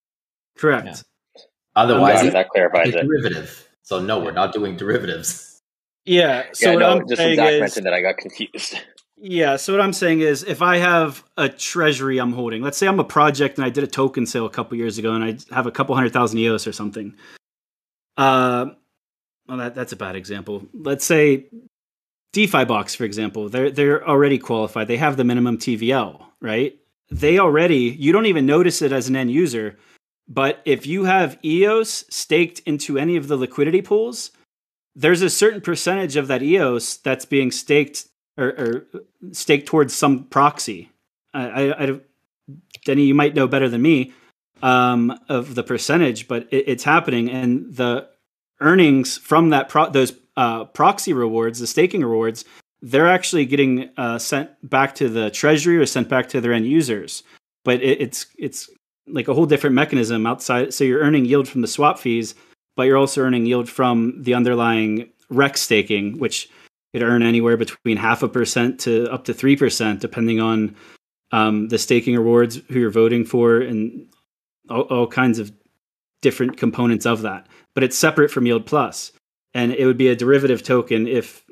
Correct. 0.57 0.87
Yeah. 0.87 1.43
Otherwise, 1.77 2.21
um, 2.21 2.31
that 2.31 2.49
clarifies 2.51 2.89
it. 2.89 3.03
Derivative. 3.03 3.69
So 3.83 4.01
no, 4.01 4.19
we're 4.19 4.33
not 4.33 4.53
doing 4.53 4.77
derivatives. 4.77 5.61
Yeah. 6.05 6.45
So 6.53 6.69
yeah, 6.69 6.75
what 6.75 6.81
no, 6.81 6.91
I'm 6.91 7.09
just 7.09 7.17
saying 7.17 7.37
Zach 7.37 7.53
is, 7.53 7.61
mentioned 7.61 7.87
that 7.87 7.95
I 7.95 8.03
got 8.03 8.17
confused. 8.17 8.79
Yeah. 9.23 9.57
So 9.57 9.75
what 9.75 9.83
I'm 9.83 9.93
saying 9.93 10.21
is, 10.21 10.43
if 10.45 10.63
I 10.63 10.79
have 10.79 11.23
a 11.37 11.47
treasury 11.47 12.17
I'm 12.17 12.33
holding, 12.33 12.63
let's 12.63 12.79
say 12.79 12.89
I'm 12.89 12.99
a 12.99 13.05
project 13.05 13.59
and 13.59 13.67
I 13.67 13.69
did 13.69 13.85
a 13.85 13.87
token 13.87 14.25
sale 14.25 14.47
a 14.47 14.51
couple 14.51 14.79
years 14.79 14.97
ago, 14.97 15.13
and 15.13 15.23
I 15.23 15.55
have 15.55 15.67
a 15.67 15.71
couple 15.71 15.95
hundred 15.95 16.15
thousand 16.15 16.39
EOS 16.39 16.67
or 16.67 16.73
something. 16.73 17.15
Uh, 18.17 18.71
well, 19.47 19.59
that 19.59 19.75
that's 19.75 19.93
a 19.93 19.97
bad 19.97 20.17
example. 20.17 20.63
Let's 20.73 21.05
say 21.05 21.49
DeFi 22.33 22.65
box, 22.65 22.95
for 22.95 23.05
example, 23.05 23.49
they're 23.49 23.71
they're 23.71 24.07
already 24.07 24.39
qualified. 24.39 24.89
They 24.89 24.99
have 24.99 25.17
the 25.17 25.25
minimum 25.25 25.59
TVL, 25.59 26.25
right? 26.41 26.77
They 27.11 27.39
already 27.39 27.97
you 27.99 28.13
don't 28.13 28.27
even 28.27 28.47
notice 28.47 28.83
it 28.83 28.93
as 28.93 29.09
an 29.09 29.17
end 29.17 29.33
user, 29.33 29.77
but 30.29 30.63
if 30.65 30.87
you 30.87 31.05
have 31.05 31.39
EOS 31.45 32.05
staked 32.09 32.61
into 32.61 32.99
any 32.99 33.17
of 33.17 33.27
the 33.27 33.37
liquidity 33.37 33.83
pools, 33.83 34.31
there's 34.95 35.23
a 35.23 35.31
certain 35.31 35.61
percentage 35.61 36.17
of 36.17 36.29
that 36.29 36.43
EOS 36.43 36.99
that's 36.99 37.25
being 37.25 37.51
staked 37.51 38.07
or, 38.37 38.49
or 38.49 38.87
staked 39.33 39.67
towards 39.67 39.95
some 39.95 40.25
proxy. 40.25 40.91
I, 41.35 41.49
I, 41.49 41.85
I, 41.85 42.01
Denny, 42.85 43.05
you 43.05 43.15
might 43.15 43.35
know 43.35 43.49
better 43.49 43.69
than 43.69 43.83
me 43.83 44.13
um, 44.63 45.19
of 45.29 45.55
the 45.55 45.63
percentage, 45.63 46.29
but 46.29 46.47
it, 46.51 46.65
it's 46.69 46.85
happening, 46.85 47.31
and 47.31 47.75
the 47.75 48.09
earnings 48.61 49.19
from 49.19 49.51
that 49.51 49.69
pro- 49.69 49.91
those 49.91 50.13
uh, 50.37 50.65
proxy 50.65 51.13
rewards, 51.13 51.59
the 51.59 51.67
staking 51.67 52.03
rewards, 52.03 52.45
they're 52.83 53.09
actually 53.09 53.45
getting 53.45 53.91
uh, 53.97 54.19
sent 54.19 54.51
back 54.69 54.95
to 54.97 55.09
the 55.09 55.31
treasury 55.31 55.77
or 55.77 55.87
sent 55.87 56.09
back 56.09 56.29
to 56.31 56.41
their 56.41 56.53
end 56.53 56.67
users. 56.67 57.23
But 57.65 57.83
it, 57.83 58.01
it's 58.01 58.27
it's 58.39 58.71
like 59.07 59.29
a 59.29 59.35
whole 59.35 59.47
different 59.47 59.75
mechanism 59.75 60.27
outside. 60.27 60.73
So 60.73 60.85
you're 60.85 61.01
earning 61.01 61.25
yield 61.25 61.49
from 61.49 61.61
the 61.61 61.69
swap 61.69 61.99
fees, 61.99 62.35
but 62.77 62.85
you're 62.85 62.97
also 62.97 63.23
earning 63.23 63.47
yield 63.47 63.69
from 63.69 64.23
the 64.23 64.35
underlying 64.35 65.11
REX 65.29 65.61
staking, 65.61 66.19
which 66.19 66.49
could 66.93 67.03
earn 67.03 67.23
anywhere 67.23 67.57
between 67.57 67.97
half 67.97 68.23
a 68.23 68.29
percent 68.29 68.81
to 68.81 69.11
up 69.13 69.25
to 69.25 69.35
three 69.35 69.57
percent, 69.57 70.01
depending 70.01 70.41
on 70.41 70.75
um, 71.33 71.69
the 71.69 71.79
staking 71.79 72.17
rewards, 72.17 72.61
who 72.69 72.81
you're 72.81 72.91
voting 72.91 73.25
for, 73.25 73.61
and 73.61 74.07
all, 74.69 74.83
all 74.83 75.07
kinds 75.07 75.39
of 75.39 75.53
different 76.23 76.57
components 76.57 77.07
of 77.07 77.23
that. 77.23 77.47
But 77.75 77.85
it's 77.85 77.97
separate 77.97 78.31
from 78.31 78.47
Yield 78.47 78.67
Plus 78.67 79.13
and 79.55 79.73
it 79.73 79.87
would 79.87 79.99
be 79.99 80.09
a 80.09 80.17
derivative 80.17 80.63
token 80.63 81.07
if 81.07 81.45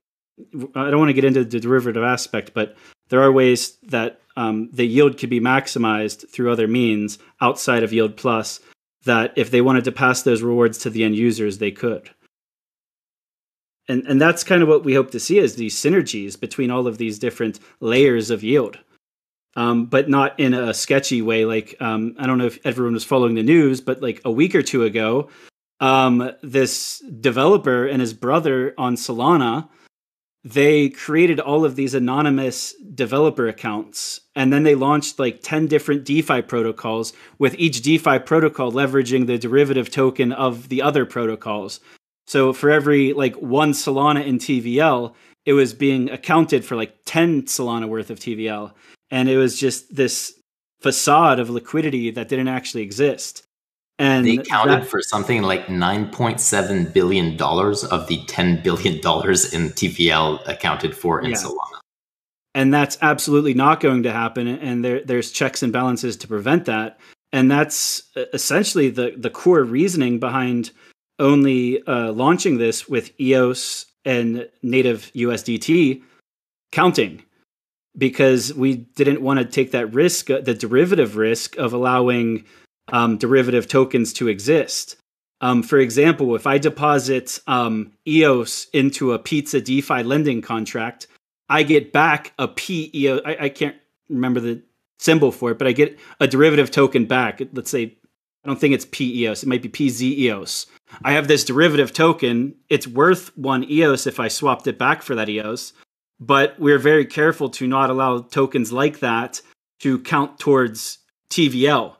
I 0.75 0.91
don't 0.91 0.99
want 0.99 1.09
to 1.09 1.15
get 1.15 1.25
into 1.25 1.45
the 1.45 1.61
derivative 1.61 2.05
aspect, 2.05 2.53
but 2.55 2.77
there 3.09 3.23
are 3.23 3.33
ways 3.33 3.77
that 3.89 4.21
um, 4.37 4.71
the 4.73 4.87
yield 4.87 5.19
could 5.19 5.31
be 5.31 5.41
maximized 5.41 6.29
through 6.31 6.53
other 6.53 6.69
means 6.69 7.19
outside 7.41 7.83
of 7.83 7.93
yield 7.93 8.17
plus 8.17 8.61
that 9.05 9.33
if 9.37 9.51
they 9.51 9.61
wanted 9.61 9.85
to 9.85 9.93
pass 9.93 10.23
those 10.23 10.43
rewards 10.43 10.79
to 10.79 10.91
the 10.91 11.05
end 11.05 11.17
users, 11.17 11.59
they 11.59 11.71
could. 11.71 12.11
And, 13.89 14.07
and 14.07 14.21
that's 14.21 14.45
kind 14.45 14.63
of 14.63 14.69
what 14.69 14.85
we 14.85 14.95
hope 14.95 15.11
to 15.13 15.21
see 15.21 15.39
is 15.39 15.57
these 15.57 15.75
synergies 15.75 16.39
between 16.39 16.71
all 16.71 16.87
of 16.87 16.99
these 16.99 17.19
different 17.19 17.59
layers 17.81 18.31
of 18.31 18.45
yield. 18.45 18.79
Um, 19.57 19.87
but 19.87 20.09
not 20.09 20.39
in 20.39 20.55
a 20.55 20.73
sketchy 20.73 21.21
way. 21.21 21.45
Like, 21.45 21.75
um, 21.81 22.15
I 22.19 22.27
don't 22.27 22.39
know 22.39 22.47
if 22.47 22.65
everyone 22.65 22.95
was 22.95 23.03
following 23.03 23.35
the 23.35 23.43
news, 23.43 23.81
but 23.81 24.01
like 24.03 24.21
a 24.25 24.31
week 24.31 24.55
or 24.55 24.63
two 24.63 24.85
ago, 24.85 25.31
um, 25.81 26.33
this 26.43 27.03
developer 27.21 27.87
and 27.87 28.01
his 28.01 28.15
brother 28.15 28.75
on 28.77 28.97
Solana, 28.97 29.69
they 30.45 30.89
created 30.89 31.41
all 31.41 31.65
of 31.65 31.77
these 31.77 31.95
anonymous 31.95 32.75
developer 32.95 33.49
accounts 33.49 34.21
and 34.35 34.53
then 34.53 34.63
they 34.63 34.75
launched 34.75 35.19
like 35.19 35.41
10 35.43 35.67
different 35.67 36.05
DeFi 36.05 36.43
protocols 36.43 37.13
with 37.39 37.55
each 37.59 37.83
DeFi 37.83 38.21
protocol 38.21 38.73
leveraging 38.73 39.27
the 39.27 39.37
derivative 39.37 39.91
token 39.91 40.33
of 40.33 40.69
the 40.69 40.81
other 40.81 41.05
protocols. 41.05 41.81
So 42.27 42.53
for 42.53 42.71
every 42.71 43.13
like 43.13 43.35
one 43.37 43.73
Solana 43.73 44.25
in 44.25 44.39
TVL, 44.39 45.15
it 45.45 45.55
was 45.55 45.75
being 45.75 46.11
accounted 46.11 46.65
for 46.65 46.77
like 46.77 46.95
10 47.05 47.43
Solana 47.43 47.89
worth 47.89 48.11
of 48.11 48.21
TVL. 48.21 48.73
And 49.11 49.29
it 49.29 49.39
was 49.39 49.59
just 49.59 49.95
this 49.95 50.39
facade 50.81 51.41
of 51.41 51.51
liquidity 51.51 52.11
that 52.13 52.29
didn't 52.29 52.49
actually 52.49 52.83
exist. 52.83 53.43
And 53.99 54.25
they 54.25 54.37
counted 54.37 54.83
that, 54.83 54.87
for 54.87 55.03
something 55.03 55.43
like 55.43 55.67
$9.7 55.67 56.93
billion 56.93 57.33
of 57.33 58.07
the 58.07 58.19
$10 58.27 58.63
billion 58.63 58.95
in 58.95 59.01
TVL 59.01 60.49
accounted 60.49 60.97
for 60.97 61.21
in 61.21 61.31
yeah. 61.31 61.37
Solana. 61.37 61.81
And 62.55 62.73
that's 62.73 62.97
absolutely 63.03 63.55
not 63.55 63.81
going 63.81 64.05
to 64.05 64.13
happen. 64.13 64.47
And 64.47 64.85
there, 64.85 65.03
there's 65.05 65.33
checks 65.33 65.63
and 65.63 65.73
balances 65.73 66.17
to 66.19 66.29
prevent 66.29 66.67
that. 66.67 66.99
And 67.33 67.51
that's 67.51 68.03
uh, 68.17 68.25
essentially 68.33 68.89
the, 68.89 69.15
the 69.17 69.31
core 69.31 69.65
reasoning 69.65 70.19
behind 70.19 70.71
only 71.19 71.83
uh, 71.87 72.13
launching 72.13 72.59
this 72.59 72.89
with 72.89 73.19
EOS 73.21 73.87
and 74.05 74.49
native 74.63 75.11
USDT 75.15 76.03
counting 76.73 77.23
because 77.97 78.55
we 78.55 78.77
didn't 78.77 79.21
want 79.21 79.41
to 79.41 79.45
take 79.45 79.73
that 79.73 79.93
risk, 79.93 80.31
uh, 80.31 80.41
the 80.41 80.55
derivative 80.55 81.17
risk 81.17 81.57
of 81.57 81.73
allowing 81.73 82.45
um, 82.93 83.19
derivative 83.19 83.69
tokens 83.69 84.13
to 84.15 84.29
exist. 84.29 84.97
Um, 85.41 85.63
for 85.63 85.79
example, 85.79 86.35
if 86.35 86.47
I 86.47 86.59
deposit 86.59 87.39
um, 87.47 87.93
EOS 88.07 88.67
into 88.73 89.13
a 89.13 89.19
pizza 89.19 89.61
DeFi 89.61 90.03
lending 90.03 90.43
contract, 90.43 91.07
I 91.49 91.63
get 91.63 91.93
back 91.93 92.33
a 92.39 92.49
EOS. 92.69 93.23
I, 93.25 93.37
I 93.43 93.49
can't 93.49 93.77
remember 94.09 94.41
the 94.41 94.63
symbol 94.99 95.31
for 95.31 95.53
it, 95.53 95.59
but 95.59 95.69
I 95.69 95.73
get 95.73 95.99
a 96.21 96.27
derivative 96.27 96.71
token 96.71 97.07
back. 97.07 97.41
Let's 97.53 97.71
say 97.71 97.97
I 98.45 98.49
don't 98.49 98.61
think 98.61 98.75
it's 98.75 98.87
PEOS, 98.87 99.43
It 99.43 99.49
might 99.49 99.63
be 99.63 99.69
PZEOS. 99.69 100.67
I 101.03 101.13
have 101.13 101.29
this 101.29 101.45
derivative 101.45 101.93
token. 101.93 102.55
It's 102.69 102.87
worth 102.87 103.37
one 103.37 103.69
EOS 103.71 104.07
if 104.07 104.19
I 104.21 104.29
swapped 104.29 104.67
it 104.67 104.79
back 104.79 105.03
for 105.03 105.15
that 105.15 105.29
EOS. 105.29 105.73
But 106.21 106.59
we're 106.59 106.79
very 106.79 107.05
careful 107.05 107.51
to 107.51 107.67
not 107.67 107.91
allow 107.91 108.21
tokens 108.21 108.73
like 108.73 109.01
that 109.01 109.41
to 109.81 109.99
count 109.99 110.39
towards 110.39 110.99
TVL 111.31 111.98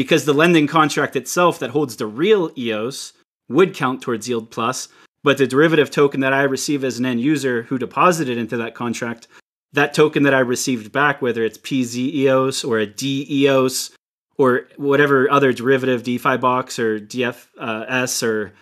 because 0.00 0.24
the 0.24 0.32
lending 0.32 0.66
contract 0.66 1.14
itself 1.14 1.58
that 1.58 1.72
holds 1.72 1.96
the 1.96 2.06
real 2.06 2.50
EOS 2.56 3.12
would 3.50 3.74
count 3.74 4.00
towards 4.00 4.26
yield 4.26 4.50
plus, 4.50 4.88
but 5.22 5.36
the 5.36 5.46
derivative 5.46 5.90
token 5.90 6.20
that 6.20 6.32
I 6.32 6.44
receive 6.44 6.84
as 6.84 6.98
an 6.98 7.04
end 7.04 7.20
user 7.20 7.64
who 7.64 7.76
deposited 7.76 8.38
into 8.38 8.56
that 8.56 8.74
contract, 8.74 9.28
that 9.74 9.92
token 9.92 10.22
that 10.22 10.32
I 10.32 10.38
received 10.38 10.90
back, 10.90 11.20
whether 11.20 11.44
it's 11.44 11.58
PZ 11.58 11.96
EOS 12.14 12.64
or 12.64 12.78
a 12.78 12.86
D 12.86 13.26
EOS 13.30 13.90
or 14.38 14.68
whatever 14.78 15.30
other 15.30 15.52
derivative 15.52 16.02
DeFi 16.02 16.38
box 16.38 16.78
or 16.78 16.98
DFS 16.98 18.22
or 18.22 18.54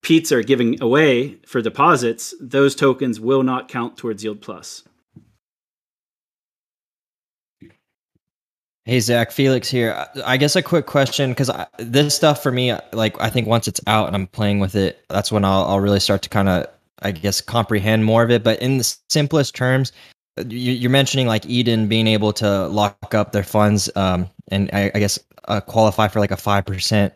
Pizza 0.00 0.38
are 0.38 0.42
giving 0.42 0.80
away 0.80 1.34
for 1.44 1.60
deposits, 1.60 2.34
those 2.40 2.74
tokens 2.74 3.20
will 3.20 3.42
not 3.42 3.68
count 3.68 3.98
towards 3.98 4.24
yield 4.24 4.40
plus. 4.40 4.82
Hey 8.86 9.00
Zach, 9.00 9.32
Felix 9.32 9.68
here. 9.68 10.06
I 10.24 10.36
guess 10.36 10.54
a 10.54 10.62
quick 10.62 10.86
question 10.86 11.30
because 11.30 11.50
this 11.76 12.14
stuff 12.14 12.40
for 12.40 12.52
me, 12.52 12.72
like 12.92 13.20
I 13.20 13.30
think 13.30 13.48
once 13.48 13.66
it's 13.66 13.80
out 13.88 14.06
and 14.06 14.14
I'm 14.14 14.28
playing 14.28 14.60
with 14.60 14.76
it, 14.76 15.04
that's 15.08 15.32
when 15.32 15.44
I'll, 15.44 15.64
I'll 15.64 15.80
really 15.80 15.98
start 15.98 16.22
to 16.22 16.28
kind 16.28 16.48
of, 16.48 16.68
I 17.02 17.10
guess, 17.10 17.40
comprehend 17.40 18.04
more 18.04 18.22
of 18.22 18.30
it. 18.30 18.44
But 18.44 18.62
in 18.62 18.78
the 18.78 18.96
simplest 19.10 19.56
terms, 19.56 19.90
you, 20.46 20.86
are 20.86 20.92
mentioning 20.92 21.26
like 21.26 21.44
Eden 21.46 21.88
being 21.88 22.06
able 22.06 22.32
to 22.34 22.68
lock 22.68 23.12
up 23.12 23.32
their 23.32 23.42
funds 23.42 23.90
um, 23.96 24.30
and 24.52 24.70
I, 24.72 24.92
I 24.94 25.00
guess 25.00 25.18
uh, 25.48 25.60
qualify 25.60 26.06
for 26.06 26.20
like 26.20 26.30
a 26.30 26.36
five 26.36 26.64
percent 26.64 27.12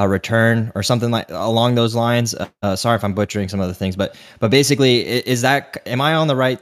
uh, 0.00 0.08
return 0.08 0.72
or 0.74 0.82
something 0.82 1.12
like 1.12 1.30
along 1.30 1.76
those 1.76 1.94
lines. 1.94 2.34
Uh, 2.62 2.74
sorry 2.74 2.96
if 2.96 3.04
I'm 3.04 3.14
butchering 3.14 3.48
some 3.48 3.60
of 3.60 3.68
the 3.68 3.74
things, 3.74 3.94
but 3.94 4.16
but 4.40 4.50
basically, 4.50 5.06
is 5.06 5.42
that 5.42 5.80
am 5.86 6.00
I 6.00 6.14
on 6.14 6.26
the 6.26 6.34
right 6.34 6.60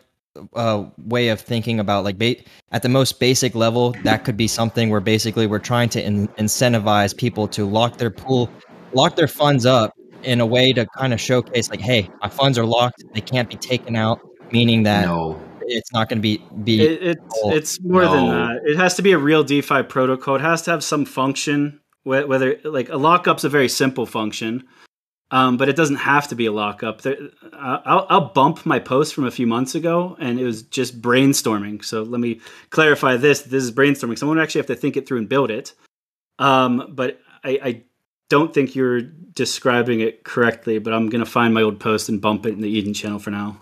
uh, 0.55 0.85
way 0.99 1.29
of 1.29 1.41
thinking 1.41 1.81
about 1.81 2.05
like 2.05 2.19
ba- 2.19 2.37
at 2.73 2.83
the 2.83 2.89
most 2.89 3.21
basic 3.21 3.55
level 3.55 3.95
that 4.05 4.25
could 4.25 4.37
be 4.37 4.49
something 4.49 4.91
where 4.91 5.01
basically 5.01 5.47
we're 5.47 5.59
trying 5.59 5.89
to 5.89 6.05
in- 6.05 6.29
incentivize 6.29 7.17
people 7.17 7.49
to 7.49 7.67
lock 7.67 7.97
their 7.99 8.11
pool 8.11 8.51
lock 8.93 9.17
their 9.17 9.29
funds 9.29 9.67
up 9.67 9.95
in 10.23 10.41
a 10.41 10.47
way 10.47 10.73
to 10.73 10.87
kind 10.97 11.12
of 11.12 11.21
showcase 11.21 11.71
like 11.71 11.81
hey 11.81 12.09
my 12.23 12.29
funds 12.29 12.59
are 12.59 12.67
locked 12.67 13.03
they 13.15 13.21
can't 13.21 13.49
be 13.49 13.57
taken 13.57 13.97
out 13.97 14.21
meaning 14.53 14.83
that 14.83 15.07
no. 15.07 15.41
it's 15.62 15.93
not 15.93 16.09
going 16.09 16.19
to 16.19 16.23
be 16.23 16.43
be 16.65 16.81
it, 16.83 17.03
it 17.03 17.19
it's 17.47 17.83
more 17.83 18.03
no. 18.03 18.12
than 18.12 18.29
that 18.29 18.61
it 18.65 18.77
has 18.77 18.95
to 18.95 19.03
be 19.03 19.12
a 19.12 19.19
real 19.19 19.43
defi 19.43 19.83
protocol 19.83 20.37
it 20.37 20.41
has 20.41 20.62
to 20.62 20.71
have 20.71 20.85
some 20.85 21.05
function 21.05 21.81
whether 22.03 22.59
like 22.65 22.89
a 22.89 22.97
lockup's 22.97 23.45
a 23.45 23.49
very 23.49 23.69
simple 23.69 24.07
function 24.07 24.65
um, 25.31 25.57
but 25.57 25.69
it 25.69 25.77
doesn't 25.77 25.97
have 25.97 26.28
to 26.28 26.35
be 26.35 26.47
a 26.47 26.52
lockup. 26.52 27.02
There, 27.02 27.16
I'll, 27.52 28.07
I'll, 28.09 28.28
bump 28.32 28.66
my 28.66 28.78
post 28.78 29.15
from 29.15 29.27
a 29.27 29.31
few 29.31 29.47
months 29.47 29.74
ago, 29.74 30.16
and 30.19 30.40
it 30.40 30.44
was 30.44 30.62
just 30.62 31.01
brainstorming. 31.01 31.85
So 31.85 32.02
let 32.02 32.20
me 32.20 32.40
clarify 32.70 33.16
this: 33.16 33.43
this 33.43 33.62
is 33.62 33.70
brainstorming. 33.70 34.19
Someone 34.19 34.39
would 34.39 34.43
actually 34.43 34.61
have 34.61 34.66
to 34.66 34.77
think 34.77 34.97
it 34.97 35.07
through 35.07 35.19
and 35.19 35.28
build 35.28 35.51
it. 35.51 35.73
Um, 36.39 36.89
but 36.90 37.20
I, 37.44 37.61
I, 37.62 37.82
don't 38.28 38.55
think 38.55 38.77
you're 38.77 39.01
describing 39.01 40.01
it 40.01 40.23
correctly. 40.23 40.78
But 40.78 40.93
I'm 40.94 41.09
going 41.09 41.24
to 41.24 41.31
find 41.31 41.52
my 41.52 41.62
old 41.62 41.81
post 41.81 42.09
and 42.09 42.20
bump 42.20 42.47
it 42.47 42.51
in 42.51 42.61
the 42.61 42.69
Eden 42.69 42.94
channel 42.94 43.19
for 43.19 43.31
now. 43.31 43.61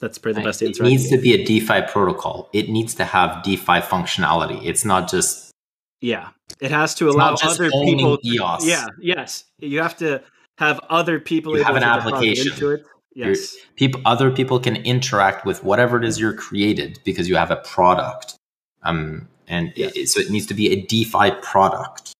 That's 0.00 0.18
probably 0.18 0.42
the 0.42 0.48
best 0.48 0.62
it 0.62 0.66
answer. 0.68 0.84
It 0.84 0.88
needs 0.88 1.08
to 1.08 1.18
be 1.18 1.32
a 1.34 1.44
DeFi 1.44 1.82
protocol. 1.88 2.50
It 2.52 2.68
needs 2.68 2.94
to 2.96 3.04
have 3.04 3.42
DeFi 3.42 3.80
functionality. 3.80 4.64
It's 4.64 4.84
not 4.84 5.10
just 5.10 5.52
yeah. 6.00 6.28
It 6.60 6.70
has 6.70 6.94
to 6.96 7.08
allow 7.08 7.34
other 7.42 7.70
people. 7.70 8.18
EOS. 8.24 8.66
Yeah. 8.66 8.86
Yes. 9.00 9.44
You 9.58 9.80
have 9.80 9.96
to 9.98 10.22
have 10.58 10.80
other 10.90 11.18
people 11.18 11.56
you 11.56 11.64
have 11.64 11.76
an 11.76 11.82
application 11.82 12.52
into 12.52 12.70
it. 12.70 12.84
Yes. 13.14 13.56
people, 13.76 14.00
other 14.04 14.30
people 14.30 14.58
can 14.58 14.76
interact 14.76 15.46
with 15.46 15.62
whatever 15.62 15.96
it 15.98 16.04
is 16.04 16.18
you're 16.18 16.34
created 16.34 16.98
because 17.04 17.28
you 17.28 17.36
have 17.36 17.50
a 17.50 17.56
product. 17.56 18.34
Um, 18.82 19.28
and 19.46 19.72
yes. 19.76 19.92
it, 19.94 20.08
so 20.08 20.20
it 20.20 20.30
needs 20.30 20.46
to 20.46 20.54
be 20.54 20.72
a 20.72 20.82
DeFi 20.82 21.32
product, 21.42 22.12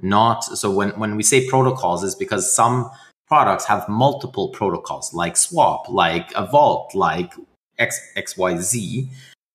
not 0.00 0.44
so. 0.44 0.70
When 0.70 0.90
when 0.90 1.16
we 1.16 1.22
say 1.22 1.48
protocols, 1.48 2.04
is 2.04 2.14
because 2.14 2.54
some 2.54 2.90
products 3.26 3.64
have 3.66 3.88
multiple 3.88 4.48
protocols, 4.48 5.12
like 5.12 5.36
Swap, 5.36 5.88
like 5.88 6.32
a 6.34 6.46
Vault, 6.46 6.94
like 6.94 7.34
X, 7.78 8.00
X, 8.16 8.36
Y, 8.36 8.58
Z. 8.58 9.08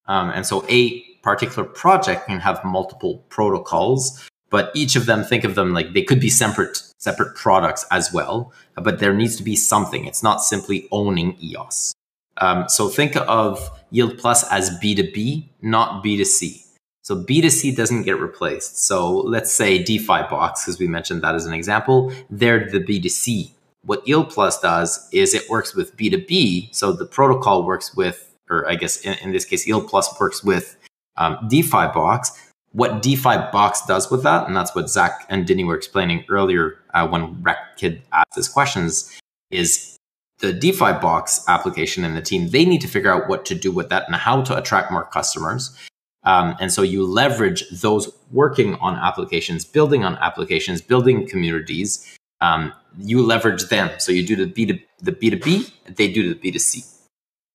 Um, 0.08 0.30
and 0.30 0.46
so 0.46 0.66
a 0.70 1.02
particular 1.24 1.68
project 1.68 2.28
can 2.28 2.40
have 2.40 2.64
multiple 2.64 3.24
protocols, 3.30 4.30
but 4.50 4.70
each 4.76 4.96
of 4.96 5.06
them 5.06 5.24
think 5.24 5.44
of 5.46 5.56
them 5.56 5.74
like 5.74 5.94
they 5.94 6.04
could 6.04 6.20
be 6.20 6.30
separate 6.30 6.82
separate 7.04 7.36
products 7.36 7.86
as 7.92 8.14
well. 8.14 8.54
But 8.76 9.00
there 9.00 9.14
needs 9.14 9.36
to 9.36 9.44
be 9.44 9.56
something. 9.56 10.06
It's 10.06 10.24
not 10.24 10.42
simply 10.42 10.88
owning 10.92 11.38
EOS. 11.44 11.94
Um, 12.38 12.66
so 12.68 12.90
think 12.90 13.16
of 13.16 13.70
Yield 13.92 14.18
Plus 14.18 14.50
as 14.52 14.72
B2B, 14.82 15.50
not 15.62 16.04
B2C. 16.04 16.62
So 17.04 17.22
B2C 17.22 17.76
doesn't 17.76 18.04
get 18.04 18.20
replaced. 18.20 18.78
So 18.78 19.18
let's 19.18 19.52
say 19.52 19.84
DeFi 19.84 20.24
Box, 20.30 20.64
because 20.64 20.80
we 20.80 20.88
mentioned 20.88 21.22
that 21.22 21.36
as 21.36 21.46
an 21.46 21.54
example, 21.54 22.12
they're 22.30 22.70
the 22.70 22.80
B2C. 22.80 23.52
What 23.84 24.08
Yield 24.08 24.30
Plus 24.30 24.60
does 24.62 25.10
is 25.12 25.34
it 25.34 25.50
works 25.50 25.76
with 25.76 25.96
B2B. 25.98 26.74
So 26.74 26.94
the 26.94 27.06
protocol 27.06 27.66
works 27.66 27.94
with, 27.94 28.34
or 28.50 28.68
I 28.68 28.76
guess 28.76 29.02
in, 29.02 29.18
in 29.22 29.32
this 29.34 29.44
case, 29.44 29.68
Yield 29.68 29.88
Plus 29.90 30.18
works 30.20 30.44
with 30.44 30.78
um, 31.18 31.38
DeFi 31.50 31.88
Box. 31.94 32.32
What 32.74 33.02
DeFi 33.02 33.52
Box 33.52 33.86
does 33.86 34.10
with 34.12 34.24
that, 34.24 34.48
and 34.48 34.56
that's 34.56 34.76
what 34.76 34.90
Zach 34.90 35.26
and 35.30 35.48
Denny 35.48 35.64
were 35.64 35.76
explaining 35.76 36.26
earlier 36.28 36.80
uh, 36.94 37.08
when 37.08 37.44
Kid 37.78 38.02
asked 38.12 38.36
his 38.36 38.50
questions, 38.50 39.20
is 39.52 39.98
the 40.40 40.52
DeFi 40.52 40.94
Box 40.94 41.46
application 41.48 42.04
and 42.04 42.18
the 42.18 42.22
team, 42.22 42.50
they 42.50 42.66
need 42.66 42.82
to 42.82 42.88
figure 42.88 43.12
out 43.12 43.30
what 43.30 43.46
to 43.46 43.56
do 43.56 43.72
with 43.72 43.90
that 43.90 44.06
and 44.08 44.16
how 44.16 44.42
to 44.42 44.58
attract 44.58 44.92
more 44.92 45.06
customers. 45.06 45.78
Um, 46.24 46.56
and 46.60 46.72
so 46.72 46.82
you 46.82 47.06
leverage 47.06 47.64
those 47.70 48.12
working 48.32 48.76
on 48.76 48.96
applications, 48.96 49.66
building 49.66 50.04
on 50.04 50.16
applications, 50.18 50.82
building 50.82 51.28
communities. 51.28 52.18
Um, 52.42 52.74
you 52.98 53.22
leverage 53.22 53.70
them. 53.70 53.90
So 54.00 54.12
you 54.12 54.26
do 54.26 54.36
the 54.36 54.46
B 54.46 54.66
to 54.66 54.80
the 55.00 55.12
B 55.12 55.30
to 55.30 55.38
B, 55.38 55.68
they 55.86 56.12
do 56.12 56.30
the 56.34 56.40
B 56.40 56.52
to 56.52 56.60
C. 56.60 56.84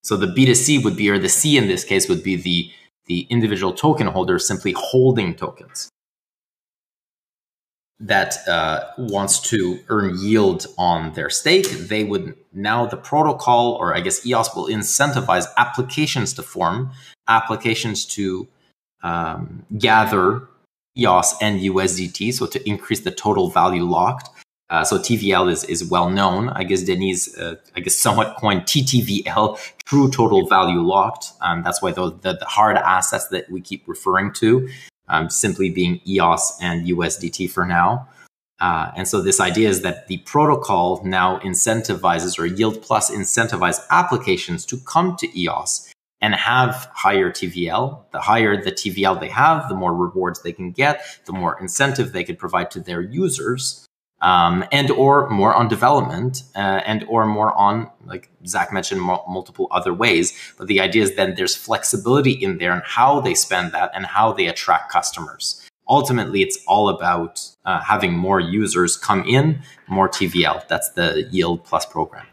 So 0.03 0.17
the 0.17 0.27
B 0.27 0.47
to 0.47 0.55
C 0.55 0.79
would 0.79 0.97
be, 0.97 1.11
or 1.11 1.19
the 1.19 1.29
C 1.29 1.59
in 1.59 1.67
this 1.67 1.85
case 1.85 2.09
would 2.09 2.23
be 2.23 2.37
the 2.37 2.71
the 3.09 3.27
individual 3.31 3.73
token 3.73 4.07
holder 4.07 4.39
simply 4.39 4.73
holding 4.77 5.35
tokens 5.35 5.91
that 8.01 8.47
uh, 8.47 8.85
wants 8.97 9.41
to 9.41 9.81
earn 9.89 10.17
yield 10.21 10.67
on 10.77 11.13
their 11.15 11.29
stake, 11.29 11.69
they 11.69 12.05
would 12.05 12.35
now 12.53 12.87
the 12.87 12.97
protocol, 12.97 13.73
or 13.73 13.95
I 13.95 14.01
guess 14.01 14.25
EOS 14.25 14.55
will 14.55 14.69
incentivize 14.69 15.47
applications 15.57 16.33
to 16.35 16.43
form, 16.43 16.93
applications 17.27 18.05
to 18.07 18.47
um, 19.03 19.67
gather 19.77 20.47
EOS 20.97 21.35
and 21.41 21.61
USDT, 21.61 22.35
so 22.35 22.47
to 22.47 22.69
increase 22.69 23.01
the 23.01 23.11
total 23.11 23.51
value 23.51 23.85
locked. 23.85 24.31
Uh, 24.71 24.85
so 24.85 24.99
TVL 24.99 25.51
is 25.51 25.65
is 25.65 25.85
well 25.85 26.11
known. 26.11 26.51
I 26.51 26.65
guess 26.65 26.83
Denise, 26.83 27.37
uh, 27.39 27.57
I 27.75 27.81
guess 27.81 27.95
somewhat 27.95 28.37
coined 28.37 28.63
TTVL, 28.63 29.59
true 29.87 30.11
total 30.11 30.47
value 30.47 30.81
locked. 30.81 31.33
Um, 31.41 31.63
that's 31.63 31.81
why 31.81 31.93
the, 31.93 32.11
the, 32.11 32.35
the 32.35 32.45
hard 32.45 32.77
assets 32.77 33.29
that 33.29 33.51
we 33.51 33.61
keep 33.63 33.85
referring 33.87 34.33
to, 34.35 34.69
um, 35.09 35.31
simply 35.31 35.71
being 35.71 36.01
EOS 36.07 36.59
and 36.61 36.87
USDT 36.87 37.51
for 37.51 37.65
now. 37.65 38.09
Uh, 38.61 38.91
and 38.97 39.07
so 39.07 39.23
this 39.23 39.41
idea 39.41 39.69
is 39.69 39.83
that 39.83 40.09
the 40.09 40.19
protocol 40.19 41.01
now 41.05 41.39
incentivizes 41.39 42.39
or 42.39 42.45
Yield 42.45 42.83
Plus 42.83 43.11
incentivize 43.11 43.81
applications 43.91 44.67
to 44.67 44.77
come 44.79 45.17
to 45.17 45.39
EOS 45.39 45.93
and 46.21 46.35
have 46.35 46.91
higher 46.93 47.31
TVL. 47.31 48.03
The 48.11 48.21
higher 48.21 48.61
the 48.61 48.73
TVL 48.73 49.21
they 49.21 49.29
have, 49.29 49.69
the 49.69 49.77
more 49.77 49.95
rewards 49.95 50.43
they 50.43 50.53
can 50.53 50.73
get, 50.73 51.03
the 51.25 51.33
more 51.33 51.57
incentive 51.61 52.13
they 52.13 52.25
could 52.25 52.39
provide 52.39 52.71
to 52.73 52.81
their 52.81 53.01
users 53.01 53.88
um, 54.21 54.65
and 54.73 54.91
or 54.91 55.29
more 55.31 55.55
on 55.55 55.69
development 55.69 56.43
uh, 56.57 56.81
and 56.87 57.05
or 57.09 57.27
more 57.27 57.53
on 57.55 57.91
like 58.07 58.31
zach 58.47 58.73
mentioned 58.73 59.01
multiple 59.01 59.69
other 59.71 59.95
ways. 59.95 60.37
But 60.57 60.67
the 60.67 60.81
idea 60.81 61.03
is 61.03 61.15
then 61.15 61.35
there's 61.37 61.55
flexibility 61.55 62.33
in 62.33 62.59
there 62.59 62.73
and 62.73 62.83
how 62.85 63.21
they 63.21 63.35
spend 63.35 63.73
that 63.73 63.91
and 63.95 64.07
how 64.07 64.33
they 64.33 64.47
attract 64.47 64.91
customers. 64.91 65.65
Ultimately 65.89 66.43
it's 66.43 66.59
all 66.67 66.89
about 66.89 67.41
uh, 67.65 67.81
having 67.81 68.13
more 68.13 68.41
users 68.41 68.97
come 68.97 69.25
in 69.25 69.63
more 69.87 70.09
tvl 70.09 70.67
that's 70.69 70.91
the 70.91 71.29
yield 71.31 71.65
plus 71.65 71.87
program. 71.87 72.27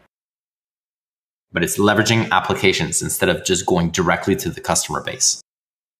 But 1.52 1.62
it's 1.62 1.78
leveraging 1.78 2.30
applications 2.30 3.00
instead 3.00 3.28
of 3.28 3.44
just 3.44 3.64
going 3.64 3.90
directly 3.90 4.36
to 4.36 4.50
the 4.50 4.60
customer 4.60 5.02
base. 5.02 5.40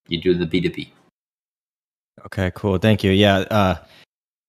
You 0.08 0.20
do 0.20 0.34
the 0.34 0.46
b2b 0.46 0.90
okay 2.26 2.50
cool. 2.54 2.78
Thank 2.78 3.04
you. 3.04 3.12
Yeah 3.12 3.38
uh, 3.50 3.76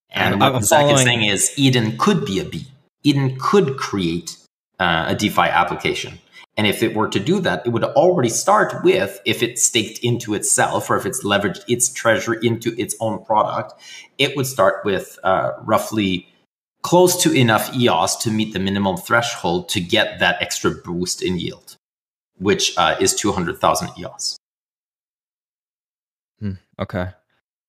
and 0.10 0.40
what 0.40 0.64
Zach 0.64 0.82
following... 0.82 0.96
is 0.96 1.04
saying 1.04 1.24
is 1.24 1.54
Eden 1.58 1.98
could 1.98 2.26
be 2.26 2.40
a 2.40 2.46
B. 2.46 2.68
Eden 3.04 3.38
could 3.40 3.78
create 3.78 4.38
uh, 4.80 5.06
a 5.10 5.16
DeFi 5.16 5.42
application. 5.42 6.20
And 6.58 6.66
if 6.66 6.82
it 6.82 6.96
were 6.96 7.08
to 7.10 7.20
do 7.20 7.40
that, 7.42 7.66
it 7.68 7.70
would 7.70 7.84
already 7.84 8.30
start 8.30 8.84
with 8.84 9.22
if 9.26 9.44
it's 9.44 9.62
staked 9.62 10.00
into 10.00 10.34
itself 10.34 10.90
or 10.90 10.98
if 10.98 11.06
it's 11.06 11.24
leveraged 11.24 11.64
its 11.68 11.88
treasure 11.88 12.34
into 12.34 12.74
its 12.82 12.96
own 13.00 13.24
product, 13.24 13.74
it 14.18 14.36
would 14.36 14.48
start 14.48 14.84
with 14.84 15.20
uh, 15.24 15.52
roughly 15.62 16.28
close 16.82 17.22
to 17.22 17.32
enough 17.32 17.76
EOS 17.76 18.16
to 18.16 18.32
meet 18.32 18.54
the 18.54 18.60
minimum 18.60 18.98
threshold 18.98 19.70
to 19.70 19.80
get 19.80 20.20
that 20.20 20.42
extra 20.42 20.72
boost 20.72 21.22
in 21.22 21.38
yield, 21.38 21.78
which 22.38 22.76
uh, 22.78 22.96
is 23.00 23.14
200,000 23.14 23.90
EOS. 24.00 24.40
Hmm, 26.40 26.54
okay. 26.80 27.10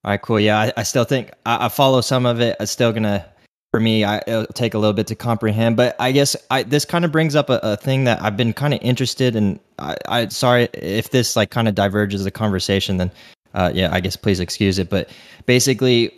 All 0.05 0.12
right, 0.12 0.23
cool. 0.23 0.39
Yeah, 0.39 0.59
I, 0.59 0.73
I 0.77 0.83
still 0.85 1.05
think 1.05 1.33
I, 1.45 1.66
I, 1.66 1.69
follow 1.69 2.01
some 2.01 2.25
of 2.25 2.41
it. 2.41 2.57
It's 2.61 2.70
still 2.70 2.93
gonna, 2.93 3.27
for 3.73 3.81
me, 3.81 4.05
I, 4.05 4.19
it'll 4.27 4.47
take 4.47 4.75
a 4.75 4.79
little 4.79 4.93
bit 4.93 5.09
to 5.09 5.16
comprehend. 5.16 5.77
But 5.77 5.97
I 5.99 6.12
guess 6.12 6.37
I, 6.51 6.62
this 6.62 6.85
kind 6.85 7.05
of 7.05 7.11
brings 7.11 7.35
up 7.35 7.51
a, 7.51 7.59
a, 7.62 7.77
thing 7.77 8.05
that 8.05 8.23
I've 8.23 8.37
been 8.37 8.53
kind 8.53 8.73
of 8.73 8.81
interested 8.81 9.35
in. 9.35 9.59
I, 9.79 9.97
I 10.09 10.29
sorry 10.29 10.69
if 10.73 11.11
this 11.11 11.35
like 11.35 11.51
kind 11.51 11.66
of 11.66 11.75
diverges 11.75 12.23
the 12.23 12.31
conversation. 12.31 12.99
Then, 12.99 13.11
uh, 13.55 13.73
yeah, 13.75 13.89
I 13.93 13.99
guess 13.99 14.15
please 14.15 14.39
excuse 14.39 14.79
it. 14.79 14.89
But 14.89 15.11
basically, 15.47 16.12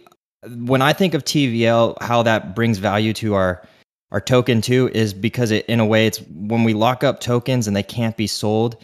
when 0.47 0.83
I 0.83 0.93
think 0.93 1.15
of 1.15 1.25
TVL, 1.25 2.01
how 2.03 2.23
that 2.23 2.55
brings 2.55 2.79
value 2.79 3.15
to 3.15 3.35
our 3.35 3.67
our 4.13 4.21
token 4.21 4.61
too 4.61 4.91
is 4.93 5.15
because 5.15 5.53
it, 5.53 5.65
in 5.67 5.81
a 5.81 5.87
way, 5.87 6.07
it's 6.07 6.19
when 6.19 6.65
we 6.65 6.75
lock 6.75 7.03
up 7.03 7.21
tokens 7.21 7.67
and 7.67 7.75
they 7.75 7.83
can't 7.83 8.17
be 8.17 8.27
sold 8.27 8.77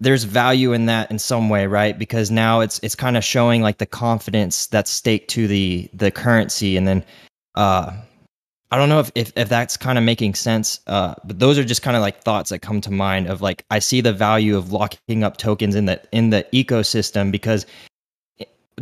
there's 0.00 0.24
value 0.24 0.72
in 0.72 0.86
that 0.86 1.10
in 1.10 1.18
some 1.18 1.48
way, 1.48 1.66
right? 1.66 1.98
Because 1.98 2.30
now 2.30 2.60
it's 2.60 2.78
it's 2.80 2.94
kind 2.94 3.16
of 3.16 3.24
showing 3.24 3.62
like 3.62 3.78
the 3.78 3.86
confidence 3.86 4.66
that's 4.66 4.90
staked 4.90 5.30
to 5.30 5.46
the 5.46 5.88
the 5.94 6.10
currency, 6.10 6.76
and 6.76 6.86
then 6.86 7.04
uh, 7.54 7.92
I 8.70 8.76
don't 8.76 8.88
know 8.88 9.00
if 9.00 9.10
if, 9.14 9.32
if 9.36 9.48
that's 9.48 9.76
kind 9.76 9.96
of 9.96 10.04
making 10.04 10.34
sense, 10.34 10.80
uh, 10.86 11.14
but 11.24 11.38
those 11.38 11.58
are 11.58 11.64
just 11.64 11.82
kind 11.82 11.96
of 11.96 12.02
like 12.02 12.22
thoughts 12.22 12.50
that 12.50 12.58
come 12.60 12.80
to 12.82 12.90
mind 12.90 13.28
of 13.28 13.40
like 13.40 13.64
I 13.70 13.78
see 13.78 14.00
the 14.00 14.12
value 14.12 14.56
of 14.56 14.72
locking 14.72 15.24
up 15.24 15.36
tokens 15.36 15.74
in 15.74 15.86
the 15.86 16.00
in 16.12 16.30
the 16.30 16.46
ecosystem 16.52 17.32
because 17.32 17.64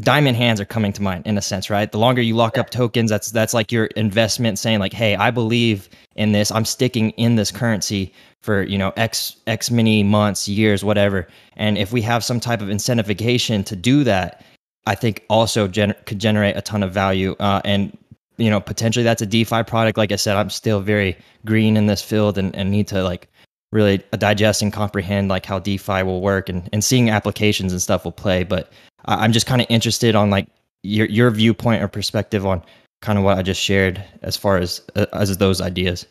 diamond 0.00 0.36
hands 0.36 0.60
are 0.60 0.64
coming 0.64 0.92
to 0.92 1.02
mind 1.02 1.26
in 1.26 1.38
a 1.38 1.42
sense, 1.42 1.70
right? 1.70 1.90
The 1.90 1.98
longer 1.98 2.20
you 2.20 2.34
lock 2.34 2.58
up 2.58 2.70
tokens, 2.70 3.10
that's 3.10 3.30
that's 3.30 3.54
like 3.54 3.70
your 3.70 3.86
investment 3.86 4.58
saying 4.58 4.80
like, 4.80 4.92
hey, 4.92 5.14
I 5.16 5.30
believe 5.30 5.88
in 6.16 6.32
this. 6.32 6.50
I'm 6.50 6.64
sticking 6.64 7.10
in 7.10 7.36
this 7.36 7.50
currency 7.50 8.12
for 8.40 8.62
you 8.62 8.76
know 8.76 8.92
x 8.96 9.36
x 9.46 9.70
many 9.70 10.02
months, 10.02 10.48
years, 10.48 10.84
whatever. 10.84 11.28
And 11.56 11.78
if 11.78 11.92
we 11.92 12.02
have 12.02 12.24
some 12.24 12.40
type 12.40 12.60
of 12.60 12.68
incentivization 12.68 13.64
to 13.66 13.76
do 13.76 14.04
that, 14.04 14.44
I 14.86 14.94
think 14.94 15.24
also 15.28 15.68
gener- 15.68 16.04
could 16.06 16.18
generate 16.18 16.56
a 16.56 16.62
ton 16.62 16.82
of 16.82 16.92
value. 16.92 17.36
Uh, 17.38 17.60
and 17.64 17.96
you 18.36 18.50
know 18.50 18.60
potentially 18.60 19.04
that's 19.04 19.22
a 19.22 19.26
DeFi 19.26 19.62
product. 19.62 19.96
Like 19.96 20.10
I 20.10 20.16
said, 20.16 20.36
I'm 20.36 20.50
still 20.50 20.80
very 20.80 21.16
green 21.46 21.76
in 21.76 21.86
this 21.86 22.02
field 22.02 22.36
and, 22.36 22.54
and 22.56 22.70
need 22.70 22.88
to 22.88 23.02
like 23.04 23.28
really 23.70 23.98
digest 24.18 24.62
and 24.62 24.72
comprehend 24.72 25.28
like 25.28 25.46
how 25.46 25.58
DeFi 25.58 26.02
will 26.04 26.20
work 26.20 26.48
and, 26.48 26.68
and 26.72 26.82
seeing 26.82 27.10
applications 27.10 27.72
and 27.72 27.82
stuff 27.82 28.04
will 28.04 28.12
play. 28.12 28.44
But 28.44 28.72
I'm 29.06 29.32
just 29.32 29.46
kind 29.46 29.60
of 29.60 29.66
interested 29.70 30.14
on 30.14 30.30
like 30.30 30.48
your 30.82 31.06
your 31.06 31.30
viewpoint 31.30 31.82
or 31.82 31.88
perspective 31.88 32.46
on 32.46 32.62
kind 33.02 33.18
of 33.18 33.24
what 33.24 33.38
I 33.38 33.42
just 33.42 33.60
shared 33.60 34.02
as 34.22 34.36
far 34.36 34.58
as 34.58 34.80
uh, 34.96 35.06
as 35.12 35.36
those 35.38 35.60
ideas. 35.60 36.06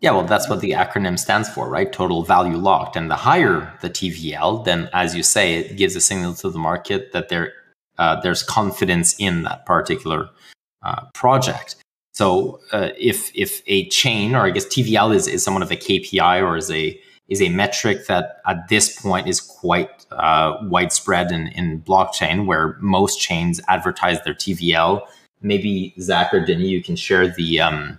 Yeah, 0.00 0.12
well, 0.12 0.24
that's 0.24 0.48
what 0.48 0.60
the 0.60 0.72
acronym 0.72 1.18
stands 1.18 1.48
for, 1.48 1.68
right? 1.68 1.92
Total 1.92 2.22
value 2.22 2.56
locked. 2.56 2.96
And 2.96 3.10
the 3.10 3.16
higher 3.16 3.72
the 3.80 3.90
TVL, 3.90 4.64
then, 4.64 4.88
as 4.92 5.14
you 5.16 5.22
say, 5.22 5.54
it 5.54 5.76
gives 5.76 5.96
a 5.96 6.00
signal 6.00 6.34
to 6.34 6.50
the 6.50 6.58
market 6.58 7.12
that 7.12 7.28
there 7.28 7.52
uh, 7.98 8.20
there's 8.20 8.42
confidence 8.42 9.14
in 9.18 9.42
that 9.42 9.66
particular 9.66 10.28
uh, 10.82 11.02
project. 11.14 11.76
So 12.12 12.60
uh, 12.72 12.90
if 12.98 13.30
if 13.34 13.62
a 13.66 13.88
chain, 13.88 14.34
or 14.34 14.46
I 14.46 14.50
guess 14.50 14.66
TVL 14.66 15.14
is, 15.14 15.26
is 15.26 15.42
somewhat 15.42 15.62
of 15.62 15.70
a 15.70 15.76
KPI 15.76 16.42
or 16.42 16.56
is 16.56 16.70
a 16.70 16.98
is 17.28 17.42
a 17.42 17.48
metric 17.50 18.06
that 18.06 18.40
at 18.46 18.68
this 18.68 19.00
point 19.00 19.28
is 19.28 19.40
quite 19.40 20.06
uh, 20.12 20.56
widespread 20.62 21.30
in, 21.30 21.48
in 21.48 21.82
blockchain, 21.82 22.46
where 22.46 22.76
most 22.80 23.20
chains 23.20 23.60
advertise 23.68 24.22
their 24.22 24.34
TVL. 24.34 25.06
Maybe 25.42 25.94
Zach 26.00 26.32
or 26.32 26.44
Denny, 26.44 26.68
you 26.68 26.82
can 26.82 26.96
share 26.96 27.28
the. 27.28 27.60
Um, 27.60 27.98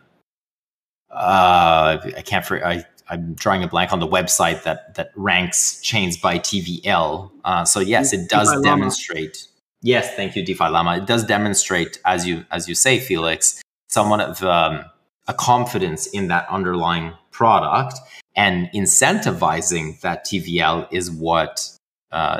uh, 1.11 1.97
I 2.17 2.21
can't. 2.25 2.45
For, 2.45 2.65
I 2.65 2.85
I'm 3.09 3.33
drawing 3.33 3.63
a 3.63 3.67
blank 3.67 3.91
on 3.91 3.99
the 3.99 4.07
website 4.07 4.63
that 4.63 4.95
that 4.95 5.11
ranks 5.15 5.79
chains 5.81 6.17
by 6.17 6.39
TVL. 6.39 7.31
Uh, 7.43 7.65
so 7.65 7.79
yes, 7.79 8.13
it 8.13 8.29
does 8.29 8.49
DeFi 8.51 8.63
demonstrate. 8.63 9.37
Llama. 9.37 9.45
Yes, 9.81 10.15
thank 10.15 10.35
you, 10.35 10.43
DeFi 10.43 10.65
Llama. 10.65 10.97
It 10.97 11.05
does 11.05 11.23
demonstrate, 11.23 11.99
as 12.05 12.27
you 12.27 12.45
as 12.51 12.67
you 12.67 12.75
say, 12.75 12.99
Felix, 12.99 13.61
somewhat 13.87 14.19
of 14.21 14.43
um, 14.43 14.85
a 15.27 15.33
confidence 15.33 16.07
in 16.07 16.27
that 16.27 16.47
underlying 16.49 17.13
product 17.31 17.99
and 18.39 18.69
incentivizing 18.73 19.99
that 19.99 20.25
TVL 20.25 20.87
is 20.91 21.11
what 21.11 21.69
uh, 22.13 22.39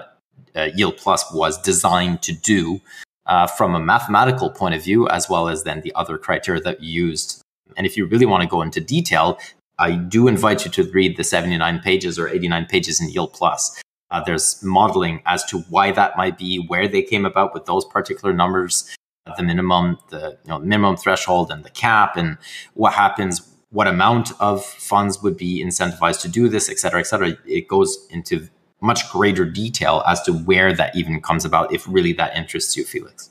uh, 0.56 0.70
Yield 0.74 0.96
Plus 0.96 1.26
was 1.34 1.62
designed 1.62 2.22
to 2.22 2.32
do 2.32 2.80
uh, 3.26 3.46
from 3.48 3.76
a 3.76 3.82
mathematical 3.82 4.50
point 4.50 4.76
of 4.76 4.82
view, 4.82 5.10
as 5.10 5.30
well 5.30 5.50
as 5.50 5.64
then 5.64 5.82
the 5.82 5.94
other 5.96 6.18
criteria 6.18 6.62
that 6.62 6.82
you 6.82 7.08
used. 7.08 7.42
And 7.76 7.86
if 7.86 7.98
you 7.98 8.06
really 8.06 8.26
want 8.26 8.44
to 8.44 8.48
go 8.48 8.62
into 8.62 8.80
detail, 8.80 9.40
I 9.78 9.98
do 9.98 10.30
invite 10.30 10.64
you 10.64 10.72
to 10.72 10.90
read 10.90 11.18
the 11.18 11.26
79 11.26 11.82
pages 11.82 12.18
or 12.18 12.30
89 12.30 12.68
pages 12.68 13.02
in 13.02 13.10
Yield 13.10 13.34
Plus. 13.34 13.82
Uh, 14.10 14.24
there's 14.24 14.64
modeling 14.64 15.22
as 15.26 15.44
to 15.48 15.60
why 15.70 15.92
that 15.92 16.16
might 16.16 16.38
be, 16.38 16.64
where 16.70 16.88
they 16.88 17.02
came 17.02 17.26
about 17.26 17.54
with 17.54 17.66
those 17.66 17.84
particular 17.84 18.34
numbers, 18.34 18.90
the 19.36 19.44
minimum, 19.44 19.98
the 20.12 20.38
you 20.46 20.50
know, 20.50 20.60
minimum 20.60 20.96
threshold, 20.96 21.52
and 21.52 21.66
the 21.66 21.70
cap, 21.70 22.16
and 22.16 22.38
what 22.74 22.94
happens, 22.94 23.42
what 23.72 23.88
amount 23.88 24.32
of 24.40 24.66
funds 24.66 25.22
would 25.22 25.38
be 25.38 25.64
incentivized 25.64 26.22
to 26.22 26.28
do 26.28 26.50
this, 26.50 26.70
et 26.70 26.80
cetera, 26.80 27.00
et 27.00 27.08
cetera. 27.08 27.38
It 27.46 27.68
goes 27.68 28.08
into 28.10 28.48
much 28.82 29.10
greater 29.12 29.46
detail 29.46 30.04
as 30.08 30.22
to 30.24 30.34
where 30.34 30.74
that 30.74 30.96
even 30.96 31.22
comes 31.22 31.46
about, 31.46 31.74
if 31.74 31.88
really 31.88 32.14
that 32.14 32.36
interests 32.36 32.76
you, 32.76 32.84
Felix. 32.84 33.30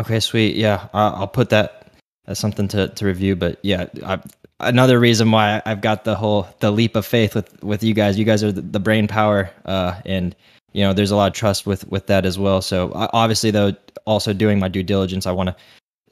Okay, 0.00 0.20
sweet. 0.20 0.56
Yeah, 0.56 0.88
I'll 0.92 1.28
put 1.28 1.50
that 1.50 1.92
as 2.26 2.38
something 2.38 2.68
to, 2.68 2.88
to 2.88 3.06
review. 3.06 3.36
But 3.36 3.58
yeah, 3.62 3.86
I, 4.04 4.20
another 4.60 4.98
reason 4.98 5.30
why 5.30 5.62
I've 5.64 5.80
got 5.80 6.04
the 6.04 6.14
whole 6.14 6.48
the 6.60 6.70
leap 6.70 6.96
of 6.96 7.06
faith 7.06 7.34
with 7.34 7.62
with 7.62 7.82
you 7.82 7.94
guys. 7.94 8.18
You 8.18 8.24
guys 8.24 8.42
are 8.42 8.52
the, 8.52 8.62
the 8.62 8.80
brain 8.80 9.06
power, 9.06 9.50
uh, 9.64 10.00
and 10.04 10.34
you 10.72 10.82
know 10.82 10.92
there's 10.92 11.12
a 11.12 11.16
lot 11.16 11.28
of 11.28 11.34
trust 11.34 11.66
with 11.66 11.88
with 11.88 12.08
that 12.08 12.26
as 12.26 12.38
well. 12.38 12.60
So 12.60 12.90
obviously, 12.94 13.50
though, 13.50 13.72
also 14.04 14.32
doing 14.32 14.58
my 14.58 14.68
due 14.68 14.82
diligence, 14.82 15.26
I 15.26 15.32
want 15.32 15.48
to 15.48 15.56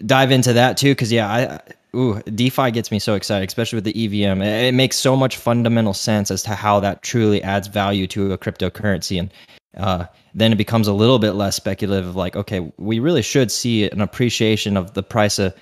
dive 0.04 0.30
into 0.30 0.52
that 0.52 0.76
too 0.76 0.92
because 0.92 1.12
yeah, 1.12 1.28
I 1.28 1.96
ooh 1.96 2.20
DeFi 2.22 2.70
gets 2.70 2.90
me 2.90 2.98
so 2.98 3.14
excited, 3.14 3.48
especially 3.48 3.76
with 3.76 3.84
the 3.84 4.04
EVM. 4.04 4.42
It, 4.42 4.68
it, 4.68 4.74
makes 4.74 4.96
so 4.96 5.16
much 5.16 5.36
fundamental 5.36 5.94
sense 5.94 6.30
as 6.30 6.42
to 6.44 6.54
how 6.54 6.80
that 6.80 7.02
truly 7.02 7.42
adds 7.42 7.68
value 7.68 8.06
to 8.08 8.32
a 8.32 8.38
cryptocurrency, 8.38 9.18
and 9.18 9.32
uh, 9.76 10.06
then 10.34 10.52
it 10.52 10.56
becomes 10.56 10.88
a 10.88 10.92
little 10.92 11.18
bit 11.18 11.32
less 11.32 11.56
speculative. 11.56 12.06
Of 12.06 12.16
like, 12.16 12.36
okay, 12.36 12.72
we 12.78 12.98
really 12.98 13.22
should 13.22 13.50
see 13.50 13.88
an 13.88 14.00
appreciation 14.00 14.76
of 14.76 14.94
the 14.94 15.02
price 15.02 15.38
of 15.38 15.54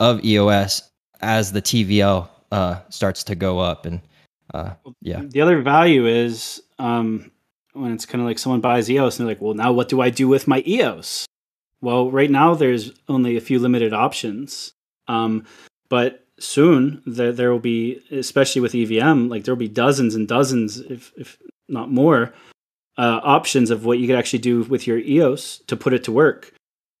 of 0.00 0.24
EOS 0.24 0.88
as 1.20 1.52
the 1.52 1.62
TVL 1.62 2.28
uh, 2.50 2.80
starts 2.88 3.24
to 3.24 3.34
go 3.34 3.58
up, 3.58 3.86
and 3.86 4.00
uh, 4.54 4.74
yeah. 5.00 5.22
The 5.24 5.40
other 5.40 5.60
value 5.62 6.06
is 6.06 6.62
um, 6.78 7.30
when 7.72 7.92
it's 7.92 8.06
kind 8.06 8.20
of 8.20 8.28
like 8.28 8.38
someone 8.38 8.60
buys 8.60 8.90
EOS 8.90 9.18
and 9.18 9.26
they're 9.26 9.34
like, 9.34 9.42
well, 9.42 9.54
now 9.54 9.72
what 9.72 9.88
do 9.88 10.00
I 10.00 10.10
do 10.10 10.28
with 10.28 10.46
my 10.46 10.62
EOS? 10.66 11.26
Well, 11.82 12.10
right 12.10 12.30
now 12.30 12.54
there's 12.54 12.92
only 13.08 13.36
a 13.36 13.40
few 13.40 13.58
limited 13.58 13.92
options, 13.92 14.72
um, 15.08 15.44
but 15.88 16.24
soon 16.38 17.02
there 17.04 17.32
there 17.32 17.50
will 17.50 17.58
be, 17.58 18.00
especially 18.10 18.62
with 18.62 18.74
EVM, 18.74 19.28
like 19.28 19.44
there 19.44 19.52
will 19.52 19.58
be 19.58 19.68
dozens 19.68 20.14
and 20.14 20.26
dozens, 20.26 20.78
if 20.78 21.12
if 21.16 21.38
not 21.68 21.90
more, 21.90 22.32
uh, 22.96 23.20
options 23.24 23.70
of 23.70 23.84
what 23.84 23.98
you 23.98 24.06
could 24.06 24.16
actually 24.16 24.38
do 24.38 24.62
with 24.62 24.86
your 24.86 24.98
EOS 24.98 25.58
to 25.66 25.76
put 25.76 25.92
it 25.92 26.04
to 26.04 26.12
work. 26.12 26.54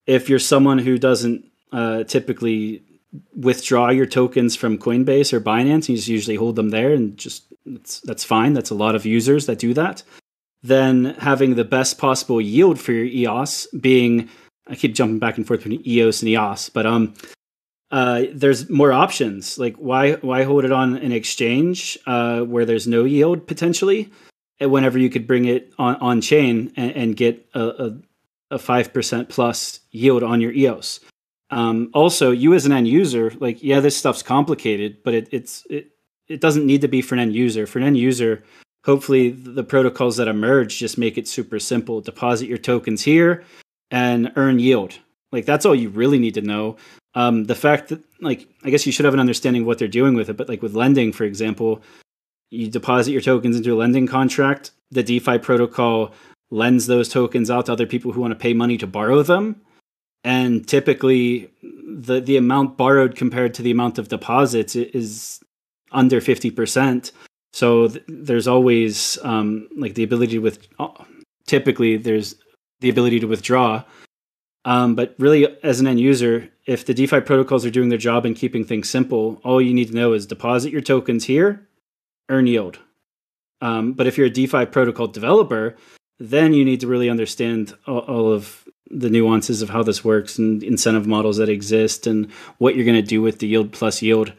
If 0.06 0.28
you're 0.28 0.40
someone 0.40 0.78
who 0.78 0.98
doesn't 0.98 1.46
uh, 1.70 2.02
typically 2.04 2.82
withdraw 3.36 3.90
your 3.90 4.06
tokens 4.06 4.56
from 4.56 4.78
Coinbase 4.78 5.32
or 5.32 5.40
Binance, 5.40 5.88
you 5.88 5.96
just 5.96 6.08
usually 6.08 6.36
hold 6.36 6.56
them 6.56 6.70
there, 6.70 6.92
and 6.92 7.16
just 7.16 7.44
that's 7.64 8.24
fine. 8.24 8.52
That's 8.52 8.70
a 8.70 8.74
lot 8.74 8.96
of 8.96 9.06
users 9.06 9.46
that 9.46 9.60
do 9.60 9.74
that. 9.74 10.02
Then 10.64 11.16
having 11.18 11.54
the 11.54 11.64
best 11.64 11.98
possible 11.98 12.40
yield 12.40 12.80
for 12.80 12.92
your 12.92 13.04
EOS 13.04 13.66
being 13.68 14.28
I 14.66 14.74
keep 14.74 14.94
jumping 14.94 15.18
back 15.18 15.36
and 15.36 15.46
forth 15.46 15.60
between 15.64 15.86
EOS 15.86 16.22
and 16.22 16.28
EOS, 16.28 16.68
but 16.68 16.86
um, 16.86 17.14
uh, 17.90 18.24
there's 18.32 18.70
more 18.70 18.92
options. 18.92 19.58
Like 19.58 19.76
why 19.76 20.12
why 20.14 20.44
hold 20.44 20.64
it 20.64 20.72
on 20.72 20.96
an 20.96 21.12
exchange 21.12 21.98
uh, 22.06 22.40
where 22.40 22.64
there's 22.64 22.86
no 22.86 23.04
yield 23.04 23.46
potentially, 23.46 24.10
whenever 24.60 24.98
you 24.98 25.10
could 25.10 25.26
bring 25.26 25.44
it 25.44 25.72
on 25.78 25.96
on 25.96 26.20
chain 26.20 26.72
and, 26.76 26.92
and 26.92 27.16
get 27.16 27.46
a 27.54 27.94
a 28.50 28.58
five 28.58 28.92
percent 28.92 29.28
plus 29.28 29.80
yield 29.90 30.22
on 30.22 30.40
your 30.40 30.52
EOS. 30.52 31.00
Um, 31.50 31.90
also, 31.92 32.30
you 32.30 32.54
as 32.54 32.64
an 32.64 32.72
end 32.72 32.88
user, 32.88 33.32
like 33.40 33.62
yeah, 33.62 33.80
this 33.80 33.96
stuff's 33.96 34.22
complicated, 34.22 35.02
but 35.04 35.14
it, 35.14 35.28
it's 35.32 35.66
it 35.68 35.90
it 36.28 36.40
doesn't 36.40 36.66
need 36.66 36.80
to 36.80 36.88
be 36.88 37.02
for 37.02 37.14
an 37.14 37.20
end 37.20 37.34
user. 37.34 37.66
For 37.66 37.78
an 37.78 37.84
end 37.84 37.98
user, 37.98 38.42
hopefully 38.84 39.30
the 39.30 39.64
protocols 39.64 40.16
that 40.16 40.28
emerge 40.28 40.78
just 40.78 40.96
make 40.96 41.18
it 41.18 41.28
super 41.28 41.58
simple. 41.58 42.00
Deposit 42.00 42.48
your 42.48 42.58
tokens 42.58 43.02
here 43.02 43.44
and 43.92 44.32
earn 44.34 44.58
yield. 44.58 44.98
Like 45.30 45.46
that's 45.46 45.64
all 45.64 45.74
you 45.74 45.90
really 45.90 46.18
need 46.18 46.34
to 46.34 46.42
know. 46.42 46.76
Um, 47.14 47.44
the 47.44 47.54
fact 47.54 47.90
that 47.90 48.02
like 48.20 48.48
I 48.64 48.70
guess 48.70 48.84
you 48.86 48.90
should 48.90 49.04
have 49.04 49.14
an 49.14 49.20
understanding 49.20 49.62
of 49.62 49.66
what 49.68 49.78
they're 49.78 49.86
doing 49.86 50.14
with 50.14 50.28
it, 50.28 50.36
but 50.36 50.48
like 50.48 50.62
with 50.62 50.74
lending, 50.74 51.12
for 51.12 51.24
example, 51.24 51.82
you 52.50 52.68
deposit 52.68 53.12
your 53.12 53.20
tokens 53.20 53.56
into 53.56 53.72
a 53.72 53.76
lending 53.76 54.06
contract. 54.06 54.72
The 54.90 55.02
DeFi 55.02 55.38
protocol 55.38 56.12
lends 56.50 56.86
those 56.86 57.08
tokens 57.08 57.50
out 57.50 57.66
to 57.66 57.72
other 57.72 57.86
people 57.86 58.12
who 58.12 58.20
want 58.20 58.32
to 58.32 58.38
pay 58.38 58.52
money 58.52 58.76
to 58.78 58.86
borrow 58.86 59.22
them. 59.22 59.60
And 60.24 60.66
typically, 60.66 61.50
the 61.62 62.20
the 62.20 62.36
amount 62.36 62.76
borrowed 62.76 63.14
compared 63.16 63.54
to 63.54 63.62
the 63.62 63.70
amount 63.70 63.98
of 63.98 64.08
deposits 64.08 64.74
is 64.76 65.40
under 65.90 66.20
fifty 66.20 66.50
percent. 66.50 67.12
So 67.52 67.88
th- 67.88 68.04
there's 68.08 68.48
always 68.48 69.18
um, 69.22 69.68
like 69.76 69.94
the 69.94 70.04
ability 70.04 70.38
with. 70.38 70.66
Uh, 70.78 70.88
typically, 71.46 71.96
there's 71.96 72.36
the 72.82 72.90
ability 72.90 73.20
to 73.20 73.26
withdraw. 73.26 73.84
Um, 74.64 74.94
but 74.94 75.14
really, 75.18 75.48
as 75.62 75.80
an 75.80 75.86
end 75.86 76.00
user, 76.00 76.48
if 76.66 76.84
the 76.84 76.94
DeFi 76.94 77.20
protocols 77.20 77.64
are 77.66 77.70
doing 77.70 77.88
their 77.88 77.98
job 77.98 78.24
and 78.24 78.36
keeping 78.36 78.64
things 78.64 78.88
simple, 78.88 79.40
all 79.42 79.60
you 79.60 79.74
need 79.74 79.88
to 79.88 79.94
know 79.94 80.12
is 80.12 80.26
deposit 80.26 80.72
your 80.72 80.80
tokens 80.80 81.24
here, 81.24 81.66
earn 82.28 82.46
yield. 82.46 82.78
Um, 83.60 83.92
but 83.92 84.06
if 84.06 84.16
you're 84.16 84.26
a 84.26 84.30
DeFi 84.30 84.66
protocol 84.66 85.08
developer, 85.08 85.76
then 86.18 86.52
you 86.54 86.64
need 86.64 86.80
to 86.80 86.86
really 86.86 87.10
understand 87.10 87.74
all, 87.86 88.00
all, 88.00 88.32
of 88.32 88.68
the 88.90 89.10
nuances 89.10 89.62
of 89.62 89.70
how 89.70 89.82
this 89.82 90.04
works 90.04 90.38
and 90.38 90.62
incentive 90.62 91.06
models 91.06 91.38
that 91.38 91.48
exist 91.48 92.06
and 92.06 92.30
what 92.58 92.76
you're 92.76 92.84
going 92.84 92.96
to 92.96 93.02
do 93.02 93.22
with 93.22 93.38
the 93.38 93.46
yield 93.46 93.72
plus 93.72 94.02
yield. 94.02 94.32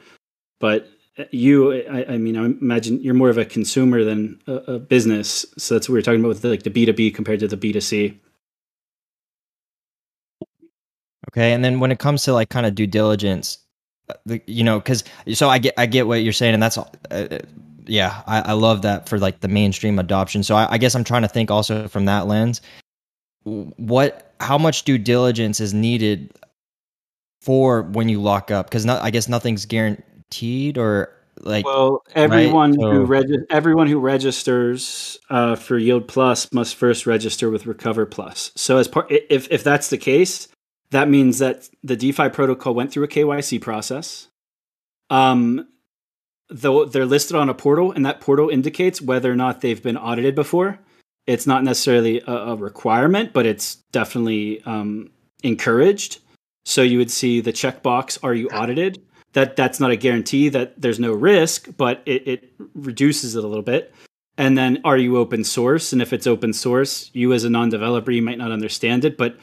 But 0.59 0.87
you, 1.31 1.73
I, 1.73 2.13
I, 2.13 2.17
mean, 2.17 2.37
I 2.37 2.45
imagine 2.45 3.01
you're 3.01 3.13
more 3.13 3.29
of 3.29 3.37
a 3.37 3.45
consumer 3.45 4.03
than 4.03 4.41
a, 4.47 4.53
a 4.53 4.79
business. 4.79 5.45
So 5.57 5.75
that's 5.75 5.89
what 5.89 5.93
we 5.93 5.99
are 5.99 6.03
talking 6.03 6.19
about 6.19 6.29
with 6.29 6.41
the, 6.41 6.49
like 6.49 6.63
the 6.63 6.69
B2B 6.69 7.13
compared 7.13 7.39
to 7.41 7.47
the 7.47 7.57
B2C. 7.57 8.17
Okay, 11.33 11.53
and 11.53 11.65
then 11.65 11.79
when 11.79 11.91
it 11.91 11.97
comes 11.97 12.23
to 12.23 12.33
like 12.33 12.49
kind 12.49 12.67
of 12.67 12.75
due 12.75 12.85
diligence, 12.85 13.57
uh, 14.07 14.13
the, 14.25 14.41
you 14.45 14.63
know, 14.63 14.79
because 14.79 15.03
so 15.33 15.49
I 15.49 15.57
get 15.57 15.73
I 15.77 15.87
get 15.87 16.05
what 16.05 16.21
you're 16.21 16.31
saying, 16.31 16.53
and 16.53 16.61
that's 16.61 16.77
uh, 16.77 16.85
uh, 17.09 17.39
yeah, 17.87 18.21
I, 18.27 18.41
I 18.41 18.51
love 18.53 18.83
that 18.83 19.09
for 19.09 19.17
like 19.17 19.39
the 19.39 19.47
mainstream 19.47 19.97
adoption. 19.97 20.43
So 20.43 20.55
I, 20.55 20.73
I 20.73 20.77
guess 20.77 20.93
I'm 20.93 21.03
trying 21.03 21.23
to 21.23 21.27
think 21.27 21.49
also 21.49 21.87
from 21.87 22.05
that 22.05 22.27
lens, 22.27 22.61
what 23.43 24.35
how 24.39 24.59
much 24.59 24.83
due 24.83 24.99
diligence 24.99 25.59
is 25.59 25.73
needed 25.73 26.31
for 27.41 27.81
when 27.81 28.09
you 28.09 28.21
lock 28.21 28.51
up? 28.51 28.67
Because 28.67 28.85
I 28.85 29.09
guess 29.09 29.27
nothing's 29.27 29.65
guaranteed 29.65 30.77
or 30.77 31.09
like 31.39 31.65
well 31.65 32.03
everyone 32.13 32.71
right? 32.71 32.79
so, 32.79 32.91
who 32.91 33.05
reg- 33.05 33.45
everyone 33.49 33.87
who 33.87 33.99
registers 33.99 35.17
uh, 35.31 35.55
for 35.55 35.79
yield 35.79 36.07
plus 36.07 36.51
must 36.53 36.75
first 36.75 37.07
register 37.07 37.49
with 37.49 37.65
recover 37.65 38.05
plus 38.05 38.51
so 38.55 38.77
as 38.77 38.87
part 38.87 39.07
if 39.09 39.51
if 39.51 39.63
that's 39.63 39.89
the 39.89 39.97
case 39.97 40.47
that 40.93 41.09
means 41.09 41.39
that 41.39 41.69
the 41.83 41.95
DeFi 41.95 42.29
protocol 42.29 42.75
went 42.75 42.91
through 42.91 43.03
a 43.03 43.07
KYC 43.07 43.59
process. 43.59 44.27
Um, 45.09 45.67
though 46.49 46.85
they're 46.85 47.05
listed 47.05 47.35
on 47.35 47.49
a 47.49 47.53
portal, 47.55 47.91
and 47.91 48.05
that 48.05 48.21
portal 48.21 48.49
indicates 48.49 49.01
whether 49.01 49.31
or 49.31 49.35
not 49.35 49.61
they've 49.61 49.81
been 49.81 49.97
audited 49.97 50.35
before. 50.35 50.79
It's 51.25 51.47
not 51.47 51.63
necessarily 51.63 52.21
a, 52.21 52.31
a 52.31 52.55
requirement, 52.55 53.33
but 53.33 53.47
it's 53.47 53.75
definitely 53.91 54.61
um, 54.65 55.09
encouraged. 55.41 56.19
So 56.65 56.83
you 56.83 56.99
would 56.99 57.09
see 57.09 57.41
the 57.41 57.53
checkbox: 57.53 58.19
Are 58.23 58.35
you 58.35 58.47
audited? 58.49 59.01
That 59.33 59.55
that's 59.55 59.79
not 59.79 59.89
a 59.89 59.95
guarantee 59.95 60.49
that 60.49 60.79
there's 60.79 60.99
no 60.99 61.11
risk, 61.11 61.69
but 61.75 62.03
it, 62.05 62.27
it 62.27 62.53
reduces 62.75 63.35
it 63.35 63.43
a 63.43 63.47
little 63.47 63.63
bit. 63.63 63.95
And 64.37 64.55
then, 64.55 64.79
are 64.85 64.97
you 64.97 65.17
open 65.17 65.43
source? 65.43 65.91
And 65.91 66.03
if 66.03 66.13
it's 66.13 66.27
open 66.27 66.53
source, 66.53 67.09
you 67.13 67.33
as 67.33 67.43
a 67.43 67.49
non-developer, 67.49 68.11
you 68.11 68.21
might 68.21 68.37
not 68.37 68.51
understand 68.51 69.05
it, 69.05 69.17
but 69.17 69.37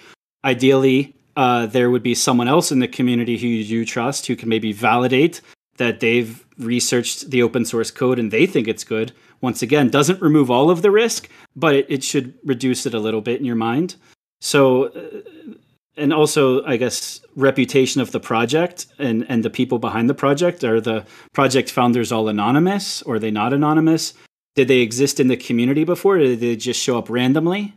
ideally 0.44 1.16
uh, 1.36 1.66
there 1.66 1.90
would 1.90 2.02
be 2.02 2.14
someone 2.14 2.48
else 2.48 2.72
in 2.72 2.78
the 2.78 2.88
community 2.88 3.38
who 3.38 3.46
you 3.46 3.84
trust 3.84 4.26
who 4.26 4.36
can 4.36 4.48
maybe 4.48 4.72
validate 4.72 5.40
that 5.76 6.00
they've 6.00 6.44
researched 6.58 7.30
the 7.30 7.42
open 7.42 7.64
source 7.64 7.90
code 7.90 8.18
and 8.18 8.30
they 8.30 8.46
think 8.46 8.68
it's 8.68 8.84
good. 8.84 9.12
Once 9.40 9.62
again, 9.62 9.88
doesn't 9.88 10.20
remove 10.20 10.50
all 10.50 10.70
of 10.70 10.82
the 10.82 10.90
risk, 10.90 11.28
but 11.56 11.74
it, 11.74 11.86
it 11.88 12.04
should 12.04 12.34
reduce 12.44 12.84
it 12.84 12.92
a 12.92 13.00
little 13.00 13.22
bit 13.22 13.40
in 13.40 13.46
your 13.46 13.56
mind. 13.56 13.96
So, 14.40 14.84
uh, 14.84 15.54
and 15.96 16.12
also, 16.12 16.64
I 16.64 16.76
guess, 16.76 17.20
reputation 17.34 18.00
of 18.00 18.12
the 18.12 18.20
project 18.20 18.86
and, 18.98 19.26
and 19.28 19.42
the 19.42 19.50
people 19.50 19.78
behind 19.78 20.08
the 20.08 20.14
project. 20.14 20.62
Are 20.64 20.80
the 20.80 21.06
project 21.32 21.70
founders 21.70 22.12
all 22.12 22.28
anonymous 22.28 23.02
or 23.02 23.14
are 23.14 23.18
they 23.18 23.30
not 23.30 23.52
anonymous? 23.52 24.14
Did 24.54 24.68
they 24.68 24.78
exist 24.78 25.20
in 25.20 25.28
the 25.28 25.36
community 25.36 25.84
before? 25.84 26.16
Or 26.16 26.18
did 26.18 26.40
they 26.40 26.56
just 26.56 26.80
show 26.80 26.98
up 26.98 27.08
randomly? 27.08 27.74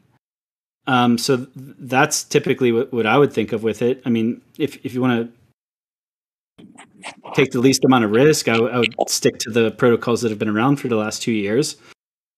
Um, 0.85 1.17
so 1.17 1.47
that's 1.55 2.23
typically 2.23 2.71
what, 2.71 2.91
what 2.91 3.05
I 3.05 3.17
would 3.17 3.31
think 3.31 3.53
of 3.53 3.63
with 3.63 3.81
it. 3.81 4.01
I 4.05 4.09
mean, 4.09 4.41
if 4.57 4.83
if 4.85 4.93
you 4.93 5.01
want 5.01 5.31
to 6.59 6.65
take 7.35 7.51
the 7.51 7.59
least 7.59 7.83
amount 7.85 8.05
of 8.05 8.11
risk, 8.11 8.47
I, 8.47 8.55
I 8.55 8.79
would 8.79 8.93
stick 9.07 9.39
to 9.39 9.49
the 9.49 9.71
protocols 9.71 10.21
that 10.21 10.29
have 10.29 10.39
been 10.39 10.49
around 10.49 10.77
for 10.77 10.87
the 10.87 10.95
last 10.95 11.21
two 11.21 11.31
years. 11.31 11.77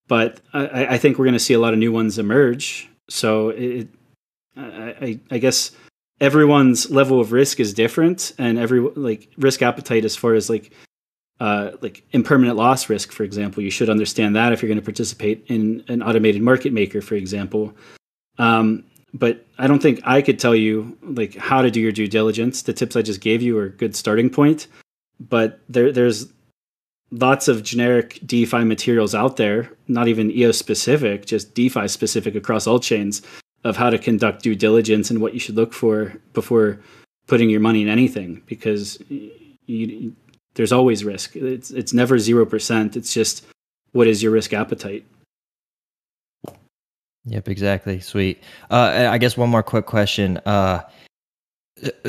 But 0.08 0.42
I, 0.54 0.86
I 0.86 0.98
think 0.98 1.18
we're 1.18 1.26
going 1.26 1.34
to 1.34 1.40
see 1.40 1.56
a 1.56 1.60
lot 1.60 1.74
of 1.74 1.80
new 1.80 1.92
ones 1.92 2.20
emerge. 2.20 2.88
So 3.10 3.50
it, 3.50 3.88
I, 4.56 5.20
I 5.32 5.38
guess 5.40 5.72
everyone's 6.22 6.90
level 6.90 7.20
of 7.20 7.32
risk 7.32 7.60
is 7.60 7.74
different, 7.74 8.34
and 8.38 8.58
every 8.58 8.80
like 8.80 9.30
risk 9.38 9.62
appetite 9.62 10.06
as 10.06 10.16
far 10.16 10.34
as 10.34 10.50
like 10.50 10.72
uh, 11.40 11.72
like 11.82 12.04
impermanent 12.12 12.58
loss 12.58 12.90
risk, 12.90 13.12
for 13.12 13.24
example, 13.24 13.62
you 13.62 13.72
should 13.72 13.90
understand 13.90 14.36
that 14.36 14.54
if 14.54 14.62
you're 14.62 14.70
going 14.70 14.80
to 14.80 14.86
participate 14.86 15.44
in 15.48 15.84
an 15.88 16.02
automated 16.02 16.42
market 16.42 16.72
maker, 16.72 17.02
for 17.02 17.16
example. 17.16 17.74
Um, 18.38 18.84
but 19.14 19.46
I 19.58 19.68
don't 19.68 19.82
think 19.82 20.02
I 20.04 20.22
could 20.22 20.40
tell 20.40 20.56
you 20.56 20.98
like 21.02 21.36
how 21.36 21.62
to 21.62 21.72
do 21.72 21.80
your 21.80 21.92
due 21.92 22.08
diligence. 22.08 22.64
The 22.64 22.74
tips 22.74 22.96
I 22.96 23.02
just 23.02 23.22
gave 23.22 23.42
you 23.42 23.58
are 23.58 23.66
a 23.66 23.70
good 23.70 23.96
starting 23.96 24.30
point, 24.30 24.68
but 25.20 25.62
there 25.70 25.92
there's 25.92 26.28
lots 27.12 27.48
of 27.48 27.64
generic 27.64 28.20
DeFi 28.26 28.64
materials 28.66 29.16
out 29.16 29.38
there, 29.38 29.72
not 29.88 30.08
even 30.08 30.32
EOS 30.32 30.58
specific, 30.58 31.26
just 31.26 31.54
DeFi 31.54 31.88
specific 31.88 32.36
across 32.36 32.68
all 32.68 32.80
chains 32.80 33.22
of 33.64 33.78
how 33.78 33.90
to 33.90 33.98
conduct 33.98 34.44
due 34.44 34.56
diligence 34.56 35.10
and 35.10 35.22
what 35.22 35.34
you 35.34 35.40
should 35.40 35.56
look 35.56 35.74
for 35.74 36.14
before 36.34 36.80
putting 37.28 37.50
your 37.50 37.60
money 37.60 37.82
in 37.82 37.88
anything 37.88 38.42
because 38.46 39.02
you, 39.10 40.14
there's 40.56 40.72
always 40.72 41.04
risk. 41.04 41.36
It's 41.36 41.72
it's 41.72 41.94
never 41.94 42.16
0%. 42.16 42.96
It's 42.96 43.14
just 43.14 43.46
what 43.92 44.08
is 44.08 44.22
your 44.22 44.32
risk 44.32 44.54
appetite? 44.54 45.06
Yep, 47.26 47.50
exactly. 47.50 48.00
Sweet. 48.00 48.42
Uh, 48.70 49.08
I 49.10 49.18
guess 49.18 49.36
one 49.36 49.50
more 49.50 49.64
quick 49.64 49.86
question. 49.86 50.38
Uh, 50.46 50.82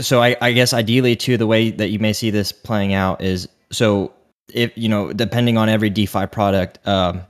so 0.00 0.22
I, 0.22 0.36
I 0.40 0.52
guess 0.52 0.72
ideally 0.72 1.16
too, 1.16 1.36
the 1.36 1.46
way 1.46 1.70
that 1.70 1.88
you 1.88 1.98
may 1.98 2.12
see 2.12 2.30
this 2.30 2.52
playing 2.52 2.92
out 2.92 3.22
is 3.22 3.48
so 3.72 4.12
if 4.52 4.72
you 4.76 4.88
know, 4.88 5.12
depending 5.12 5.56
on 5.56 5.68
every 5.68 5.90
DeFi 5.90 6.26
product, 6.26 6.86
um, 6.86 7.22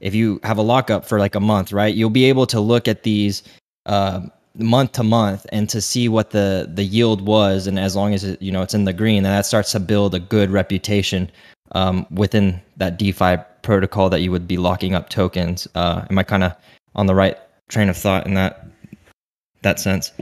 if 0.00 0.14
you 0.14 0.40
have 0.42 0.58
a 0.58 0.62
lockup 0.62 1.04
for 1.04 1.18
like 1.18 1.34
a 1.34 1.40
month, 1.40 1.72
right, 1.72 1.94
you'll 1.94 2.10
be 2.10 2.24
able 2.24 2.46
to 2.46 2.60
look 2.60 2.88
at 2.88 3.02
these 3.02 3.42
uh, 3.86 4.20
month 4.56 4.92
to 4.92 5.02
month 5.02 5.46
and 5.52 5.68
to 5.68 5.80
see 5.80 6.08
what 6.08 6.30
the 6.30 6.70
the 6.72 6.84
yield 6.84 7.20
was, 7.22 7.66
and 7.66 7.78
as 7.78 7.94
long 7.94 8.14
as 8.14 8.24
it, 8.24 8.40
you 8.40 8.50
know 8.50 8.62
it's 8.62 8.74
in 8.74 8.84
the 8.84 8.92
green, 8.92 9.22
then 9.22 9.32
that 9.32 9.46
starts 9.46 9.72
to 9.72 9.80
build 9.80 10.14
a 10.14 10.20
good 10.20 10.50
reputation 10.50 11.30
um, 11.72 12.06
within 12.10 12.60
that 12.76 12.98
DeFi 12.98 13.36
protocol 13.62 14.10
that 14.10 14.20
you 14.20 14.30
would 14.30 14.48
be 14.48 14.56
locking 14.56 14.94
up 14.94 15.08
tokens. 15.08 15.68
Uh, 15.74 16.04
am 16.10 16.18
I 16.18 16.22
kind 16.22 16.44
of 16.44 16.54
on 16.94 17.06
the 17.06 17.14
right 17.14 17.38
train 17.68 17.88
of 17.88 17.96
thought 17.96 18.26
in 18.26 18.34
that 18.34 18.66
that 19.62 19.80
sense? 19.80 20.12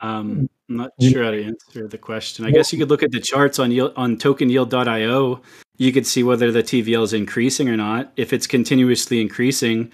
Um, 0.00 0.48
I'm 0.68 0.76
not 0.76 0.90
sure 1.00 1.24
how 1.24 1.30
to 1.30 1.42
answer 1.42 1.88
the 1.88 1.98
question. 1.98 2.44
I 2.44 2.50
guess 2.50 2.72
you 2.72 2.78
could 2.78 2.90
look 2.90 3.02
at 3.02 3.10
the 3.10 3.20
charts 3.20 3.58
on 3.58 3.70
yield, 3.70 3.92
on 3.96 4.16
tokenyield.io. 4.16 5.40
You 5.76 5.92
could 5.92 6.06
see 6.06 6.22
whether 6.22 6.52
the 6.52 6.62
TVL 6.62 7.02
is 7.02 7.12
increasing 7.12 7.68
or 7.68 7.76
not. 7.76 8.12
If 8.16 8.32
it's 8.32 8.46
continuously 8.46 9.20
increasing, 9.20 9.90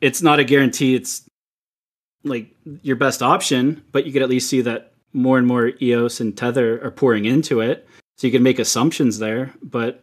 it's 0.00 0.22
not 0.22 0.40
a 0.40 0.44
guarantee 0.44 0.94
it's 0.94 1.24
like 2.24 2.50
your 2.82 2.96
best 2.96 3.22
option, 3.22 3.82
but 3.92 4.06
you 4.06 4.12
could 4.12 4.22
at 4.22 4.28
least 4.28 4.48
see 4.48 4.60
that 4.62 4.92
more 5.12 5.38
and 5.38 5.46
more 5.46 5.72
EOS 5.80 6.20
and 6.20 6.36
Tether 6.36 6.84
are 6.84 6.90
pouring 6.90 7.24
into 7.24 7.60
it. 7.60 7.86
So 8.16 8.26
you 8.26 8.32
can 8.32 8.42
make 8.42 8.58
assumptions 8.58 9.18
there. 9.18 9.52
But 9.62 10.02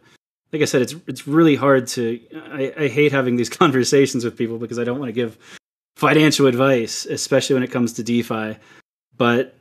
like 0.52 0.62
I 0.62 0.66
said, 0.66 0.82
it's 0.82 0.94
it's 1.06 1.26
really 1.26 1.56
hard 1.56 1.86
to. 1.88 2.20
I, 2.34 2.72
I 2.78 2.88
hate 2.88 3.12
having 3.12 3.36
these 3.36 3.48
conversations 3.62 4.24
with 4.24 4.36
people 4.36 4.58
because 4.58 4.78
I 4.78 4.84
don't 4.84 4.98
want 4.98 5.08
to 5.08 5.14
give 5.14 5.38
financial 5.96 6.46
advice, 6.46 7.06
especially 7.06 7.54
when 7.54 7.62
it 7.62 7.70
comes 7.70 7.94
to 7.94 8.02
DeFi. 8.02 8.58
But 9.16 9.54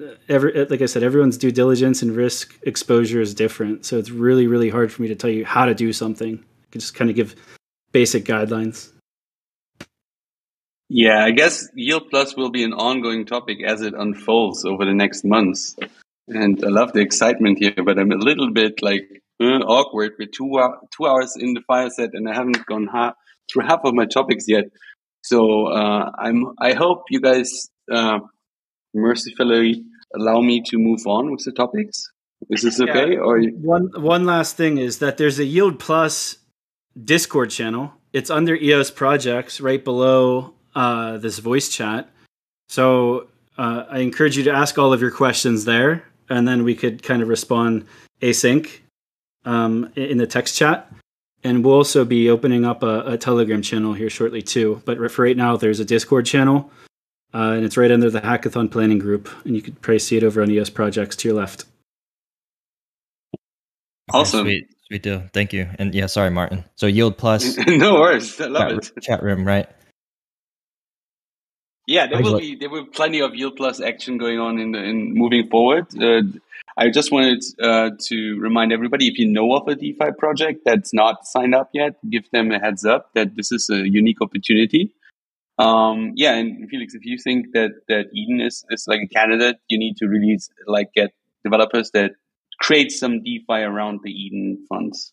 uh, 0.00 0.14
every 0.28 0.60
uh, 0.60 0.66
like 0.68 0.82
I 0.82 0.86
said, 0.86 1.02
everyone's 1.02 1.38
due 1.38 1.52
diligence 1.52 2.02
and 2.02 2.14
risk 2.14 2.54
exposure 2.62 3.20
is 3.20 3.34
different. 3.34 3.86
So 3.86 3.98
it's 3.98 4.10
really, 4.10 4.46
really 4.46 4.68
hard 4.68 4.92
for 4.92 5.02
me 5.02 5.08
to 5.08 5.14
tell 5.14 5.30
you 5.30 5.44
how 5.44 5.64
to 5.64 5.74
do 5.74 5.92
something. 5.92 6.36
I 6.36 6.66
can 6.70 6.80
just 6.80 6.94
kind 6.94 7.10
of 7.10 7.16
give 7.16 7.34
basic 7.92 8.24
guidelines. 8.24 8.90
Yeah, 10.88 11.24
I 11.24 11.32
guess 11.32 11.68
Yield 11.74 12.10
Plus 12.10 12.36
will 12.36 12.50
be 12.50 12.62
an 12.62 12.72
ongoing 12.72 13.24
topic 13.24 13.58
as 13.64 13.80
it 13.80 13.94
unfolds 13.94 14.64
over 14.64 14.84
the 14.84 14.94
next 14.94 15.24
months. 15.24 15.74
And 16.28 16.62
I 16.64 16.68
love 16.68 16.92
the 16.92 17.00
excitement 17.00 17.58
here, 17.58 17.74
but 17.84 17.98
I'm 17.98 18.12
a 18.12 18.16
little 18.16 18.52
bit 18.52 18.82
like 18.82 19.22
uh, 19.40 19.60
awkward. 19.66 20.12
We're 20.18 20.28
two, 20.28 20.54
uh, 20.56 20.76
two 20.96 21.06
hours 21.06 21.36
in 21.36 21.54
the 21.54 21.62
fire 21.66 21.90
set 21.90 22.10
and 22.12 22.28
I 22.28 22.34
haven't 22.34 22.64
gone 22.66 22.86
ha- 22.86 23.14
through 23.50 23.66
half 23.66 23.80
of 23.84 23.94
my 23.94 24.06
topics 24.06 24.44
yet. 24.48 24.64
So 25.22 25.66
uh, 25.66 26.12
I'm. 26.18 26.52
I 26.60 26.74
hope 26.74 27.02
you 27.10 27.20
guys 27.20 27.68
uh, 27.92 28.20
mercifully 28.94 29.84
allow 30.14 30.40
me 30.40 30.62
to 30.62 30.78
move 30.78 31.06
on 31.06 31.30
with 31.30 31.44
the 31.44 31.52
topics? 31.52 32.10
Is 32.50 32.62
this 32.62 32.80
okay? 32.80 33.14
Yeah. 33.14 33.18
Or 33.18 33.40
one 33.42 33.90
one 33.96 34.24
last 34.24 34.56
thing 34.56 34.78
is 34.78 34.98
that 34.98 35.16
there's 35.16 35.38
a 35.38 35.44
Yield 35.44 35.78
Plus 35.78 36.38
Discord 37.02 37.50
channel. 37.50 37.92
It's 38.12 38.30
under 38.30 38.54
EOS 38.54 38.90
projects, 38.90 39.60
right 39.60 39.82
below 39.82 40.54
uh, 40.74 41.18
this 41.18 41.38
voice 41.38 41.68
chat. 41.68 42.08
So 42.68 43.28
uh, 43.58 43.84
I 43.90 43.98
encourage 43.98 44.36
you 44.36 44.44
to 44.44 44.52
ask 44.52 44.78
all 44.78 44.92
of 44.92 45.00
your 45.00 45.10
questions 45.10 45.64
there, 45.64 46.04
and 46.28 46.46
then 46.46 46.64
we 46.64 46.74
could 46.74 47.02
kind 47.02 47.22
of 47.22 47.28
respond 47.28 47.86
async 48.20 48.70
um, 49.46 49.90
in 49.96 50.18
the 50.18 50.26
text 50.26 50.56
chat. 50.56 50.92
And 51.42 51.64
we'll 51.64 51.74
also 51.74 52.04
be 52.04 52.28
opening 52.28 52.64
up 52.64 52.82
a, 52.82 53.12
a 53.12 53.18
Telegram 53.18 53.62
channel 53.62 53.94
here 53.94 54.10
shortly 54.10 54.42
too. 54.42 54.82
But 54.84 55.10
for 55.10 55.22
right 55.22 55.36
now, 55.36 55.56
there's 55.56 55.80
a 55.80 55.84
Discord 55.84 56.26
channel 56.26 56.70
uh, 57.36 57.52
and 57.52 57.64
it's 57.64 57.76
right 57.76 57.90
under 57.90 58.08
the 58.08 58.20
Hackathon 58.20 58.70
Planning 58.70 58.98
Group, 58.98 59.28
and 59.44 59.54
you 59.54 59.60
could 59.60 59.80
probably 59.82 59.98
see 59.98 60.16
it 60.16 60.24
over 60.24 60.40
on 60.40 60.50
EOS 60.50 60.70
Projects 60.70 61.16
to 61.16 61.28
your 61.28 61.36
left. 61.36 61.66
Awesome. 64.10 64.46
sweet, 64.46 64.68
sweet 64.86 65.02
deal. 65.02 65.22
Thank 65.34 65.52
you. 65.52 65.68
And 65.78 65.94
yeah, 65.94 66.06
sorry, 66.06 66.30
Martin. 66.30 66.64
So 66.76 66.86
Yield 66.86 67.18
Plus. 67.18 67.58
no 67.66 67.94
worries. 67.94 68.40
I 68.40 68.46
love 68.46 68.70
chat, 68.70 68.92
it. 68.96 69.02
Chat 69.02 69.22
room, 69.22 69.46
right? 69.46 69.68
Yeah, 71.86 72.08
there 72.08 72.20
will 72.20 72.38
be 72.38 72.56
there 72.56 72.68
will 72.68 72.84
be 72.84 72.90
plenty 72.90 73.20
of 73.20 73.34
Yield 73.34 73.56
Plus 73.56 73.80
action 73.80 74.18
going 74.18 74.40
on 74.40 74.58
in 74.58 74.72
the, 74.72 74.82
in 74.82 75.14
moving 75.14 75.48
forward. 75.48 75.86
Uh, 76.00 76.22
I 76.76 76.90
just 76.90 77.12
wanted 77.12 77.44
uh, 77.62 77.90
to 78.08 78.38
remind 78.40 78.72
everybody: 78.72 79.06
if 79.06 79.18
you 79.18 79.26
know 79.28 79.54
of 79.54 79.68
a 79.68 79.76
DeFi 79.76 80.10
project 80.18 80.62
that's 80.64 80.92
not 80.92 81.26
signed 81.26 81.54
up 81.54 81.70
yet, 81.72 81.94
give 82.10 82.28
them 82.32 82.50
a 82.50 82.58
heads 82.58 82.84
up 82.84 83.10
that 83.14 83.36
this 83.36 83.52
is 83.52 83.70
a 83.70 83.88
unique 83.88 84.20
opportunity. 84.20 84.92
Um, 85.58 86.12
yeah, 86.16 86.34
and 86.34 86.68
Felix, 86.68 86.94
if 86.94 87.04
you 87.04 87.18
think 87.18 87.52
that 87.52 87.70
that 87.88 88.06
Eden 88.12 88.40
is, 88.40 88.64
is 88.70 88.86
like 88.88 89.00
a 89.02 89.08
candidate, 89.08 89.56
you 89.68 89.78
need 89.78 89.96
to 89.98 90.06
release 90.06 90.50
like 90.66 90.92
get 90.92 91.12
developers 91.44 91.92
that 91.92 92.12
create 92.60 92.90
some 92.90 93.22
DeFi 93.22 93.62
around 93.62 94.00
the 94.02 94.10
Eden 94.10 94.66
funds. 94.68 95.12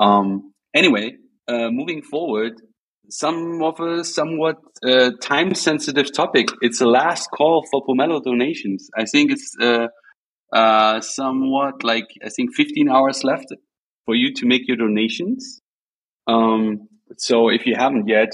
Um, 0.00 0.54
anyway, 0.74 1.16
uh, 1.46 1.70
moving 1.70 2.02
forward, 2.02 2.60
some 3.08 3.62
of 3.62 3.80
a 3.80 4.04
somewhat 4.04 4.56
uh, 4.86 5.10
time 5.20 5.54
sensitive 5.54 6.12
topic. 6.12 6.48
It's 6.60 6.80
a 6.80 6.86
last 6.86 7.28
call 7.30 7.64
for 7.70 7.84
Pomelo 7.84 8.22
donations. 8.22 8.88
I 8.96 9.04
think 9.04 9.32
it's 9.32 9.54
uh, 9.60 9.88
uh, 10.52 11.00
somewhat 11.00 11.84
like 11.84 12.06
I 12.24 12.28
think 12.28 12.54
15 12.54 12.88
hours 12.88 13.24
left 13.24 13.46
for 14.06 14.14
you 14.14 14.32
to 14.34 14.46
make 14.46 14.68
your 14.68 14.76
donations. 14.76 15.60
Um, 16.26 16.88
so 17.16 17.48
if 17.48 17.66
you 17.66 17.74
haven't 17.76 18.08
yet, 18.08 18.30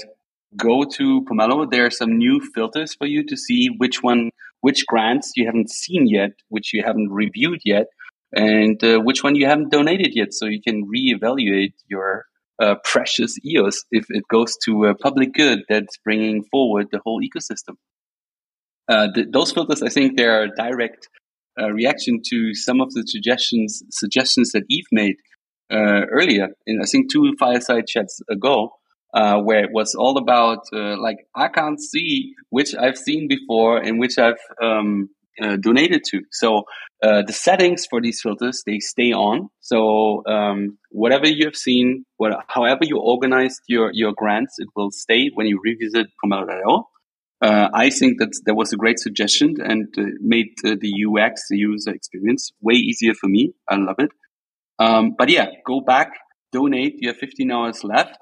go 0.55 0.83
to 0.83 1.25
Pomelo. 1.29 1.69
There 1.69 1.85
are 1.85 1.91
some 1.91 2.17
new 2.17 2.41
filters 2.53 2.95
for 2.95 3.07
you 3.07 3.23
to 3.25 3.37
see 3.37 3.69
which 3.77 4.01
one, 4.01 4.31
which 4.61 4.85
grants 4.85 5.33
you 5.35 5.45
haven't 5.45 5.69
seen 5.69 6.07
yet, 6.07 6.31
which 6.49 6.73
you 6.73 6.83
haven't 6.85 7.11
reviewed 7.11 7.61
yet, 7.65 7.87
and 8.33 8.83
uh, 8.83 8.99
which 8.99 9.23
one 9.23 9.35
you 9.35 9.45
haven't 9.45 9.71
donated 9.71 10.15
yet. 10.15 10.33
So 10.33 10.45
you 10.45 10.61
can 10.61 10.87
reevaluate 10.87 11.73
your 11.87 12.25
uh, 12.61 12.75
precious 12.83 13.35
EOS 13.45 13.85
if 13.91 14.05
it 14.09 14.23
goes 14.29 14.55
to 14.65 14.85
a 14.85 14.95
public 14.95 15.33
good 15.33 15.59
that's 15.69 15.97
bringing 16.03 16.43
forward 16.51 16.87
the 16.91 16.99
whole 17.03 17.21
ecosystem. 17.21 17.75
Uh, 18.87 19.07
th- 19.13 19.27
those 19.31 19.51
filters, 19.51 19.83
I 19.83 19.89
think, 19.89 20.17
they 20.17 20.25
are 20.25 20.43
a 20.43 20.55
direct 20.55 21.07
uh, 21.59 21.69
reaction 21.71 22.21
to 22.29 22.53
some 22.53 22.81
of 22.81 22.91
the 22.93 23.03
suggestions 23.05 23.83
suggestions 23.91 24.51
that 24.51 24.63
Yves 24.69 24.87
made 24.91 25.15
uh, 25.71 26.05
earlier. 26.11 26.49
In 26.65 26.81
I 26.81 26.85
think 26.85 27.11
two 27.11 27.33
fireside 27.39 27.87
chats 27.87 28.21
ago, 28.29 28.71
uh, 29.13 29.39
where 29.39 29.63
it 29.63 29.71
was 29.71 29.95
all 29.95 30.17
about 30.17 30.59
uh, 30.73 30.97
like 30.99 31.17
I 31.35 31.47
can't 31.47 31.79
see 31.79 32.33
which 32.49 32.75
I've 32.75 32.97
seen 32.97 33.27
before 33.27 33.77
and 33.77 33.99
which 33.99 34.17
I've 34.17 34.41
um, 34.61 35.09
uh, 35.41 35.57
donated 35.57 36.03
to. 36.11 36.21
So 36.31 36.63
uh, 37.01 37.23
the 37.25 37.33
settings 37.33 37.85
for 37.89 38.01
these 38.01 38.21
filters 38.21 38.63
they 38.65 38.79
stay 38.79 39.11
on. 39.13 39.49
So 39.61 40.23
um, 40.25 40.77
whatever 40.89 41.27
you 41.27 41.45
have 41.45 41.55
seen, 41.55 42.05
what, 42.17 42.33
however 42.47 42.81
you 42.83 42.97
organized 42.99 43.61
your 43.67 43.91
your 43.93 44.13
grants, 44.15 44.55
it 44.57 44.67
will 44.75 44.91
stay 44.91 45.29
when 45.33 45.47
you 45.47 45.59
revisit 45.63 46.07
Pomelo.io. 46.23 46.87
Uh, 47.41 47.69
I 47.73 47.89
think 47.89 48.19
that 48.19 48.37
that 48.45 48.55
was 48.55 48.73
a 48.73 48.77
great 48.77 48.99
suggestion 48.99 49.55
and 49.63 49.87
uh, 49.97 50.03
made 50.19 50.49
the 50.61 50.93
UX, 51.07 51.43
the 51.49 51.57
user 51.57 51.91
experience, 51.91 52.51
way 52.61 52.73
easier 52.73 53.13
for 53.13 53.27
me. 53.27 53.53
I 53.67 53.75
love 53.77 53.95
it. 53.99 54.11
Um, 54.77 55.15
but 55.17 55.29
yeah, 55.29 55.47
go 55.65 55.79
back, 55.79 56.11
donate. 56.51 56.95
You 56.99 57.09
have 57.09 57.17
15 57.17 57.51
hours 57.51 57.83
left 57.83 58.17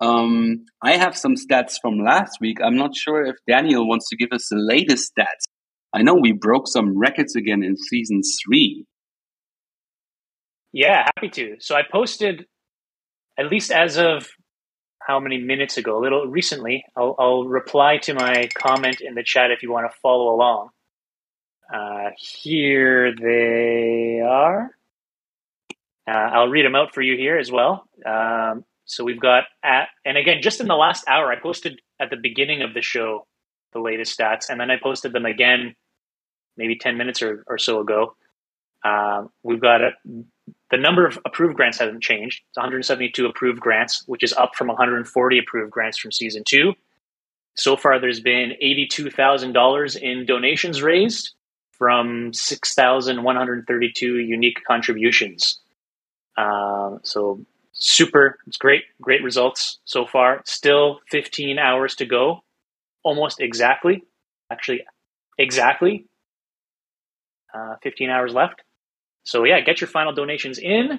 Um, 0.00 0.64
I 0.82 0.96
have 0.96 1.16
some 1.16 1.34
stats 1.34 1.74
from 1.82 1.98
last 1.98 2.38
week. 2.40 2.58
I'm 2.62 2.76
not 2.76 2.94
sure 2.94 3.24
if 3.24 3.36
Daniel 3.48 3.88
wants 3.88 4.08
to 4.10 4.16
give 4.16 4.30
us 4.32 4.48
the 4.48 4.56
latest 4.56 5.12
stats. 5.12 5.44
I 5.92 6.02
know 6.02 6.14
we 6.14 6.32
broke 6.32 6.68
some 6.68 6.98
records 6.98 7.34
again 7.34 7.62
in 7.62 7.76
season 7.76 8.20
three. 8.22 8.84
Yeah, 10.72 11.08
happy 11.16 11.30
to. 11.30 11.56
So 11.60 11.74
I 11.74 11.82
posted, 11.90 12.46
at 13.38 13.50
least 13.50 13.70
as 13.70 13.96
of 13.96 14.28
how 15.00 15.18
many 15.18 15.38
minutes 15.38 15.78
ago, 15.78 15.98
a 15.98 16.02
little 16.02 16.26
recently. 16.26 16.84
I'll, 16.94 17.14
I'll 17.18 17.44
reply 17.44 17.96
to 17.98 18.12
my 18.12 18.48
comment 18.54 19.00
in 19.00 19.14
the 19.14 19.22
chat 19.22 19.50
if 19.50 19.62
you 19.62 19.72
want 19.72 19.90
to 19.90 19.98
follow 20.02 20.34
along. 20.34 20.68
Uh, 21.72 22.10
here 22.18 23.14
they 23.14 24.20
are. 24.20 24.70
Uh, 26.06 26.12
I'll 26.12 26.48
read 26.48 26.64
them 26.64 26.74
out 26.74 26.94
for 26.94 27.02
you 27.02 27.16
here 27.16 27.38
as 27.38 27.50
well. 27.50 27.84
Um, 28.04 28.64
so 28.84 29.04
we've 29.04 29.20
got 29.20 29.44
at, 29.62 29.88
and 30.04 30.16
again, 30.16 30.40
just 30.42 30.60
in 30.60 30.68
the 30.68 30.74
last 30.74 31.04
hour, 31.08 31.30
I 31.30 31.40
posted 31.40 31.80
at 32.00 32.10
the 32.10 32.16
beginning 32.16 32.62
of 32.62 32.74
the 32.74 32.82
show 32.82 33.26
the 33.72 33.80
latest 33.80 34.18
stats, 34.18 34.48
and 34.48 34.60
then 34.60 34.70
I 34.70 34.76
posted 34.82 35.12
them 35.12 35.26
again 35.26 35.74
maybe 36.56 36.76
10 36.76 36.96
minutes 36.96 37.22
or, 37.22 37.44
or 37.46 37.58
so 37.58 37.80
ago. 37.80 38.16
Um, 38.84 39.30
we've 39.42 39.60
got 39.60 39.80
a, 39.80 39.90
the 40.70 40.76
number 40.76 41.06
of 41.06 41.18
approved 41.24 41.56
grants 41.56 41.78
hasn't 41.78 42.02
changed. 42.02 42.42
It's 42.48 42.56
172 42.56 43.26
approved 43.26 43.60
grants, 43.60 44.04
which 44.06 44.22
is 44.22 44.32
up 44.32 44.54
from 44.54 44.68
140 44.68 45.38
approved 45.38 45.70
grants 45.70 45.98
from 45.98 46.12
season 46.12 46.42
two. 46.46 46.74
So 47.54 47.76
far, 47.76 48.00
there's 48.00 48.20
been 48.20 48.52
$82,000 48.62 49.96
in 49.96 50.26
donations 50.26 50.80
raised 50.82 51.34
from 51.72 52.32
6,132 52.32 54.18
unique 54.18 54.58
contributions. 54.66 55.58
Uh, 56.36 56.98
so 57.02 57.44
super, 57.72 58.38
it's 58.46 58.56
great, 58.56 58.84
great 59.00 59.22
results 59.24 59.78
so 59.84 60.06
far. 60.06 60.42
Still 60.44 61.00
15 61.08 61.58
hours 61.58 61.96
to 61.96 62.06
go, 62.06 62.44
almost 63.02 63.40
exactly, 63.40 64.04
actually, 64.50 64.84
exactly 65.38 66.06
uh, 67.54 67.76
15 67.82 68.10
hours 68.10 68.34
left. 68.34 68.62
So 69.24 69.44
yeah, 69.44 69.60
get 69.60 69.80
your 69.80 69.88
final 69.88 70.12
donations 70.12 70.58
in 70.58 70.98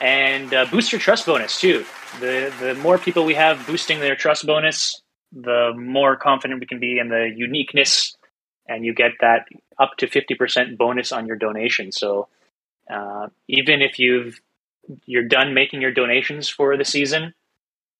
and 0.00 0.52
uh, 0.52 0.66
boost 0.66 0.92
your 0.92 1.00
trust 1.00 1.26
bonus 1.26 1.60
too. 1.60 1.84
The 2.20 2.52
the 2.60 2.74
more 2.74 2.98
people 2.98 3.24
we 3.24 3.34
have 3.34 3.66
boosting 3.66 4.00
their 4.00 4.16
trust 4.16 4.46
bonus, 4.46 5.02
the 5.32 5.72
more 5.76 6.16
confident 6.16 6.60
we 6.60 6.66
can 6.66 6.80
be 6.80 6.98
in 6.98 7.08
the 7.08 7.30
uniqueness, 7.34 8.16
and 8.68 8.84
you 8.84 8.94
get 8.94 9.12
that 9.20 9.46
up 9.78 9.92
to 9.98 10.06
50% 10.06 10.76
bonus 10.76 11.12
on 11.12 11.26
your 11.26 11.36
donation. 11.36 11.92
So 11.92 12.28
uh, 12.90 13.28
even 13.48 13.82
if 13.82 13.98
you've 13.98 14.40
you're 15.06 15.28
done 15.28 15.54
making 15.54 15.80
your 15.80 15.92
donations 15.92 16.48
for 16.48 16.76
the 16.76 16.84
season, 16.84 17.34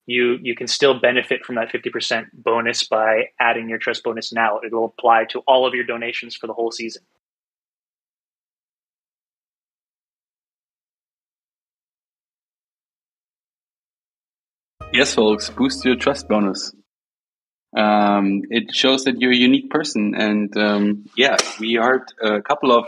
you 0.06 0.38
you 0.42 0.54
can 0.54 0.66
still 0.66 1.00
benefit 1.00 1.44
from 1.44 1.56
that 1.56 1.70
50% 1.70 2.26
bonus 2.34 2.86
by 2.86 3.30
adding 3.40 3.68
your 3.68 3.78
trust 3.78 4.04
bonus 4.04 4.32
now. 4.32 4.60
It'll 4.64 4.84
apply 4.86 5.24
to 5.30 5.40
all 5.46 5.66
of 5.66 5.74
your 5.74 5.84
donations 5.84 6.36
for 6.36 6.46
the 6.46 6.52
whole 6.52 6.70
season. 6.70 7.02
Yes, 14.92 15.14
folks, 15.14 15.50
boost 15.50 15.84
your 15.84 15.96
trust 15.96 16.28
bonus. 16.28 16.72
Um, 17.76 18.42
it 18.50 18.72
shows 18.72 19.04
that 19.04 19.20
you're 19.20 19.32
a 19.32 19.36
unique 19.36 19.68
person, 19.68 20.14
and 20.14 20.56
um, 20.56 21.06
yeah, 21.16 21.36
we 21.58 21.74
heard 21.74 22.12
a 22.22 22.40
couple 22.40 22.70
of 22.70 22.86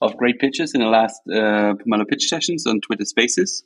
of 0.00 0.16
great 0.16 0.38
pitches 0.38 0.74
in 0.74 0.80
the 0.80 0.86
last 0.86 1.20
uh, 1.26 1.74
Pomelo 1.74 2.06
pitch 2.06 2.28
sessions 2.28 2.66
on 2.66 2.80
Twitter 2.80 3.04
Spaces, 3.04 3.64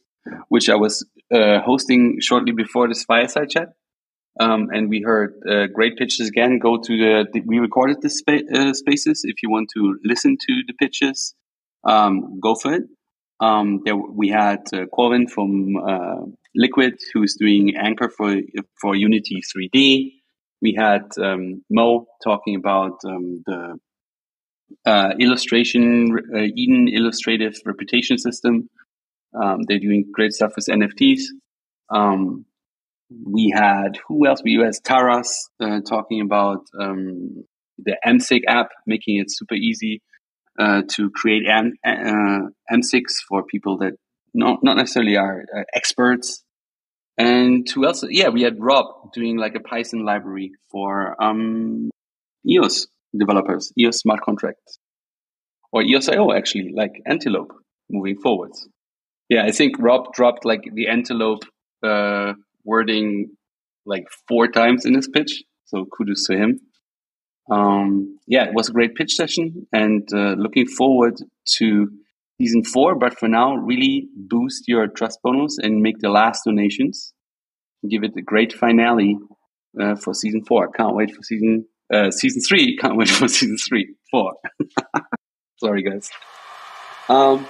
which 0.49 0.69
I 0.69 0.77
was 0.77 1.05
uh, 1.33 1.61
hosting 1.61 2.19
shortly 2.21 2.53
before 2.53 2.89
this 2.89 3.05
fireside 3.05 3.51
chat. 3.51 3.69
Um, 4.41 4.69
and 4.73 4.89
we 4.89 5.03
heard 5.03 5.35
uh, 5.49 5.67
great 5.67 5.99
pitches 5.99 6.29
again. 6.29 6.59
Go 6.59 6.79
to 6.79 6.97
the, 6.97 7.27
the 7.33 7.43
we 7.45 7.59
recorded 7.59 8.01
the 8.01 8.09
spa- 8.09 8.49
uh, 8.55 8.73
spaces. 8.73 9.23
If 9.25 9.43
you 9.43 9.51
want 9.51 9.69
to 9.75 9.99
listen 10.05 10.37
to 10.49 10.63
the 10.67 10.73
pitches, 10.73 11.35
um, 11.85 12.41
go 12.41 12.55
for 12.55 12.73
it. 12.73 12.85
Um, 13.41 13.83
there 13.85 13.97
we 13.97 14.29
had 14.29 14.61
uh, 14.73 14.87
Corwin 14.87 15.29
from 15.29 15.77
uh, 15.77 16.23
Liquid, 16.55 16.99
who's 17.13 17.37
doing 17.39 17.77
Anchor 17.77 18.09
for 18.09 18.37
for 18.81 18.95
Unity 18.95 19.43
3D. 19.55 20.13
We 20.63 20.75
had 20.79 21.03
um, 21.21 21.63
Mo 21.69 22.07
talking 22.25 22.55
about 22.57 23.01
um, 23.05 23.43
the 23.45 23.79
uh, 24.87 25.13
illustration 25.19 26.17
uh, 26.35 26.39
Eden 26.57 26.89
illustrative 26.89 27.57
reputation 27.67 28.17
system. 28.17 28.71
Um, 29.35 29.61
they're 29.67 29.79
doing 29.79 30.11
great 30.13 30.33
stuff 30.33 30.53
with 30.57 30.67
NFTs. 30.67 31.23
Um, 31.91 32.45
we 33.25 33.53
had 33.55 33.99
who 34.09 34.27
else? 34.27 34.43
We 34.45 34.61
had 34.63 34.73
Taras 34.85 35.51
uh, 35.61 35.81
talking 35.89 36.21
about 36.21 36.65
um, 36.79 37.45
the 37.79 37.97
MSIG 38.07 38.43
app, 38.49 38.71
making 38.87 39.19
it 39.19 39.27
super 39.29 39.55
easy 39.55 40.03
uh, 40.59 40.83
to 40.93 41.11
create 41.11 41.43
M- 41.49 41.75
uh, 41.85 42.49
MSIGs 42.73 43.15
for 43.29 43.43
people 43.45 43.79
that 43.79 43.93
not 44.35 44.61
not 44.63 44.77
necessarily 44.77 45.17
are 45.17 45.45
uh, 45.57 45.63
experts. 45.75 46.43
And 47.19 47.69
who 47.69 47.85
else? 47.85 48.05
Yeah, 48.09 48.31
we 48.31 48.43
had 48.43 48.55
Rob 48.59 49.13
doing 49.13 49.37
like 49.37 49.55
a 49.55 49.61
Python 49.61 50.05
library 50.05 50.53
for 50.71 51.23
um, 51.23 51.91
EOS 52.49 52.87
developers, 53.17 53.71
EOS 53.79 53.99
smart 53.99 54.23
contracts, 54.23 54.79
or 55.73 55.83
EOS.io 55.83 56.33
actually, 56.33 56.73
like 56.75 56.93
Antelope 57.07 57.53
moving 57.91 58.17
forwards. 58.19 58.67
Yeah, 59.33 59.45
I 59.47 59.51
think 59.51 59.77
Rob 59.79 60.13
dropped 60.13 60.45
like 60.45 60.61
the 60.75 60.89
Antelope 60.89 61.45
uh, 61.83 62.35
wording 62.65 63.31
like 63.87 64.05
four 64.29 64.47
times 64.47 64.85
in 64.85 64.93
his 64.93 65.09
pitch. 65.09 65.43
So 65.65 65.87
kudos 65.87 66.27
to 66.27 66.37
him. 66.37 66.61
Um, 67.51 68.19
yeah, 68.27 68.45
it 68.45 68.53
was 68.53 68.69
a 68.69 68.73
great 68.73 68.95
pitch 68.95 69.15
session 69.15 69.67
and 69.73 70.07
uh, 70.13 70.35
looking 70.37 70.67
forward 70.67 71.15
to 71.57 71.89
season 72.39 72.63
four. 72.63 72.95
But 72.95 73.19
for 73.19 73.27
now, 73.27 73.55
really 73.57 74.07
boost 74.15 74.69
your 74.69 74.87
trust 74.87 75.19
bonus 75.25 75.57
and 75.57 75.81
make 75.81 76.01
the 76.01 76.11
last 76.11 76.43
donations. 76.45 77.15
Give 77.89 78.05
it 78.05 78.13
a 78.19 78.21
great 78.21 78.53
finale 78.53 79.17
uh, 79.81 79.95
for 79.95 80.13
season 80.13 80.45
four. 80.45 80.69
Can't 80.73 80.95
wait 80.95 81.11
for 81.11 81.23
season 81.23 81.65
uh, 81.91 82.11
season 82.11 82.43
three. 82.47 82.77
Can't 82.83 82.99
wait 82.99 83.09
for 83.09 83.29
season 83.29 83.57
three, 83.67 83.95
four. 84.11 84.35
Sorry, 85.59 85.83
guys. 85.83 86.11
Um, 87.09 87.47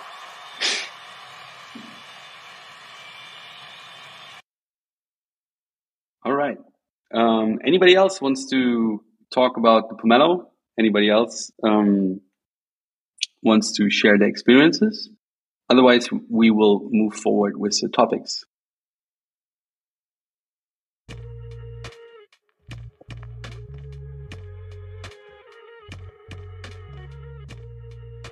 all 6.25 6.35
right. 6.35 6.59
Um, 7.13 7.59
anybody 7.67 7.95
else 7.95 8.21
wants 8.21 8.49
to 8.51 9.03
talk 9.35 9.57
about 9.57 9.89
the 9.89 9.97
pomelo? 9.97 10.45
Anybody 10.79 11.11
else 11.11 11.51
um, 11.65 12.21
wants 13.43 13.73
to 13.77 13.91
share 13.91 14.19
their 14.19 14.29
experiences? 14.29 15.11
Otherwise, 15.69 16.09
we 16.31 16.51
will 16.51 16.89
move 16.91 17.15
forward 17.15 17.57
with 17.57 17.79
the 17.81 17.89
topics. 17.89 18.45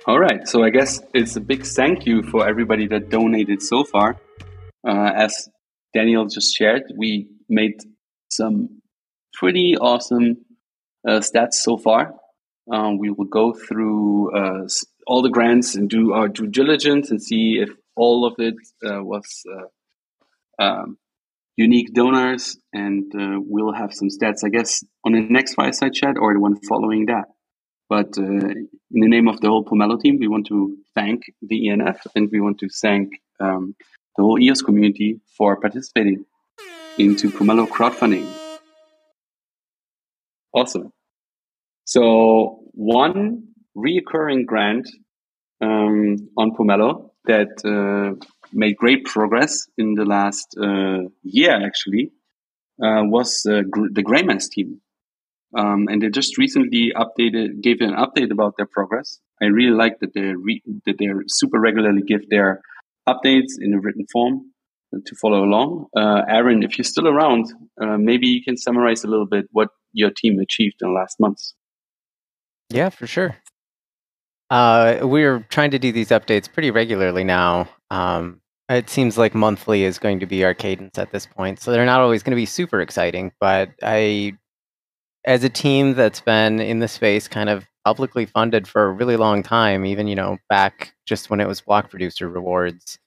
All 0.07 0.19
right, 0.19 0.47
so 0.47 0.63
I 0.63 0.71
guess 0.71 0.99
it's 1.13 1.35
a 1.35 1.41
big 1.41 1.63
thank 1.63 2.05
you 2.05 2.23
for 2.23 2.47
everybody 2.47 2.87
that 2.87 3.09
donated 3.09 3.61
so 3.61 3.83
far. 3.83 4.17
Uh, 4.87 5.11
as 5.15 5.47
Daniel 5.93 6.25
just 6.25 6.55
shared, 6.55 6.83
we 6.97 7.27
made 7.51 7.81
some 8.29 8.81
pretty 9.33 9.77
awesome 9.77 10.37
uh, 11.07 11.19
stats 11.19 11.53
so 11.53 11.77
far. 11.77 12.13
Um, 12.71 12.97
we 12.97 13.09
will 13.09 13.25
go 13.25 13.53
through 13.53 14.35
uh, 14.35 14.67
all 15.07 15.21
the 15.21 15.29
grants 15.29 15.75
and 15.75 15.89
do 15.89 16.13
our 16.13 16.27
due 16.27 16.47
diligence 16.47 17.11
and 17.11 17.21
see 17.21 17.59
if 17.59 17.69
all 17.95 18.25
of 18.25 18.35
it 18.39 18.55
uh, 18.85 19.03
was 19.03 19.43
uh, 19.51 20.63
um, 20.63 20.97
unique 21.57 21.93
donors, 21.93 22.57
and 22.73 23.13
uh, 23.15 23.39
we'll 23.39 23.73
have 23.73 23.93
some 23.93 24.07
stats, 24.07 24.43
I 24.45 24.49
guess, 24.49 24.83
on 25.03 25.11
the 25.13 25.21
next 25.21 25.55
fireside 25.55 25.93
chat 25.93 26.15
or 26.19 26.33
the 26.33 26.39
one 26.39 26.59
following 26.67 27.07
that. 27.07 27.25
But 27.89 28.17
uh, 28.17 28.21
in 28.23 28.69
the 28.89 29.09
name 29.09 29.27
of 29.27 29.41
the 29.41 29.49
whole 29.49 29.65
Pomelo 29.65 29.99
team, 29.99 30.17
we 30.19 30.29
want 30.29 30.47
to 30.47 30.77
thank 30.95 31.23
the 31.41 31.67
ENF 31.67 31.99
and 32.15 32.29
we 32.31 32.39
want 32.39 32.59
to 32.59 32.69
thank 32.69 33.09
um, 33.39 33.75
the 34.15 34.23
whole 34.23 34.39
EOS 34.39 34.61
community 34.61 35.19
for 35.37 35.59
participating 35.59 36.25
into 36.97 37.29
Pomelo 37.29 37.67
crowdfunding. 37.67 38.27
Awesome. 40.53 40.91
So 41.85 42.63
one 42.73 43.47
reoccurring 43.77 44.45
grant 44.45 44.87
um, 45.61 46.29
on 46.37 46.51
Pomelo 46.55 47.11
that 47.25 47.63
uh, 47.65 48.15
made 48.51 48.75
great 48.77 49.05
progress 49.05 49.67
in 49.77 49.93
the 49.95 50.05
last 50.05 50.55
uh, 50.61 51.09
year, 51.23 51.65
actually, 51.65 52.11
uh, 52.83 53.03
was 53.03 53.43
gr- 53.45 53.91
the 53.91 54.03
Greymass 54.03 54.49
team. 54.49 54.81
Um, 55.57 55.87
and 55.89 56.01
they 56.01 56.09
just 56.09 56.37
recently 56.37 56.93
updated, 56.95 57.61
gave 57.61 57.81
an 57.81 57.93
update 57.93 58.31
about 58.31 58.55
their 58.57 58.65
progress. 58.65 59.19
I 59.41 59.45
really 59.45 59.75
like 59.75 59.99
that 59.99 60.13
they 60.13 60.33
that 60.85 60.97
they 60.97 61.07
super 61.27 61.59
regularly 61.59 62.03
give 62.07 62.29
their 62.29 62.61
updates 63.07 63.53
in 63.59 63.73
a 63.73 63.79
written 63.79 64.05
form. 64.11 64.50
To 65.05 65.15
follow 65.15 65.43
along. 65.43 65.87
Uh, 65.95 66.21
Aaron, 66.27 66.63
if 66.63 66.77
you're 66.77 66.85
still 66.85 67.07
around, 67.07 67.51
uh, 67.81 67.97
maybe 67.97 68.27
you 68.27 68.43
can 68.43 68.57
summarize 68.57 69.03
a 69.03 69.07
little 69.07 69.25
bit 69.25 69.45
what 69.51 69.69
your 69.93 70.11
team 70.11 70.39
achieved 70.39 70.75
in 70.81 70.89
the 70.89 70.93
last 70.93 71.19
months. 71.19 71.53
Yeah, 72.69 72.89
for 72.89 73.07
sure. 73.07 73.37
Uh, 74.49 74.99
we're 75.03 75.39
trying 75.49 75.71
to 75.71 75.79
do 75.79 75.91
these 75.91 76.09
updates 76.09 76.51
pretty 76.51 76.71
regularly 76.71 77.23
now. 77.23 77.69
Um, 77.89 78.41
it 78.69 78.89
seems 78.89 79.17
like 79.17 79.33
monthly 79.33 79.83
is 79.83 79.99
going 79.99 80.19
to 80.19 80.25
be 80.25 80.43
our 80.43 80.53
cadence 80.53 80.97
at 80.97 81.11
this 81.11 81.25
point, 81.25 81.59
so 81.59 81.71
they're 81.71 81.85
not 81.85 82.01
always 82.01 82.23
going 82.23 82.31
to 82.31 82.41
be 82.41 82.45
super 82.45 82.81
exciting. 82.81 83.31
But 83.39 83.71
I, 83.83 84.33
as 85.25 85.43
a 85.43 85.49
team 85.49 85.93
that's 85.93 86.21
been 86.21 86.59
in 86.59 86.79
the 86.79 86.87
space, 86.87 87.27
kind 87.27 87.49
of 87.49 87.65
publicly 87.85 88.25
funded 88.25 88.67
for 88.67 88.85
a 88.85 88.91
really 88.91 89.17
long 89.17 89.43
time, 89.43 89.85
even 89.85 90.07
you 90.07 90.15
know 90.15 90.37
back 90.49 90.93
just 91.05 91.29
when 91.29 91.39
it 91.39 91.47
was 91.47 91.61
block 91.61 91.89
producer 91.89 92.29
rewards, 92.29 92.99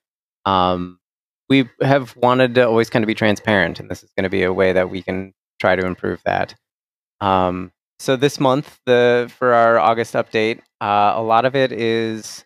um, 0.45 0.99
we 1.49 1.69
have 1.81 2.17
wanted 2.17 2.55
to 2.57 2.67
always 2.67 2.91
kind 2.91 3.03
of 3.03 3.07
be 3.07 3.15
transparent, 3.15 3.81
and 3.81 3.91
this 3.91 4.03
is 4.03 4.11
going 4.17 4.25
to 4.25 4.31
be 4.31 4.43
a 4.43 4.53
way 4.53 4.73
that 4.73 4.91
we 4.91 5.03
can 5.03 5.33
try 5.61 5.77
to 5.77 5.87
improve 5.87 6.21
that. 6.25 6.55
Um, 7.21 7.73
so 7.99 8.17
this 8.17 8.41
month, 8.41 8.79
the 8.87 9.31
for 9.39 9.55
our 9.55 9.79
August 9.79 10.15
update, 10.15 10.61
uh, 10.81 11.13
a 11.15 11.23
lot 11.23 11.45
of 11.45 11.55
it 11.55 11.73
is 11.73 12.45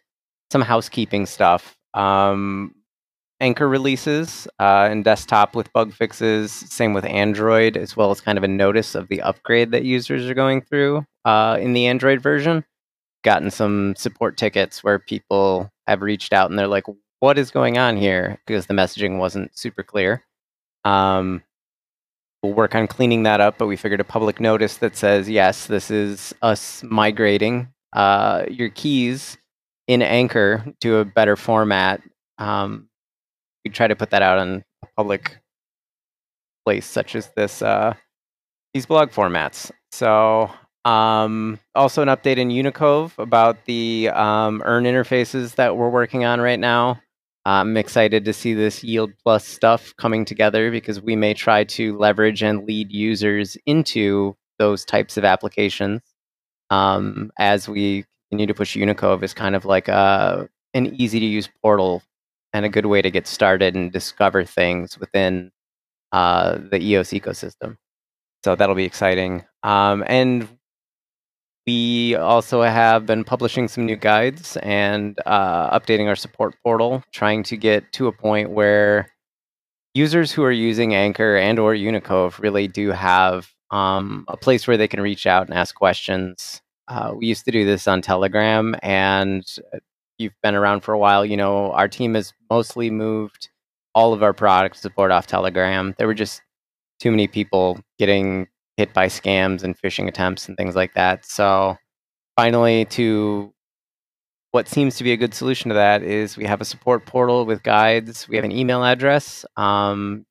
some 0.50 0.62
housekeeping 0.62 1.26
stuff. 1.26 1.76
Um, 1.94 2.74
Anchor 3.40 3.68
releases 3.68 4.48
uh, 4.58 4.88
and 4.90 5.04
desktop 5.04 5.54
with 5.54 5.72
bug 5.72 5.92
fixes. 5.92 6.50
Same 6.52 6.92
with 6.92 7.04
Android, 7.04 7.76
as 7.76 7.96
well 7.96 8.10
as 8.10 8.20
kind 8.20 8.36
of 8.36 8.44
a 8.44 8.48
notice 8.48 8.94
of 8.94 9.08
the 9.08 9.22
upgrade 9.22 9.70
that 9.70 9.84
users 9.84 10.28
are 10.28 10.34
going 10.34 10.60
through 10.60 11.04
uh, 11.24 11.56
in 11.60 11.72
the 11.72 11.86
Android 11.86 12.20
version. 12.20 12.64
Gotten 13.24 13.50
some 13.50 13.94
support 13.96 14.36
tickets 14.36 14.82
where 14.82 14.98
people 14.98 15.70
have 15.86 16.02
reached 16.02 16.32
out 16.32 16.50
and 16.50 16.58
they're 16.58 16.66
like, 16.66 16.84
"What 17.20 17.38
is 17.38 17.50
going 17.50 17.78
on 17.78 17.96
here?" 17.96 18.38
Because 18.46 18.66
the 18.66 18.74
messaging 18.74 19.18
wasn't 19.18 19.56
super 19.56 19.82
clear. 19.82 20.24
Um, 20.84 21.42
we'll 22.42 22.54
work 22.54 22.74
on 22.74 22.86
cleaning 22.86 23.24
that 23.24 23.40
up, 23.40 23.58
but 23.58 23.66
we 23.66 23.76
figured 23.76 24.00
a 24.00 24.04
public 24.04 24.40
notice 24.40 24.78
that 24.78 24.96
says, 24.96 25.28
"Yes, 25.28 25.66
this 25.66 25.90
is 25.90 26.34
us 26.42 26.82
migrating 26.84 27.68
uh, 27.92 28.44
your 28.48 28.70
keys 28.70 29.36
in 29.86 30.02
Anchor 30.02 30.64
to 30.80 30.96
a 30.96 31.04
better 31.04 31.36
format." 31.36 32.02
Um, 32.38 32.88
we 33.64 33.70
try 33.70 33.88
to 33.88 33.96
put 33.96 34.10
that 34.10 34.22
out 34.22 34.38
on 34.38 34.64
a 34.82 34.86
public 34.96 35.38
place 36.64 36.86
such 36.86 37.16
as 37.16 37.30
this 37.36 37.62
uh, 37.62 37.94
these 38.74 38.86
blog 38.86 39.10
formats. 39.10 39.70
So 39.90 40.50
um, 40.84 41.58
also 41.74 42.02
an 42.02 42.08
update 42.08 42.36
in 42.36 42.50
Unicove 42.50 43.14
about 43.18 43.64
the 43.64 44.10
um, 44.12 44.62
earn 44.64 44.84
interfaces 44.84 45.54
that 45.56 45.76
we're 45.76 45.88
working 45.88 46.24
on 46.24 46.40
right 46.40 46.58
now. 46.58 47.00
I'm 47.48 47.78
excited 47.78 48.26
to 48.26 48.34
see 48.34 48.52
this 48.52 48.84
yield 48.84 49.12
plus 49.22 49.46
stuff 49.46 49.94
coming 49.96 50.26
together 50.26 50.70
because 50.70 51.00
we 51.00 51.16
may 51.16 51.32
try 51.32 51.64
to 51.64 51.96
leverage 51.96 52.42
and 52.42 52.66
lead 52.66 52.92
users 52.92 53.56
into 53.64 54.36
those 54.58 54.84
types 54.84 55.16
of 55.16 55.24
applications 55.24 56.02
um, 56.68 57.30
as 57.38 57.66
we 57.66 58.04
continue 58.28 58.46
to 58.46 58.54
push 58.54 58.76
Unicove 58.76 59.22
as 59.22 59.32
kind 59.32 59.56
of 59.56 59.64
like 59.64 59.88
a, 59.88 60.46
an 60.74 60.94
easy 61.00 61.20
to 61.20 61.24
use 61.24 61.48
portal 61.62 62.02
and 62.52 62.66
a 62.66 62.68
good 62.68 62.84
way 62.84 63.00
to 63.00 63.10
get 63.10 63.26
started 63.26 63.74
and 63.74 63.92
discover 63.92 64.44
things 64.44 64.98
within 64.98 65.50
uh, 66.12 66.58
the 66.70 66.82
EOS 66.82 67.10
ecosystem. 67.10 67.78
So 68.44 68.56
that'll 68.56 68.74
be 68.74 68.84
exciting. 68.84 69.46
Um, 69.62 70.04
and 70.06 70.46
we 71.68 72.14
also 72.14 72.62
have 72.62 73.04
been 73.04 73.24
publishing 73.24 73.68
some 73.68 73.84
new 73.84 73.94
guides 73.94 74.56
and 74.62 75.18
uh, 75.26 75.78
updating 75.78 76.08
our 76.08 76.16
support 76.16 76.54
portal, 76.64 77.02
trying 77.12 77.42
to 77.42 77.58
get 77.58 77.92
to 77.92 78.06
a 78.06 78.12
point 78.12 78.48
where 78.48 79.10
users 79.92 80.32
who 80.32 80.42
are 80.44 80.50
using 80.50 80.94
Anchor 80.94 81.36
and 81.36 81.58
or 81.58 81.74
Unicove 81.74 82.40
really 82.40 82.68
do 82.68 82.90
have 82.92 83.50
um, 83.70 84.24
a 84.28 84.36
place 84.38 84.66
where 84.66 84.78
they 84.78 84.88
can 84.88 85.02
reach 85.02 85.26
out 85.26 85.46
and 85.46 85.54
ask 85.54 85.74
questions. 85.74 86.62
Uh, 86.88 87.12
we 87.14 87.26
used 87.26 87.44
to 87.44 87.50
do 87.50 87.66
this 87.66 87.86
on 87.86 88.00
Telegram, 88.00 88.74
and 88.82 89.44
you've 90.16 90.40
been 90.42 90.54
around 90.54 90.80
for 90.80 90.94
a 90.94 90.98
while, 90.98 91.22
you 91.22 91.36
know, 91.36 91.70
our 91.72 91.86
team 91.86 92.14
has 92.14 92.32
mostly 92.48 92.90
moved 92.90 93.50
all 93.94 94.14
of 94.14 94.22
our 94.22 94.32
product 94.32 94.78
support 94.78 95.10
off 95.10 95.26
Telegram. 95.26 95.94
There 95.98 96.06
were 96.06 96.14
just 96.14 96.40
too 96.98 97.10
many 97.10 97.28
people 97.28 97.78
getting 97.98 98.48
hit 98.78 98.94
by 98.94 99.06
scams 99.08 99.64
and 99.64 99.76
phishing 99.76 100.06
attempts 100.06 100.48
and 100.48 100.56
things 100.56 100.76
like 100.76 100.94
that. 100.94 101.26
So 101.26 101.76
finally, 102.36 102.84
to 102.86 103.52
what 104.52 104.68
seems 104.68 104.96
to 104.96 105.04
be 105.04 105.12
a 105.12 105.16
good 105.16 105.34
solution 105.34 105.68
to 105.68 105.74
that 105.74 106.02
is 106.04 106.36
we 106.36 106.44
have 106.44 106.60
a 106.60 106.64
support 106.64 107.04
portal 107.04 107.44
with 107.44 107.64
guides. 107.64 108.28
We 108.28 108.36
have 108.36 108.44
an 108.44 108.52
email 108.52 108.84
address, 108.84 109.44
um, 109.56 110.24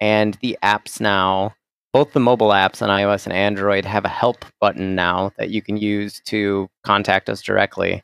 and 0.00 0.36
the 0.42 0.58
apps 0.62 1.00
now. 1.00 1.54
Both 1.92 2.12
the 2.14 2.20
mobile 2.20 2.48
apps 2.48 2.80
on 2.80 2.88
iOS 2.88 3.26
and 3.26 3.34
Android 3.34 3.84
have 3.84 4.06
a 4.06 4.08
help 4.08 4.46
button 4.60 4.94
now 4.94 5.30
that 5.36 5.50
you 5.50 5.60
can 5.60 5.76
use 5.76 6.20
to 6.24 6.68
contact 6.84 7.28
us 7.28 7.42
directly. 7.42 8.02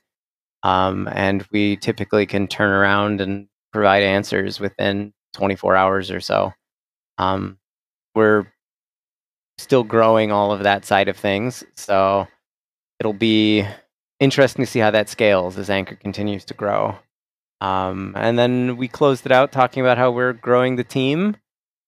Um, 0.63 1.09
and 1.13 1.45
we 1.53 1.77
typically 1.79 2.27
can 2.27 2.49
turn 2.49 2.71
around 2.71 3.23
and 3.23 3.49
provide 3.73 4.03
answers 4.03 4.61
within 4.61 5.15
24 5.33 5.75
hours 5.75 6.11
or 6.11 6.21
so. 6.21 6.53
Um, 7.17 7.59
we're 8.15 8.47
still 9.59 9.85
growing 9.85 10.33
all 10.33 10.53
of 10.53 10.63
that 10.63 10.85
side 10.85 11.09
of 11.09 11.17
things. 11.17 11.65
So 11.77 12.27
it'll 12.99 13.13
be 13.13 13.67
interesting 14.21 14.65
to 14.65 14.71
see 14.71 14.79
how 14.79 14.91
that 14.91 15.09
scales 15.09 15.59
as 15.59 15.69
Anchor 15.71 15.97
continues 15.97 16.45
to 16.47 16.55
grow. 16.55 16.97
Um, 17.61 18.15
and 18.17 18.39
then 18.39 18.77
we 18.77 18.89
closed 18.89 19.27
it 19.27 19.33
out 19.33 19.53
talking 19.53 19.81
about 19.81 19.99
how 19.99 20.11
we're 20.13 20.33
growing 20.33 20.77
the 20.77 20.85
team 20.85 21.37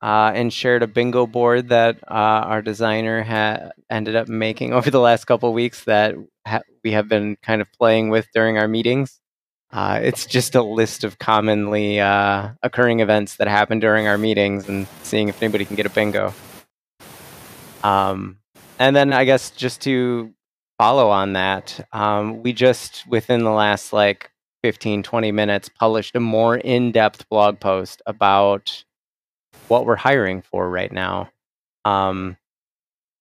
uh, 0.02 0.32
and 0.34 0.52
shared 0.52 0.82
a 0.82 0.86
bingo 0.86 1.26
board 1.26 1.68
that 1.68 1.98
uh, 2.08 2.42
our 2.44 2.62
designer 2.62 3.22
had 3.22 3.70
ended 3.88 4.16
up 4.16 4.28
making 4.28 4.72
over 4.74 4.90
the 4.90 5.00
last 5.00 5.26
couple 5.26 5.52
weeks 5.52 5.84
that 5.84 6.14
ha- 6.46 6.62
we 6.82 6.92
have 6.92 7.08
been 7.08 7.36
kind 7.42 7.60
of 7.60 7.70
playing 7.72 8.10
with 8.10 8.26
during 8.34 8.58
our 8.58 8.68
meetings. 8.68 9.20
Uh, 9.72 10.00
it's 10.02 10.26
just 10.26 10.56
a 10.56 10.62
list 10.62 11.04
of 11.04 11.20
commonly 11.20 12.00
uh, 12.00 12.48
occurring 12.64 12.98
events 12.98 13.36
that 13.36 13.46
happen 13.46 13.78
during 13.78 14.08
our 14.08 14.18
meetings 14.18 14.68
and 14.68 14.88
seeing 15.04 15.28
if 15.28 15.40
anybody 15.40 15.64
can 15.64 15.76
get 15.76 15.86
a 15.86 15.90
bingo. 15.90 16.34
Um, 17.82 18.38
and 18.78 18.94
then 18.94 19.12
I 19.12 19.24
guess 19.24 19.50
just 19.50 19.82
to 19.82 20.32
follow 20.78 21.10
on 21.10 21.34
that, 21.34 21.86
um, 21.92 22.42
we 22.42 22.52
just 22.52 23.06
within 23.06 23.44
the 23.44 23.50
last 23.50 23.92
like 23.92 24.30
15, 24.62 25.02
20 25.02 25.32
minutes 25.32 25.68
published 25.68 26.16
a 26.16 26.20
more 26.20 26.56
in 26.56 26.92
depth 26.92 27.28
blog 27.28 27.60
post 27.60 28.02
about 28.06 28.84
what 29.68 29.86
we're 29.86 29.96
hiring 29.96 30.42
for 30.42 30.68
right 30.68 30.92
now. 30.92 31.30
Um, 31.84 32.36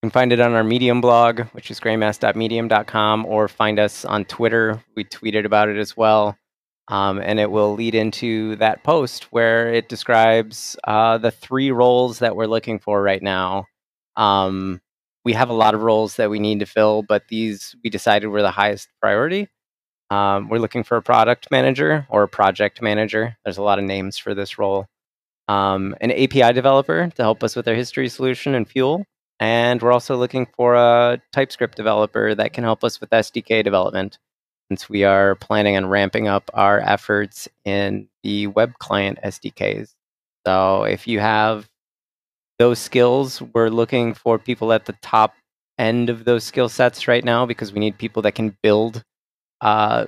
you 0.02 0.08
can 0.08 0.12
find 0.12 0.32
it 0.32 0.40
on 0.40 0.54
our 0.54 0.64
Medium 0.64 1.02
blog, 1.02 1.42
which 1.52 1.70
is 1.70 1.80
greymass.medium.com, 1.80 3.26
or 3.26 3.48
find 3.48 3.80
us 3.80 4.06
on 4.06 4.26
Twitter. 4.26 4.82
We 4.96 5.04
tweeted 5.04 5.46
about 5.46 5.70
it 5.70 5.78
as 5.78 5.98
well. 5.98 6.38
Um, 6.88 7.20
and 7.22 7.40
it 7.40 7.52
will 7.52 7.74
lead 7.74 7.94
into 7.94 8.56
that 8.56 8.84
post 8.84 9.26
where 9.26 9.72
it 9.72 9.90
describes 9.90 10.76
uh, 10.86 11.18
the 11.20 11.32
three 11.32 11.70
roles 11.70 12.20
that 12.20 12.36
we're 12.36 12.48
looking 12.48 12.80
for 12.80 13.04
right 13.04 13.22
now. 13.22 13.66
Um, 14.20 14.82
we 15.26 15.34
have 15.34 15.50
a 15.50 15.54
lot 15.54 15.74
of 15.74 15.82
roles 15.82 16.18
that 16.18 16.30
we 16.30 16.40
need 16.40 16.60
to 16.60 16.68
fill, 16.68 17.02
but 17.02 17.28
these 17.30 17.76
we 17.84 17.90
decided 17.90 18.28
were 18.28 18.44
the 18.44 18.52
highest 18.52 18.90
priority. 19.02 19.50
Um, 20.12 20.50
we're 20.50 20.60
looking 20.60 20.84
for 20.84 20.98
a 20.98 21.02
product 21.02 21.48
manager 21.50 22.06
or 22.10 22.24
a 22.24 22.28
project 22.28 22.82
manager. 22.82 23.38
There's 23.44 23.58
a 23.58 23.64
lot 23.64 23.80
of 23.80 23.86
names 23.86 24.18
for 24.18 24.36
this 24.36 24.60
role 24.60 24.88
um, 25.50 25.96
an 26.00 26.12
API 26.12 26.54
developer 26.54 27.10
to 27.16 27.22
help 27.24 27.44
us 27.44 27.56
with 27.56 27.68
our 27.68 27.74
history 27.74 28.08
solution 28.08 28.54
and 28.54 28.70
fuel. 28.70 29.04
And 29.40 29.82
we're 29.82 29.92
also 29.92 30.16
looking 30.16 30.46
for 30.56 30.76
a 30.76 31.20
TypeScript 31.34 31.76
developer 31.76 32.36
that 32.36 32.54
can 32.54 32.64
help 32.64 32.84
us 32.84 33.02
with 33.02 33.10
SDK 33.10 33.64
development, 33.64 34.20
since 34.70 34.88
we 34.88 35.06
are 35.06 35.36
planning 35.36 35.76
on 35.76 35.88
ramping 35.88 36.28
up 36.28 36.52
our 36.54 36.80
efforts 36.82 37.48
in 37.66 38.08
the 38.24 38.48
web 38.48 38.74
client 38.78 39.18
SDKs. 39.24 39.96
So 40.46 40.84
if 40.84 41.08
you 41.08 41.20
have 41.20 41.68
those 42.60 42.78
skills, 42.78 43.42
we're 43.54 43.70
looking 43.70 44.14
for 44.14 44.38
people 44.38 44.74
at 44.74 44.86
the 44.86 44.96
top 45.02 45.34
end 45.78 46.10
of 46.10 46.26
those 46.26 46.44
skill 46.44 46.70
sets 46.70 47.08
right 47.08 47.24
now 47.24 47.46
because 47.46 47.72
we 47.72 47.80
need 47.80 47.98
people 47.98 48.22
that 48.22 48.36
can 48.36 48.56
build 48.62 49.04
uh, 49.62 50.06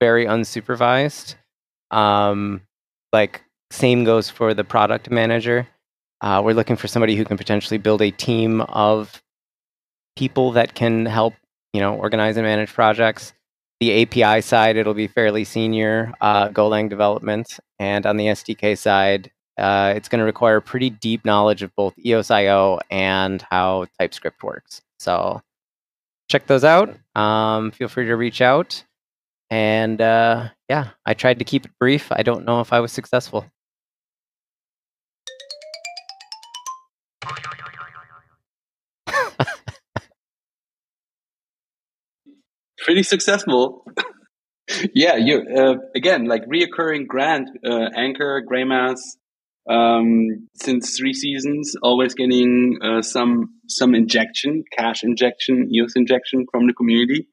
very 0.00 0.26
unsupervised. 0.26 1.34
Um, 1.90 2.60
like 3.12 3.42
same 3.70 4.04
goes 4.04 4.28
for 4.28 4.52
the 4.54 4.64
product 4.64 5.10
manager. 5.10 5.66
Uh, 6.20 6.42
we're 6.44 6.54
looking 6.54 6.76
for 6.76 6.88
somebody 6.88 7.16
who 7.16 7.24
can 7.24 7.36
potentially 7.36 7.78
build 7.78 8.02
a 8.02 8.10
team 8.10 8.60
of 8.62 9.22
people 10.16 10.52
that 10.52 10.74
can 10.74 11.06
help, 11.06 11.34
you 11.72 11.80
know, 11.80 11.94
organize 11.94 12.36
and 12.36 12.46
manage 12.46 12.72
projects. 12.72 13.32
The 13.80 14.02
API 14.02 14.40
side, 14.40 14.76
it'll 14.76 14.94
be 14.94 15.08
fairly 15.08 15.44
senior 15.44 16.12
uh, 16.20 16.48
Golang 16.48 16.88
development, 16.88 17.58
and 17.78 18.06
on 18.06 18.16
the 18.16 18.26
SDK 18.26 18.78
side, 18.78 19.30
uh, 19.56 19.92
it's 19.96 20.08
going 20.08 20.18
to 20.18 20.24
require 20.24 20.60
pretty 20.60 20.90
deep 20.90 21.24
knowledge 21.24 21.62
of 21.62 21.74
both 21.76 21.94
EOS.io 21.98 22.80
and 22.90 23.44
how 23.50 23.86
TypeScript 23.98 24.42
works. 24.42 24.82
So 24.98 25.42
check 26.28 26.46
those 26.46 26.64
out. 26.64 26.94
Um, 27.14 27.70
feel 27.70 27.88
free 27.88 28.06
to 28.06 28.16
reach 28.16 28.40
out. 28.40 28.84
And 29.50 30.00
uh, 30.00 30.48
yeah, 30.68 30.90
I 31.06 31.14
tried 31.14 31.38
to 31.38 31.44
keep 31.44 31.64
it 31.64 31.72
brief. 31.78 32.08
I 32.10 32.22
don't 32.22 32.44
know 32.44 32.60
if 32.60 32.72
I 32.72 32.80
was 32.80 32.92
successful. 32.92 33.46
Pretty 42.84 43.02
successful. 43.02 43.86
yeah, 44.94 45.16
you 45.16 45.42
uh, 45.56 45.76
again 45.94 46.26
like 46.26 46.44
reoccurring 46.46 47.06
grant 47.06 47.48
uh, 47.64 47.88
anchor, 47.96 48.42
Greymass, 48.46 48.98
um, 49.68 50.48
since 50.54 50.96
three 50.96 51.14
seasons, 51.14 51.74
always 51.82 52.14
getting 52.14 52.78
uh, 52.82 53.02
some 53.02 53.54
some 53.68 53.94
injection, 53.94 54.64
cash 54.76 55.02
injection, 55.02 55.68
youth 55.70 55.92
injection 55.96 56.46
from 56.50 56.66
the 56.66 56.74
community, 56.74 57.28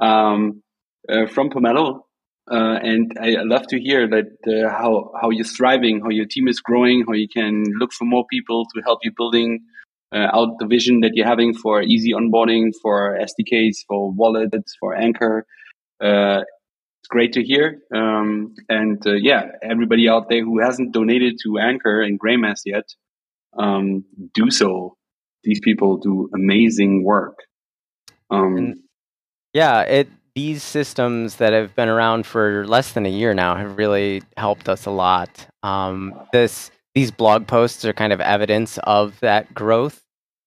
um, 0.00 0.62
uh, 1.08 1.26
from 1.26 1.50
Pomelo. 1.50 2.00
Uh, 2.50 2.78
and 2.82 3.16
I, 3.20 3.42
love 3.42 3.68
to 3.68 3.78
hear 3.78 4.08
that 4.08 4.26
uh, 4.48 4.68
how 4.68 5.12
how 5.20 5.30
you're 5.30 5.44
thriving, 5.44 6.00
how 6.00 6.10
your 6.10 6.26
team 6.26 6.48
is 6.48 6.60
growing, 6.60 7.04
how 7.06 7.12
you 7.12 7.28
can 7.28 7.62
look 7.78 7.92
for 7.92 8.04
more 8.04 8.24
people 8.28 8.64
to 8.74 8.82
help 8.82 9.00
you 9.04 9.12
building 9.16 9.60
uh, 10.12 10.26
out 10.32 10.58
the 10.58 10.66
vision 10.66 11.00
that 11.02 11.12
you're 11.14 11.28
having 11.28 11.54
for 11.54 11.80
easy 11.82 12.12
onboarding, 12.12 12.72
for 12.82 13.16
SDKs, 13.20 13.84
for 13.86 14.10
wallets, 14.10 14.74
for 14.80 14.96
Anchor. 14.96 15.46
It's 17.00 17.08
great 17.08 17.32
to 17.34 17.42
hear. 17.42 17.80
Um, 17.94 18.54
and 18.68 19.04
uh, 19.06 19.12
yeah, 19.12 19.52
everybody 19.62 20.08
out 20.08 20.28
there 20.28 20.44
who 20.44 20.60
hasn't 20.60 20.92
donated 20.92 21.38
to 21.42 21.58
Anchor 21.58 22.02
and 22.02 22.20
Greymass 22.20 22.60
yet, 22.66 22.94
um, 23.58 24.04
do 24.34 24.50
so. 24.50 24.96
These 25.42 25.60
people 25.60 25.96
do 25.96 26.28
amazing 26.34 27.02
work. 27.02 27.38
Um, 28.30 28.82
yeah, 29.54 29.80
it 29.82 30.08
these 30.34 30.62
systems 30.62 31.36
that 31.36 31.52
have 31.52 31.74
been 31.74 31.88
around 31.88 32.24
for 32.24 32.66
less 32.66 32.92
than 32.92 33.04
a 33.04 33.10
year 33.10 33.34
now 33.34 33.56
have 33.56 33.76
really 33.76 34.22
helped 34.36 34.68
us 34.68 34.86
a 34.86 34.90
lot. 34.90 35.46
Um, 35.62 36.14
this 36.32 36.70
these 36.94 37.10
blog 37.10 37.46
posts 37.46 37.84
are 37.84 37.92
kind 37.92 38.12
of 38.12 38.20
evidence 38.20 38.78
of 38.84 39.18
that 39.20 39.52
growth. 39.54 40.02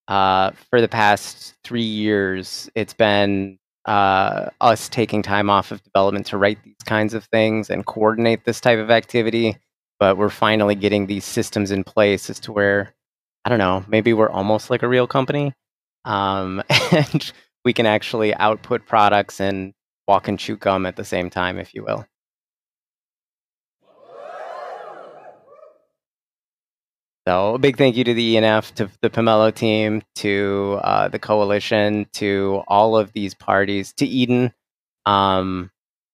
Uh, 0.08 0.52
for 0.70 0.82
the 0.82 0.88
past 0.88 1.56
three 1.64 1.82
years, 1.82 2.70
it's 2.76 2.94
been 2.94 3.58
uh, 3.86 4.50
us 4.62 4.90
taking 4.90 5.22
time 5.22 5.50
off 5.50 5.72
of 5.72 5.84
development 5.84 6.26
to 6.28 6.38
write 6.38 6.64
these 6.64 6.76
kinds 6.86 7.14
of 7.14 7.26
things 7.26 7.70
and 7.70 7.86
coordinate 7.86 8.46
this 8.46 8.62
type 8.62 8.80
of 8.80 8.92
activity. 8.92 9.58
But 10.00 10.18
we're 10.18 10.30
finally 10.30 10.76
getting 10.76 11.08
these 11.08 11.26
systems 11.26 11.72
in 11.72 11.84
place 11.84 12.30
as 12.30 12.40
to 12.42 12.52
where, 12.52 12.94
I 13.46 13.50
don't 13.50 13.60
know, 13.60 13.86
maybe 13.88 14.14
we're 14.14 14.30
almost 14.30 14.70
like 14.70 14.84
a 14.84 14.88
real 14.88 15.08
company. 15.08 15.54
Um, 16.06 16.64
and 16.92 17.32
we 17.66 17.74
can 17.74 17.86
actually 17.86 18.34
output 18.36 18.86
products 18.86 19.40
and 19.40 19.74
walk 20.08 20.28
and 20.28 20.40
chew 20.40 20.58
gum 20.58 20.86
at 20.86 20.96
the 20.96 21.06
same 21.06 21.30
time, 21.30 21.58
if 21.58 21.74
you 21.74 21.84
will. 21.84 22.06
So 27.28 27.56
a 27.56 27.58
big 27.58 27.78
thank 27.78 27.96
you 27.96 28.04
to 28.04 28.14
the 28.14 28.36
ENF, 28.36 28.74
to 28.76 28.90
the 29.02 29.10
Pomelo 29.10 29.54
team, 29.54 30.02
to 30.16 30.80
uh, 30.84 31.08
the 31.08 31.20
coalition, 31.20 32.06
to 32.14 32.64
all 32.68 32.98
of 32.98 33.14
these 33.14 33.34
parties, 33.34 33.94
to 33.94 34.06
Eden, 34.06 34.54
um, 35.06 35.72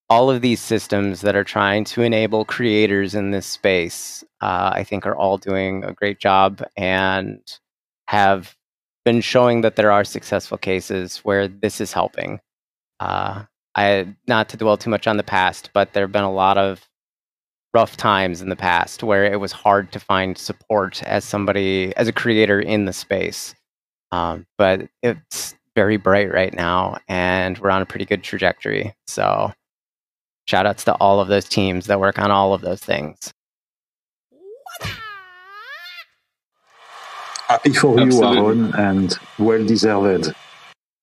all 0.10 0.30
of 0.30 0.42
these 0.42 0.60
systems 0.60 1.22
that 1.22 1.36
are 1.36 1.44
trying 1.44 1.84
to 1.86 2.04
enable 2.04 2.46
creators 2.46 3.16
in 3.16 3.32
this 3.32 3.48
space. 3.48 4.24
Uh, 4.42 4.72
I 4.74 4.84
think 4.84 5.08
are 5.08 5.16
all 5.16 5.38
doing 5.38 5.84
a 5.84 5.94
great 5.94 6.20
job 6.20 6.64
and 6.78 7.42
have 8.08 8.56
been 9.04 9.22
showing 9.22 9.62
that 9.62 9.76
there 9.76 9.92
are 9.92 10.04
successful 10.04 10.58
cases 10.58 11.18
where 11.20 11.48
this 11.48 11.82
is 11.82 11.94
helping. 11.94 12.40
Uh, 13.00 13.46
I 13.76 14.16
not 14.28 14.50
to 14.50 14.58
dwell 14.58 14.78
too 14.78 14.90
much 14.90 15.08
on 15.08 15.18
the 15.18 15.24
past, 15.24 15.72
but 15.74 15.94
there 15.94 16.04
have 16.04 16.12
been 16.12 16.24
a 16.24 16.32
lot 16.32 16.58
of 16.58 16.89
rough 17.74 17.98
times 17.98 18.42
in 18.42 18.50
the 18.50 18.56
past 18.56 19.04
where 19.04 19.26
it 19.26 19.40
was 19.40 19.52
hard 19.52 19.92
to 19.92 20.00
find 20.00 20.38
support 20.38 21.04
as 21.04 21.24
somebody 21.24 21.96
as 21.96 22.08
a 22.08 22.14
creator 22.14 22.60
in 22.60 22.86
the 22.86 22.94
space. 22.94 23.54
Um, 24.12 24.48
but 24.58 24.90
it's 25.04 25.56
very 25.76 25.98
bright 25.98 26.34
right 26.34 26.54
now, 26.54 26.98
and 27.08 27.58
we're 27.60 27.70
on 27.70 27.82
a 27.82 27.86
pretty 27.86 28.06
good 28.06 28.24
trajectory. 28.24 28.94
So, 29.08 29.54
shout 30.48 30.66
outs 30.66 30.84
to 30.86 30.96
all 30.96 31.20
of 31.20 31.28
those 31.28 31.48
teams 31.48 31.86
that 31.86 32.00
work 32.00 32.18
on 32.18 32.32
all 32.32 32.54
of 32.54 32.62
those 32.62 32.82
things. 32.82 33.32
Happy 37.48 37.74
for 37.74 38.00
you, 38.00 38.24
Aaron, 38.24 38.74
and 38.76 39.18
well 39.38 39.66
deserved. 39.66 40.34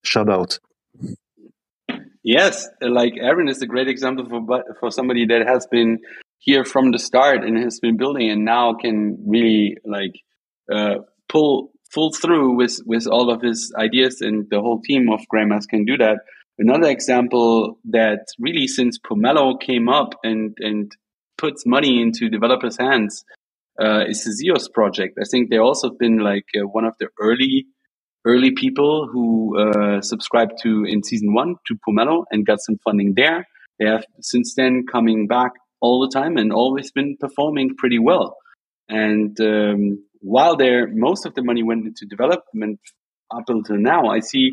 Shout 0.05 0.29
out. 0.29 0.59
Yes, 2.23 2.69
like 2.81 3.15
Aaron 3.19 3.49
is 3.49 3.63
a 3.63 3.67
great 3.67 3.89
example 3.89 4.27
for 4.29 4.65
for 4.81 4.91
somebody 4.91 5.27
that 5.27 5.47
has 5.47 5.67
been 5.69 5.99
here 6.39 6.65
from 6.65 6.93
the 6.93 6.99
start 6.99 7.45
and 7.45 7.57
has 7.59 7.81
been 7.81 7.97
building 7.97 8.31
and 8.31 8.45
now 8.45 8.75
can 8.75 9.19
really 9.27 9.77
like 9.85 10.15
uh, 10.73 10.97
pull 11.29 11.73
pull 11.95 12.13
through 12.13 12.57
with 12.57 12.79
with 12.87 13.07
all 13.07 13.31
of 13.31 13.43
his 13.43 13.73
ideas 13.79 14.21
and 14.21 14.47
the 14.51 14.61
whole 14.61 14.81
team 14.81 15.09
of 15.11 15.21
Greymass 15.33 15.69
can 15.69 15.85
do 15.85 15.97
that. 15.99 16.19
Another 16.59 16.89
example 16.89 17.79
that 17.91 18.27
really 18.39 18.67
since 18.67 18.99
Pomelo 18.99 19.61
came 19.61 19.89
up 19.89 20.15
and 20.23 20.57
and 20.61 20.93
puts 21.39 21.67
money 21.67 22.01
into 22.01 22.29
developers' 22.31 22.79
hands 22.79 23.25
uh, 23.81 24.05
is 24.09 24.25
the 24.25 24.31
Zeos 24.31 24.73
project. 24.73 25.19
I 25.21 25.25
think 25.31 25.51
they 25.51 25.59
also 25.59 25.91
been 25.91 26.19
like 26.19 26.47
uh, 26.57 26.67
one 26.67 26.85
of 26.85 26.95
the 26.99 27.09
early 27.21 27.67
early 28.25 28.51
people 28.51 29.09
who 29.13 29.59
uh, 29.59 30.01
subscribed 30.01 30.55
to 30.63 30.85
in 30.85 31.03
season 31.03 31.33
one 31.33 31.57
to 31.67 31.77
Pomelo 31.87 32.25
and 32.31 32.47
got 32.47 32.61
some 32.61 32.77
funding 32.85 33.15
there. 33.15 33.47
They 33.79 33.87
have 33.87 34.05
since 34.21 34.55
then 34.55 34.85
coming 34.91 35.27
back 35.27 35.53
all 35.81 36.01
the 36.01 36.13
time 36.13 36.37
and 36.37 36.53
always 36.53 36.91
been 36.91 37.17
performing 37.19 37.77
pretty 37.77 37.99
well. 37.99 38.37
And 38.89 39.39
um, 39.41 40.05
while 40.21 40.57
there, 40.57 40.89
most 40.89 41.27
of 41.27 41.35
the 41.35 41.43
money 41.43 41.63
went 41.63 41.87
into 41.87 42.07
development 42.07 42.81
up 43.31 43.45
until 43.49 43.77
now, 43.77 44.07
I 44.07 44.21
see. 44.21 44.53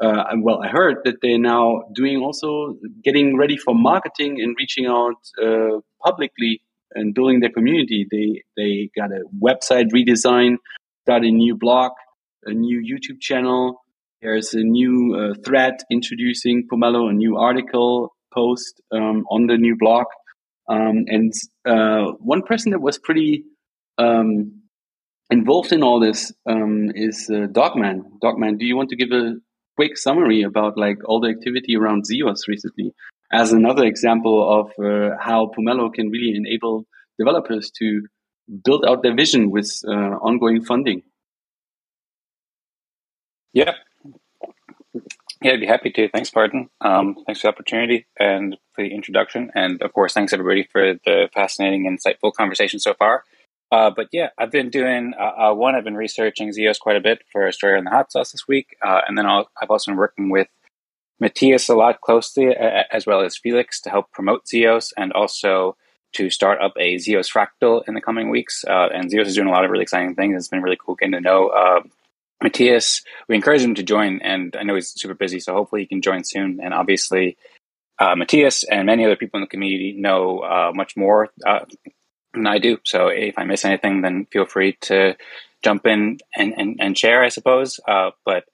Uh, 0.00 0.24
well, 0.36 0.62
I 0.62 0.68
heard 0.68 0.98
that 1.04 1.16
they're 1.22 1.38
now 1.38 1.82
doing 1.92 2.18
also 2.18 2.76
getting 3.02 3.36
ready 3.36 3.56
for 3.56 3.74
marketing 3.74 4.40
and 4.40 4.54
reaching 4.56 4.86
out 4.86 5.16
uh, 5.42 5.80
publicly 6.04 6.62
and 6.94 7.14
building 7.14 7.40
their 7.40 7.50
community. 7.50 8.06
They 8.10 8.42
they 8.56 8.90
got 8.96 9.10
a 9.10 9.24
website 9.42 9.86
redesign, 9.92 10.56
got 11.06 11.24
a 11.24 11.30
new 11.30 11.56
blog, 11.56 11.92
a 12.44 12.52
new 12.52 12.80
YouTube 12.80 13.20
channel. 13.20 13.82
There's 14.22 14.54
a 14.54 14.62
new 14.62 15.16
uh, 15.16 15.34
thread 15.44 15.74
introducing 15.90 16.66
Pomelo, 16.72 17.10
a 17.10 17.12
new 17.12 17.36
article 17.36 18.14
post 18.32 18.80
um, 18.92 19.24
on 19.30 19.46
the 19.46 19.56
new 19.56 19.76
blog. 19.76 20.06
Um, 20.68 21.04
and 21.06 21.32
uh, 21.64 22.12
one 22.18 22.42
person 22.42 22.72
that 22.72 22.80
was 22.80 22.98
pretty 22.98 23.44
um, 23.96 24.62
involved 25.30 25.72
in 25.72 25.82
all 25.82 26.00
this 26.00 26.32
um, 26.46 26.90
is 26.94 27.30
uh, 27.32 27.46
Dogman. 27.50 28.18
Dogman, 28.20 28.58
do 28.58 28.66
you 28.66 28.76
want 28.76 28.90
to 28.90 28.96
give 28.96 29.10
a 29.12 29.34
quick 29.76 29.96
summary 29.96 30.42
about 30.42 30.76
like 30.76 30.98
all 31.06 31.20
the 31.20 31.28
activity 31.28 31.76
around 31.76 32.04
Zeos 32.04 32.48
recently, 32.48 32.92
as 33.32 33.52
another 33.52 33.84
example 33.84 34.36
of 34.60 34.66
uh, 34.84 35.16
how 35.20 35.50
Pomelo 35.56 35.92
can 35.92 36.10
really 36.10 36.34
enable 36.34 36.84
developers 37.18 37.70
to 37.78 38.02
build 38.64 38.84
out 38.86 39.02
their 39.02 39.14
vision 39.14 39.50
with 39.50 39.70
uh, 39.86 40.16
ongoing 40.20 40.64
funding? 40.64 41.02
Yeah, 43.52 43.72
yeah, 45.42 45.52
I'd 45.52 45.60
be 45.60 45.66
happy 45.66 45.90
to. 45.90 46.08
Thanks, 46.08 46.34
Martin. 46.34 46.68
Um, 46.80 47.16
thanks 47.26 47.40
for 47.40 47.46
the 47.46 47.54
opportunity 47.54 48.06
and 48.18 48.56
for 48.74 48.82
the 48.82 48.92
introduction. 48.92 49.50
And 49.54 49.80
of 49.82 49.92
course, 49.92 50.12
thanks 50.12 50.32
everybody 50.32 50.64
for 50.64 50.94
the 51.04 51.28
fascinating, 51.32 51.84
insightful 51.84 52.32
conversation 52.32 52.80
so 52.80 52.94
far. 52.94 53.24
Uh, 53.70 53.90
but 53.94 54.08
yeah, 54.12 54.30
I've 54.38 54.50
been 54.50 54.70
doing 54.70 55.12
uh, 55.18 55.50
uh, 55.50 55.54
one. 55.54 55.74
I've 55.74 55.84
been 55.84 55.96
researching 55.96 56.50
Zeos 56.50 56.80
quite 56.80 56.96
a 56.96 57.00
bit 57.00 57.22
for 57.30 57.50
Story 57.52 57.78
in 57.78 57.84
the 57.84 57.90
Hot 57.90 58.10
Sauce 58.10 58.32
this 58.32 58.48
week, 58.48 58.76
uh, 58.82 59.02
and 59.06 59.16
then 59.16 59.26
i 59.26 59.44
have 59.60 59.70
also 59.70 59.90
been 59.90 59.98
working 59.98 60.30
with 60.30 60.48
Matthias 61.20 61.68
a 61.68 61.74
lot 61.74 62.00
closely, 62.00 62.54
as 62.56 63.06
well 63.06 63.20
as 63.20 63.36
Felix, 63.36 63.80
to 63.82 63.90
help 63.90 64.10
promote 64.12 64.46
Zeos 64.46 64.92
and 64.96 65.12
also 65.12 65.76
to 66.14 66.30
start 66.30 66.60
up 66.60 66.72
a 66.78 66.94
Zeos 66.96 67.30
Fractal 67.30 67.82
in 67.86 67.94
the 67.94 68.00
coming 68.00 68.30
weeks. 68.30 68.64
Uh, 68.64 68.88
and 68.94 69.10
Zeos 69.10 69.26
is 69.26 69.34
doing 69.34 69.48
a 69.48 69.50
lot 69.50 69.64
of 69.64 69.70
really 69.70 69.82
exciting 69.82 70.14
things. 70.14 70.36
It's 70.36 70.48
been 70.48 70.62
really 70.62 70.78
cool 70.82 70.94
getting 70.94 71.12
to 71.12 71.20
know 71.20 71.82
Matthias, 72.42 73.02
we 73.28 73.34
encourage 73.34 73.62
him 73.62 73.74
to 73.74 73.82
join, 73.82 74.20
and 74.22 74.54
I 74.56 74.62
know 74.62 74.76
he's 74.76 74.92
super 75.00 75.14
busy, 75.14 75.40
so 75.40 75.54
hopefully 75.54 75.82
he 75.82 75.88
can 75.88 76.02
join 76.02 76.24
soon. 76.24 76.60
And 76.62 76.72
obviously, 76.72 77.36
uh, 77.98 78.14
Matthias 78.14 78.64
and 78.64 78.86
many 78.86 79.04
other 79.04 79.16
people 79.16 79.38
in 79.38 79.42
the 79.42 79.48
community 79.48 79.94
know 79.98 80.40
uh, 80.40 80.72
much 80.74 80.96
more 80.96 81.30
uh, 81.44 81.60
than 82.32 82.46
I 82.46 82.58
do. 82.58 82.78
So 82.84 83.08
if 83.08 83.36
I 83.38 83.44
miss 83.44 83.64
anything, 83.64 84.02
then 84.02 84.26
feel 84.30 84.46
free 84.46 84.76
to 84.82 85.16
jump 85.62 85.86
in 85.86 86.18
and, 86.36 86.54
and, 86.56 86.76
and 86.78 86.96
share, 86.96 87.24
I 87.24 87.28
suppose. 87.28 87.80
Uh, 87.88 88.10
but 88.24 88.44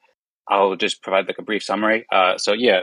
I'll 0.49 0.77
just 0.77 1.03
provide 1.03 1.27
like 1.27 1.39
a 1.39 1.43
brief 1.43 1.63
summary. 1.63 2.07
Uh, 2.11 2.39
so 2.39 2.55
yeah, 2.55 2.81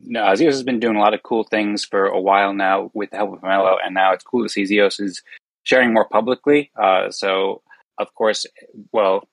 no, 0.00 0.20
Zeos 0.20 0.46
has 0.46 0.62
been 0.62 0.80
doing 0.80 0.96
a 0.96 1.00
lot 1.00 1.14
of 1.14 1.22
cool 1.24 1.44
things 1.44 1.84
for 1.84 2.06
a 2.06 2.20
while 2.20 2.52
now 2.52 2.90
with 2.94 3.10
the 3.10 3.16
help 3.16 3.32
of 3.32 3.40
Pomelo, 3.40 3.76
and 3.84 3.94
now 3.94 4.12
it's 4.12 4.24
cool 4.24 4.44
to 4.44 4.48
see 4.48 4.62
Zeos 4.62 5.00
is 5.00 5.22
sharing 5.64 5.92
more 5.92 6.08
publicly. 6.08 6.70
Uh, 6.80 7.10
so 7.10 7.62
of 7.98 8.14
course, 8.14 8.46
well, 8.92 9.28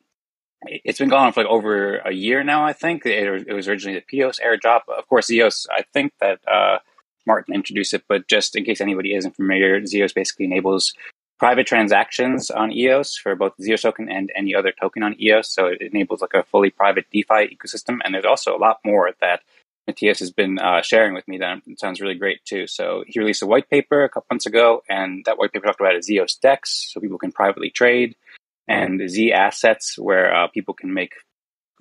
it's 0.61 0.99
been 0.99 1.09
going 1.09 1.23
on 1.23 1.33
for 1.33 1.43
like 1.43 1.49
over 1.49 1.97
a 1.97 2.11
year 2.11 2.43
now. 2.43 2.65
I 2.65 2.73
think 2.73 3.05
it, 3.05 3.47
it 3.47 3.53
was 3.53 3.67
originally 3.67 3.99
the 3.99 4.17
Pios 4.17 4.39
airdrop. 4.39 4.81
Of 4.87 5.07
course, 5.07 5.29
EOS, 5.29 5.67
I 5.71 5.83
think 5.93 6.13
that 6.19 6.39
uh, 6.47 6.79
Martin 7.25 7.53
introduced 7.53 7.93
it, 7.93 8.03
but 8.07 8.27
just 8.27 8.55
in 8.55 8.63
case 8.63 8.81
anybody 8.81 9.15
isn't 9.15 9.35
familiar, 9.35 9.81
Zeos 9.81 10.13
basically 10.13 10.45
enables 10.45 10.93
private 11.37 11.67
transactions 11.67 12.49
on 12.49 12.71
EOS 12.71 13.17
for 13.17 13.35
both 13.35 13.53
the 13.57 13.69
Zeos 13.69 13.81
token 13.81 14.09
and 14.09 14.31
any 14.35 14.55
other 14.55 14.71
token 14.71 15.03
on 15.03 15.21
EOS. 15.21 15.49
So 15.49 15.67
it 15.67 15.81
enables 15.81 16.21
like 16.21 16.33
a 16.33 16.43
fully 16.43 16.69
private 16.69 17.05
DeFi 17.11 17.55
ecosystem, 17.55 17.99
and 18.03 18.13
there's 18.13 18.25
also 18.25 18.55
a 18.55 18.59
lot 18.59 18.79
more 18.85 19.11
that 19.21 19.41
Matthias 19.87 20.19
has 20.19 20.31
been 20.31 20.57
uh, 20.57 20.81
sharing 20.81 21.13
with 21.13 21.27
me 21.27 21.37
that 21.37 21.61
sounds 21.77 22.01
really 22.01 22.15
great 22.15 22.43
too. 22.43 22.65
So 22.65 23.03
he 23.07 23.19
released 23.19 23.43
a 23.43 23.47
white 23.47 23.69
paper 23.69 24.03
a 24.03 24.09
couple 24.09 24.27
months 24.31 24.45
ago, 24.45 24.83
and 24.89 25.23
that 25.25 25.37
white 25.37 25.51
paper 25.51 25.67
talked 25.67 25.79
about 25.79 25.95
a 25.95 25.99
ZEOS 25.99 26.39
DEX, 26.39 26.91
so 26.91 26.99
people 26.99 27.19
can 27.19 27.31
privately 27.31 27.69
trade, 27.69 28.15
and 28.67 29.09
Z 29.09 29.33
assets, 29.33 29.97
where 29.97 30.33
uh, 30.33 30.47
people 30.47 30.73
can 30.73 30.93
make 30.93 31.13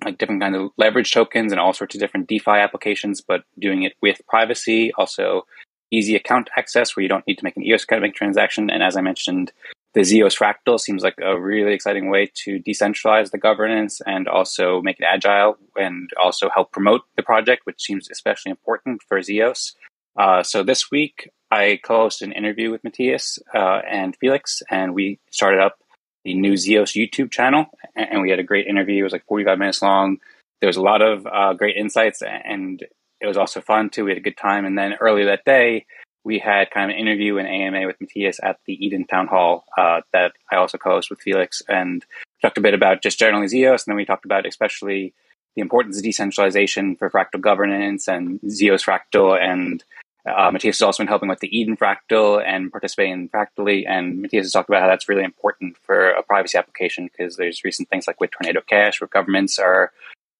like 0.03 0.17
different 0.17 0.41
kinds 0.41 0.57
of 0.57 0.69
leverage 0.77 1.11
tokens 1.11 1.51
and 1.51 1.59
all 1.59 1.73
sorts 1.73 1.95
of 1.95 2.01
different 2.01 2.27
DeFi 2.27 2.51
applications, 2.51 3.21
but 3.21 3.43
doing 3.59 3.83
it 3.83 3.93
with 4.01 4.21
privacy. 4.27 4.91
Also, 4.93 5.45
easy 5.91 6.15
account 6.15 6.49
access 6.57 6.95
where 6.95 7.03
you 7.03 7.09
don't 7.09 7.25
need 7.27 7.37
to 7.37 7.43
make 7.43 7.55
an 7.55 7.63
EOS 7.63 7.85
of 7.89 8.13
transaction. 8.13 8.69
And 8.69 8.83
as 8.83 8.97
I 8.97 9.01
mentioned, 9.01 9.51
the 9.93 10.01
ZEOS 10.01 10.37
Fractal 10.37 10.77
seems 10.77 11.03
like 11.03 11.15
a 11.21 11.39
really 11.39 11.73
exciting 11.73 12.09
way 12.09 12.29
to 12.43 12.59
decentralize 12.59 13.31
the 13.31 13.37
governance 13.37 14.01
and 14.05 14.27
also 14.27 14.81
make 14.81 14.99
it 14.99 15.05
agile 15.09 15.57
and 15.77 16.09
also 16.21 16.49
help 16.53 16.73
promote 16.73 17.03
the 17.15 17.23
project, 17.23 17.65
which 17.65 17.81
seems 17.81 18.09
especially 18.11 18.49
important 18.49 19.01
for 19.07 19.19
ZEOS. 19.19 19.73
Uh, 20.17 20.43
so 20.43 20.63
this 20.63 20.91
week, 20.91 21.29
I 21.49 21.79
co-hosted 21.81 22.23
an 22.23 22.31
interview 22.33 22.71
with 22.71 22.83
Matthias 22.83 23.39
uh, 23.53 23.81
and 23.89 24.15
Felix, 24.17 24.61
and 24.69 24.93
we 24.93 25.19
started 25.31 25.61
up 25.61 25.77
the 26.25 26.33
new 26.33 26.53
ZEOS 26.53 26.95
YouTube 26.99 27.31
channel, 27.31 27.67
and 27.95 28.21
we 28.21 28.31
had 28.31 28.39
a 28.39 28.43
great 28.43 28.67
interview. 28.67 29.01
It 29.01 29.03
was 29.03 29.13
like 29.13 29.25
45 29.27 29.59
minutes 29.59 29.81
long. 29.81 30.17
There 30.59 30.67
was 30.67 30.75
a 30.75 30.81
lot 30.81 31.01
of 31.01 31.25
uh, 31.25 31.53
great 31.53 31.77
insights, 31.77 32.21
and 32.21 32.83
it 33.21 33.27
was 33.27 33.37
also 33.37 33.61
fun 33.61 33.91
too. 33.91 34.03
We 34.03 34.11
had 34.11 34.17
a 34.17 34.21
good 34.21 34.35
time. 34.35 34.65
And 34.65 34.77
then 34.77 34.95
earlier 34.99 35.25
that 35.27 35.45
day, 35.45 35.85
we 36.23 36.39
had 36.39 36.71
kind 36.71 36.89
of 36.89 36.95
an 36.95 36.99
interview 36.99 37.37
and 37.37 37.47
AMA 37.47 37.85
with 37.85 38.01
Matthias 38.01 38.39
at 38.41 38.57
the 38.65 38.73
Eden 38.73 39.05
Town 39.05 39.27
Hall 39.27 39.65
uh, 39.77 40.01
that 40.11 40.33
I 40.51 40.55
also 40.55 40.79
co-host 40.79 41.11
with 41.11 41.21
Felix, 41.21 41.61
and 41.69 42.03
talked 42.41 42.57
a 42.57 42.61
bit 42.61 42.73
about 42.73 43.03
just 43.03 43.19
generally 43.19 43.45
ZEOS, 43.45 43.85
and 43.85 43.91
then 43.91 43.95
we 43.95 44.05
talked 44.05 44.25
about 44.25 44.47
especially 44.47 45.13
the 45.55 45.61
importance 45.61 45.97
of 45.97 46.03
decentralization 46.03 46.95
for 46.95 47.09
fractal 47.09 47.39
governance 47.39 48.07
and 48.07 48.41
ZEOS 48.41 48.83
Fractal 48.83 49.39
and 49.39 49.83
uh, 50.25 50.49
Matthias 50.51 50.77
has 50.77 50.81
also 50.81 51.03
been 51.03 51.07
helping 51.07 51.29
with 51.29 51.39
the 51.39 51.55
Eden 51.55 51.77
Fractal 51.77 52.43
and 52.43 52.71
participating 52.71 53.13
in 53.13 53.29
Fractally. 53.29 53.85
And 53.85 54.21
Matthias 54.21 54.45
has 54.45 54.51
talked 54.51 54.69
about 54.69 54.81
how 54.81 54.87
that's 54.87 55.07
really 55.07 55.23
important 55.23 55.77
for 55.77 56.09
a 56.09 56.23
privacy 56.23 56.57
application 56.57 57.09
because 57.11 57.37
there's 57.37 57.63
recent 57.63 57.89
things 57.89 58.07
like 58.07 58.19
with 58.19 58.31
Tornado 58.31 58.61
Cash 58.61 58.99
where 58.99 59.07
governments 59.07 59.59
are, 59.59 59.91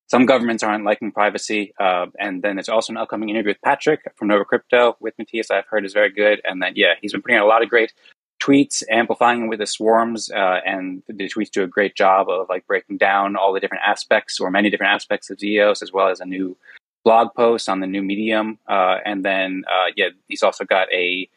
some 0.07 0.26
governments 0.26 0.64
aren't 0.64 0.86
liking 0.86 1.12
privacy. 1.12 1.74
Uh, 1.80 2.07
and 2.20 2.41
then 2.41 2.56
there's 2.56 2.70
also 2.70 2.94
an 2.94 2.98
upcoming 2.98 3.30
interview 3.30 3.52
with 3.52 3.62
Patrick 3.62 4.02
from 4.16 4.30
Nova 4.30 4.44
Crypto 4.44 4.98
with 4.99 5.14
Matthias 5.20 5.52
I've 5.52 5.68
heard 5.68 5.86
is 5.86 5.94
very 5.94 6.12
good. 6.12 6.41
And 6.44 6.62
then, 6.62 6.74
yeah, 6.76 6.94
he's 6.99 7.12
been 7.12 7.22
putting 7.22 7.38
out 7.38 7.45
a 7.45 7.49
lot 7.49 7.62
of 7.62 7.70
great 7.70 7.94
tweets, 8.41 8.84
amplifying 8.90 9.48
with 9.48 9.60
the 9.60 9.68
swarms, 9.68 10.32
uh, 10.32 10.60
and 10.66 11.03
the 11.07 11.30
tweets 11.30 11.49
do 11.49 11.64
a 11.64 11.68
great 11.68 11.95
job 11.95 12.28
of 12.30 12.48
like 12.49 12.68
breaking 12.68 12.98
down 12.98 13.36
all 13.36 13.53
the 13.53 13.60
different 13.60 13.84
aspects 13.86 14.40
or 14.40 14.52
many 14.52 14.70
different 14.70 14.94
aspects 14.94 15.30
of 15.30 15.38
ZEOS, 15.38 15.82
as 15.82 15.91
well 15.94 16.10
as 16.10 16.20
a 16.20 16.26
new 16.26 16.57
blog 17.06 17.30
post 17.38 17.69
on 17.69 17.80
the 17.80 17.88
new 17.88 18.02
Medium, 18.02 18.60
uh, 18.68 18.98
and 19.06 19.23
then 19.23 19.64
uh, 19.72 19.91
yeah, 19.95 20.10
he's 20.27 20.44
also 20.44 20.65
got 20.65 20.91
a 20.91 21.30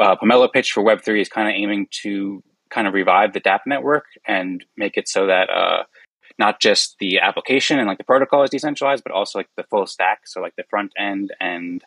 uh, 0.00 0.16
Pomelo 0.16 0.52
pitch 0.52 0.72
for 0.72 0.82
Web 0.82 1.02
three. 1.04 1.20
Is 1.20 1.28
kind 1.28 1.48
of 1.48 1.54
aiming 1.54 1.86
to 2.02 2.42
kind 2.70 2.88
of 2.88 2.94
revive 2.94 3.32
the 3.32 3.40
DAPP 3.40 3.62
network 3.66 4.06
and 4.26 4.64
make 4.76 4.96
it 4.96 5.08
so 5.08 5.26
that 5.26 5.48
uh, 5.50 5.84
not 6.38 6.60
just 6.60 6.96
the 6.98 7.20
application 7.20 7.78
and 7.78 7.86
like 7.86 7.98
the 7.98 8.04
protocol 8.04 8.42
is 8.42 8.50
decentralized, 8.50 9.04
but 9.04 9.12
also 9.12 9.38
like 9.38 9.48
the 9.56 9.64
full 9.64 9.86
stack, 9.86 10.26
so 10.26 10.40
like 10.40 10.56
the 10.56 10.64
front 10.68 10.92
end 10.98 11.32
and 11.40 11.84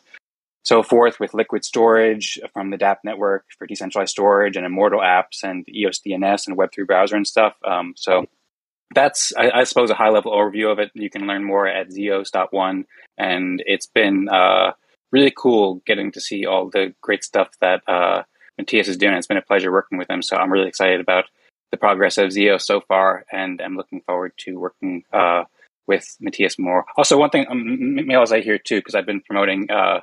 so 0.64 0.82
forth 0.82 1.18
with 1.18 1.34
liquid 1.34 1.64
storage 1.64 2.38
from 2.52 2.70
the 2.70 2.76
DAPP 2.76 2.98
network 3.04 3.44
for 3.58 3.66
decentralized 3.66 4.10
storage 4.10 4.56
and 4.56 4.64
immortal 4.64 5.00
apps 5.00 5.42
and 5.42 5.68
EOS 5.68 6.00
DNS 6.06 6.46
and 6.46 6.56
Web3 6.56 6.86
browser 6.86 7.16
and 7.16 7.26
stuff. 7.26 7.54
Um, 7.64 7.94
so 7.96 8.26
that's, 8.94 9.32
I, 9.36 9.50
I, 9.50 9.64
suppose, 9.64 9.90
a 9.90 9.94
high 9.94 10.10
level 10.10 10.32
overview 10.32 10.70
of 10.70 10.78
it. 10.78 10.90
You 10.94 11.10
can 11.10 11.26
learn 11.26 11.44
more 11.44 11.66
at 11.66 11.90
zeos.one. 11.90 12.84
And 13.18 13.62
it's 13.66 13.86
been 13.86 14.28
uh, 14.28 14.72
really 15.10 15.32
cool 15.36 15.82
getting 15.86 16.12
to 16.12 16.20
see 16.20 16.46
all 16.46 16.68
the 16.68 16.94
great 17.00 17.24
stuff 17.24 17.48
that 17.60 17.82
uh, 17.88 18.22
Matthias 18.58 18.88
is 18.88 18.96
doing. 18.96 19.14
It's 19.14 19.26
been 19.26 19.36
a 19.36 19.42
pleasure 19.42 19.72
working 19.72 19.98
with 19.98 20.10
him. 20.10 20.22
So 20.22 20.36
I'm 20.36 20.52
really 20.52 20.68
excited 20.68 21.00
about 21.00 21.24
the 21.70 21.76
progress 21.76 22.18
of 22.18 22.30
Zeo 22.30 22.60
so 22.60 22.80
far. 22.80 23.24
And 23.32 23.60
I'm 23.60 23.76
looking 23.76 24.00
forward 24.02 24.32
to 24.38 24.56
working 24.56 25.04
uh, 25.12 25.44
with 25.86 26.16
Matthias 26.20 26.58
more. 26.58 26.84
Also, 26.96 27.18
one 27.18 27.30
thing, 27.30 27.46
um, 27.48 28.06
mails 28.06 28.32
I 28.32 28.40
hear 28.40 28.58
too, 28.58 28.78
because 28.78 28.94
I've 28.94 29.06
been 29.06 29.22
promoting 29.22 29.70
uh, 29.70 30.00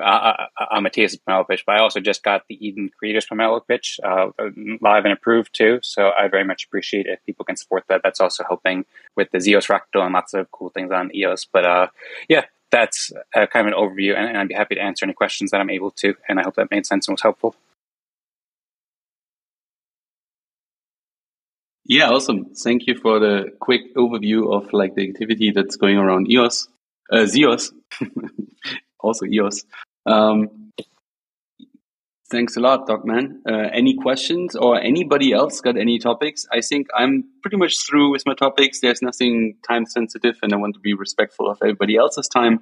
uh, 0.00 0.46
Pomelo 0.60 1.46
pitch, 1.46 1.64
but 1.66 1.76
I 1.76 1.80
also 1.80 2.00
just 2.00 2.22
got 2.22 2.42
the 2.48 2.66
Eden 2.66 2.90
Creators 2.98 3.26
pitch 3.68 4.00
uh, 4.02 4.28
live 4.80 5.04
and 5.04 5.12
approved 5.12 5.54
too. 5.54 5.78
So 5.82 6.10
I 6.18 6.28
very 6.28 6.44
much 6.44 6.64
appreciate 6.64 7.06
if 7.06 7.24
people 7.24 7.44
can 7.44 7.56
support 7.56 7.84
that. 7.88 8.02
That's 8.02 8.20
also 8.20 8.44
helping 8.44 8.84
with 9.16 9.30
the 9.30 9.38
Zeos 9.38 9.66
Fractal 9.66 10.04
and 10.04 10.14
lots 10.14 10.34
of 10.34 10.50
cool 10.50 10.70
things 10.70 10.90
on 10.90 11.14
EOS. 11.14 11.44
But 11.44 11.64
uh, 11.64 11.86
yeah, 12.28 12.44
that's 12.70 13.12
uh, 13.34 13.46
kind 13.46 13.68
of 13.68 13.72
an 13.72 13.78
overview, 13.78 14.16
and, 14.16 14.28
and, 14.28 14.36
I'd 14.36 14.48
be 14.48 14.54
happy 14.54 14.74
to 14.74 14.80
answer 14.80 15.04
any 15.04 15.12
questions 15.12 15.52
that 15.52 15.60
I'm 15.60 15.70
able 15.70 15.92
to. 15.92 16.14
And 16.28 16.40
I 16.40 16.42
hope 16.42 16.56
that 16.56 16.70
made 16.70 16.86
sense 16.86 17.06
and 17.06 17.14
was 17.14 17.22
helpful. 17.22 17.54
Yeah, 21.86 22.08
awesome. 22.10 22.46
Thank 22.54 22.86
you 22.86 22.96
for 22.96 23.18
the 23.20 23.52
quick 23.60 23.94
overview 23.94 24.52
of 24.52 24.72
like 24.72 24.94
the 24.94 25.08
activity 25.08 25.50
that's 25.50 25.76
going 25.76 25.98
around 25.98 26.30
EOS, 26.30 26.66
uh, 27.12 27.26
Zeos, 27.26 27.72
also 29.04 29.26
EOS. 29.26 29.64
Um, 30.06 30.72
thanks 32.30 32.56
a 32.56 32.60
lot, 32.60 32.86
Dogman. 32.86 33.42
Uh, 33.48 33.68
any 33.72 33.94
questions 33.94 34.56
or 34.56 34.80
anybody 34.80 35.32
else 35.32 35.60
got 35.60 35.76
any 35.76 35.98
topics? 35.98 36.46
I 36.52 36.60
think 36.60 36.88
I'm 36.96 37.24
pretty 37.42 37.56
much 37.56 37.74
through 37.86 38.10
with 38.10 38.24
my 38.26 38.34
topics. 38.34 38.80
There's 38.80 39.02
nothing 39.02 39.56
time 39.68 39.86
sensitive, 39.86 40.36
and 40.42 40.52
I 40.52 40.56
want 40.56 40.74
to 40.74 40.80
be 40.80 40.94
respectful 40.94 41.50
of 41.50 41.58
everybody 41.62 41.96
else's 41.96 42.28
time. 42.28 42.60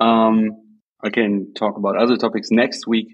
Um, 0.00 0.50
I 1.04 1.10
can 1.10 1.52
talk 1.54 1.76
about 1.76 1.96
other 1.96 2.16
topics 2.16 2.48
next 2.50 2.86
week, 2.86 3.08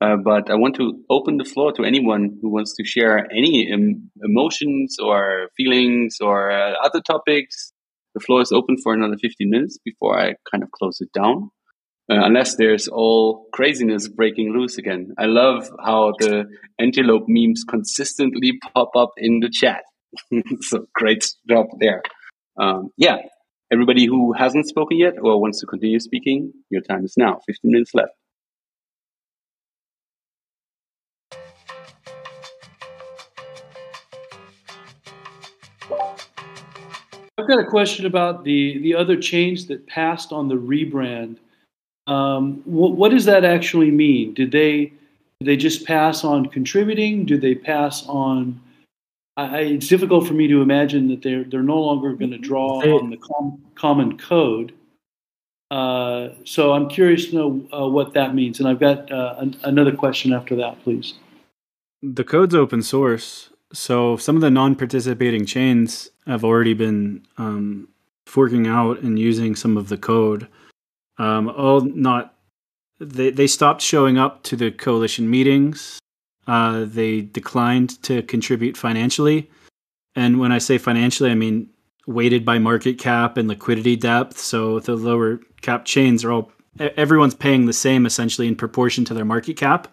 uh, 0.00 0.16
but 0.16 0.50
I 0.50 0.56
want 0.56 0.76
to 0.76 1.02
open 1.08 1.38
the 1.38 1.44
floor 1.44 1.72
to 1.72 1.84
anyone 1.84 2.38
who 2.40 2.50
wants 2.50 2.74
to 2.76 2.84
share 2.84 3.26
any 3.32 3.70
em- 3.72 4.10
emotions 4.22 4.96
or 5.02 5.48
feelings 5.56 6.18
or 6.20 6.50
uh, 6.50 6.74
other 6.84 7.00
topics. 7.00 7.72
The 8.14 8.20
floor 8.20 8.42
is 8.42 8.52
open 8.52 8.76
for 8.82 8.92
another 8.92 9.16
15 9.16 9.48
minutes 9.48 9.78
before 9.84 10.18
I 10.18 10.34
kind 10.50 10.62
of 10.62 10.70
close 10.72 11.00
it 11.00 11.10
down 11.12 11.50
uh, 12.10 12.24
unless 12.24 12.56
there's 12.56 12.88
all 12.88 13.46
craziness 13.52 14.08
breaking 14.08 14.52
loose 14.52 14.78
again. 14.78 15.14
I 15.16 15.26
love 15.26 15.70
how 15.84 16.12
the 16.18 16.46
antelope 16.80 17.26
memes 17.28 17.62
consistently 17.68 18.58
pop 18.74 18.90
up 18.96 19.12
in 19.16 19.38
the 19.38 19.48
chat. 19.48 19.84
so 20.62 20.86
great 20.92 21.24
job 21.48 21.66
there. 21.78 22.02
Um, 22.60 22.90
yeah, 22.96 23.18
everybody 23.72 24.06
who 24.06 24.32
hasn't 24.32 24.66
spoken 24.66 24.98
yet 24.98 25.14
or 25.22 25.40
wants 25.40 25.60
to 25.60 25.66
continue 25.66 26.00
speaking, 26.00 26.52
your 26.68 26.82
time 26.82 27.04
is 27.04 27.14
now. 27.16 27.38
15 27.46 27.70
minutes 27.70 27.94
left. 27.94 28.10
I've 37.38 37.48
got 37.48 37.60
a 37.60 37.66
question 37.66 38.04
about 38.04 38.42
the, 38.42 38.80
the 38.82 38.96
other 38.96 39.16
change 39.16 39.68
that 39.68 39.86
passed 39.86 40.32
on 40.32 40.48
the 40.48 40.56
rebrand 40.56 41.36
um, 42.10 42.60
what, 42.64 42.92
what, 42.92 43.10
does 43.10 43.24
that 43.26 43.44
actually 43.44 43.90
mean? 43.90 44.34
Did 44.34 44.50
they 44.50 44.92
did 45.38 45.46
they 45.46 45.56
just 45.56 45.86
pass 45.86 46.24
on 46.24 46.46
contributing? 46.46 47.24
Do 47.24 47.38
they 47.38 47.54
pass 47.54 48.04
on? 48.06 48.60
I, 49.36 49.60
it's 49.60 49.88
difficult 49.88 50.26
for 50.26 50.34
me 50.34 50.48
to 50.48 50.60
imagine 50.60 51.08
that 51.08 51.22
they're 51.22 51.44
they're 51.44 51.62
no 51.62 51.80
longer 51.80 52.12
going 52.14 52.32
to 52.32 52.38
draw 52.38 52.80
on 52.80 53.10
the 53.10 53.16
com, 53.16 53.62
common 53.76 54.18
code. 54.18 54.72
Uh, 55.70 56.30
so 56.44 56.72
I'm 56.72 56.88
curious 56.88 57.26
to 57.26 57.36
know 57.36 57.68
uh, 57.72 57.86
what 57.86 58.12
that 58.14 58.34
means, 58.34 58.58
and 58.58 58.68
I've 58.68 58.80
got 58.80 59.10
uh, 59.12 59.36
an, 59.38 59.56
another 59.62 59.94
question 59.94 60.32
after 60.32 60.56
that, 60.56 60.82
please. 60.82 61.14
The 62.02 62.24
code's 62.24 62.56
open 62.56 62.82
source, 62.82 63.50
so 63.72 64.16
some 64.16 64.34
of 64.34 64.42
the 64.42 64.50
non-participating 64.50 65.46
chains 65.46 66.10
have 66.26 66.42
already 66.42 66.74
been 66.74 67.24
um, 67.38 67.86
forking 68.26 68.66
out 68.66 68.98
and 69.00 69.16
using 69.16 69.54
some 69.54 69.76
of 69.76 69.88
the 69.88 69.96
code. 69.96 70.48
Um, 71.20 71.50
all 71.50 71.82
not 71.82 72.34
they 72.98 73.30
they 73.30 73.46
stopped 73.46 73.82
showing 73.82 74.16
up 74.16 74.42
to 74.44 74.56
the 74.56 74.70
coalition 74.70 75.28
meetings. 75.28 75.98
Uh, 76.46 76.86
they 76.86 77.20
declined 77.20 78.02
to 78.04 78.22
contribute 78.22 78.74
financially, 78.74 79.50
and 80.16 80.40
when 80.40 80.50
I 80.50 80.56
say 80.58 80.78
financially, 80.78 81.30
I 81.30 81.34
mean 81.34 81.68
weighted 82.06 82.46
by 82.46 82.58
market 82.58 82.98
cap 82.98 83.36
and 83.36 83.48
liquidity 83.48 83.96
depth. 83.96 84.38
So 84.38 84.80
the 84.80 84.96
lower 84.96 85.40
cap 85.60 85.84
chains 85.84 86.24
are 86.24 86.32
all 86.32 86.52
everyone's 86.78 87.34
paying 87.34 87.66
the 87.66 87.74
same 87.74 88.06
essentially 88.06 88.48
in 88.48 88.56
proportion 88.56 89.04
to 89.04 89.12
their 89.12 89.26
market 89.26 89.58
cap, 89.58 89.88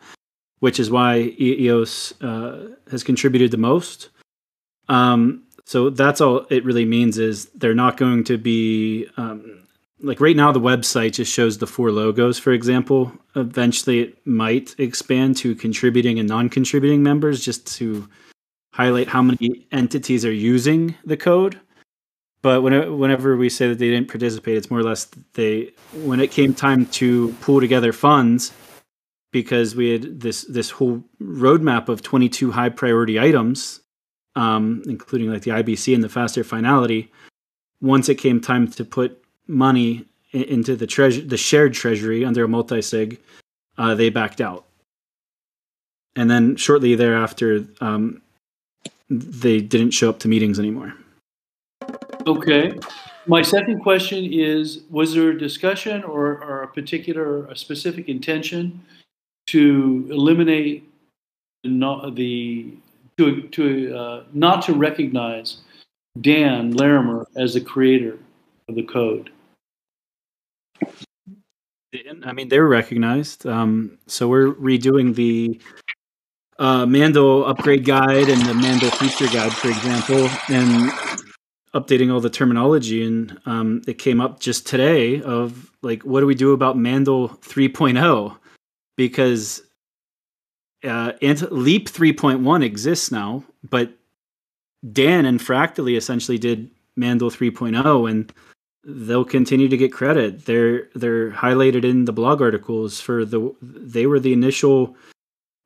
which 0.60 0.80
is 0.80 0.90
why 0.90 1.34
EOS 1.40 2.14
uh, 2.22 2.70
has 2.90 3.04
contributed 3.04 3.52
the 3.52 3.58
most. 3.58 4.10
Um, 4.88 5.44
so 5.66 5.90
that's 5.90 6.22
all 6.22 6.48
it 6.50 6.64
really 6.64 6.86
means 6.86 7.18
is 7.18 7.48
they're 7.48 7.76
not 7.76 7.98
going 7.98 8.24
to 8.24 8.38
be 8.38 9.08
um, 9.18 9.67
like 10.02 10.20
right 10.20 10.36
now 10.36 10.52
the 10.52 10.60
website 10.60 11.14
just 11.14 11.32
shows 11.32 11.58
the 11.58 11.68
four 11.68 11.92
logos 11.92 12.38
for 12.38 12.52
example 12.52 13.12
eventually 13.36 14.00
it 14.02 14.28
might 14.28 14.76
expand 14.80 15.36
to 15.36 15.56
contributing 15.56 16.20
and 16.20 16.30
non-contributing 16.30 17.02
members 17.02 17.44
just 17.44 17.66
to 17.78 18.08
highlight 18.74 19.08
how 19.08 19.22
many 19.22 19.68
entities 19.72 20.24
are 20.24 20.32
using 20.32 20.96
the 21.06 21.18
code 21.18 21.60
but 22.42 22.62
whenever 22.62 23.36
we 23.36 23.50
say 23.50 23.68
that 23.68 23.80
they 23.80 23.90
didn't 23.90 24.08
participate, 24.08 24.58
it's 24.58 24.70
more 24.70 24.80
or 24.80 24.84
less 24.84 25.06
they 25.34 25.74
when 25.94 26.20
it 26.20 26.32
came 26.32 26.54
time 26.54 26.86
to 26.86 27.34
pull 27.42 27.60
together 27.60 27.92
funds 27.92 28.54
because 29.32 29.76
we 29.76 29.92
had 29.92 30.22
this 30.22 30.44
this 30.44 30.70
whole 30.70 31.04
roadmap 31.22 31.90
of 31.90 32.04
22 32.04 32.52
high 32.52 32.70
priority 32.70 33.20
items, 33.20 33.82
um, 34.36 34.84
including 34.86 35.32
like 35.32 35.42
the 35.42 35.52
IBC 35.52 35.94
and 35.94 36.04
the 36.04 36.10
faster 36.10 36.44
finality. 36.44 37.12
Once 37.82 38.08
it 38.08 38.16
came 38.16 38.40
time 38.40 38.68
to 38.68 38.86
put 38.86 39.22
money 39.48 40.06
into 40.32 40.76
the 40.76 40.88
treasure, 40.88 41.22
the 41.22 41.38
shared 41.38 41.74
treasury 41.74 42.26
under 42.26 42.44
a 42.44 42.48
multi 42.48 42.82
sig, 42.82 43.20
uh, 43.78 43.96
they 43.96 44.10
backed 44.10 44.42
out. 44.42 44.66
And 46.16 46.30
then 46.30 46.56
shortly 46.56 46.96
thereafter, 46.96 47.66
um, 47.80 48.22
they 49.10 49.62
didn't 49.62 49.92
show 49.92 50.10
up 50.10 50.20
to 50.20 50.28
meetings 50.28 50.60
anymore. 50.60 50.94
Okay. 52.26 52.78
My 53.28 53.42
second 53.42 53.82
question 53.82 54.32
is: 54.32 54.82
Was 54.90 55.14
there 55.14 55.30
a 55.30 55.38
discussion 55.38 56.04
or, 56.04 56.44
or 56.44 56.64
a 56.64 56.68
particular, 56.68 57.46
a 57.48 57.56
specific 57.56 58.10
intention 58.10 58.82
to 59.48 60.08
eliminate 60.10 60.90
not 61.64 62.16
the 62.16 62.74
to 63.18 63.42
to 63.42 63.96
uh, 63.96 64.24
not 64.34 64.62
to 64.64 64.74
recognize 64.74 65.58
Dan 66.22 66.72
Larimer 66.72 67.28
as 67.36 67.54
the 67.54 67.62
creator 67.62 68.18
of 68.70 68.76
the 68.76 68.84
code? 68.84 69.30
I 72.26 72.34
mean, 72.34 72.50
they're 72.50 72.68
recognized. 72.68 73.46
Um, 73.46 73.98
so 74.08 74.28
we're 74.28 74.54
redoing 74.54 75.16
the 75.16 75.60
uh, 76.60 76.86
Mandel 76.86 77.46
upgrade 77.46 77.86
guide 77.86 78.30
and 78.30 78.42
the 78.42 78.54
Mandel 78.54 78.92
feature 78.92 79.32
guide, 79.34 79.54
for 79.54 79.70
example, 79.70 80.28
and 80.50 80.92
updating 81.74 82.12
all 82.12 82.20
the 82.20 82.30
terminology. 82.30 83.06
And 83.06 83.40
um, 83.46 83.82
it 83.88 84.00
came 84.00 84.20
up 84.20 84.40
just 84.40 84.68
today 84.68 85.22
of 85.22 85.72
like, 85.82 86.04
what 86.04 86.22
do 86.22 86.26
we 86.26 86.36
do 86.36 86.52
about 86.52 86.78
Mandel 86.78 87.30
3.0? 87.30 88.38
Because 88.96 89.62
uh, 90.84 91.14
Leap 91.22 91.90
3.1 91.90 92.64
exists 92.64 93.12
now, 93.12 93.44
but 93.70 93.92
Dan 94.92 95.26
and 95.26 95.42
Fractally 95.42 95.96
essentially 95.96 96.38
did 96.38 96.70
Mandel 96.96 97.30
3.0, 97.30 98.10
and 98.10 98.34
they'll 98.84 99.26
continue 99.26 99.68
to 99.68 99.78
get 99.78 99.92
credit. 99.92 100.46
They're 100.46 100.90
they're 100.96 101.32
highlighted 101.32 101.84
in 101.84 102.06
the 102.06 102.14
blog 102.14 102.42
articles 102.42 103.00
for 103.02 103.26
the 103.26 103.54
they 103.62 104.06
were 104.06 104.20
the 104.20 104.34
initial 104.34 104.96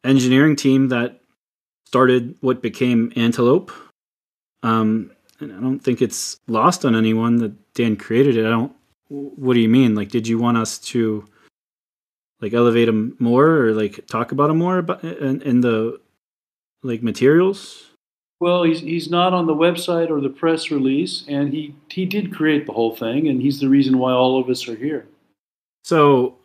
engineering 0.03 0.55
team 0.55 0.89
that 0.89 1.21
started 1.85 2.35
what 2.41 2.61
became 2.61 3.11
Antelope. 3.15 3.71
Um, 4.63 5.11
and 5.39 5.51
I 5.51 5.59
don't 5.59 5.79
think 5.79 6.01
it's 6.01 6.39
lost 6.47 6.85
on 6.85 6.95
anyone 6.95 7.37
that 7.37 7.73
Dan 7.73 7.95
created 7.97 8.37
it. 8.37 8.45
I 8.45 8.49
don't. 8.49 8.73
What 9.09 9.55
do 9.55 9.59
you 9.59 9.69
mean? 9.69 9.93
Like, 9.93 10.09
did 10.09 10.27
you 10.27 10.39
want 10.39 10.57
us 10.57 10.79
to 10.79 11.25
like 12.39 12.53
elevate 12.53 12.87
him 12.87 13.15
more 13.19 13.65
or 13.65 13.73
like 13.73 14.07
talk 14.07 14.31
about 14.31 14.49
him 14.49 14.57
more 14.57 14.77
about 14.79 15.03
in, 15.03 15.41
in 15.41 15.61
the 15.61 15.99
like 16.81 17.03
materials? 17.03 17.90
Well, 18.41 18.63
he's 18.63 18.79
he's 18.79 19.11
not 19.11 19.33
on 19.33 19.45
the 19.45 19.53
website 19.53 20.09
or 20.09 20.19
the 20.19 20.27
press 20.27 20.71
release, 20.71 21.23
and 21.27 21.53
he 21.53 21.75
he 21.89 22.07
did 22.07 22.33
create 22.33 22.65
the 22.65 22.73
whole 22.73 22.95
thing, 22.95 23.27
and 23.27 23.39
he's 23.39 23.59
the 23.59 23.69
reason 23.69 23.99
why 23.99 24.13
all 24.13 24.41
of 24.41 24.49
us 24.49 24.67
are 24.67 24.75
here. 24.75 25.05
So, 25.83 26.39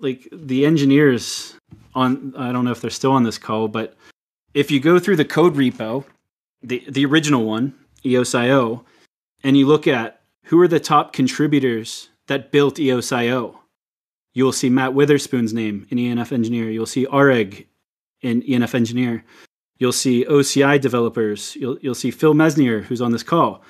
like 0.00 0.26
the 0.32 0.64
engineers 0.64 1.56
on, 1.94 2.32
I 2.38 2.52
don't 2.52 2.64
know 2.64 2.70
if 2.70 2.80
they're 2.80 2.90
still 2.90 3.12
on 3.12 3.22
this 3.22 3.36
call, 3.36 3.68
but 3.68 3.94
if 4.54 4.70
you 4.70 4.80
go 4.80 4.98
through 4.98 5.16
the 5.16 5.26
code 5.26 5.56
repo, 5.56 6.06
the 6.62 6.82
the 6.88 7.04
original 7.04 7.44
one, 7.44 7.74
EOSIO, 8.02 8.82
and 9.44 9.58
you 9.58 9.66
look 9.66 9.86
at 9.86 10.22
who 10.44 10.58
are 10.58 10.68
the 10.68 10.80
top 10.80 11.12
contributors 11.12 12.08
that 12.28 12.50
built 12.50 12.76
EOSIO, 12.76 13.56
you'll 14.32 14.52
see 14.52 14.70
Matt 14.70 14.94
Witherspoon's 14.94 15.52
name 15.52 15.86
in 15.90 15.98
ENF 15.98 16.32
Engineer. 16.32 16.70
You'll 16.70 16.86
see 16.86 17.04
Areg 17.04 17.66
in 18.22 18.42
ENF 18.42 18.74
Engineer. 18.74 19.24
You'll 19.78 19.92
see 19.92 20.24
OCI 20.24 20.80
developers. 20.80 21.54
You'll 21.56 21.78
you'll 21.80 21.94
see 21.94 22.10
Phil 22.10 22.34
Mesnier, 22.34 22.82
who's 22.82 23.02
on 23.02 23.12
this 23.12 23.22
call. 23.22 23.62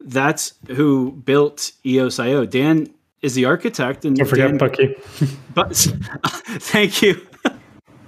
That's 0.00 0.54
who 0.68 1.12
built 1.12 1.72
EOSIO. 1.84 2.48
Dan 2.48 2.88
is 3.22 3.34
the 3.34 3.44
architect, 3.44 4.04
and 4.04 4.16
don't 4.16 4.26
forget 4.26 4.48
Dan, 4.48 4.58
Bucky. 4.58 4.94
but 5.54 5.76
thank 6.60 7.02
you, 7.02 7.26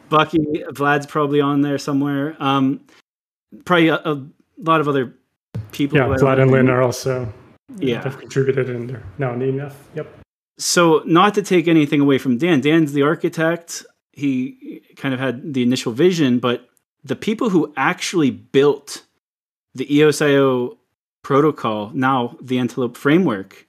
Bucky. 0.09 0.39
Vlad's 0.71 1.07
probably 1.07 1.41
on 1.41 1.63
there 1.63 1.79
somewhere. 1.79 2.37
Um, 2.39 2.81
probably 3.65 3.89
a, 3.89 3.97
a 3.97 4.25
lot 4.59 4.81
of 4.81 4.89
other 4.89 5.15
people. 5.73 5.99
Yeah, 5.99 6.05
Vlad 6.07 6.41
and 6.41 6.51
Lynn 6.51 6.71
are 6.71 6.83
also 6.83 7.33
yeah 7.79 8.03
have 8.03 8.19
contributed 8.19 8.69
and 8.71 8.89
they're 8.89 9.03
now 9.19 9.33
in 9.33 9.41
ENF. 9.41 9.75
Yep. 9.95 10.21
So, 10.59 11.03
not 11.07 11.35
to 11.35 11.43
take 11.43 11.67
anything 11.67 12.01
away 12.01 12.19
from 12.19 12.39
Dan, 12.39 12.61
Dan's 12.61 12.93
the 12.93 13.03
architect 13.03 13.85
he 14.13 14.83
kind 14.97 15.15
of 15.15 15.21
had 15.21 15.55
the 15.55 15.63
initial 15.63 15.93
vision, 15.93 16.39
but 16.39 16.69
the 17.03 17.17
people 17.17 17.51
who 17.51 17.73
actually 17.77 18.31
built 18.31 19.05
the 19.75 19.87
EOSIO 19.87 20.77
protocol, 21.23 21.91
now 21.95 22.37
the 22.41 22.59
Antelope 22.59 22.97
framework, 22.97 23.67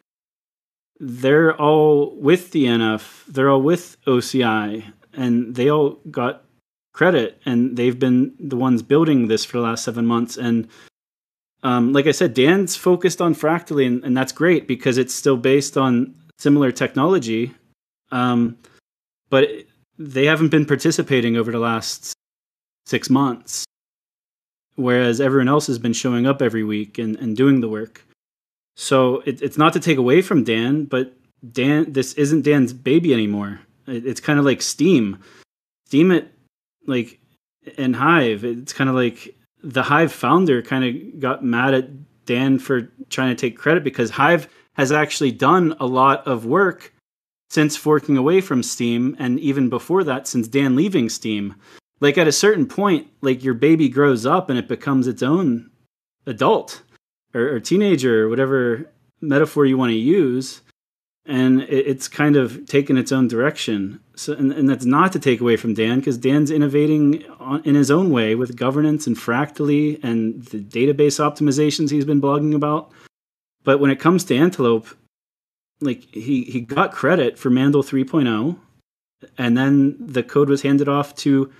they're 0.99 1.55
all 1.59 2.15
with 2.15 2.51
the 2.51 2.65
ENF, 2.65 3.25
they're 3.27 3.49
all 3.49 3.61
with 3.61 3.97
OCI, 4.05 4.91
and 5.13 5.55
they 5.55 5.69
all 5.69 5.99
got 6.11 6.43
credit, 6.93 7.41
and 7.45 7.75
they've 7.75 7.97
been 7.97 8.33
the 8.39 8.55
ones 8.55 8.83
building 8.83 9.27
this 9.27 9.43
for 9.43 9.57
the 9.57 9.63
last 9.63 9.83
seven 9.83 10.05
months. 10.05 10.37
And 10.37 10.67
um, 11.63 11.93
like 11.93 12.07
I 12.07 12.11
said, 12.11 12.33
Dan's 12.33 12.75
focused 12.75 13.21
on 13.21 13.33
Fractally, 13.33 13.85
and, 13.85 14.03
and, 14.03 14.15
that's 14.15 14.33
great 14.33 14.67
because 14.67 14.97
it's 14.97 15.13
still 15.13 15.37
based 15.37 15.77
on 15.77 16.13
similar 16.37 16.71
technology. 16.71 17.53
Um, 18.11 18.57
but 19.29 19.49
they 19.97 20.25
haven't 20.25 20.49
been 20.49 20.65
participating 20.65 21.37
over 21.37 21.51
the 21.51 21.59
last 21.59 22.13
six 22.85 23.09
months, 23.09 23.65
whereas 24.75 25.21
everyone 25.21 25.47
else 25.47 25.67
has 25.67 25.79
been 25.79 25.93
showing 25.93 26.25
up 26.25 26.41
every 26.41 26.63
week 26.63 26.97
and, 26.97 27.15
and 27.17 27.37
doing 27.37 27.61
the 27.61 27.69
work. 27.69 28.05
So 28.75 29.21
it, 29.25 29.41
it's 29.41 29.57
not 29.57 29.73
to 29.73 29.79
take 29.79 29.97
away 29.97 30.21
from 30.21 30.43
Dan, 30.43 30.85
but 30.85 31.13
Dan, 31.51 31.91
this 31.91 32.13
isn't 32.13 32.43
Dan's 32.43 32.73
baby 32.73 33.13
anymore. 33.13 33.59
It, 33.87 34.05
it's 34.05 34.19
kind 34.19 34.39
of 34.39 34.45
like 34.45 34.61
Steem, 34.61 35.19
Steam 35.87 36.11
it 36.11 36.31
like 36.87 37.19
and 37.77 37.95
Hive. 37.95 38.43
It's 38.43 38.73
kind 38.73 38.89
of 38.89 38.95
like 38.95 39.35
the 39.63 39.83
Hive 39.83 40.11
founder 40.11 40.61
kind 40.61 40.83
of 40.83 41.19
got 41.19 41.43
mad 41.43 41.73
at 41.73 42.25
Dan 42.25 42.59
for 42.59 42.89
trying 43.09 43.35
to 43.35 43.39
take 43.39 43.57
credit 43.57 43.83
because 43.83 44.09
Hive 44.09 44.47
has 44.73 44.91
actually 44.91 45.31
done 45.31 45.75
a 45.79 45.85
lot 45.85 46.25
of 46.27 46.45
work 46.45 46.92
since 47.53 47.77
forking 47.77 48.17
away 48.17 48.41
from 48.41 48.63
Steem, 48.63 49.15
and 49.19 49.39
even 49.39 49.69
before 49.69 50.03
that, 50.03 50.27
since 50.27 50.47
Dan 50.47 50.75
leaving 50.75 51.07
Steem. 51.07 51.53
Like 51.99 52.17
at 52.17 52.27
a 52.27 52.31
certain 52.31 52.65
point, 52.65 53.07
like 53.21 53.43
your 53.43 53.53
baby 53.53 53.89
grows 53.89 54.25
up 54.25 54.49
and 54.49 54.57
it 54.57 54.67
becomes 54.67 55.07
its 55.07 55.21
own 55.21 55.69
adult 56.25 56.81
or, 57.35 57.41
or 57.41 57.59
teenager 57.59 58.23
or 58.25 58.29
whatever 58.29 58.89
metaphor 59.21 59.67
you 59.67 59.77
want 59.77 59.91
to 59.91 59.97
use, 59.97 60.61
and 61.27 61.61
it, 61.61 61.85
it's 61.87 62.07
kind 62.07 62.35
of 62.35 62.65
taken 62.65 62.97
its 62.97 63.11
own 63.11 63.27
direction. 63.27 63.99
So, 64.15 64.33
and, 64.33 64.51
and 64.51 64.67
that's 64.67 64.85
not 64.85 65.11
to 65.11 65.19
take 65.19 65.39
away 65.39 65.55
from 65.55 65.75
Dan 65.75 65.99
because 65.99 66.17
Dan's 66.17 66.49
innovating 66.49 67.23
on, 67.39 67.61
in 67.65 67.75
his 67.75 67.91
own 67.91 68.09
way 68.09 68.33
with 68.33 68.57
governance 68.57 69.05
and 69.05 69.15
fractally 69.15 69.99
and 70.01 70.43
the 70.45 70.57
database 70.59 71.19
optimizations 71.19 71.91
he's 71.91 72.03
been 72.03 72.21
blogging 72.21 72.55
about. 72.55 72.91
But 73.63 73.79
when 73.79 73.91
it 73.91 73.99
comes 73.99 74.23
to 74.25 74.35
Antelope, 74.35 74.87
like 75.81 76.03
he 76.13 76.43
he 76.43 76.61
got 76.61 76.91
credit 76.91 77.37
for 77.37 77.49
Mandel 77.49 77.83
3.0 77.83 78.57
and 79.37 79.57
then 79.57 79.95
the 79.99 80.23
code 80.23 80.49
was 80.49 80.61
handed 80.61 80.87
off 80.87 81.15
to 81.15 81.51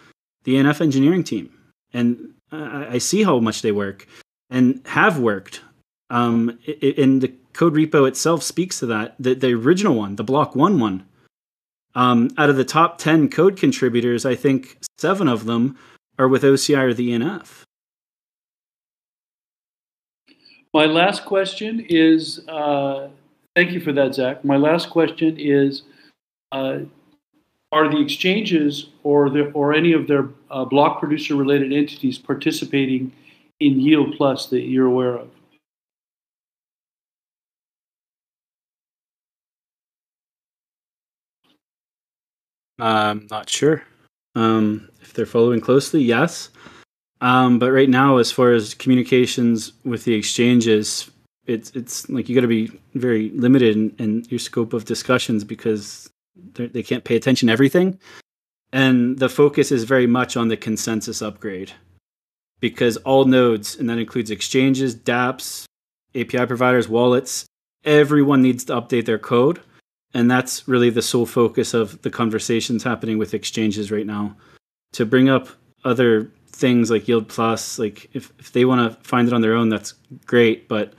the 0.44 0.56
ENF 0.56 0.82
engineering 0.82 1.24
team. 1.24 1.50
And 1.94 2.34
I, 2.52 2.88
I 2.94 2.98
see 2.98 3.24
how 3.24 3.40
much 3.40 3.62
they 3.62 3.72
work 3.72 4.08
and 4.50 4.82
have 4.86 5.20
worked. 5.20 5.62
Um, 6.10 6.60
in 6.66 7.20
the 7.20 7.34
code 7.54 7.74
repo 7.74 8.08
itself 8.08 8.44
speaks 8.44 8.80
to 8.80 8.86
that 8.88 9.16
the, 9.20 9.34
the 9.36 9.54
original 9.54 9.96
one 9.96 10.16
the 10.16 10.24
block 10.24 10.56
one 10.56 10.80
one. 10.80 11.06
Um, 11.96 12.30
out 12.40 12.50
of 12.50 12.56
the 12.56 12.66
top 12.66 12.98
10 12.98 13.30
code 13.30 13.56
contributors 13.56 14.26
i 14.26 14.34
think 14.34 14.80
seven 14.98 15.28
of 15.28 15.46
them 15.46 15.78
are 16.18 16.28
with 16.28 16.44
oci 16.44 16.74
or 16.74 16.92
the 16.92 17.12
enf 17.12 17.64
my 20.74 20.86
last 20.86 21.24
question 21.24 21.86
is 21.88 22.48
uh, 22.48 23.10
Thank 23.56 23.72
you 23.72 23.80
for 23.80 23.94
that, 23.94 24.16
Zach. 24.16 24.44
My 24.44 24.58
last 24.58 24.90
question 24.90 25.38
is 25.38 25.84
uh, 26.52 26.80
Are 27.72 27.90
the 27.90 28.02
exchanges 28.02 28.90
or, 29.04 29.30
the, 29.30 29.52
or 29.52 29.74
any 29.74 29.94
of 29.94 30.08
their 30.08 30.30
uh, 30.50 30.66
block 30.66 31.00
producer 31.00 31.36
related 31.36 31.72
entities 31.72 32.18
participating 32.18 33.12
in 33.60 33.80
Yield 33.80 34.16
Plus 34.18 34.48
that 34.48 34.62
you're 34.62 34.88
aware 34.88 35.18
of? 35.18 35.30
I'm 42.80 43.28
not 43.30 43.50
sure. 43.50 43.84
Um, 44.36 44.90
if 45.02 45.14
they're 45.14 45.28
following 45.28 45.62
closely, 45.62 46.02
yes. 46.02 46.50
Um, 47.22 47.60
but 47.60 47.72
right 47.72 47.90
now, 47.90 48.18
as 48.18 48.32
far 48.32 48.52
as 48.52 48.74
communications 48.74 49.74
with 49.86 50.04
the 50.04 50.16
exchanges, 50.16 51.10
it's 51.46 51.72
it's 51.72 52.10
like 52.10 52.30
you 52.30 52.36
got 52.36 52.42
to 52.42 52.48
be 52.48 52.72
very 52.94 53.30
limited 53.32 53.76
in, 53.76 53.96
in, 54.00 54.26
your 54.30 54.40
scope 54.40 54.74
of 54.74 54.86
discussions 54.86 55.44
because 55.44 56.10
they 56.54 56.84
can't 56.84 57.04
pay 57.04 57.16
attention 57.16 57.48
to 57.48 57.54
everything, 57.54 58.00
and 58.72 59.20
the 59.20 59.30
focus 59.30 59.72
is 59.72 59.84
very 59.84 60.08
much 60.08 60.38
on 60.38 60.48
the 60.48 60.58
consensus 60.58 61.22
upgrade 61.22 61.74
because 62.60 62.96
all 62.98 63.26
nodes, 63.26 63.76
and 63.76 63.90
that 63.90 63.98
includes 63.98 64.32
exchanges, 64.32 64.96
DApps, 64.96 65.66
API 66.16 66.46
providers, 66.46 66.88
wallets, 66.88 67.46
everyone 67.84 68.42
needs 68.42 68.64
to 68.66 68.74
update 68.74 69.06
their 69.06 69.20
code. 69.20 69.60
And 70.14 70.32
that's 70.32 70.68
really 70.68 70.90
the 70.90 71.02
sole 71.02 71.26
focus 71.26 71.74
of 71.74 72.02
the 72.04 72.10
conversations 72.10 72.84
happening 72.84 73.18
with 73.18 73.34
exchanges 73.34 73.92
right 73.92 74.06
now. 74.06 74.38
To 74.94 75.06
bring 75.06 75.28
up 75.28 75.50
other 75.84 76.32
things 76.48 76.90
like 76.90 77.08
Yield 77.08 77.28
Plus, 77.28 77.80
like 77.80 78.10
if, 78.14 78.32
if 78.40 78.52
they 78.52 78.64
want 78.64 78.92
to 78.92 79.08
find 79.08 79.28
it 79.28 79.34
on 79.34 79.42
their 79.42 79.56
own, 79.56 79.70
that's 79.70 79.96
great. 80.26 80.68
But 80.68 80.94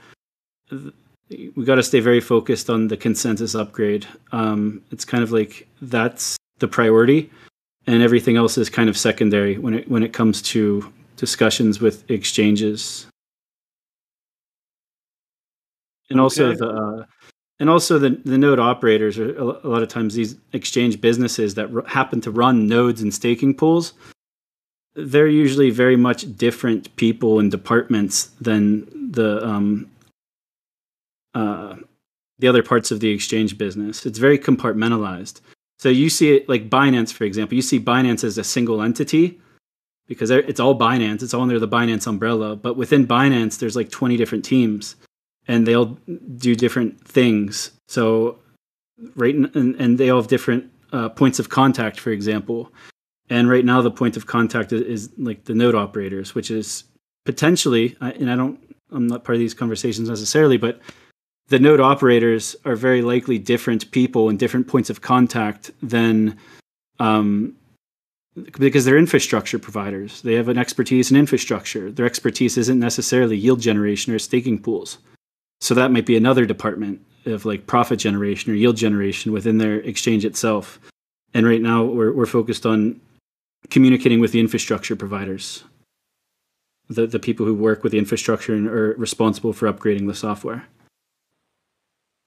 we 0.71 1.65
got 1.65 1.75
to 1.75 1.83
stay 1.83 1.99
very 1.99 2.21
focused 2.21 2.69
on 2.69 2.87
the 2.87 2.97
consensus 2.97 3.55
upgrade. 3.55 4.07
Um, 4.31 4.81
it's 4.91 5.05
kind 5.05 5.23
of 5.23 5.31
like 5.31 5.67
that's 5.81 6.37
the 6.59 6.67
priority, 6.67 7.29
and 7.87 8.01
everything 8.01 8.37
else 8.37 8.57
is 8.57 8.69
kind 8.69 8.89
of 8.89 8.97
secondary 8.97 9.57
when 9.57 9.73
it 9.73 9.89
when 9.89 10.03
it 10.03 10.13
comes 10.13 10.41
to 10.43 10.91
discussions 11.17 11.79
with 11.79 12.09
exchanges 12.11 13.07
and 16.09 16.19
also 16.19 16.53
the 16.53 16.67
uh, 16.67 17.05
and 17.59 17.69
also 17.69 17.99
the 17.99 18.09
the 18.25 18.37
node 18.37 18.59
operators 18.59 19.17
are 19.17 19.35
a 19.37 19.67
lot 19.67 19.83
of 19.83 19.89
times 19.89 20.13
these 20.13 20.35
exchange 20.53 21.01
businesses 21.01 21.55
that 21.55 21.73
r- 21.73 21.83
happen 21.87 22.21
to 22.21 22.31
run 22.31 22.67
nodes 22.67 23.01
and 23.01 23.13
staking 23.13 23.53
pools 23.53 23.93
they're 24.95 25.27
usually 25.27 25.71
very 25.71 25.97
much 25.97 26.37
different 26.37 26.95
people 26.95 27.39
and 27.39 27.51
departments 27.51 28.27
than 28.39 28.87
the 29.11 29.45
um, 29.45 29.89
uh, 31.35 31.75
the 32.39 32.47
other 32.47 32.63
parts 32.63 32.91
of 32.91 32.99
the 32.99 33.09
exchange 33.11 33.57
business 33.57 34.05
it's 34.05 34.19
very 34.19 34.39
compartmentalized 34.39 35.41
so 35.77 35.89
you 35.89 36.09
see 36.09 36.35
it 36.35 36.49
like 36.49 36.69
binance 36.69 37.13
for 37.13 37.23
example 37.25 37.55
you 37.55 37.61
see 37.61 37.79
binance 37.79 38.23
as 38.23 38.37
a 38.37 38.43
single 38.43 38.81
entity 38.81 39.39
because 40.07 40.29
it's 40.29 40.59
all 40.59 40.77
Binance. 40.77 41.23
It's 41.23 41.33
all 41.33 41.41
under 41.41 41.59
the 41.59 41.67
Binance 41.67 42.07
umbrella. 42.07 42.55
But 42.55 42.77
within 42.77 43.07
Binance, 43.07 43.59
there's 43.59 43.75
like 43.75 43.89
20 43.89 44.17
different 44.17 44.45
teams, 44.45 44.95
and 45.47 45.67
they'll 45.67 45.97
do 46.37 46.55
different 46.55 47.05
things. 47.07 47.71
So, 47.87 48.39
right, 49.15 49.35
and, 49.35 49.75
and 49.75 49.97
they 49.97 50.09
all 50.09 50.21
have 50.21 50.29
different 50.29 50.71
uh, 50.91 51.09
points 51.09 51.39
of 51.39 51.49
contact, 51.49 51.99
for 51.99 52.11
example. 52.11 52.71
And 53.29 53.49
right 53.49 53.65
now, 53.65 53.81
the 53.81 53.91
point 53.91 54.17
of 54.17 54.27
contact 54.27 54.71
is, 54.71 54.81
is 54.81 55.09
like 55.17 55.45
the 55.45 55.55
node 55.55 55.75
operators, 55.75 56.35
which 56.35 56.51
is 56.51 56.83
potentially, 57.25 57.97
and 57.99 58.29
I 58.29 58.35
don't, 58.35 58.59
I'm 58.91 59.07
not 59.07 59.23
part 59.23 59.35
of 59.35 59.39
these 59.39 59.55
conversations 59.55 60.09
necessarily, 60.09 60.57
but 60.57 60.79
the 61.47 61.59
node 61.59 61.79
operators 61.79 62.55
are 62.65 62.75
very 62.75 63.01
likely 63.01 63.37
different 63.37 63.91
people 63.91 64.29
and 64.29 64.39
different 64.39 64.67
points 64.67 64.89
of 64.89 65.01
contact 65.01 65.71
than 65.81 66.37
um, 66.99 67.55
because 68.57 68.85
they're 68.85 68.97
infrastructure 68.97 69.59
providers. 69.59 70.21
They 70.21 70.33
have 70.33 70.49
an 70.49 70.57
expertise 70.57 71.11
in 71.11 71.17
infrastructure. 71.17 71.91
Their 71.91 72.05
expertise 72.05 72.57
isn't 72.57 72.79
necessarily 72.79 73.37
yield 73.37 73.61
generation 73.61 74.13
or 74.13 74.19
staking 74.19 74.59
pools. 74.59 74.97
So 75.61 75.73
that 75.75 75.91
might 75.91 76.05
be 76.05 76.17
another 76.17 76.45
department 76.45 77.01
of 77.25 77.45
like 77.45 77.67
profit 77.67 77.99
generation 77.99 78.51
or 78.51 78.55
yield 78.55 78.77
generation 78.77 79.31
within 79.31 79.57
their 79.57 79.75
exchange 79.81 80.25
itself. 80.25 80.79
And 81.33 81.45
right 81.45 81.61
now 81.61 81.83
we're 81.83 82.11
we're 82.11 82.25
focused 82.25 82.65
on 82.65 82.99
communicating 83.69 84.19
with 84.19 84.31
the 84.31 84.39
infrastructure 84.39 84.95
providers. 84.95 85.63
The 86.89 87.07
the 87.07 87.19
people 87.19 87.45
who 87.45 87.55
work 87.55 87.83
with 87.83 87.93
the 87.93 87.97
infrastructure 87.97 88.53
and 88.53 88.67
are 88.67 88.93
responsible 88.97 89.53
for 89.53 89.71
upgrading 89.71 90.07
the 90.07 90.15
software. 90.15 90.67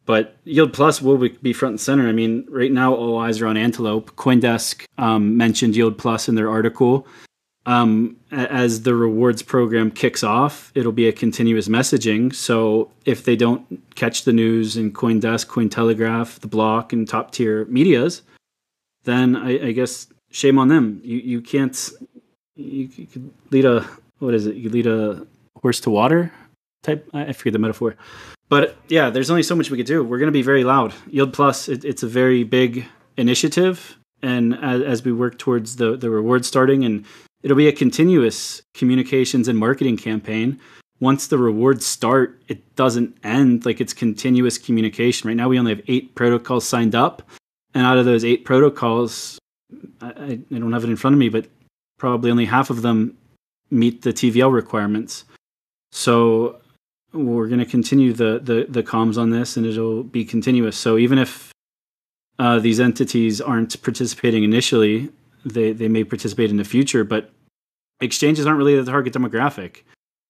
But 0.09 0.35
Yield 0.45 0.73
Plus 0.73 1.03
will 1.03 1.19
be 1.19 1.53
front 1.53 1.73
and 1.75 1.81
center. 1.81 2.09
I 2.09 2.13
mean, 2.13 2.47
right 2.49 2.73
now 2.73 2.95
all 2.95 3.19
eyes 3.19 3.43
are 3.43 3.47
on 3.47 3.59
Antelope. 3.59 4.17
CoinDesk 4.17 4.87
um, 4.97 5.37
mentioned 5.37 5.77
Yield 5.77 5.99
Plus 5.99 6.31
in 6.31 6.35
their 6.35 6.49
article. 6.49 7.07
Um, 7.67 8.17
as 8.33 8.85
the 8.85 8.95
rewards 8.95 9.43
program 9.43 9.91
kicks 9.91 10.25
off, 10.25 10.73
it'll 10.75 10.93
be 10.93 11.09
a 11.09 11.13
continuous 11.13 11.69
messaging. 11.69 12.35
So 12.35 12.91
if 13.05 13.27
they 13.27 13.37
don't 13.37 13.83
catch 13.97 14.25
the 14.25 14.33
news 14.33 14.79
in 14.79 14.93
CoinDesk, 14.95 15.47
Cointelegraph, 15.47 16.39
the 16.41 16.49
Block, 16.49 16.95
and 16.95 17.07
top 17.07 17.33
tier 17.33 17.67
medias, 17.67 18.23
then 19.05 19.37
I, 19.37 19.67
I 19.67 19.73
guess 19.73 20.07
shame 20.31 20.59
on 20.59 20.69
them. 20.69 21.03
You 21.05 21.19
you 21.19 21.41
can't 21.43 21.91
you, 22.57 22.89
you 22.97 23.07
could 23.07 23.31
lead 23.51 23.67
a 23.67 23.87
what 24.21 24.33
is 24.33 24.47
it? 24.47 24.57
You 24.57 24.71
lead 24.71 24.87
a 24.87 25.27
horse 25.61 25.81
to 25.81 25.91
water 25.91 26.33
type. 26.83 27.07
I 27.13 27.35
forget 27.35 27.53
the 27.53 27.59
metaphor. 27.59 27.95
But 28.49 28.77
yeah, 28.89 29.11
there's 29.11 29.31
only 29.31 29.43
so 29.43 29.55
much 29.55 29.71
we 29.71 29.77
could 29.77 29.87
do. 29.87 30.03
We're 30.03 30.19
going 30.19 30.29
to 30.29 30.33
be 30.33 30.43
very 30.43 30.65
loud. 30.65 30.95
Yield 31.09 31.33
Plus, 31.33 31.69
it, 31.69 31.85
it's 31.85 32.03
a 32.03 32.07
very 32.09 32.45
big 32.45 32.87
initiative, 33.17 33.99
and 34.23 34.55
as, 34.63 34.83
as, 34.83 35.05
we 35.05 35.13
work 35.13 35.39
towards 35.39 35.77
the 35.77 35.97
the 35.97 36.11
reward 36.11 36.45
starting, 36.45 36.85
and 36.85 37.05
it'll 37.43 37.57
be 37.57 37.69
a 37.69 37.73
continuous 37.73 38.63
communications 38.75 39.49
and 39.49 39.59
marketing 39.59 39.97
campaign. 39.97 40.59
Once 41.01 41.29
the 41.29 41.39
rewards 41.39 41.87
start, 41.87 42.43
it 42.49 42.75
doesn't 42.75 43.17
end. 43.23 43.67
Like 43.67 43.81
it's 43.81 43.93
continuous 43.93 44.57
communication. 44.57 45.29
Right 45.29 45.37
now, 45.37 45.49
we 45.49 45.59
only 45.59 45.75
have 45.75 45.85
eight 45.87 46.15
protocols 46.15 46.67
signed 46.67 46.95
up, 46.95 47.23
and 47.75 47.85
out 47.85 47.99
of 47.99 48.07
those 48.07 48.25
eight 48.25 48.45
protocols, 48.45 49.39
I, 50.01 50.41
I 50.51 50.59
don't 50.59 50.73
have 50.73 50.85
it 50.85 50.91
in 50.91 50.97
front 50.97 51.15
of 51.15 51.19
me, 51.21 51.29
but 51.29 51.47
probably 51.99 52.31
only 52.31 52.47
half 52.47 52.71
of 52.71 52.81
them 52.81 53.19
meet 53.71 54.03
the 54.03 54.13
TVL 54.13 54.53
requirements. 54.53 55.25
So 55.93 56.61
we're 57.13 57.47
going 57.47 57.61
to 57.61 57.67
continue 57.67 58.13
the, 58.13 58.41
the 58.43 58.67
the 58.69 58.83
comms 58.83 59.17
on 59.17 59.31
this, 59.31 59.57
and 59.57 59.67
it'll 59.67 60.03
be 60.03 60.25
continuous. 60.25 60.77
So 60.77 60.99
even 60.99 61.19
if 61.19 61.53
uh, 62.39 62.59
these 62.59 62.81
entities 62.81 63.41
aren't 63.41 63.81
participating 63.83 64.45
initially, 64.45 65.11
they 65.45 65.73
they 65.73 65.89
may 65.89 66.05
participate 66.05 66.51
in 66.51 66.57
the 66.57 66.65
future. 66.65 67.05
But 67.05 67.31
exchanges 68.01 68.47
aren't 68.47 68.59
really 68.59 68.77
the 68.81 68.91
target 68.91 69.15
demographic. 69.15 69.83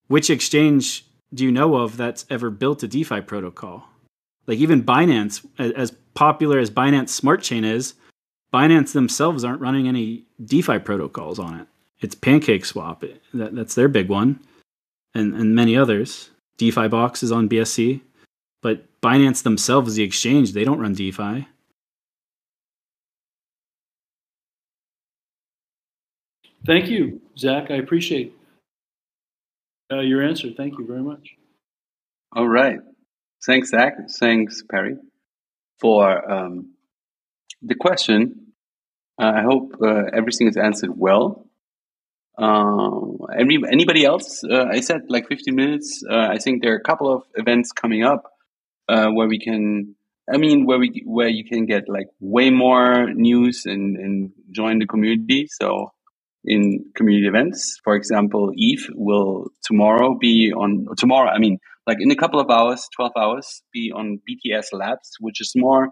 Which 0.07 0.31
exchange 0.31 1.05
do 1.35 1.45
you 1.45 1.53
know 1.53 1.75
of 1.75 1.97
that's 1.97 2.25
ever 2.31 2.51
built 2.51 2.83
a 2.83 2.89
DeFi 2.89 3.21
protocol? 3.21 3.89
Like 4.47 4.59
even 4.59 4.83
Binance, 4.83 5.45
as 5.59 5.93
popular 6.15 6.59
as 6.59 6.71
Binance 6.71 7.11
Smart 7.11 7.43
Chain 7.43 7.65
is, 7.65 7.95
Binance 8.53 8.93
themselves 8.93 9.45
aren't 9.45 9.61
running 9.61 9.87
any 9.87 10.25
DeFi 10.43 10.79
protocols 10.79 11.39
on 11.39 11.61
it. 11.61 11.67
It's 12.01 12.15
PancakeSwap. 12.15 13.19
That, 13.35 13.55
that's 13.55 13.75
their 13.75 13.89
big 13.89 14.09
one, 14.09 14.41
and 15.15 15.35
and 15.35 15.55
many 15.55 15.77
others. 15.77 16.31
Defibox 16.59 17.23
is 17.23 17.33
on 17.33 17.49
BSC, 17.49 18.01
but 18.62 18.85
Binance 19.01 19.43
themselves, 19.43 19.91
is 19.91 19.97
the 19.97 20.03
exchange, 20.03 20.53
they 20.53 20.65
don't 20.65 20.81
run 20.81 20.95
DeFi. 20.95 21.47
Thank 26.67 26.89
you, 26.89 27.23
Zach. 27.39 27.70
I 27.70 27.77
appreciate 27.77 28.35
uh, 29.91 30.01
your 30.01 30.23
answer. 30.23 30.49
Thank 30.55 30.78
you 30.78 30.87
very 30.87 31.03
much. 31.03 31.35
All 32.37 32.49
right. 32.49 32.81
Thanks, 33.47 33.70
Zach. 33.70 33.95
Thanks, 34.19 34.62
Perry, 34.70 34.97
for 35.78 36.31
um, 36.31 36.75
the 37.62 37.75
question. 37.75 38.53
Uh, 39.19 39.33
I 39.37 39.43
hope 39.43 39.77
uh, 39.83 40.05
everything 40.12 40.49
is 40.49 40.57
answered 40.57 40.91
well. 40.95 41.48
Uh, 42.39 43.00
any, 43.36 43.58
anybody 43.70 44.05
else? 44.05 44.44
Uh, 44.44 44.67
I 44.70 44.81
said 44.81 45.02
like 45.08 45.28
15 45.28 45.55
minutes. 45.55 46.02
Uh, 46.08 46.28
I 46.31 46.39
think 46.39 46.62
there 46.62 46.73
are 46.73 46.76
a 46.78 46.83
couple 46.83 47.12
of 47.12 47.25
events 47.34 47.73
coming 47.73 48.05
up 48.05 48.31
uh, 48.89 49.08
where 49.08 49.28
we 49.28 49.39
can. 49.39 49.94
I 50.33 50.36
mean, 50.36 50.67
where 50.67 50.78
we 50.78 51.02
where 51.07 51.28
you 51.28 51.42
can 51.44 51.65
get 51.65 51.89
like 51.89 52.08
way 52.20 52.50
more 52.50 53.10
news 53.15 53.62
and 53.65 53.97
and 53.97 54.31
join 54.50 54.78
the 54.78 54.86
community. 54.86 55.49
So 55.50 55.91
in 56.44 56.84
community 56.94 57.26
events, 57.26 57.78
for 57.83 57.97
example, 57.97 58.52
Yves 58.55 58.91
will 58.94 59.47
tomorrow 59.65 60.17
be 60.20 60.52
on 60.52 60.86
tomorrow. 60.99 61.31
I 61.31 61.39
mean, 61.39 61.58
like 61.86 61.97
in 62.00 62.10
a 62.10 62.17
couple 62.17 62.41
of 62.41 62.50
hours, 62.50 62.86
12 62.94 63.12
hours, 63.18 63.62
be 63.73 63.91
on 63.91 64.20
BTS 64.28 64.67
Labs, 64.75 65.12
which 65.18 65.41
is 65.41 65.52
more 65.57 65.89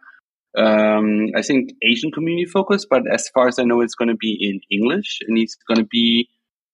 um, 0.57 1.26
I 1.36 1.42
think 1.42 1.70
Asian 1.83 2.10
community 2.10 2.47
focused, 2.47 2.86
but 2.89 3.02
as 3.12 3.28
far 3.28 3.47
as 3.49 3.58
I 3.58 3.65
know, 3.65 3.83
it's 3.83 3.94
going 3.94 4.08
to 4.08 4.16
be 4.16 4.36
in 4.41 4.60
English 4.75 5.18
and 5.26 5.36
it's 5.36 5.57
going 5.68 5.78
to 5.78 5.89
be 5.91 6.28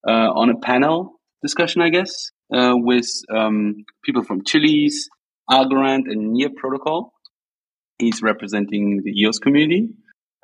on 0.07 0.51
a 0.51 0.59
panel 0.59 1.21
discussion, 1.43 1.83
I 1.83 1.91
guess, 1.91 2.31
uh, 2.55 2.75
with 2.75 3.09
um, 3.35 3.85
people 4.05 4.23
from 4.23 4.43
Chiliz, 4.43 5.09
Algorand, 5.51 6.11
and 6.11 6.33
Near 6.33 6.51
Protocol. 6.57 7.13
He's 7.99 8.23
representing 8.23 9.03
the 9.05 9.13
EOS 9.21 9.39
community. 9.39 9.91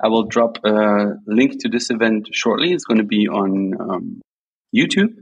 I 0.01 0.07
will 0.07 0.23
drop 0.23 0.59
a 0.63 1.15
link 1.25 1.61
to 1.61 1.69
this 1.69 1.89
event 1.89 2.29
shortly. 2.31 2.71
It's 2.71 2.85
going 2.85 2.99
to 2.99 3.03
be 3.03 3.27
on 3.27 3.73
um, 3.79 4.21
YouTube. 4.75 5.13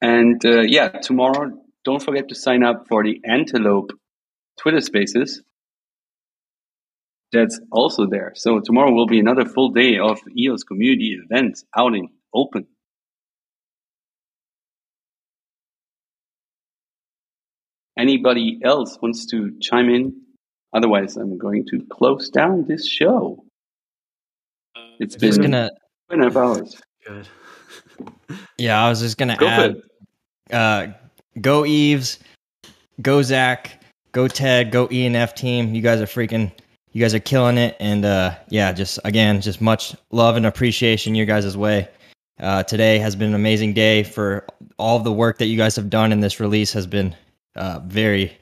And 0.00 0.44
uh, 0.44 0.62
yeah, 0.62 0.88
tomorrow, 0.88 1.52
don't 1.84 2.02
forget 2.02 2.28
to 2.28 2.34
sign 2.34 2.62
up 2.62 2.86
for 2.88 3.02
the 3.04 3.20
Antelope 3.24 3.90
Twitter 4.58 4.80
Spaces. 4.80 5.42
That's 7.32 7.60
also 7.70 8.06
there. 8.06 8.32
So 8.34 8.60
tomorrow 8.60 8.92
will 8.92 9.06
be 9.06 9.18
another 9.18 9.44
full 9.44 9.70
day 9.70 9.98
of 9.98 10.18
EOS 10.36 10.62
community 10.62 11.18
events 11.22 11.64
out 11.76 11.94
in 11.94 12.08
open. 12.32 12.66
Anybody 17.98 18.60
else 18.62 18.98
wants 19.00 19.26
to 19.26 19.56
chime 19.60 19.88
in, 19.88 20.14
otherwise, 20.72 21.16
I'm 21.16 21.38
going 21.38 21.64
to 21.70 21.84
close 21.90 22.28
down 22.28 22.64
this 22.66 22.86
show. 22.86 23.42
It's 25.00 25.16
Uh, 25.16 25.18
Just 25.18 25.40
been 25.40 25.50
gonna 25.52 25.70
two 26.10 26.14
and 26.14 26.22
a 26.22 26.24
half 26.26 26.36
hours. 26.36 26.80
Good. 27.06 27.28
Yeah, 28.58 28.82
I 28.82 28.88
was 28.88 29.00
just 29.00 29.18
gonna 29.18 29.36
Go 29.36 29.46
add. 29.46 29.82
Uh, 30.50 30.92
go 31.40 31.64
Yves, 31.64 32.18
go 33.02 33.22
Zach, 33.22 33.82
go 34.12 34.28
Ted, 34.28 34.70
go 34.70 34.88
E 34.90 35.04
and 35.06 35.14
F 35.16 35.34
team. 35.34 35.74
You 35.74 35.82
guys 35.82 36.00
are 36.00 36.06
freaking. 36.06 36.50
You 36.92 37.02
guys 37.02 37.14
are 37.14 37.20
killing 37.20 37.58
it, 37.58 37.76
and 37.78 38.04
uh, 38.06 38.34
yeah, 38.48 38.72
just 38.72 38.98
again, 39.04 39.42
just 39.42 39.60
much 39.60 39.94
love 40.10 40.36
and 40.36 40.46
appreciation 40.46 41.14
your 41.14 41.26
guys' 41.26 41.54
way. 41.56 41.88
Uh, 42.40 42.62
today 42.62 42.98
has 42.98 43.14
been 43.14 43.28
an 43.28 43.34
amazing 43.34 43.74
day 43.74 44.02
for 44.02 44.46
all 44.78 44.96
of 44.96 45.04
the 45.04 45.12
work 45.12 45.36
that 45.38 45.46
you 45.46 45.58
guys 45.58 45.76
have 45.76 45.90
done, 45.90 46.12
and 46.12 46.22
this 46.22 46.40
release 46.40 46.72
has 46.72 46.86
been 46.86 47.14
uh, 47.56 47.80
very 47.84 48.36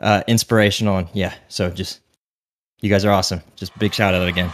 uh, 0.00 0.22
inspirational. 0.26 0.98
And 0.98 1.08
yeah, 1.12 1.34
so 1.48 1.70
just 1.70 2.00
you 2.80 2.90
guys 2.90 3.04
are 3.04 3.12
awesome. 3.12 3.40
Just 3.56 3.76
big 3.78 3.94
shout 3.94 4.14
out 4.14 4.28
again. 4.28 4.52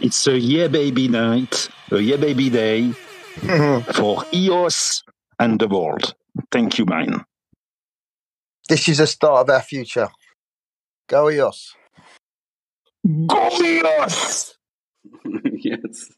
It's 0.00 0.26
a 0.26 0.38
yeah 0.38 0.68
baby 0.68 1.08
night, 1.08 1.68
a 1.90 1.98
yeah 1.98 2.16
baby 2.16 2.50
day 2.50 2.92
for 3.94 4.24
EOS 4.32 5.02
and 5.38 5.60
the 5.60 5.68
world. 5.68 6.14
Thank 6.50 6.78
you, 6.78 6.86
mine. 6.86 7.24
This 8.68 8.88
is 8.88 8.98
the 8.98 9.06
start 9.06 9.48
of 9.48 9.54
our 9.54 9.60
future. 9.60 10.08
Go 11.08 11.30
EOS. 11.30 11.74
Go 13.26 13.50
EOS! 13.62 14.54
yes. 15.44 16.10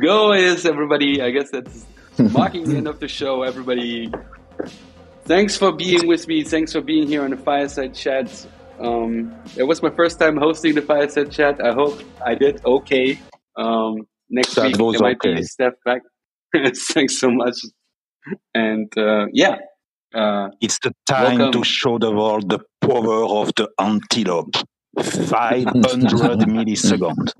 Go 0.00 0.32
is 0.32 0.66
everybody. 0.66 1.22
I 1.22 1.30
guess 1.30 1.50
that's 1.50 1.86
marking 2.18 2.64
the 2.68 2.76
end 2.76 2.88
of 2.88 3.00
the 3.00 3.08
show. 3.08 3.42
Everybody, 3.42 4.10
thanks 5.24 5.56
for 5.56 5.72
being 5.72 6.06
with 6.06 6.26
me. 6.28 6.44
Thanks 6.44 6.72
for 6.72 6.80
being 6.80 7.06
here 7.08 7.22
on 7.24 7.30
the 7.30 7.36
Fireside 7.36 7.94
Chat. 7.94 8.46
Um, 8.80 9.34
it 9.56 9.64
was 9.64 9.82
my 9.82 9.90
first 9.90 10.18
time 10.18 10.36
hosting 10.36 10.74
the 10.74 10.82
Fireside 10.82 11.30
Chat. 11.30 11.60
I 11.64 11.72
hope 11.72 12.00
I 12.24 12.34
did 12.34 12.64
okay. 12.64 13.18
Um, 13.56 14.06
next 14.28 14.54
That 14.54 14.64
week 14.64 14.76
there 14.76 15.00
might 15.00 15.20
be 15.20 15.30
okay. 15.30 15.40
a 15.40 15.44
step 15.44 15.74
back. 15.84 16.02
thanks 16.92 17.18
so 17.18 17.30
much. 17.30 17.56
And 18.54 18.92
uh, 18.98 19.26
yeah, 19.32 19.56
uh, 20.14 20.48
It's 20.60 20.78
the 20.80 20.92
time 21.08 21.38
Welcome. 21.38 21.60
to 21.62 21.64
show 21.64 21.98
the 21.98 22.10
world 22.12 22.48
the 22.50 22.60
power 22.80 23.24
of 23.24 23.52
the 23.56 23.68
antelope. 23.80 24.54
500 24.98 26.40
milliseconds. 26.48 27.32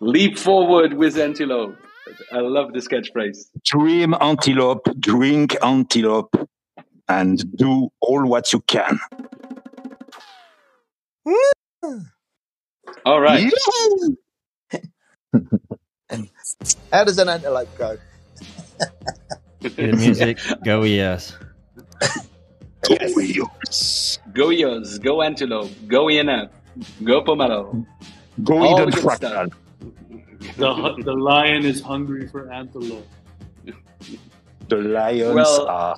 leap 0.00 0.38
forward 0.38 0.94
with 0.94 1.16
antelope. 1.16 1.76
I 2.32 2.38
love 2.40 2.72
this 2.72 2.88
catchphrase. 2.88 3.46
Dream 3.64 4.14
antelope, 4.20 4.86
drink 4.98 5.56
antelope, 5.62 6.48
and 7.08 7.44
do 7.56 7.90
all 8.00 8.26
what 8.26 8.52
you 8.52 8.60
can. 8.60 8.98
All 13.04 13.20
right. 13.20 13.52
How 16.92 17.04
does 17.04 17.18
an 17.18 17.28
antelope 17.28 17.76
go? 17.76 17.96
Good 19.62 19.96
music. 19.96 20.38
Go 20.64 20.82
yes. 20.82 21.36
ES. 22.90 23.14
Go 23.14 23.20
EOS. 23.20 24.18
Go 24.32 24.50
Eos, 24.50 24.98
go 24.98 25.22
Antelope, 25.22 25.70
go 25.86 26.06
ENF, 26.06 26.50
go 27.04 27.22
Pomelo. 27.22 27.86
Go 28.42 28.58
All 28.58 28.74
Eden 28.74 28.90
the 28.90 28.96
good 28.96 29.04
Fractal. 29.04 29.52
The 30.56 30.94
the 31.04 31.12
lion 31.14 31.64
is 31.64 31.80
hungry 31.80 32.26
for 32.28 32.50
antelope. 32.52 33.06
The 34.68 34.76
lions 34.76 35.34
Well, 35.34 35.66
are 35.68 35.96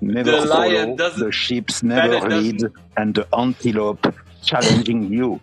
never 0.00 0.30
the 0.30 0.44
lion 0.46 0.84
follow, 0.84 0.96
doesn't- 0.96 1.24
the 1.26 1.32
sheeps 1.32 1.82
never 1.82 2.20
lead, 2.28 2.58
doesn't- 2.58 2.76
and 2.96 3.14
the 3.14 3.26
antelope 3.36 4.14
challenging 4.42 5.12
you. 5.12 5.40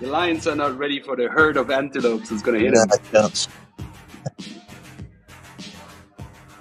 The 0.00 0.06
lions 0.06 0.46
are 0.46 0.56
not 0.56 0.78
ready 0.78 1.00
for 1.00 1.14
the 1.16 1.28
herd 1.28 1.56
of 1.58 1.70
antelopes 1.70 2.30
that's 2.30 2.40
going 2.42 2.58
to 2.58 2.64
hit 2.64 2.72
No 2.74 2.84
them. 2.86 2.98
chance. 3.12 3.48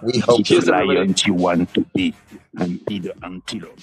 We 0.01 0.19
hope 0.19 0.37
Be 0.39 0.43
the 0.43 0.57
everybody. 0.57 0.87
lion 0.99 1.15
you 1.25 1.33
want 1.33 1.73
to 1.73 1.85
be, 1.93 2.13
and 2.57 2.83
be 2.85 2.99
the 2.99 3.13
antelope. 3.23 3.79